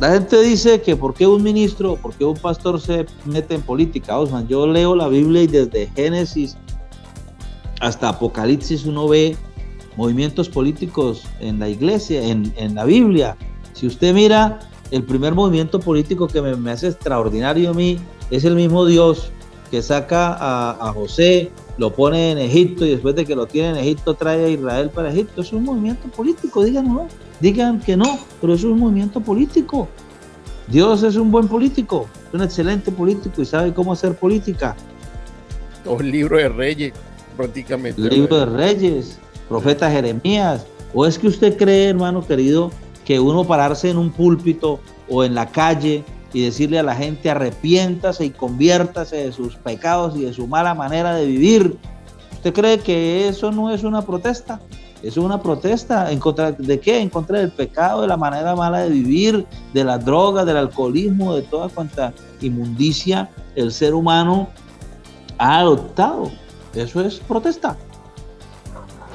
la 0.00 0.12
gente 0.12 0.40
dice 0.42 0.82
que 0.82 0.96
por 0.96 1.14
qué 1.14 1.26
un 1.26 1.42
ministro, 1.42 1.96
por 1.96 2.14
qué 2.14 2.24
un 2.24 2.36
pastor 2.36 2.80
se 2.80 3.06
mete 3.24 3.54
en 3.54 3.62
política, 3.62 4.18
Osman. 4.18 4.48
Yo 4.48 4.66
leo 4.66 4.96
la 4.96 5.08
Biblia 5.08 5.42
y 5.42 5.46
desde 5.46 5.86
Génesis 5.94 6.56
hasta 7.80 8.08
Apocalipsis 8.08 8.86
uno 8.86 9.08
ve 9.08 9.36
movimientos 9.96 10.48
políticos 10.48 11.24
en 11.40 11.60
la 11.60 11.68
iglesia, 11.68 12.22
en, 12.22 12.74
la 12.74 12.84
Biblia. 12.84 13.36
Si 13.72 13.86
usted 13.86 14.12
mira, 14.12 14.58
el 14.90 15.04
primer 15.04 15.34
movimiento 15.34 15.78
político 15.78 16.26
que 16.26 16.42
me, 16.42 16.70
hace 16.70 16.88
extraordinario 16.88 17.70
a 17.70 17.74
mí 17.74 17.98
es 18.30 18.44
el 18.44 18.56
mismo 18.56 18.86
Dios 18.86 19.30
que 19.70 19.80
saca 19.80 20.32
a, 20.32 20.88
a, 20.88 20.92
José, 20.92 21.52
lo 21.76 21.92
pone 21.92 22.32
en 22.32 22.38
Egipto 22.38 22.86
y 22.86 22.90
después 22.90 23.14
de 23.14 23.24
que 23.24 23.34
lo 23.34 23.46
tiene 23.46 23.70
en 23.70 23.76
Egipto 23.76 24.14
trae 24.14 24.44
a 24.44 24.48
Israel 24.48 24.90
para 24.90 25.10
Egipto. 25.10 25.42
Es 25.42 25.52
un 25.52 25.64
movimiento 25.64 26.08
político, 26.08 26.62
digan 26.62 26.86
no, 26.86 27.08
digan 27.40 27.80
que 27.80 27.96
no, 27.96 28.18
pero 28.40 28.54
es 28.54 28.64
un 28.64 28.78
movimiento 28.78 29.20
político. 29.20 29.88
Dios 30.68 31.02
es 31.02 31.16
un 31.16 31.30
buen 31.30 31.48
político, 31.48 32.08
un 32.32 32.42
excelente 32.42 32.90
político 32.90 33.42
y 33.42 33.44
sabe 33.44 33.74
cómo 33.74 33.92
hacer 33.92 34.14
política. 34.14 34.76
Un 35.84 36.10
libro 36.10 36.38
de 36.38 36.48
reyes, 36.48 36.92
prácticamente. 37.36 38.00
Libro 38.00 38.38
de 38.38 38.46
reyes, 38.46 39.18
profeta 39.48 39.90
Jeremías. 39.90 40.64
¿O 40.94 41.04
es 41.04 41.18
que 41.18 41.26
usted 41.26 41.58
cree, 41.58 41.90
hermano 41.90 42.26
querido, 42.26 42.70
que 43.04 43.20
uno 43.20 43.44
pararse 43.44 43.90
en 43.90 43.98
un 43.98 44.10
púlpito 44.10 44.80
o 45.08 45.24
en 45.24 45.34
la 45.34 45.50
calle 45.50 46.04
y 46.34 46.42
decirle 46.42 46.78
a 46.78 46.82
la 46.82 46.94
gente 46.94 47.30
arrepiéntase 47.30 48.26
y 48.26 48.30
conviértase 48.30 49.16
de 49.16 49.32
sus 49.32 49.56
pecados 49.56 50.14
y 50.16 50.24
de 50.24 50.34
su 50.34 50.46
mala 50.46 50.74
manera 50.74 51.14
de 51.14 51.24
vivir? 51.24 51.78
¿Usted 52.34 52.52
cree 52.52 52.78
que 52.80 53.26
eso 53.28 53.50
no 53.50 53.70
es 53.72 53.82
una 53.82 54.02
protesta? 54.02 54.60
Es 55.02 55.16
una 55.16 55.40
protesta 55.40 56.12
en 56.12 56.18
contra 56.18 56.52
de 56.52 56.80
qué? 56.80 57.00
En 57.00 57.08
contra 57.08 57.38
del 57.38 57.50
pecado, 57.50 58.02
de 58.02 58.08
la 58.08 58.18
manera 58.18 58.54
mala 58.54 58.80
de 58.80 58.90
vivir, 58.90 59.46
de 59.72 59.84
la 59.84 59.96
droga, 59.96 60.44
del 60.44 60.58
alcoholismo, 60.58 61.34
de 61.34 61.42
toda 61.42 61.70
cuanta 61.70 62.12
inmundicia 62.42 63.30
el 63.54 63.72
ser 63.72 63.94
humano 63.94 64.48
ha 65.38 65.60
adoptado. 65.60 66.30
Eso 66.74 67.00
es 67.00 67.16
protesta 67.20 67.76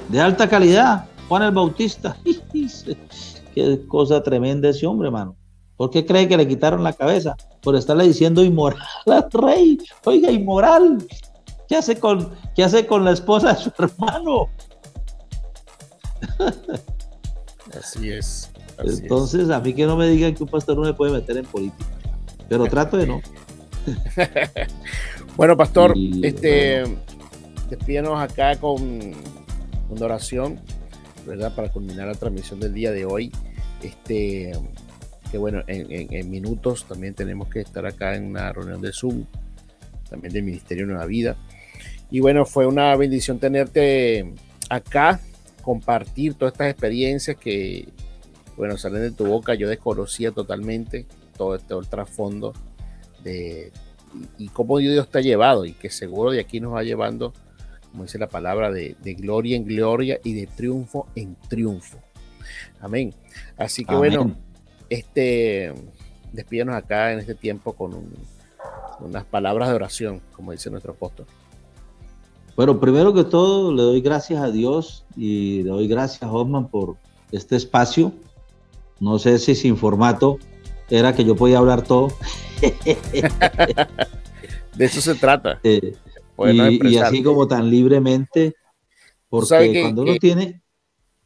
de 0.10 0.20
alta 0.20 0.50
calidad. 0.50 1.06
Juan 1.28 1.44
el 1.44 1.52
Bautista. 1.52 2.18
Qué 3.56 3.88
cosa 3.88 4.22
tremenda 4.22 4.70
ese 4.70 4.86
hombre, 4.86 5.08
hermano. 5.08 5.36
¿Por 5.80 5.92
qué 5.92 6.06
cree 6.06 6.28
que 6.28 6.36
le 6.36 6.46
quitaron 6.46 6.84
la 6.84 6.92
cabeza? 6.92 7.38
Por 7.62 7.78
estarle 7.78 8.06
diciendo 8.06 8.44
inmoral 8.44 8.84
al 9.06 9.32
rey. 9.32 9.78
Oiga, 10.04 10.30
inmoral. 10.30 11.08
¿Qué 11.70 11.78
hace 11.78 11.98
con, 11.98 12.34
qué 12.54 12.66
hace 12.66 12.86
con 12.86 13.06
la 13.06 13.12
esposa 13.12 13.54
de 13.54 13.64
su 13.64 13.72
hermano? 13.80 14.50
Así 17.80 18.12
es. 18.12 18.52
Entonces, 18.80 19.50
a 19.52 19.62
mí 19.62 19.74
que 19.74 19.86
no 19.86 19.96
me 19.96 20.10
digan 20.10 20.36
que 20.36 20.44
un 20.44 20.50
pastor 20.50 20.76
no 20.76 20.82
me 20.82 20.94
puede 20.94 21.14
meter 21.14 21.38
en 21.38 21.46
política. 21.46 21.86
Pero 22.50 22.66
trato 22.66 22.98
de 22.98 23.08
no. 23.08 23.22
bueno, 25.38 25.56
pastor, 25.56 25.94
este, 26.22 26.84
despídanos 27.70 28.20
acá 28.20 28.58
con 28.58 29.14
una 29.90 30.06
oración, 30.06 30.60
¿verdad? 31.26 31.56
Para 31.56 31.72
culminar 31.72 32.08
la 32.08 32.16
transmisión 32.16 32.60
del 32.60 32.74
día 32.74 32.92
de 32.92 33.06
hoy. 33.06 33.32
Este, 33.82 34.52
que 35.32 35.38
bueno, 35.38 35.64
en, 35.68 36.30
minutos 36.30 36.86
también 36.86 37.14
tenemos 37.14 37.50
que 37.50 37.62
estar 37.62 37.86
acá 37.86 38.16
en 38.16 38.26
una 38.26 38.52
reunión 38.52 38.82
de 38.82 38.92
Zoom, 38.92 39.26
también 40.10 40.34
del 40.34 40.44
Ministerio 40.44 40.86
de 40.86 40.94
Nueva 40.94 41.06
Vida. 41.06 41.38
Y 42.12 42.20
bueno, 42.20 42.46
fue 42.46 42.66
una 42.66 42.96
bendición 42.96 43.40
tenerte 43.40 44.34
acá, 44.70 45.20
compartir 45.62 46.34
todas 46.34 46.54
estas 46.54 46.72
experiencias 46.72 47.38
que, 47.38 47.88
bueno, 48.58 48.78
salen 48.78 49.02
de 49.02 49.12
tu 49.12 49.26
boca. 49.26 49.54
Yo 49.54 49.70
desconocía 49.70 50.32
totalmente 50.32 51.06
todo 51.38 51.56
este 51.56 51.76
trasfondo 51.90 52.54
de 53.24 53.72
y, 54.38 54.46
y 54.46 54.48
cómo 54.48 54.80
Dios 54.80 55.10
te 55.10 55.22
llevado 55.22 55.66
y 55.66 55.74
que 55.74 55.92
seguro 55.92 56.32
de 56.32 56.40
aquí 56.40 56.60
nos 56.60 56.74
va 56.74 56.84
llevando 56.84 57.34
como 57.92 58.04
dice 58.04 58.18
la 58.18 58.28
palabra, 58.28 58.72
de, 58.72 58.96
gloria 59.18 59.56
en 59.58 59.66
gloria 59.66 60.20
y 60.24 60.34
de 60.34 60.48
triunfo 60.48 61.08
en 61.16 61.36
triunfo. 61.48 61.98
Amén. 62.80 63.14
Así 63.58 63.86
que 63.86 63.96
bueno, 63.96 64.36
este, 64.90 65.74
despídanos 66.32 66.76
acá 66.76 67.14
en 67.14 67.20
este 67.20 67.36
tiempo 67.36 67.74
con 67.74 67.92
unas 69.00 69.26
palabras 69.26 69.70
de 69.70 69.76
oración, 69.76 70.22
como 70.36 70.52
dice 70.52 70.70
nuestro 70.70 70.94
apóstol. 70.94 71.26
Bueno, 72.56 72.80
primero 72.80 73.14
que 73.14 73.24
todo, 73.24 73.74
le 73.74 73.84
doy 73.84 74.02
gracias 74.02 74.42
a 74.42 74.52
Dios 74.52 75.06
y 75.16 75.64
le 75.64 75.70
doy 75.70 75.88
gracias, 75.88 76.24
a 76.24 76.32
Osman, 76.32 76.68
por 76.68 76.98
este 77.32 77.56
espacio. 77.56 78.12
No 79.00 79.18
sé 79.18 79.40
si 79.40 79.56
sin 79.56 79.78
formato 79.78 80.40
era 80.90 81.16
que 81.16 81.24
yo 81.24 81.36
podía 81.36 81.60
hablar 81.60 81.84
todo. 81.84 82.10
de 84.76 84.86
eso 84.86 85.00
se 85.00 85.16
trata. 85.16 85.62
Eh, 85.64 85.94
y, 86.38 86.98
así 86.98 87.24
como 87.24 87.48
tan 87.48 87.70
libremente, 87.70 88.56
porque 89.30 89.82
cuando 89.82 90.02
uno 90.02 90.16
tiene... 90.20 90.62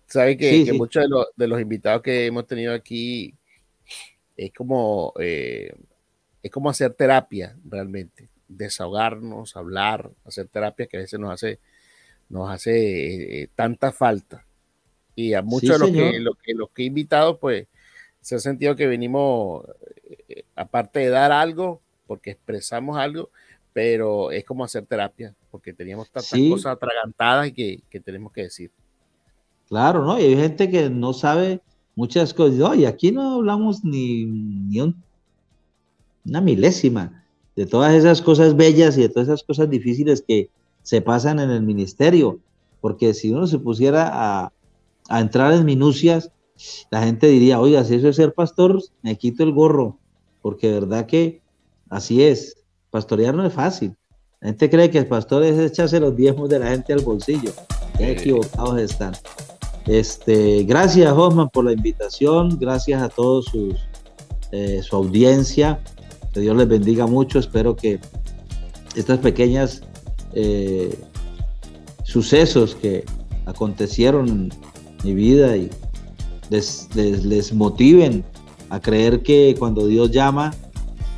Sabe 0.05 0.37
que, 0.37 0.71
muchos 0.73 1.05
de, 1.35 1.47
los 1.47 1.59
invitados 1.59 2.03
que 2.03 2.27
hemos 2.27 2.45
tenido 2.45 2.75
aquí 2.75 3.33
es 4.37 4.53
como, 4.53 5.13
eh, 5.19 5.73
es 6.41 6.51
como 6.51 6.69
hacer 6.69 6.93
terapia 6.93 7.57
realmente, 7.65 8.29
desahogarnos, 8.47 9.55
hablar, 9.55 10.11
hacer 10.25 10.47
terapia 10.47 10.87
que 10.87 10.97
a 10.97 11.01
veces 11.01 11.19
nos 11.19 11.31
hace, 11.31 11.59
nos 12.29 12.49
hace 12.49 12.71
eh, 12.71 13.43
eh, 13.43 13.49
tanta 13.55 13.91
falta. 13.91 14.45
Y 15.15 15.33
a 15.33 15.41
muchos 15.41 15.79
de 15.79 15.79
los 15.79 15.91
que, 15.91 16.19
los 16.19 16.37
que, 16.37 16.53
los 16.53 16.69
que 16.71 16.83
he 16.83 16.85
invitado, 16.85 17.39
pues 17.39 17.67
se 18.21 18.35
ha 18.35 18.39
sentido 18.39 18.75
que 18.75 18.87
venimos, 18.87 19.65
aparte 20.55 20.99
de 20.99 21.09
dar 21.09 21.31
algo, 21.31 21.81
porque 22.07 22.31
expresamos 22.31 22.97
algo, 22.97 23.29
pero 23.73 24.31
es 24.31 24.45
como 24.45 24.63
hacer 24.63 24.85
terapia, 24.85 25.35
porque 25.51 25.73
teníamos 25.73 26.09
tantas 26.09 26.39
cosas 26.49 26.73
atragantadas 26.73 27.47
y 27.47 27.81
que, 27.89 27.99
tenemos 27.99 28.31
que 28.31 28.43
decir. 28.43 28.71
Claro, 29.67 30.05
¿no? 30.05 30.19
Y 30.19 30.23
hay 30.23 30.35
gente 30.35 30.69
que 30.69 30.89
no 30.89 31.13
sabe 31.13 31.61
muchas 31.95 32.33
cosas. 32.33 32.59
Oye, 32.61 32.87
aquí 32.87 33.11
no 33.11 33.35
hablamos 33.35 33.83
ni, 33.83 34.25
ni 34.25 34.79
una 36.25 36.41
milésima 36.41 37.23
de 37.55 37.65
todas 37.65 37.93
esas 37.93 38.21
cosas 38.21 38.55
bellas 38.55 38.97
y 38.97 39.01
de 39.01 39.09
todas 39.09 39.27
esas 39.27 39.43
cosas 39.43 39.69
difíciles 39.69 40.23
que 40.27 40.49
se 40.81 41.01
pasan 41.01 41.39
en 41.39 41.49
el 41.49 41.63
ministerio. 41.63 42.39
Porque 42.81 43.13
si 43.13 43.31
uno 43.31 43.47
se 43.47 43.59
pusiera 43.59 44.09
a, 44.11 44.51
a 45.09 45.19
entrar 45.19 45.53
en 45.53 45.65
minucias, 45.65 46.31
la 46.91 47.03
gente 47.03 47.27
diría, 47.27 47.59
oiga, 47.59 47.83
si 47.83 47.95
eso 47.95 48.09
es 48.09 48.15
ser 48.15 48.33
pastor, 48.33 48.81
me 49.01 49.17
quito 49.17 49.43
el 49.43 49.51
gorro. 49.53 49.97
Porque 50.41 50.67
de 50.67 50.73
verdad 50.73 51.05
que 51.05 51.41
así 51.89 52.23
es 52.23 52.57
Pastorear 52.93 53.33
no 53.33 53.43
es 53.43 53.51
fácil. 53.51 53.95
La 54.39 54.49
gente 54.49 54.69
cree 54.69 54.91
que 54.91 54.99
el 54.99 55.07
pastor 55.07 55.41
es 55.41 55.57
echarse 55.57 55.99
los 55.99 56.15
diezmos 56.15 56.47
de 56.47 56.59
la 56.59 56.67
gente 56.67 56.93
al 56.93 56.99
bolsillo. 56.99 57.51
Qué 57.97 58.11
equivocados 58.11 58.79
están. 58.79 59.13
Este, 59.85 60.63
gracias, 60.63 61.11
Osman, 61.11 61.49
por 61.49 61.65
la 61.65 61.73
invitación. 61.73 62.57
Gracias 62.59 63.01
a 63.01 63.09
todos 63.09 63.45
sus, 63.45 63.75
eh, 64.51 64.81
su 64.81 64.95
audiencia. 64.95 65.79
Que 66.33 66.39
Dios 66.39 66.55
les 66.55 66.67
bendiga 66.67 67.05
mucho. 67.05 67.39
Espero 67.39 67.75
que 67.75 67.99
estas 68.95 69.19
pequeñas 69.19 69.81
eh, 70.33 70.97
sucesos 72.03 72.75
que 72.75 73.03
acontecieron 73.45 74.29
en 74.29 74.51
mi 75.03 75.13
vida 75.13 75.57
y 75.57 75.69
les, 76.49 76.87
les 76.95 77.53
motiven 77.53 78.23
a 78.69 78.79
creer 78.79 79.21
que 79.21 79.55
cuando 79.57 79.85
Dios 79.85 80.11
llama, 80.11 80.53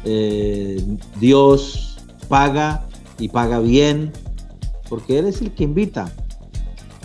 eh, 0.04 0.84
Dios 1.20 1.98
paga 2.28 2.86
y 3.20 3.30
paga 3.30 3.60
bien, 3.60 4.12
porque 4.90 5.20
Él 5.20 5.28
es 5.28 5.42
el 5.42 5.52
que 5.54 5.64
invita. 5.64 6.12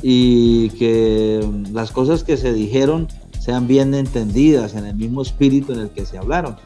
Y 0.03 0.71
que 0.71 1.47
las 1.73 1.91
cosas 1.91 2.25
que 2.25 2.37
se 2.37 2.53
dijeron 2.53 3.09
sean 3.39 3.67
bien 3.67 3.95
entendidas 3.95 4.75
en 4.75 4.87
el 4.87 4.95
mismo 4.95 5.23
espíritu 5.23 5.73
en 5.73 5.81
el 5.81 5.91
que 5.91 6.07
se 6.07 6.19
hablaron, 6.19 6.57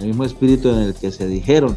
el 0.00 0.08
mismo 0.08 0.24
espíritu 0.24 0.70
en 0.70 0.78
el 0.78 0.94
que 0.94 1.10
se 1.10 1.26
dijeron. 1.26 1.76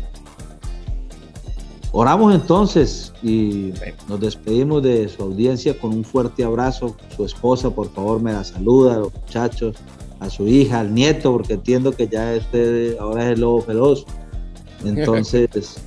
Oramos 1.93 2.33
entonces 2.33 3.11
y 3.21 3.73
nos 4.07 4.19
despedimos 4.21 4.81
de 4.81 5.09
su 5.09 5.23
audiencia 5.23 5.77
con 5.77 5.91
un 5.91 6.05
fuerte 6.05 6.43
abrazo. 6.43 6.95
Su 7.15 7.25
esposa, 7.25 7.69
por 7.69 7.91
favor, 7.91 8.21
me 8.21 8.31
la 8.31 8.45
saluda, 8.45 8.97
los 8.97 9.13
muchachos, 9.13 9.75
a 10.21 10.29
su 10.29 10.47
hija, 10.47 10.79
al 10.79 10.93
nieto, 10.93 11.33
porque 11.33 11.53
entiendo 11.53 11.91
que 11.91 12.07
ya 12.07 12.33
este 12.33 12.95
ahora 12.97 13.25
es 13.25 13.33
el 13.33 13.41
lobo 13.41 13.61
feroz. 13.61 14.05
Entonces, 14.85 15.81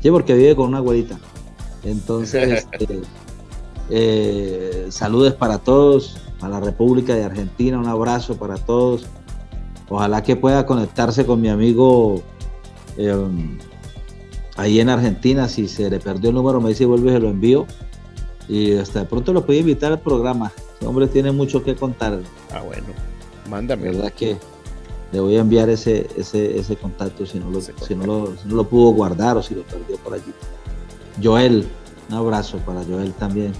sí, 0.00 0.10
porque 0.10 0.34
vive 0.34 0.54
con 0.54 0.68
una 0.68 0.78
abuelita. 0.78 1.18
Entonces, 1.82 2.64
este, 2.72 3.00
eh, 3.90 4.86
saludes 4.90 5.34
para 5.34 5.58
todos. 5.58 6.16
para 6.40 6.54
la 6.54 6.60
República 6.60 7.14
de 7.14 7.24
Argentina, 7.24 7.78
un 7.78 7.86
abrazo 7.86 8.36
para 8.36 8.56
todos. 8.56 9.06
Ojalá 9.88 10.22
que 10.22 10.36
pueda 10.36 10.66
conectarse 10.66 11.24
con 11.24 11.40
mi 11.40 11.48
amigo 11.48 12.22
em, 12.96 13.58
ahí 14.56 14.80
en 14.80 14.90
Argentina. 14.90 15.48
Si 15.48 15.66
se 15.68 15.88
le 15.88 15.98
perdió 15.98 16.30
el 16.30 16.36
número, 16.36 16.60
me 16.60 16.70
dice 16.70 16.84
vuelve 16.84 17.10
y 17.10 17.14
se 17.14 17.20
lo 17.20 17.30
envío. 17.30 17.66
Y 18.48 18.76
hasta 18.76 19.00
de 19.00 19.06
pronto 19.06 19.32
lo 19.32 19.44
puedo 19.44 19.58
invitar 19.58 19.92
al 19.92 20.00
programa. 20.00 20.52
Ese 20.76 20.86
hombre 20.86 21.06
tiene 21.06 21.32
mucho 21.32 21.64
que 21.64 21.74
contar. 21.74 22.20
Ah, 22.52 22.62
bueno, 22.62 22.86
mándame. 23.48 23.90
verdad 23.90 24.12
que 24.12 24.36
le 25.12 25.20
voy 25.20 25.36
a 25.36 25.40
enviar 25.40 25.70
ese, 25.70 26.06
ese, 26.16 26.58
ese 26.58 26.76
contacto 26.76 27.24
si 27.24 27.38
no, 27.38 27.50
lo, 27.50 27.60
si, 27.60 27.94
no 27.94 28.06
lo, 28.06 28.34
no 28.44 28.56
lo 28.56 28.64
pudo 28.64 28.90
guardar 28.90 29.36
o 29.38 29.42
si 29.42 29.54
lo 29.54 29.62
perdió 29.62 29.96
por 29.98 30.14
allí. 30.14 30.32
Joel, 31.22 31.66
un 32.08 32.14
abrazo 32.14 32.58
para 32.58 32.82
Joel 32.84 33.12
también. 33.14 33.52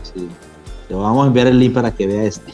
Le 0.88 0.94
vamos 0.94 1.24
a 1.24 1.26
enviar 1.26 1.46
el 1.46 1.58
link 1.58 1.74
para 1.74 1.94
que 1.94 2.06
vea 2.06 2.24
este. 2.24 2.52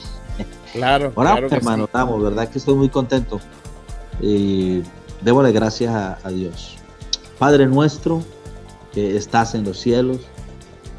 Claro. 0.73 1.13
Ahora, 1.15 1.33
claro 1.33 1.49
hermano, 1.51 1.85
estamos, 1.85 2.21
verdad 2.21 2.49
que 2.49 2.59
estoy 2.59 2.75
muy 2.75 2.89
contento. 2.89 3.41
Y 4.21 4.83
démosle 5.23 5.53
gracias 5.53 5.95
a, 5.95 6.19
a 6.23 6.31
Dios. 6.31 6.77
Padre 7.39 7.67
nuestro 7.67 8.23
que 8.93 9.17
estás 9.17 9.55
en 9.55 9.65
los 9.65 9.79
cielos, 9.79 10.19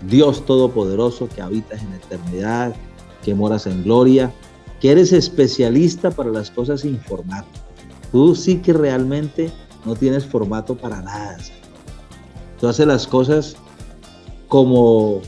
Dios 0.07 0.45
Todopoderoso 0.45 1.27
que 1.27 1.41
habitas 1.41 1.81
en 1.81 1.93
eternidad, 1.93 2.75
que 3.23 3.33
moras 3.33 3.67
en 3.67 3.83
gloria, 3.83 4.31
que 4.79 4.91
eres 4.91 5.13
especialista 5.13 6.11
para 6.11 6.29
las 6.29 6.51
cosas 6.51 6.81
sin 6.81 6.99
formato. 6.99 7.47
Tú 8.11 8.35
sí 8.35 8.57
que 8.57 8.73
realmente 8.73 9.51
no 9.85 9.95
tienes 9.95 10.25
formato 10.25 10.75
para 10.75 11.01
nada. 11.01 11.37
Tú 12.59 12.67
haces 12.67 12.85
las 12.87 13.07
cosas 13.07 13.55
como 14.55 15.19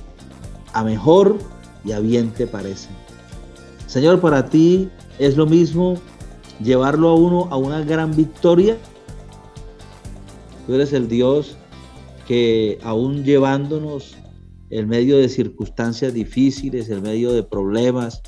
a 0.72 0.86
mejor 0.86 1.38
y 1.84 1.92
a 1.92 2.00
bien 2.00 2.32
te 2.32 2.48
parecen. 2.48 2.96
Señor, 3.86 4.22
para 4.22 4.50
ti 4.50 4.90
es 5.20 5.36
lo 5.36 5.46
mismo 5.46 5.96
llevarlo 6.64 7.10
a 7.10 7.16
uno 7.16 7.50
a 7.52 7.58
una 7.58 7.82
gran 7.82 8.16
victoria. 8.16 8.78
Tú 10.66 10.76
eres 10.76 10.94
el 10.94 11.10
Dios 11.10 11.58
que 12.26 12.80
aún 12.84 13.26
llevándonos 13.26 14.16
en 14.70 14.88
medio 14.88 15.18
de 15.18 15.28
circunstancias 15.28 16.14
difíciles, 16.14 16.90
en 16.90 17.04
medio 17.04 17.34
de 17.34 17.44
problemas, 17.44 18.22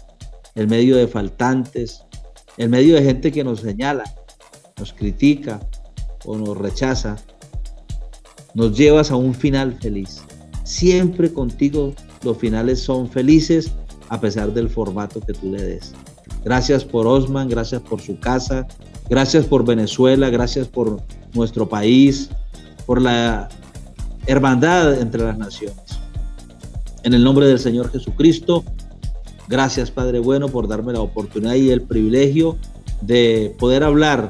en 0.55 0.67
medio 0.67 0.97
de 0.97 1.07
faltantes, 1.07 2.03
en 2.57 2.71
medio 2.71 2.95
de 2.95 3.03
gente 3.03 3.31
que 3.31 3.45
nos 3.45 3.61
señala, 3.61 4.03
nos 4.77 4.91
critica 4.91 5.61
o 6.25 6.37
nos 6.37 6.57
rechaza, 6.57 7.15
nos 8.53 8.77
llevas 8.77 9.11
a 9.11 9.15
un 9.15 9.33
final 9.33 9.75
feliz. 9.79 10.25
Siempre 10.69 11.33
contigo 11.33 11.95
los 12.21 12.37
finales 12.37 12.79
son 12.79 13.09
felices 13.09 13.71
a 14.07 14.21
pesar 14.21 14.53
del 14.53 14.69
formato 14.69 15.19
que 15.19 15.33
tú 15.33 15.51
le 15.51 15.63
des. 15.63 15.93
Gracias 16.45 16.85
por 16.85 17.07
Osman, 17.07 17.49
gracias 17.49 17.81
por 17.81 17.99
su 18.01 18.19
casa, 18.19 18.67
gracias 19.09 19.45
por 19.45 19.65
Venezuela, 19.65 20.29
gracias 20.29 20.67
por 20.67 21.01
nuestro 21.33 21.67
país, 21.67 22.29
por 22.85 23.01
la 23.01 23.49
hermandad 24.27 25.01
entre 25.01 25.23
las 25.23 25.39
naciones. 25.39 25.99
En 27.01 27.15
el 27.15 27.23
nombre 27.23 27.47
del 27.47 27.57
Señor 27.57 27.91
Jesucristo, 27.91 28.63
gracias 29.47 29.89
Padre 29.89 30.19
bueno 30.19 30.49
por 30.49 30.67
darme 30.67 30.93
la 30.93 31.01
oportunidad 31.01 31.55
y 31.55 31.71
el 31.71 31.81
privilegio 31.81 32.57
de 33.01 33.55
poder 33.57 33.83
hablar 33.83 34.29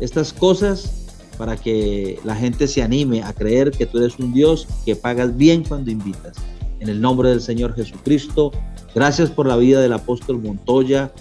estas 0.00 0.32
cosas 0.32 0.97
para 1.38 1.56
que 1.56 2.18
la 2.24 2.34
gente 2.34 2.66
se 2.66 2.82
anime 2.82 3.22
a 3.22 3.32
creer 3.32 3.70
que 3.70 3.86
tú 3.86 3.98
eres 3.98 4.18
un 4.18 4.34
Dios 4.34 4.66
que 4.84 4.96
pagas 4.96 5.36
bien 5.36 5.64
cuando 5.64 5.90
invitas. 5.90 6.36
En 6.80 6.88
el 6.88 7.00
nombre 7.00 7.30
del 7.30 7.40
Señor 7.40 7.74
Jesucristo, 7.74 8.50
gracias 8.94 9.30
por 9.30 9.46
la 9.46 9.56
vida 9.56 9.80
del 9.80 9.92
apóstol 9.92 10.42
Montoya, 10.42 11.12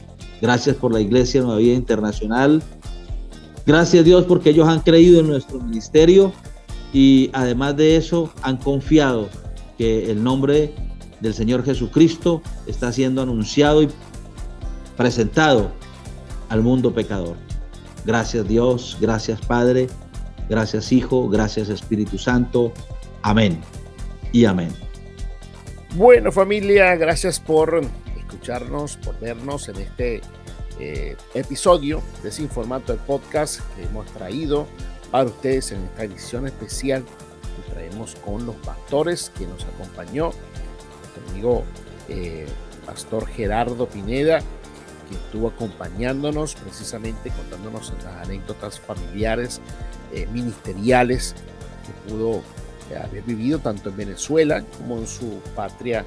gracias 0.41 0.75
por 0.75 0.91
la 0.91 0.99
Iglesia 0.99 1.41
Nueva 1.41 1.59
Vida 1.59 1.75
Internacional, 1.75 2.63
gracias 3.65 4.03
Dios 4.03 4.25
porque 4.25 4.49
ellos 4.49 4.67
han 4.67 4.81
creído 4.81 5.19
en 5.19 5.27
nuestro 5.27 5.59
ministerio 5.59 6.33
y 6.91 7.29
además 7.33 7.77
de 7.77 7.95
eso 7.95 8.31
han 8.41 8.57
confiado 8.57 9.29
que 9.77 10.11
el 10.11 10.23
nombre 10.23 10.73
del 11.19 11.33
Señor 11.33 11.63
Jesucristo 11.63 12.41
está 12.65 12.91
siendo 12.91 13.21
anunciado 13.21 13.83
y 13.83 13.89
presentado 14.95 15.71
al 16.49 16.61
mundo 16.61 16.93
pecador. 16.93 17.35
Gracias 18.05 18.47
Dios, 18.47 18.97
gracias 18.99 19.39
Padre, 19.41 19.87
gracias 20.49 20.91
Hijo, 20.91 21.29
gracias 21.29 21.69
Espíritu 21.69 22.17
Santo. 22.17 22.73
Amén 23.21 23.61
y 24.31 24.45
amén. 24.45 24.69
Bueno 25.95 26.31
familia, 26.31 26.95
gracias 26.95 27.39
por 27.39 27.81
escucharnos, 28.17 28.97
por 28.97 29.19
vernos 29.19 29.69
en 29.69 29.77
este 29.77 30.21
eh, 30.79 31.15
episodio 31.33 32.01
de 32.21 32.31
Sin 32.31 32.49
Formato 32.49 32.93
del 32.93 33.01
podcast 33.01 33.61
que 33.75 33.83
hemos 33.83 34.05
traído 34.07 34.67
para 35.11 35.25
ustedes 35.25 35.71
en 35.71 35.83
esta 35.83 36.03
edición 36.03 36.45
especial 36.45 37.03
que 37.03 37.71
traemos 37.73 38.15
con 38.23 38.45
los 38.45 38.55
pastores 38.57 39.31
que 39.37 39.47
nos 39.47 39.63
acompañó, 39.63 40.31
nuestro 41.01 41.31
amigo 41.31 41.63
eh, 42.09 42.45
Pastor 42.85 43.27
Gerardo 43.27 43.87
Pineda, 43.87 44.39
que 45.09 45.15
estuvo 45.15 45.47
acompañándonos 45.47 46.55
precisamente 46.55 47.31
contándonos 47.31 47.93
las 48.03 48.27
anécdotas 48.27 48.79
familiares, 48.79 49.61
eh, 50.13 50.27
ministeriales 50.31 51.35
que 51.85 52.09
pudo 52.09 52.41
eh, 52.91 52.97
haber 52.97 53.23
vivido 53.23 53.59
tanto 53.59 53.89
en 53.89 53.97
Venezuela 53.97 54.63
como 54.77 54.97
en 54.97 55.07
su 55.07 55.39
patria 55.55 56.05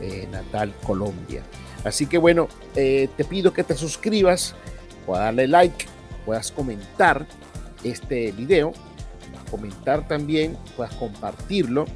eh, 0.00 0.28
natal 0.30 0.72
Colombia. 0.84 1.42
Así 1.84 2.06
que 2.06 2.18
bueno, 2.18 2.48
te 2.74 3.08
pido 3.28 3.52
que 3.52 3.64
te 3.64 3.76
suscribas, 3.76 4.54
puedas 5.04 5.24
darle 5.24 5.48
like, 5.48 5.86
puedas 6.24 6.52
comentar 6.52 7.26
este 7.82 8.30
video, 8.30 8.72
comentar 9.50 10.06
también, 10.06 10.56
puedas 10.76 10.94
compartirlo 10.94 11.86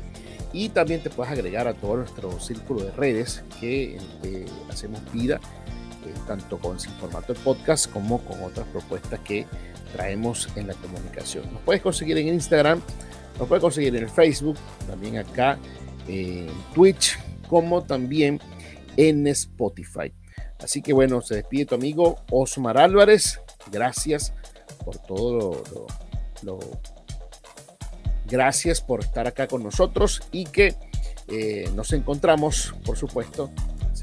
y 0.52 0.70
también 0.70 1.04
te 1.04 1.10
puedas 1.10 1.32
agregar 1.32 1.68
a 1.68 1.74
todo 1.74 1.98
nuestro 1.98 2.40
círculo 2.40 2.82
de 2.82 2.90
redes 2.90 3.44
que 3.60 3.96
hacemos 4.68 5.00
vida 5.12 5.40
tanto 6.26 6.58
con 6.58 6.78
sin 6.78 6.92
formato 6.94 7.32
de 7.32 7.40
podcast 7.40 7.90
como 7.90 8.18
con 8.20 8.42
otras 8.42 8.66
propuestas 8.68 9.20
que 9.20 9.46
traemos 9.96 10.48
en 10.56 10.66
la 10.66 10.74
comunicación. 10.74 11.50
Nos 11.52 11.62
puedes 11.62 11.82
conseguir 11.82 12.18
en 12.18 12.28
Instagram, 12.28 12.80
nos 13.38 13.48
puedes 13.48 13.62
conseguir 13.62 13.96
en 13.96 14.02
el 14.02 14.10
Facebook, 14.10 14.56
también 14.86 15.16
acá 15.16 15.58
en 16.06 16.48
Twitch, 16.74 17.18
como 17.48 17.82
también 17.82 18.40
en 18.96 19.26
Spotify. 19.28 20.12
Así 20.62 20.82
que 20.82 20.92
bueno, 20.92 21.22
se 21.22 21.36
despide 21.36 21.66
tu 21.66 21.74
amigo 21.74 22.16
Osmar 22.30 22.78
Álvarez. 22.78 23.40
Gracias 23.72 24.32
por 24.84 24.98
todo 24.98 25.62
lo, 26.42 26.58
gracias 28.26 28.80
por 28.80 29.00
estar 29.00 29.26
acá 29.26 29.46
con 29.46 29.62
nosotros 29.62 30.22
y 30.30 30.44
que 30.44 30.74
eh, 31.28 31.70
nos 31.74 31.92
encontramos, 31.92 32.74
por 32.84 32.96
supuesto, 32.96 33.50